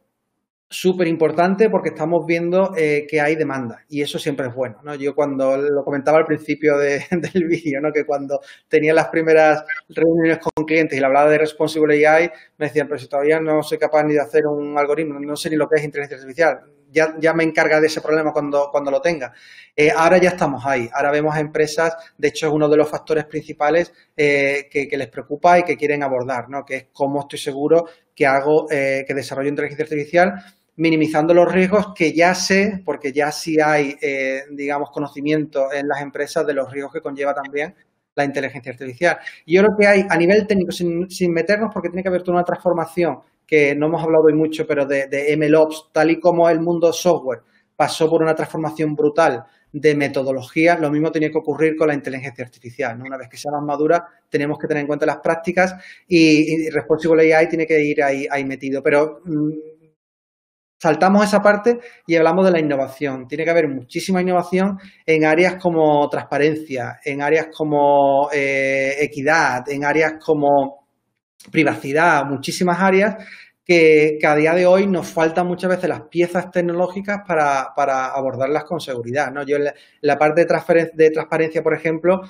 súper 0.70 1.08
importante 1.08 1.70
porque 1.70 1.90
estamos 1.90 2.26
viendo 2.26 2.74
eh, 2.76 3.06
que 3.08 3.22
hay 3.22 3.36
demanda 3.36 3.84
y 3.88 4.02
eso 4.02 4.18
siempre 4.18 4.48
es 4.48 4.56
bueno. 4.56 4.78
¿no? 4.84 4.96
Yo 4.96 5.14
cuando 5.14 5.58
lo 5.58 5.84
comentaba 5.84 6.18
al 6.18 6.26
principio 6.26 6.78
del 6.78 7.46
vídeo, 7.48 7.82
¿no? 7.82 7.92
que 7.92 8.06
cuando 8.06 8.40
tenía 8.68 8.94
las 8.94 9.10
primeras 9.10 9.64
reuniones 9.90 10.40
con 10.40 10.66
clientes 10.66 10.98
y 10.98 11.00
le 11.00 11.06
hablaba 11.06 11.30
de 11.30 11.38
Responsible 11.38 12.06
AI, 12.08 12.30
me 12.58 12.68
decían, 12.68 12.88
pero 12.88 13.00
si 13.00 13.08
todavía 13.08 13.40
no 13.40 13.62
soy 13.64 13.78
capaz 13.78 14.04
ni 14.04 14.14
de 14.14 14.22
hacer 14.22 14.48
un 14.48 14.78
algoritmo, 14.78 15.20
no 15.20 15.36
sé 15.36 15.50
ni 15.50 15.56
lo 15.56 15.68
que 15.68 15.80
es 15.80 15.86
inteligencia 15.86 16.18
artificial, 16.18 16.60
ya, 16.96 17.16
ya 17.20 17.34
me 17.34 17.44
encarga 17.44 17.80
de 17.80 17.88
ese 17.88 18.02
problema 18.02 18.34
cuando, 18.34 18.70
cuando 18.72 18.90
lo 18.90 19.02
tenga. 19.02 19.34
Eh, 19.76 19.92
ahora 19.96 20.18
ya 20.18 20.30
estamos 20.30 20.66
ahí, 20.66 20.90
ahora 20.94 21.12
vemos 21.12 21.38
empresas, 21.38 21.96
de 22.18 22.30
hecho 22.30 22.48
es 22.48 22.54
uno 22.54 22.70
de 22.70 22.78
los 22.78 22.90
factores 22.90 23.26
principales 23.26 23.94
eh, 24.16 24.68
que, 24.72 24.90
les 24.98 25.10
preocupa 25.10 25.60
y 25.60 25.64
que 25.64 25.78
quieren 25.78 26.02
abordar, 26.02 26.50
¿no? 26.50 26.66
que 26.66 26.76
es 26.76 26.86
cómo 26.94 27.22
estoy 27.22 27.40
seguro 27.40 27.86
que 28.16 28.26
hago, 28.26 28.68
que 28.68 29.14
desarrollo 29.14 29.50
inteligencia 29.50 29.84
artificial 29.84 30.42
minimizando 30.78 31.34
los 31.34 31.52
riesgos 31.52 31.94
que 31.94 32.14
ya 32.14 32.36
sé, 32.36 32.82
porque 32.84 33.12
ya 33.12 33.32
sí 33.32 33.60
hay, 33.60 33.98
eh, 34.02 34.44
digamos, 34.52 34.92
conocimiento 34.92 35.72
en 35.72 35.88
las 35.88 36.02
empresas 36.02 36.46
de 36.46 36.54
los 36.54 36.72
riesgos 36.72 36.94
que 36.94 37.02
conlleva 37.02 37.34
también 37.34 37.76
la 38.14 38.24
inteligencia 38.24 38.72
artificial. 38.72 39.18
Yo 39.46 39.62
creo 39.62 39.78
que 39.78 39.88
hay 39.88 40.06
a 40.10 40.18
nivel 40.18 40.48
técnico, 40.48 40.72
sin, 40.72 41.34
meternos, 41.34 41.72
porque 41.74 41.90
tiene 41.90 42.02
que 42.02 42.10
haber 42.10 42.24
toda 42.24 42.38
una 42.38 42.46
transformación 42.46 43.20
que 43.48 43.76
no 43.76 43.88
hemos 43.88 44.04
hablado 44.04 44.26
hoy 44.26 44.34
mucho, 44.34 44.66
pero 44.68 44.86
de, 44.86 45.08
de 45.08 45.36
MLOps, 45.38 45.90
tal 45.92 46.12
y 46.12 46.20
como 46.20 46.50
el 46.50 46.60
mundo 46.60 46.92
software 46.92 47.42
pasó 47.76 48.10
por 48.10 48.22
una 48.22 48.36
transformación 48.36 48.96
brutal 48.96 49.44
de 49.72 49.94
metodología, 49.94 50.78
lo 50.78 50.90
mismo 50.90 51.12
tiene 51.12 51.30
que 51.30 51.38
ocurrir 51.38 51.76
con 51.76 51.90
la 51.90 51.94
inteligencia 51.94 52.46
artificial. 52.46 53.02
Una 53.02 53.18
vez 53.18 53.28
que 53.28 53.36
sea 53.36 53.52
más 53.52 53.64
madura, 53.64 54.08
tenemos 54.30 54.58
que 54.58 54.68
tener 54.68 54.82
en 54.82 54.88
cuenta 54.88 55.06
las 55.06 55.18
prácticas 55.18 55.76
y, 56.08 56.66
y 56.66 56.70
Responsible 56.70 57.36
AI 57.36 57.50
tiene 57.50 57.68
que 57.68 57.82
ir 57.82 58.02
ahí, 58.02 58.26
ahí 58.32 58.46
metido. 58.46 58.82
Pero 58.82 59.20
mm, 59.26 59.50
saltamos 60.80 61.26
esa 61.26 61.42
parte 61.42 61.80
y 62.08 62.16
hablamos 62.16 62.46
de 62.46 62.52
la 62.52 62.60
innovación. 62.60 63.28
Tiene 63.28 63.44
que 63.44 63.50
haber 63.50 63.68
muchísima 63.68 64.22
innovación 64.22 64.78
en 65.06 65.26
áreas 65.26 65.56
como 65.62 66.08
transparencia, 66.10 67.00
en 67.04 67.22
áreas 67.22 67.48
como 67.54 68.30
eh, 68.32 68.96
equidad, 69.02 69.68
en 69.68 69.84
áreas 69.84 70.14
como 70.24 70.85
privacidad, 71.52 72.26
muchísimas 72.26 72.80
áreas 72.80 73.18
que, 73.66 74.20
a 74.24 74.36
día 74.36 74.54
de 74.54 74.66
hoy 74.66 74.88
nos 74.88 75.08
faltan 75.08 75.48
muchas 75.48 75.70
veces 75.72 75.90
las 75.90 76.02
piezas 76.02 76.52
tecnológicas 76.52 77.22
para, 77.28 77.64
abordarlas 78.06 78.64
con 78.64 78.80
seguridad. 78.80 79.32
¿no? 79.32 79.44
Yo 79.44 79.58
en 79.58 79.66
la, 80.02 80.18
parte 80.18 80.46
de, 80.46 80.92
de 80.94 81.12
transparencia, 81.12 81.64
por 81.64 81.74
ejemplo, 81.74 82.22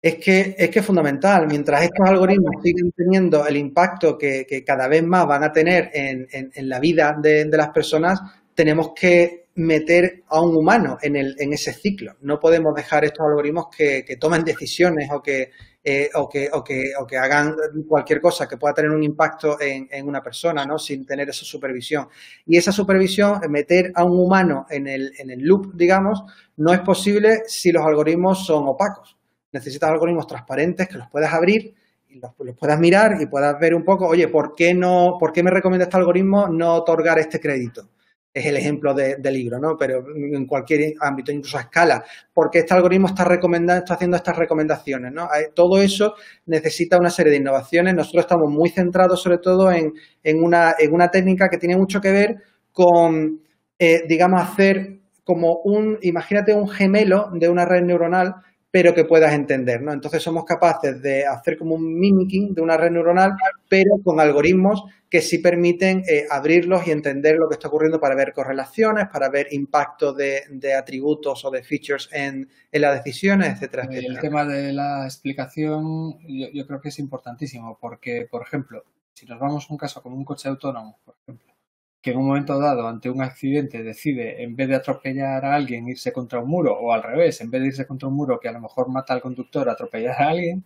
es 0.00 0.16
que, 0.16 0.54
es 0.58 0.70
que 0.70 0.78
es 0.78 0.84
fundamental. 0.84 1.46
Mientras 1.48 1.82
estos 1.82 2.08
algoritmos 2.08 2.62
siguen 2.62 2.92
teniendo 2.92 3.46
el 3.46 3.56
impacto 3.56 4.16
que, 4.16 4.64
cada 4.66 4.88
vez 4.88 5.02
más 5.02 5.26
van 5.26 5.44
a 5.44 5.52
tener 5.52 5.90
en, 5.92 6.68
la 6.68 6.80
vida 6.80 7.16
de, 7.20 7.46
las 7.46 7.70
personas, 7.70 8.20
tenemos 8.54 8.92
que 8.94 9.48
meter 9.56 10.22
a 10.28 10.40
un 10.40 10.56
humano 10.56 10.98
en, 11.02 11.16
el, 11.16 11.34
en 11.38 11.52
ese 11.52 11.72
ciclo. 11.72 12.16
No 12.20 12.38
podemos 12.38 12.74
dejar 12.74 13.04
estos 13.04 13.26
algoritmos 13.26 13.66
que, 13.76 14.16
tomen 14.20 14.44
decisiones 14.44 15.08
o 15.12 15.22
que, 15.22 15.50
eh, 15.82 16.10
o, 16.14 16.28
que, 16.28 16.48
o, 16.52 16.62
que, 16.62 16.92
o 17.00 17.06
que 17.06 17.16
hagan 17.16 17.56
cualquier 17.86 18.20
cosa 18.20 18.46
que 18.46 18.56
pueda 18.56 18.74
tener 18.74 18.90
un 18.90 19.02
impacto 19.02 19.60
en, 19.60 19.88
en, 19.90 20.06
una 20.06 20.22
persona, 20.22 20.66
¿no? 20.66 20.78
Sin 20.78 21.06
tener 21.06 21.28
esa 21.28 21.44
supervisión. 21.44 22.08
Y 22.46 22.56
esa 22.56 22.72
supervisión, 22.72 23.40
meter 23.48 23.92
a 23.94 24.04
un 24.04 24.18
humano 24.18 24.66
en 24.70 24.86
el, 24.86 25.12
en 25.18 25.30
el 25.30 25.40
loop, 25.40 25.74
digamos, 25.74 26.22
no 26.56 26.72
es 26.72 26.80
posible 26.80 27.42
si 27.46 27.72
los 27.72 27.84
algoritmos 27.84 28.44
son 28.44 28.66
opacos 28.66 29.18
necesitas 29.52 29.90
algoritmos 29.90 30.26
transparentes 30.26 30.88
que 30.88 30.98
los 30.98 31.08
puedas 31.08 31.32
abrir 31.32 31.74
y 32.08 32.20
los, 32.20 32.32
puedas 32.56 32.78
mirar 32.78 33.20
y 33.20 33.26
puedas 33.26 33.58
ver 33.58 33.74
un 33.74 33.84
poco, 33.84 34.06
oye, 34.06 34.28
¿por 34.28 34.54
qué, 34.54 34.74
no, 34.74 35.16
¿por 35.18 35.32
qué 35.32 35.42
me 35.42 35.50
recomienda 35.50 35.84
este 35.84 35.96
algoritmo 35.96 36.48
no 36.48 36.74
otorgar 36.74 37.18
este 37.18 37.40
crédito? 37.40 37.88
Es 38.32 38.46
el 38.46 38.56
ejemplo 38.56 38.94
del 38.94 39.34
libro, 39.34 39.58
¿no? 39.58 39.76
Pero 39.76 40.04
en 40.14 40.46
cualquier 40.46 40.94
ámbito, 41.00 41.32
incluso 41.32 41.58
a 41.58 41.62
escala, 41.62 42.04
porque 42.32 42.60
este 42.60 42.74
algoritmo 42.74 43.08
está 43.08 43.24
recomendando, 43.24 43.82
está 43.82 43.94
haciendo 43.94 44.16
estas 44.16 44.36
recomendaciones, 44.36 45.12
¿no? 45.12 45.28
Todo 45.54 45.80
eso 45.80 46.14
necesita 46.46 46.98
una 46.98 47.10
serie 47.10 47.32
de 47.32 47.38
innovaciones. 47.38 47.94
Nosotros 47.94 48.24
estamos 48.24 48.50
muy 48.50 48.68
centrados 48.68 49.22
sobre 49.22 49.38
todo 49.38 49.72
en, 49.72 49.92
en, 50.22 50.42
una, 50.42 50.74
en 50.78 50.92
una 50.92 51.10
técnica 51.10 51.48
que 51.48 51.58
tiene 51.58 51.76
mucho 51.76 52.00
que 52.00 52.12
ver 52.12 52.36
con, 52.70 53.40
eh, 53.78 54.02
digamos, 54.06 54.42
hacer 54.42 55.00
como 55.24 55.60
un, 55.64 55.98
imagínate 56.02 56.54
un 56.54 56.68
gemelo 56.68 57.30
de 57.32 57.48
una 57.48 57.64
red 57.64 57.82
neuronal 57.82 58.34
pero 58.70 58.94
que 58.94 59.04
puedas 59.04 59.32
entender, 59.32 59.82
¿no? 59.82 59.92
Entonces 59.92 60.22
somos 60.22 60.44
capaces 60.44 61.00
de 61.00 61.26
hacer 61.26 61.56
como 61.56 61.74
un 61.74 61.98
mimicking 61.98 62.54
de 62.54 62.60
una 62.60 62.76
red 62.76 62.90
neuronal, 62.90 63.32
pero 63.68 63.98
con 64.02 64.18
algoritmos 64.18 64.84
que 65.10 65.22
sí 65.22 65.38
permiten 65.38 66.02
eh, 66.06 66.26
abrirlos 66.30 66.86
y 66.86 66.90
entender 66.90 67.36
lo 67.36 67.48
que 67.48 67.54
está 67.54 67.68
ocurriendo 67.68 68.00
para 68.00 68.14
ver 68.14 68.32
correlaciones, 68.32 69.08
para 69.08 69.30
ver 69.30 69.48
impacto 69.52 70.12
de, 70.12 70.42
atributos 70.78 71.44
o 71.44 71.50
de 71.50 71.62
features 71.62 72.08
en, 72.12 72.48
las 72.72 73.02
decisiones, 73.02 73.54
etcétera, 73.54 73.84
etcétera. 73.84 74.14
El 74.14 74.20
tema 74.20 74.44
de 74.44 74.72
la 74.72 75.04
explicación 75.04 76.18
yo, 76.28 76.66
creo 76.66 76.80
que 76.80 76.90
es 76.90 76.98
importantísimo 76.98 77.78
porque, 77.80 78.26
por 78.30 78.42
ejemplo, 78.42 78.84
si 79.14 79.26
nos 79.26 79.38
vamos 79.38 79.66
a 79.68 79.72
un 79.72 79.78
caso 79.78 80.02
como 80.02 80.16
un 80.16 80.24
coche 80.24 80.48
autónomo, 80.48 80.98
por 81.04 81.16
ejemplo, 81.22 81.54
que 82.00 82.10
en 82.10 82.18
un 82.18 82.26
momento 82.26 82.58
dado, 82.58 82.86
ante 82.86 83.10
un 83.10 83.22
accidente, 83.22 83.82
decide, 83.82 84.42
en 84.42 84.54
vez 84.54 84.68
de 84.68 84.76
atropellar 84.76 85.44
a 85.44 85.54
alguien, 85.54 85.88
irse 85.88 86.12
contra 86.12 86.38
un 86.38 86.48
muro, 86.48 86.78
o 86.78 86.92
al 86.92 87.02
revés, 87.02 87.40
en 87.40 87.50
vez 87.50 87.62
de 87.62 87.68
irse 87.68 87.86
contra 87.86 88.08
un 88.08 88.14
muro 88.14 88.38
que 88.38 88.48
a 88.48 88.52
lo 88.52 88.60
mejor 88.60 88.88
mata 88.88 89.14
al 89.14 89.20
conductor, 89.20 89.68
atropellar 89.68 90.22
a 90.22 90.28
alguien, 90.28 90.64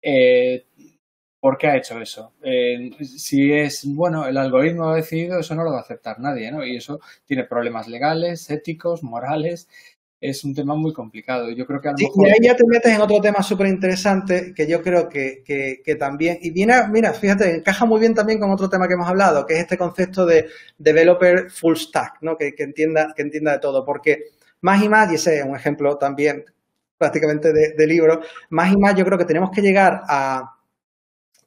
eh, 0.00 0.67
¿por 1.40 1.56
qué 1.56 1.68
ha 1.68 1.76
hecho 1.76 2.00
eso? 2.00 2.32
Eh, 2.42 2.90
si 3.02 3.52
es, 3.52 3.84
bueno, 3.86 4.26
el 4.26 4.36
algoritmo 4.36 4.88
ha 4.88 4.96
decidido, 4.96 5.38
eso 5.38 5.54
no 5.54 5.64
lo 5.64 5.72
va 5.72 5.78
a 5.78 5.82
aceptar 5.82 6.18
nadie, 6.20 6.50
¿no? 6.50 6.64
Y 6.64 6.76
eso 6.76 7.00
tiene 7.24 7.44
problemas 7.44 7.88
legales, 7.88 8.50
éticos, 8.50 9.02
morales. 9.02 9.68
es 10.20 10.42
un 10.42 10.52
tema 10.52 10.74
muy 10.74 10.92
complicado. 10.92 11.48
Yo 11.50 11.64
creo 11.64 11.80
que 11.80 11.88
a 11.88 11.92
lo 11.92 11.98
Y 11.98 12.30
ahí 12.30 12.38
ya 12.42 12.56
te 12.56 12.64
metes 12.66 12.92
en 12.92 13.00
otro 13.00 13.20
tema 13.20 13.40
súper 13.42 13.68
interesante 13.68 14.52
que 14.54 14.66
yo 14.66 14.82
creo 14.82 15.08
que, 15.08 15.96
también, 15.98 16.38
y 16.42 16.50
viene, 16.50 16.74
mira, 16.90 17.12
fíjate, 17.12 17.54
encaja 17.56 17.84
muy 17.86 18.00
bien 18.00 18.14
también 18.14 18.40
con 18.40 18.50
otro 18.50 18.68
tema 18.68 18.88
que 18.88 18.94
hemos 18.94 19.08
hablado, 19.08 19.46
que 19.46 19.54
es 19.54 19.60
este 19.60 19.78
concepto 19.78 20.26
de 20.26 20.48
developer 20.76 21.50
full 21.50 21.76
stack, 21.76 22.18
¿no? 22.22 22.36
que, 22.36 22.52
entienda, 22.58 23.12
que 23.14 23.22
entienda 23.22 23.52
de 23.52 23.58
todo, 23.60 23.84
porque 23.84 24.24
más 24.60 24.82
y 24.82 24.88
más, 24.88 25.10
y 25.12 25.14
ese 25.14 25.38
es 25.38 25.44
un 25.44 25.54
ejemplo 25.54 25.96
también 25.98 26.44
prácticamente 26.96 27.52
de, 27.52 27.86
libro, 27.86 28.20
más 28.50 28.72
y 28.72 28.76
más 28.76 28.96
yo 28.96 29.04
creo 29.04 29.16
que 29.16 29.24
tenemos 29.24 29.50
que 29.52 29.62
llegar 29.62 30.02
a 30.08 30.57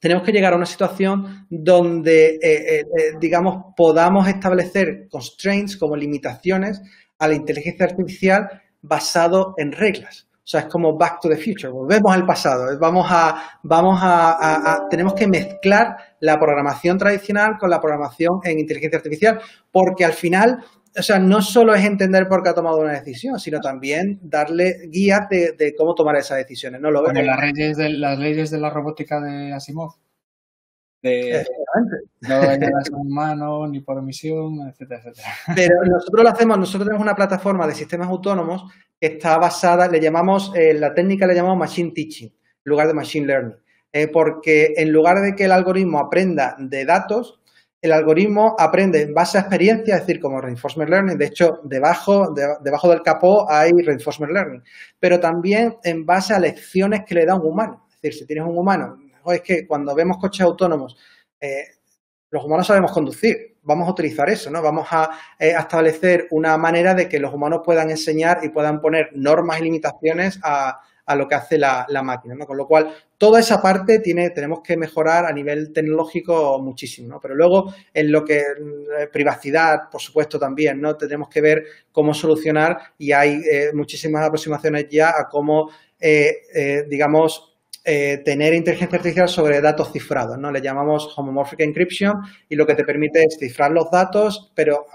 tenemos 0.01 0.23
que 0.23 0.31
llegar 0.31 0.53
a 0.53 0.55
una 0.57 0.65
situación 0.65 1.45
donde, 1.47 2.35
eh, 2.35 2.39
eh, 2.41 2.79
eh, 2.79 2.85
digamos, 3.19 3.65
podamos 3.77 4.27
establecer 4.27 5.07
constraints 5.09 5.77
como 5.77 5.95
limitaciones 5.95 6.81
a 7.19 7.27
la 7.27 7.35
inteligencia 7.35 7.85
artificial 7.85 8.49
basado 8.81 9.53
en 9.57 9.71
reglas. 9.71 10.27
O 10.43 10.47
sea, 10.51 10.61
es 10.61 10.65
como 10.65 10.97
back 10.97 11.19
to 11.21 11.29
the 11.29 11.37
future, 11.37 11.71
volvemos 11.71 12.11
al 12.11 12.25
pasado. 12.25 12.77
Vamos 12.79 13.07
a, 13.11 13.59
vamos 13.61 13.99
a, 14.01 14.87
tenemos 14.89 15.13
que 15.13 15.27
mezclar 15.27 15.95
la 16.19 16.39
programación 16.39 16.97
tradicional 16.97 17.57
con 17.59 17.69
la 17.69 17.79
programación 17.79 18.39
en 18.43 18.59
inteligencia 18.59 18.97
artificial, 18.97 19.39
porque 19.71 20.03
al 20.03 20.13
final, 20.13 20.65
o 20.97 21.03
sea, 21.03 21.19
no 21.19 21.41
solo 21.41 21.73
es 21.73 21.85
entender 21.85 22.27
por 22.27 22.43
qué 22.43 22.49
ha 22.49 22.53
tomado 22.53 22.79
una 22.79 22.93
decisión, 22.93 23.39
sino 23.39 23.59
también 23.59 24.19
darle 24.21 24.87
guías 24.87 25.27
de, 25.29 25.75
cómo 25.77 25.95
tomar 25.95 26.15
esas 26.17 26.37
decisiones. 26.37 26.81
¿no 26.81 26.91
lo 26.91 27.03
Como 27.03 27.21
las 27.21 27.39
leyes 27.41 27.77
de 27.77 27.89
las 27.89 28.19
leyes 28.19 28.51
de 28.51 28.59
la 28.59 28.69
robótica 28.69 29.21
de 29.21 29.53
Asimov 29.53 29.95
de 31.01 31.45
no 32.21 32.35
a 32.35 32.57
humano 32.93 33.67
ni 33.71 33.79
por 33.79 33.97
omisión, 33.97 34.67
etcétera, 34.69 35.01
etcétera. 35.01 35.27
Pero 35.55 35.75
nosotros 35.85 36.23
lo 36.23 36.29
hacemos, 36.29 36.59
nosotros 36.59 36.87
tenemos 36.87 37.01
una 37.01 37.15
plataforma 37.15 37.67
de 37.67 37.75
sistemas 37.75 38.07
autónomos 38.07 38.71
que 38.99 39.07
está 39.07 39.37
basada, 39.37 39.87
le 39.87 39.99
llamamos, 39.99 40.51
eh, 40.55 40.73
la 40.73 40.93
técnica 40.93 41.25
le 41.25 41.33
llamamos 41.33 41.57
machine 41.57 41.91
teaching, 41.91 42.27
en 42.27 42.33
lugar 42.65 42.87
de 42.87 42.93
machine 42.93 43.25
learning. 43.25 43.55
Eh, 43.93 44.07
porque 44.07 44.73
en 44.77 44.91
lugar 44.91 45.21
de 45.21 45.35
que 45.35 45.45
el 45.45 45.51
algoritmo 45.51 45.99
aprenda 45.99 46.55
de 46.57 46.85
datos, 46.85 47.40
el 47.81 47.91
algoritmo 47.91 48.55
aprende 48.59 49.01
en 49.01 49.13
base 49.13 49.37
a 49.37 49.41
experiencia, 49.41 49.95
es 49.95 50.01
decir, 50.01 50.21
como 50.21 50.39
reinforcement 50.39 50.89
learning. 50.89 51.17
De 51.17 51.25
hecho, 51.25 51.59
debajo, 51.63 52.33
debajo 52.61 52.89
del 52.89 53.01
capó 53.01 53.49
hay 53.49 53.71
reinforcement 53.71 54.33
learning, 54.33 54.63
pero 54.99 55.19
también 55.19 55.77
en 55.83 56.05
base 56.05 56.33
a 56.33 56.39
lecciones 56.39 57.01
que 57.05 57.15
le 57.15 57.25
da 57.25 57.35
un 57.35 57.47
humano. 57.47 57.85
Es 57.89 58.01
decir, 58.01 58.19
si 58.19 58.27
tienes 58.27 58.45
un 58.45 58.57
humano 58.57 58.97
es 59.29 59.41
que 59.41 59.67
cuando 59.67 59.93
vemos 59.93 60.17
coches 60.17 60.41
autónomos, 60.41 60.97
eh, 61.39 61.65
los 62.29 62.43
humanos 62.43 62.67
sabemos 62.67 62.91
conducir, 62.91 63.57
vamos 63.61 63.87
a 63.87 63.91
utilizar 63.91 64.29
eso, 64.29 64.49
¿no? 64.49 64.61
Vamos 64.61 64.87
eh, 65.39 65.53
a, 65.53 65.59
establecer 65.59 66.27
una 66.31 66.57
manera 66.57 66.93
de 66.95 67.07
que 67.07 67.19
los 67.19 67.33
humanos 67.33 67.61
puedan 67.63 67.91
enseñar 67.91 68.39
y 68.43 68.49
puedan 68.49 68.81
poner 68.81 69.09
normas 69.13 69.59
y 69.59 69.63
limitaciones 69.63 70.39
a, 70.43 70.79
lo 71.15 71.27
que 71.27 71.35
hace 71.35 71.57
la, 71.57 71.85
máquina, 72.03 72.35
¿no? 72.35 72.45
Con 72.45 72.57
lo 72.57 72.67
cual, 72.67 72.93
toda 73.17 73.39
esa 73.39 73.61
parte 73.61 73.99
tiene, 73.99 74.29
tenemos 74.31 74.61
que 74.61 74.77
mejorar 74.77 75.25
a 75.25 75.31
nivel 75.31 75.71
tecnológico 75.73 76.59
muchísimo, 76.59 77.09
¿no? 77.09 77.19
Pero 77.19 77.35
luego, 77.35 77.73
en 77.93 78.11
lo 78.11 78.23
que 78.23 78.39
eh, 78.39 79.07
privacidad, 79.11 79.89
por 79.91 80.01
supuesto, 80.01 80.39
también, 80.39 80.81
¿no? 80.81 80.95
Tenemos 80.95 81.29
que 81.29 81.41
ver 81.41 81.63
cómo 81.91 82.13
solucionar 82.13 82.77
y 82.97 83.11
hay 83.11 83.41
muchísimas 83.73 84.25
aproximaciones 84.25 84.87
ya 84.89 85.09
a 85.09 85.27
cómo, 85.29 85.69
digamos, 86.87 87.50
eh, 87.83 88.21
tener 88.23 88.53
inteligencia 88.53 88.97
artificial 88.97 89.27
sobre 89.27 89.61
datos 89.61 89.91
cifrados, 89.91 90.37
¿no? 90.37 90.51
Le 90.51 90.61
llamamos 90.61 91.13
homomorphic 91.17 91.61
encryption 91.61 92.13
y 92.47 92.55
lo 92.55 92.65
que 92.65 92.75
te 92.75 92.83
permite 92.83 93.23
es 93.23 93.37
cifrar 93.39 93.71
los 93.71 93.89
datos, 93.89 94.51
pero 94.53 94.85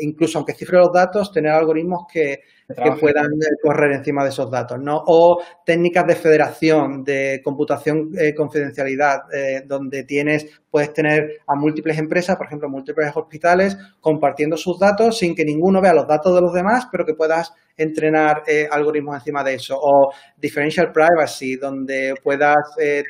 incluso 0.00 0.38
aunque 0.38 0.54
cifre 0.54 0.78
los 0.78 0.92
datos, 0.92 1.32
tener 1.32 1.52
algoritmos 1.52 2.06
que 2.12 2.40
que 2.74 2.92
puedan 2.92 3.26
eh, 3.26 3.56
correr 3.62 3.92
encima 3.92 4.22
de 4.22 4.30
esos 4.30 4.50
datos, 4.50 4.78
¿no? 4.78 5.02
O 5.06 5.42
técnicas 5.64 6.06
de 6.06 6.14
federación, 6.14 7.04
de 7.04 7.40
computación 7.42 8.10
eh, 8.18 8.34
confidencialidad, 8.34 9.22
eh, 9.32 9.64
donde 9.66 10.04
tienes, 10.04 10.46
puedes 10.70 10.92
tener 10.92 11.40
a 11.46 11.54
múltiples 11.54 11.98
empresas, 11.98 12.36
por 12.36 12.46
ejemplo, 12.46 12.68
múltiples 12.68 13.10
hospitales, 13.14 13.76
compartiendo 14.00 14.56
sus 14.56 14.78
datos 14.78 15.18
sin 15.18 15.34
que 15.34 15.44
ninguno 15.44 15.80
vea 15.80 15.94
los 15.94 16.06
datos 16.06 16.34
de 16.34 16.40
los 16.40 16.52
demás, 16.52 16.86
pero 16.90 17.04
que 17.04 17.14
puedas 17.14 17.52
entrenar 17.82 18.42
algoritmos 18.70 19.16
encima 19.16 19.42
de 19.44 19.54
eso. 19.54 19.78
O 19.80 20.12
differential 20.36 20.92
privacy, 20.92 21.56
donde 21.56 22.14
puedas, 22.22 22.56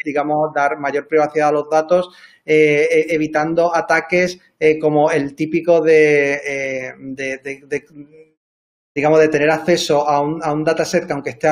digamos, 0.05 0.52
dar 0.55 0.78
mayor 0.78 1.06
privacidad 1.06 1.48
a 1.48 1.52
los 1.52 1.68
datos, 1.68 2.09
evitando 2.44 3.74
ataques 3.74 4.38
como 4.80 5.10
el 5.10 5.34
típico 5.34 5.80
de, 5.80 6.94
de 6.98 7.84
digamos, 8.94 9.20
de 9.20 9.28
tener 9.28 9.51
acceso 9.51 10.09
a 10.09 10.20
un, 10.20 10.42
a 10.42 10.52
un 10.52 10.64
dataset 10.64 11.06
que 11.06 11.12
aunque 11.12 11.30
esté 11.30 11.48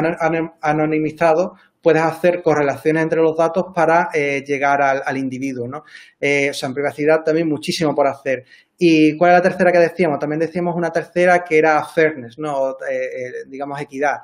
anonimizado, 0.61 1.55
puedes 1.81 2.03
hacer 2.03 2.43
correlaciones 2.43 3.03
entre 3.05 3.21
los 3.21 3.37
datos 3.37 3.67
para 3.75 4.11
eh, 4.13 4.45
llegar 4.47 4.83
al, 4.83 5.17
individuo, 5.17 5.69
¿no? 5.69 5.85
Eh, 6.21 6.51
o 6.51 6.55
sea, 6.55 6.69
en 6.69 6.75
privacidad 6.75 7.23
también 7.23 7.49
muchísimo 7.49 7.95
por 7.95 8.07
hacer. 8.07 8.45
¿Y 8.79 9.17
cuál 9.17 9.33
es 9.33 9.39
la 9.39 9.43
tercera 9.43 9.73
que 9.73 9.79
decíamos? 9.79 10.19
También 10.21 10.41
decíamos 10.41 10.77
una 10.77 10.93
tercera 10.93 11.45
que 11.45 11.59
era 11.59 11.85
fairness, 11.85 12.39
¿no? 12.39 12.77
Eh, 12.89 13.45
digamos, 13.49 13.81
equidad, 13.81 14.19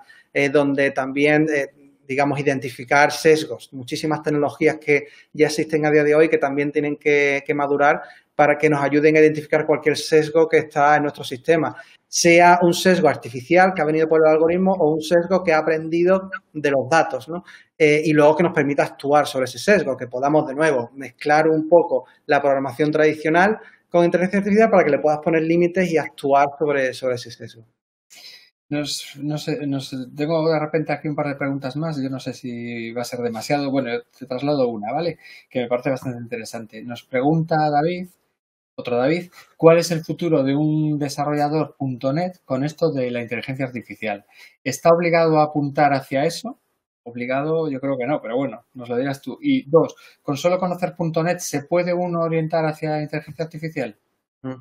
donde 0.52 0.92
también 0.92 1.46
digamos, 2.06 2.38
identificar 2.38 3.12
sesgos. 3.12 3.72
Muchísimas 3.72 4.22
tecnologías 4.22 4.76
que 4.78 5.06
ya 5.32 5.46
existen 5.46 5.86
a 5.86 5.90
día 5.90 6.04
de 6.04 6.14
hoy 6.14 6.28
que 6.28 6.38
también 6.38 6.72
tienen 6.72 6.96
que, 6.96 7.42
madurar 7.54 8.02
para 8.34 8.58
que 8.58 8.68
nos 8.68 8.82
ayuden 8.82 9.16
a 9.16 9.20
identificar 9.20 9.64
cualquier 9.64 9.96
sesgo 9.96 10.48
que 10.48 10.58
está 10.58 10.96
en 10.96 11.02
nuestro 11.02 11.22
sistema, 11.22 11.76
sea 12.08 12.58
un 12.62 12.74
sesgo 12.74 13.08
artificial 13.08 13.72
que 13.72 13.82
ha 13.82 13.84
venido 13.84 14.08
por 14.08 14.20
el 14.20 14.32
algoritmo 14.32 14.72
o 14.72 14.92
un 14.92 15.00
sesgo 15.00 15.42
que 15.44 15.52
ha 15.52 15.58
aprendido 15.58 16.30
de 16.52 16.70
los 16.70 16.88
datos, 16.88 17.28
¿no? 17.28 17.44
Eh, 17.78 18.02
y 18.04 18.12
luego 18.12 18.36
que 18.36 18.42
nos 18.42 18.52
permita 18.52 18.84
actuar 18.84 19.26
sobre 19.26 19.44
ese 19.44 19.58
sesgo, 19.58 19.96
que 19.96 20.08
podamos 20.08 20.46
de 20.46 20.54
nuevo 20.54 20.90
mezclar 20.94 21.48
un 21.48 21.68
poco 21.68 22.06
la 22.26 22.40
programación 22.40 22.90
tradicional 22.90 23.58
con 23.94 24.04
inteligencia 24.04 24.40
artificial 24.40 24.70
para 24.70 24.82
que 24.82 24.90
le 24.90 24.98
puedas 24.98 25.20
poner 25.20 25.42
límites 25.42 25.88
y 25.92 25.98
actuar 25.98 26.48
sobre, 26.58 26.92
sobre 26.94 27.14
ese 27.14 27.30
sesgo. 27.30 27.64
Nos, 28.68 29.14
no 29.22 29.38
sé, 29.38 29.56
tengo 30.16 30.50
de 30.50 30.58
repente 30.58 30.92
aquí 30.92 31.06
un 31.06 31.14
par 31.14 31.28
de 31.28 31.36
preguntas 31.36 31.76
más. 31.76 32.02
Yo 32.02 32.10
no 32.10 32.18
sé 32.18 32.32
si 32.32 32.90
va 32.90 33.02
a 33.02 33.04
ser 33.04 33.20
demasiado. 33.20 33.70
Bueno, 33.70 33.90
te 34.18 34.26
traslado 34.26 34.66
una, 34.66 34.92
¿vale? 34.92 35.18
Que 35.48 35.60
me 35.60 35.68
parece 35.68 35.90
bastante 35.90 36.18
interesante. 36.18 36.82
Nos 36.82 37.04
pregunta 37.04 37.70
David, 37.70 38.08
otro 38.74 38.96
David, 38.96 39.30
¿cuál 39.56 39.78
es 39.78 39.92
el 39.92 40.04
futuro 40.04 40.42
de 40.42 40.56
un 40.56 40.98
desarrollador 40.98 41.76
.NET 41.78 42.40
con 42.44 42.64
esto 42.64 42.90
de 42.90 43.12
la 43.12 43.22
inteligencia 43.22 43.64
artificial? 43.64 44.26
¿Está 44.64 44.90
obligado 44.90 45.38
a 45.38 45.44
apuntar 45.44 45.92
hacia 45.94 46.24
eso? 46.24 46.58
Obligado, 47.06 47.70
yo 47.70 47.80
creo 47.80 47.98
que 47.98 48.06
no, 48.06 48.20
pero 48.20 48.36
bueno, 48.36 48.64
nos 48.74 48.88
lo 48.88 48.96
dirás 48.96 49.20
tú. 49.20 49.38
Y 49.40 49.68
dos, 49.68 49.94
¿con 50.22 50.36
solo 50.36 50.58
conocer 50.58 50.94
.NET 50.98 51.38
se 51.38 51.64
puede 51.64 51.92
uno 51.92 52.20
orientar 52.20 52.64
hacia 52.64 53.02
inteligencia 53.02 53.44
artificial? 53.44 53.96
Mm. 54.42 54.54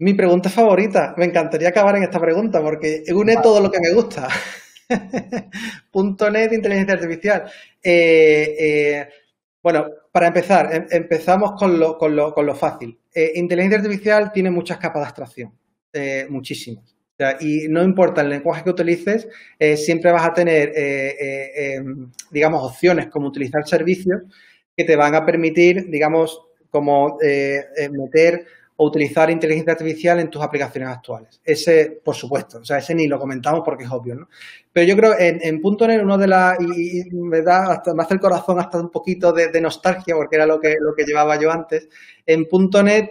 Mi 0.00 0.14
pregunta 0.14 0.50
favorita. 0.50 1.14
Me 1.16 1.24
encantaría 1.24 1.68
acabar 1.68 1.96
en 1.96 2.02
esta 2.02 2.20
pregunta 2.20 2.60
porque 2.60 3.04
une 3.14 3.36
todo 3.36 3.60
lo 3.60 3.70
que 3.70 3.80
me 3.80 3.92
gusta. 3.92 4.28
.NET, 6.30 6.52
inteligencia 6.52 6.94
artificial. 6.94 7.50
Eh, 7.82 8.56
eh, 8.58 9.08
bueno, 9.62 9.86
para 10.10 10.26
empezar, 10.26 10.74
em, 10.74 10.86
empezamos 10.90 11.52
con 11.52 11.78
lo, 11.78 11.96
con 11.96 12.14
lo, 12.14 12.34
con 12.34 12.44
lo 12.44 12.54
fácil. 12.54 12.98
Eh, 13.14 13.32
inteligencia 13.36 13.78
artificial 13.78 14.32
tiene 14.32 14.50
muchas 14.50 14.78
capas 14.78 15.02
de 15.02 15.06
abstracción, 15.06 15.58
muchísimas. 16.28 16.96
Y 17.40 17.68
no 17.68 17.82
importa 17.82 18.20
el 18.20 18.28
lenguaje 18.28 18.64
que 18.64 18.70
utilices, 18.70 19.28
siempre 19.76 20.12
vas 20.12 20.26
a 20.26 20.32
tener, 20.32 20.72
em, 20.76 22.10
digamos, 22.30 22.62
opciones 22.64 23.08
como 23.08 23.28
utilizar 23.28 23.66
servicios 23.66 24.22
que 24.76 24.84
te 24.84 24.96
van 24.96 25.14
a 25.14 25.24
permitir, 25.24 25.88
digamos, 25.88 26.40
como 26.70 27.18
meter 27.90 28.46
o 28.76 28.86
utilizar 28.86 29.30
inteligencia 29.30 29.72
artificial 29.72 30.18
en 30.20 30.30
tus 30.30 30.42
aplicaciones 30.42 30.90
actuales. 30.90 31.40
Ese, 31.44 32.00
por 32.04 32.14
supuesto, 32.14 32.58
o 32.58 32.64
sea, 32.64 32.78
ese 32.78 32.94
ni 32.94 33.06
lo 33.06 33.18
comentamos 33.18 33.62
porque 33.64 33.84
es 33.84 33.90
obvio, 33.90 34.14
¿no? 34.14 34.28
Pero 34.72 34.86
yo 34.86 34.96
creo 34.96 35.18
en, 35.18 35.40
en 35.42 35.60
.NET 35.62 36.02
uno 36.02 36.18
de 36.18 36.26
las, 36.26 36.58
y, 36.60 37.04
me 37.12 37.42
da, 37.42 37.72
hasta, 37.72 37.94
me 37.94 38.02
hace 38.02 38.14
el 38.14 38.20
corazón 38.20 38.58
hasta 38.58 38.80
un 38.80 38.90
poquito 38.90 39.32
de, 39.32 39.60
nostalgia 39.60 40.14
porque 40.14 40.36
era 40.36 40.46
lo 40.46 40.58
que, 40.58 40.76
lo 40.80 40.94
que 40.94 41.04
llevaba 41.04 41.38
yo 41.40 41.50
antes. 41.50 41.88
En 42.26 42.46
.NET 42.84 43.10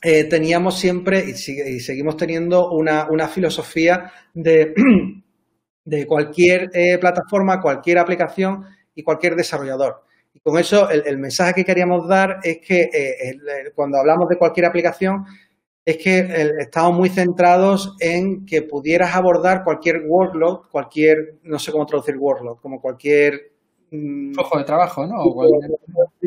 eh, 0.00 0.24
teníamos 0.24 0.78
siempre 0.78 1.24
y, 1.24 1.34
seguimos 1.34 2.16
teniendo 2.16 2.70
una, 2.70 3.28
filosofía 3.28 4.12
de, 4.34 4.74
cualquier 6.06 6.70
eh, 6.72 6.98
plataforma, 6.98 7.60
cualquier 7.60 7.98
aplicación 7.98 8.64
y 8.94 9.02
cualquier 9.02 9.34
desarrollador. 9.34 10.04
Y 10.32 10.40
con 10.40 10.56
eso, 10.58 10.88
el, 10.88 11.18
mensaje 11.18 11.52
que 11.54 11.64
queríamos 11.64 12.06
dar 12.06 12.38
es 12.44 12.58
que 12.58 12.82
eh, 12.82 13.72
cuando 13.74 13.98
hablamos 13.98 14.28
de 14.28 14.38
cualquier 14.38 14.66
aplicación, 14.66 15.24
es 15.84 15.96
que 15.96 16.52
estamos 16.60 16.96
muy 16.96 17.08
centrados 17.08 17.96
en 17.98 18.44
que 18.44 18.62
pudieras 18.62 19.16
abordar 19.16 19.64
cualquier 19.64 20.02
workload, 20.06 20.68
cualquier, 20.70 21.38
no 21.42 21.58
sé 21.58 21.72
cómo 21.72 21.86
traducir 21.86 22.18
workload, 22.18 22.58
como 22.58 22.80
cualquier 22.80 23.52
flujo 23.90 24.58
de 24.58 24.64
trabajo, 24.64 25.06
¿no? 25.06 25.24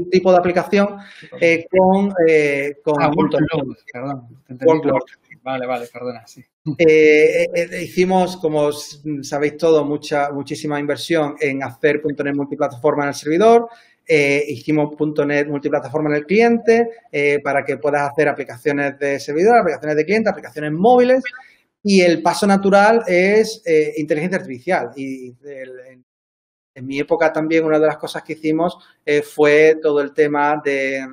Tipo 0.09 0.31
de 0.31 0.37
aplicación 0.37 0.97
eh, 1.39 1.65
con, 1.69 2.13
eh, 2.27 2.77
con 2.83 3.01
ah, 3.01 3.11
workload, 3.15 3.43
perdón, 3.91 4.27
Vale, 5.43 5.65
vale, 5.65 5.87
perdona, 5.91 6.27
sí. 6.27 6.43
Eh, 6.77 7.47
eh, 7.53 7.81
hicimos, 7.81 8.37
como 8.37 8.71
sabéis 8.71 9.57
todos, 9.57 9.85
mucha, 9.85 10.31
muchísima 10.31 10.79
inversión 10.79 11.35
en 11.39 11.63
hacer 11.63 12.01
.NET 12.05 12.35
multiplataforma 12.35 13.03
en 13.03 13.09
el 13.09 13.15
servidor. 13.15 13.67
hicimos 14.07 14.93
.NET 15.25 15.47
multiplataforma 15.47 16.09
en 16.09 16.15
el 16.17 16.25
cliente 16.25 16.89
para 17.43 17.63
que 17.65 17.77
puedas 17.77 18.11
hacer 18.11 18.27
aplicaciones 18.27 18.99
de 18.99 19.19
servidor, 19.19 19.57
aplicaciones 19.57 19.95
de 19.95 20.05
cliente, 20.05 20.29
aplicaciones 20.29 20.71
móviles. 20.71 21.23
Y 21.83 22.01
el 22.01 22.21
paso 22.21 22.45
natural 22.45 23.01
es 23.07 23.63
inteligencia 23.97 24.37
artificial. 24.37 24.91
Y 24.95 25.33
el, 25.43 26.03
en 26.73 26.85
mi 26.85 26.99
época 26.99 27.31
también 27.31 27.65
una 27.65 27.79
de 27.79 27.87
las 27.87 27.97
cosas 27.97 28.23
que 28.23 28.33
hicimos 28.33 28.77
eh, 29.05 29.21
fue 29.21 29.77
todo 29.81 30.01
el 30.01 30.13
tema 30.13 30.61
de, 30.63 31.05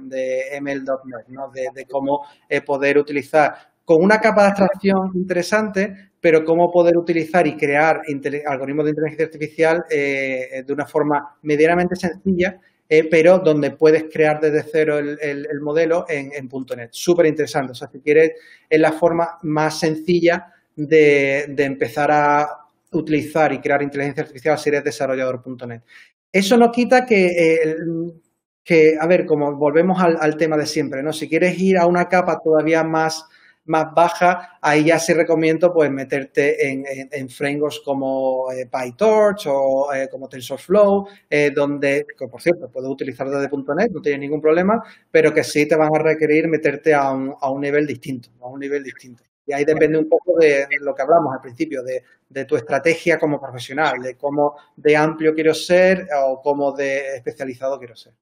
ML.NET, 0.61 1.29
¿no? 1.29 1.51
de, 1.51 1.85
cómo 1.87 2.25
eh, 2.49 2.61
poder 2.61 2.99
utilizar 2.99 3.55
con 3.85 4.03
una 4.03 4.21
capa 4.21 4.43
de 4.43 4.49
abstracción 4.49 5.13
interesante, 5.15 6.11
pero 6.21 6.45
cómo 6.45 6.71
poder 6.71 6.97
utilizar 6.97 7.47
y 7.47 7.57
crear 7.57 8.03
algoritmos 8.47 8.85
de 8.85 8.91
inteligencia 8.91 9.25
artificial 9.25 9.85
eh, 9.91 10.63
de 10.67 10.73
una 10.73 10.85
forma 10.85 11.37
medianamente 11.43 11.97
sencilla, 11.97 12.61
pero 13.11 13.39
donde 13.39 13.71
puedes 13.73 14.05
crear 14.13 14.41
desde 14.41 14.63
cero 14.63 14.99
el, 14.99 15.61
modelo 15.61 16.07
en, 16.09 16.31
.NET. 16.77 16.89
Súper 16.91 17.27
interesante. 17.27 17.73
O 17.73 17.75
sea, 17.75 17.89
si 17.89 18.01
quieres, 18.01 18.33
es 18.69 18.81
la 18.81 18.93
forma 18.93 19.39
más 19.43 19.79
sencilla 19.79 20.53
de 20.75 21.45
empezar 21.59 22.11
a 22.11 22.68
utilizar 22.93 23.53
y 23.53 23.61
crear 23.61 23.83
inteligencia 23.83 24.23
artificial 24.23 24.59
si 24.59 24.69
eres 24.71 24.85
desarrollador.net. 24.85 25.83
Eso 26.33 26.57
no 26.57 26.71
quita 26.71 27.07
que, 27.07 27.77
que, 28.63 28.97
a 29.01 29.07
ver, 29.07 29.25
como 29.25 29.57
volvemos 29.57 29.99
al, 30.01 30.37
tema 30.37 30.57
de 30.57 30.67
siempre, 30.67 31.03
¿no? 31.03 31.13
Si 31.13 31.29
quieres 31.29 31.59
ir 31.59 31.79
a 31.79 31.87
una 31.87 32.09
capa 32.09 32.39
todavía 32.43 32.85
más, 32.85 33.25
más 33.65 33.95
baja, 33.95 34.59
ahí 34.61 34.85
ya 34.85 34.99
sí 34.99 35.15
recomiendo 35.15 35.73
pues 35.73 35.91
meterte 35.91 36.71
en, 36.71 36.85
en, 36.87 37.29
frameworks 37.31 37.81
como 37.81 38.51
eh, 38.53 38.67
PyTorch 38.67 39.47
o 39.47 39.93
eh, 39.95 40.09
como 40.11 40.29
TensorFlow, 40.29 41.07
eh, 41.31 41.51
donde, 41.55 42.07
que 42.19 42.29
por 42.29 42.43
cierto, 42.43 42.71
puedes 42.71 42.91
utilizar 42.91 43.29
desde 43.29 43.49
.NET, 43.75 43.91
no 43.91 44.03
tienes 44.03 44.21
ningún 44.21 44.41
problema, 44.41 44.83
pero 45.11 45.33
que 45.33 45.45
sí 45.45 45.67
te 45.67 45.77
van 45.77 45.95
a 45.95 45.99
requerir 45.99 46.49
meterte 46.49 46.93
a 46.95 47.11
un, 47.11 47.35
a 47.41 47.51
un 47.51 47.61
nivel 47.61 47.87
distinto, 47.87 48.31
a 48.41 48.49
un 48.49 48.61
nivel 48.61 48.83
distinto. 48.83 49.28
Y 49.49 49.55
ahí 49.55 49.65
depende 49.65 49.97
un 49.97 50.11
poco 50.11 50.39
de 50.39 50.67
lo 50.83 50.95
que 50.95 51.01
hablamos 51.01 51.35
al 51.35 51.41
principio, 51.41 51.83
de, 51.83 52.45
tu 52.45 52.55
estrategia 52.55 53.19
como 53.19 53.41
profesional, 53.41 54.03
de 54.03 54.15
cómo 54.15 54.57
de 54.77 54.95
amplio 54.95 55.35
quiero 55.35 55.55
ser 55.55 56.07
o 56.23 56.43
cómo 56.43 56.73
de 56.73 57.17
especializado 57.17 57.79
quiero 57.79 57.97
ser. 57.97 58.13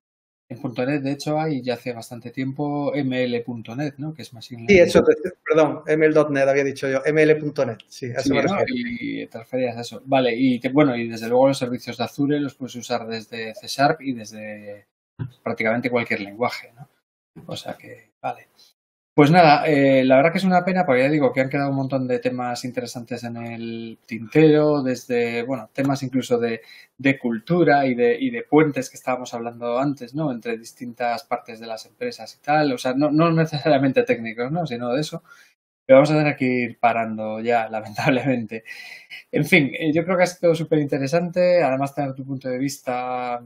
En 0.49 0.61
.NET, 0.63 1.03
de 1.03 1.11
hecho, 1.11 1.41
hay 1.41 1.61
ya 1.63 1.75
hace 1.75 1.93
bastante 1.93 2.31
tiempo 2.31 2.93
ML.NET, 2.95 3.97
¿no? 3.99 4.15
Que 4.15 4.23
es 4.23 4.33
más 4.33 4.45
Sí, 4.45 4.57
eso, 4.69 5.05
perdón, 5.45 5.83
ML.NET 5.85 6.49
había 6.49 6.63
dicho 6.63 6.89
yo, 6.89 7.03
ML.NET, 7.05 7.81
sí, 7.89 8.07
eso 8.07 8.33
me 8.33 8.45
Y 8.69 9.27
te 9.27 9.39
referías 9.39 9.77
a 9.77 9.81
eso. 9.81 10.03
Vale, 10.05 10.33
y 10.33 10.61
bueno, 10.69 10.95
y 10.95 11.09
desde 11.09 11.29
luego 11.29 11.49
los 11.49 11.59
servicios 11.59 11.97
de 11.97 12.05
Azure 12.05 12.39
los 12.39 12.55
puedes 12.55 12.77
usar 12.77 13.05
desde 13.09 13.53
C 13.57 13.67
Sharp 13.67 14.01
y 14.01 14.13
desde 14.13 14.87
prácticamente 15.43 15.91
cualquier 15.91 16.21
lenguaje, 16.21 16.73
¿no? 16.77 16.89
O 17.47 17.57
sea 17.57 17.75
que, 17.77 18.13
vale. 18.23 18.47
Pues 19.17 19.31
nada, 19.31 19.67
eh, 19.67 20.05
la 20.05 20.17
verdad 20.17 20.31
que 20.31 20.37
es 20.37 20.45
una 20.45 20.63
pena 20.63 20.85
porque 20.85 21.01
ya 21.01 21.09
digo 21.09 21.33
que 21.33 21.41
han 21.41 21.49
quedado 21.49 21.71
un 21.71 21.77
montón 21.77 22.07
de 22.07 22.19
temas 22.19 22.67
interesantes 22.67 23.25
en 23.25 23.39
el 23.39 23.99
tintero, 24.05 24.83
desde, 24.83 25.43
bueno, 25.43 25.71
temas 25.73 26.03
incluso 26.03 26.39
de, 26.39 26.61
de 26.99 27.19
cultura 27.19 27.87
y 27.87 27.95
de, 27.95 28.19
y 28.21 28.29
de, 28.29 28.43
puentes 28.43 28.91
que 28.91 28.99
estábamos 28.99 29.33
hablando 29.33 29.79
antes, 29.79 30.15
¿no? 30.15 30.31
Entre 30.31 30.59
distintas 30.59 31.25
partes 31.25 31.59
de 31.61 31.67
las 31.67 31.87
empresas 31.87 32.35
y 32.35 32.45
tal, 32.45 32.75
o 32.75 32.77
sea, 32.77 32.93
no, 32.93 33.11
no 33.11 33.33
necesariamente 33.33 34.03
técnicos, 34.03 34.53
¿no? 34.53 34.67
Sino 34.67 34.93
de 34.93 35.01
eso. 35.01 35.23
Pero 35.87 35.99
vamos 35.99 36.11
a 36.13 36.19
tener 36.19 36.37
que 36.37 36.47
ir 36.47 36.79
parando 36.79 37.41
ya, 37.41 37.69
lamentablemente. 37.71 38.65
En 39.33 39.47
fin, 39.47 39.71
eh, 39.79 39.93
yo 39.95 40.05
creo 40.05 40.19
que 40.19 40.25
ha 40.25 40.27
sido 40.27 40.55
súper 40.55 40.81
interesante, 40.81 41.63
además 41.63 41.95
tener 41.95 42.15
tu 42.15 42.27
punto 42.27 42.49
de 42.51 42.59
vista 42.59 43.41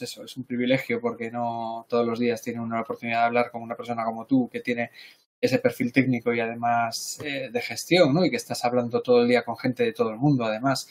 eso, 0.00 0.24
es 0.24 0.36
un 0.36 0.44
privilegio 0.44 1.00
porque 1.00 1.30
no 1.30 1.86
todos 1.88 2.06
los 2.06 2.18
días 2.18 2.42
tiene 2.42 2.60
una 2.60 2.80
oportunidad 2.80 3.20
de 3.20 3.26
hablar 3.26 3.50
con 3.50 3.62
una 3.62 3.76
persona 3.76 4.04
como 4.04 4.26
tú 4.26 4.48
que 4.50 4.60
tiene 4.60 4.90
ese 5.42 5.58
perfil 5.58 5.92
técnico 5.92 6.32
y 6.32 6.40
además 6.40 7.20
eh, 7.24 7.50
de 7.52 7.60
gestión, 7.60 8.14
¿no? 8.14 8.24
Y 8.24 8.30
que 8.30 8.36
estás 8.36 8.64
hablando 8.64 9.02
todo 9.02 9.22
el 9.22 9.28
día 9.28 9.44
con 9.44 9.56
gente 9.56 9.82
de 9.82 9.92
todo 9.92 10.10
el 10.10 10.16
mundo, 10.16 10.44
además, 10.44 10.88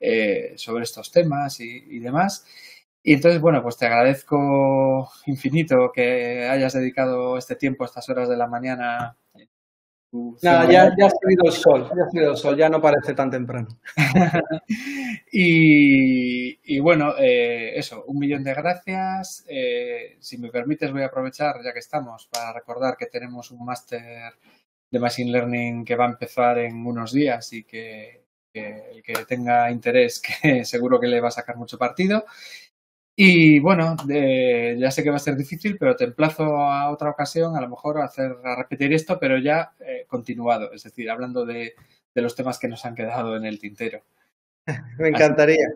eh, 0.00 0.54
sobre 0.56 0.84
estos 0.84 1.12
temas 1.12 1.60
y, 1.60 1.98
demás. 1.98 2.46
Y 3.02 3.12
entonces, 3.14 3.40
bueno, 3.40 3.62
pues 3.62 3.76
te 3.76 3.86
agradezco 3.86 5.10
infinito 5.26 5.92
que 5.94 6.48
hayas 6.48 6.72
dedicado 6.72 7.36
este 7.36 7.56
tiempo, 7.56 7.84
estas 7.84 8.08
horas 8.08 8.28
de 8.28 8.36
la 8.38 8.46
mañana 8.46 9.16
Nada, 10.12 10.64
ya, 10.64 10.92
ya, 10.98 11.06
ha 11.06 11.10
salido 11.10 11.44
el 11.44 11.52
sol, 11.52 11.88
ya 11.96 12.02
ha 12.02 12.10
salido 12.10 12.30
el 12.32 12.36
sol, 12.36 12.56
ya 12.56 12.68
no 12.68 12.80
parece 12.80 13.14
tan 13.14 13.30
temprano. 13.30 13.68
y, 15.32 16.80
bueno, 16.80 17.14
eh, 17.16 17.78
eso, 17.78 18.04
un 18.06 18.18
millón 18.18 18.42
de 18.42 18.52
gracias. 18.52 19.44
Eh, 19.48 20.16
si 20.18 20.36
me 20.38 20.50
permites, 20.50 20.90
voy 20.90 21.02
a 21.02 21.06
aprovechar, 21.06 21.62
ya 21.64 21.72
que 21.72 21.78
estamos, 21.78 22.26
para 22.26 22.52
recordar 22.52 22.96
que 22.96 23.06
tenemos 23.06 23.52
un 23.52 23.64
máster 23.64 24.32
de 24.90 24.98
Machine 24.98 25.30
Learning 25.30 25.84
que 25.84 25.94
va 25.94 26.06
a 26.06 26.10
empezar 26.10 26.58
en 26.58 26.84
unos 26.84 27.12
días 27.12 27.52
y 27.52 27.62
que, 27.62 28.24
que 28.52 28.90
el 28.90 29.02
que 29.04 29.12
tenga 29.26 29.70
interés, 29.70 30.20
que 30.42 30.64
seguro 30.64 30.98
que 30.98 31.06
le 31.06 31.20
va 31.20 31.28
a 31.28 31.32
sacar 31.32 31.56
mucho 31.56 31.78
partido. 31.78 32.24
Y 33.16 33.60
bueno, 33.60 33.96
ya 34.06 34.90
sé 34.90 35.02
que 35.02 35.10
va 35.10 35.16
a 35.16 35.20
ser 35.20 35.36
difícil, 35.36 35.76
pero 35.78 35.96
te 35.96 36.04
emplazo 36.04 36.56
a 36.56 36.90
otra 36.90 37.10
ocasión, 37.10 37.56
a 37.56 37.60
lo 37.60 37.68
mejor 37.68 38.00
a, 38.00 38.04
hacer, 38.04 38.34
a 38.44 38.56
repetir 38.56 38.92
esto, 38.92 39.18
pero 39.18 39.38
ya 39.38 39.72
eh, 39.80 40.04
continuado, 40.06 40.72
es 40.72 40.84
decir, 40.84 41.10
hablando 41.10 41.44
de, 41.44 41.74
los 42.14 42.34
temas 42.34 42.58
que 42.58 42.68
nos 42.68 42.84
han 42.84 42.94
quedado 42.94 43.36
en 43.36 43.44
el 43.44 43.58
tintero. 43.58 44.02
Me 44.98 45.08
encantaría. 45.08 45.68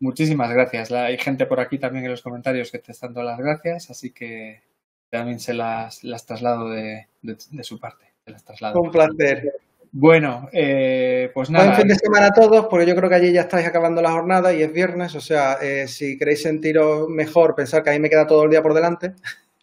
muchísimas 0.00 0.52
gracias. 0.52 0.90
hay 0.92 1.18
gente 1.18 1.46
por 1.46 1.60
aquí 1.60 1.78
también 1.78 2.04
en 2.04 2.10
los 2.10 2.22
comentarios 2.22 2.70
que 2.70 2.78
te 2.78 2.92
están 2.92 3.12
dando 3.12 3.30
las 3.30 3.38
gracias, 3.38 3.90
así 3.90 4.10
que 4.12 4.62
también 5.10 5.40
se 5.40 5.54
las, 5.54 6.02
las 6.04 6.24
traslado 6.24 6.70
de, 6.70 7.08
de, 7.20 7.64
su 7.64 7.78
parte. 7.78 8.06
las 8.24 8.44
traslado. 8.44 8.80
Un 8.80 8.90
placer. 8.90 9.52
Bueno, 9.94 10.48
eh, 10.52 11.30
pues 11.34 11.50
nada. 11.50 11.66
Buen 11.66 11.76
fin 11.76 11.88
de 11.88 11.96
semana 11.96 12.28
a 12.28 12.32
todos, 12.32 12.66
porque 12.70 12.86
yo 12.86 12.96
creo 12.96 13.10
que 13.10 13.16
allí 13.16 13.30
ya 13.30 13.42
estáis 13.42 13.66
acabando 13.66 14.00
la 14.00 14.10
jornada 14.12 14.54
y 14.54 14.62
es 14.62 14.72
viernes, 14.72 15.14
o 15.14 15.20
sea, 15.20 15.58
eh, 15.60 15.86
si 15.86 16.16
queréis 16.16 16.40
sentiros 16.42 17.10
mejor, 17.10 17.54
pensar 17.54 17.82
que 17.82 17.90
a 17.90 17.92
mí 17.92 17.98
me 17.98 18.08
queda 18.08 18.26
todo 18.26 18.44
el 18.44 18.50
día 18.50 18.62
por 18.62 18.72
delante. 18.72 19.14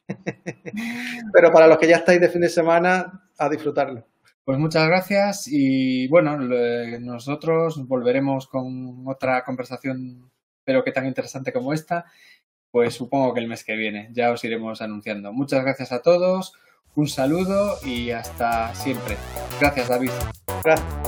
Pero 1.34 1.52
para 1.52 1.66
los 1.68 1.80
que 1.80 1.88
ya 1.88 1.98
estáis 1.98 2.22
de 2.22 2.30
fin 2.30 2.42
de 2.42 2.50
semana, 2.50 3.24
a 3.40 3.50
disfrutarlo. 3.50 4.06
Pues 4.44 4.60
muchas 4.60 4.88
gracias 4.88 5.48
y 5.48 6.08
bueno, 6.08 6.38
nosotros 6.38 7.88
volveremos 7.88 8.48
con 8.48 9.08
otra 9.08 9.44
conversación, 9.44 10.32
pero 10.64 10.84
que 10.84 10.92
tan 10.92 11.06
interesante 11.06 11.54
como 11.54 11.72
esta, 11.72 12.06
pues 12.72 12.96
supongo 12.96 13.34
que 13.34 13.42
el 13.42 13.48
mes 13.48 13.64
que 13.64 13.76
viene 13.76 14.10
ya 14.12 14.32
os 14.32 14.44
iremos 14.44 14.82
anunciando. 14.82 15.34
Muchas 15.34 15.64
gracias 15.64 15.92
a 15.92 16.02
todos. 16.02 16.54
Un 16.96 17.08
saludo 17.08 17.78
y 17.84 18.12
hasta 18.12 18.74
siempre. 18.76 19.18
Gracias, 19.60 19.88
David. 19.88 20.12
Gracias. 20.64 21.00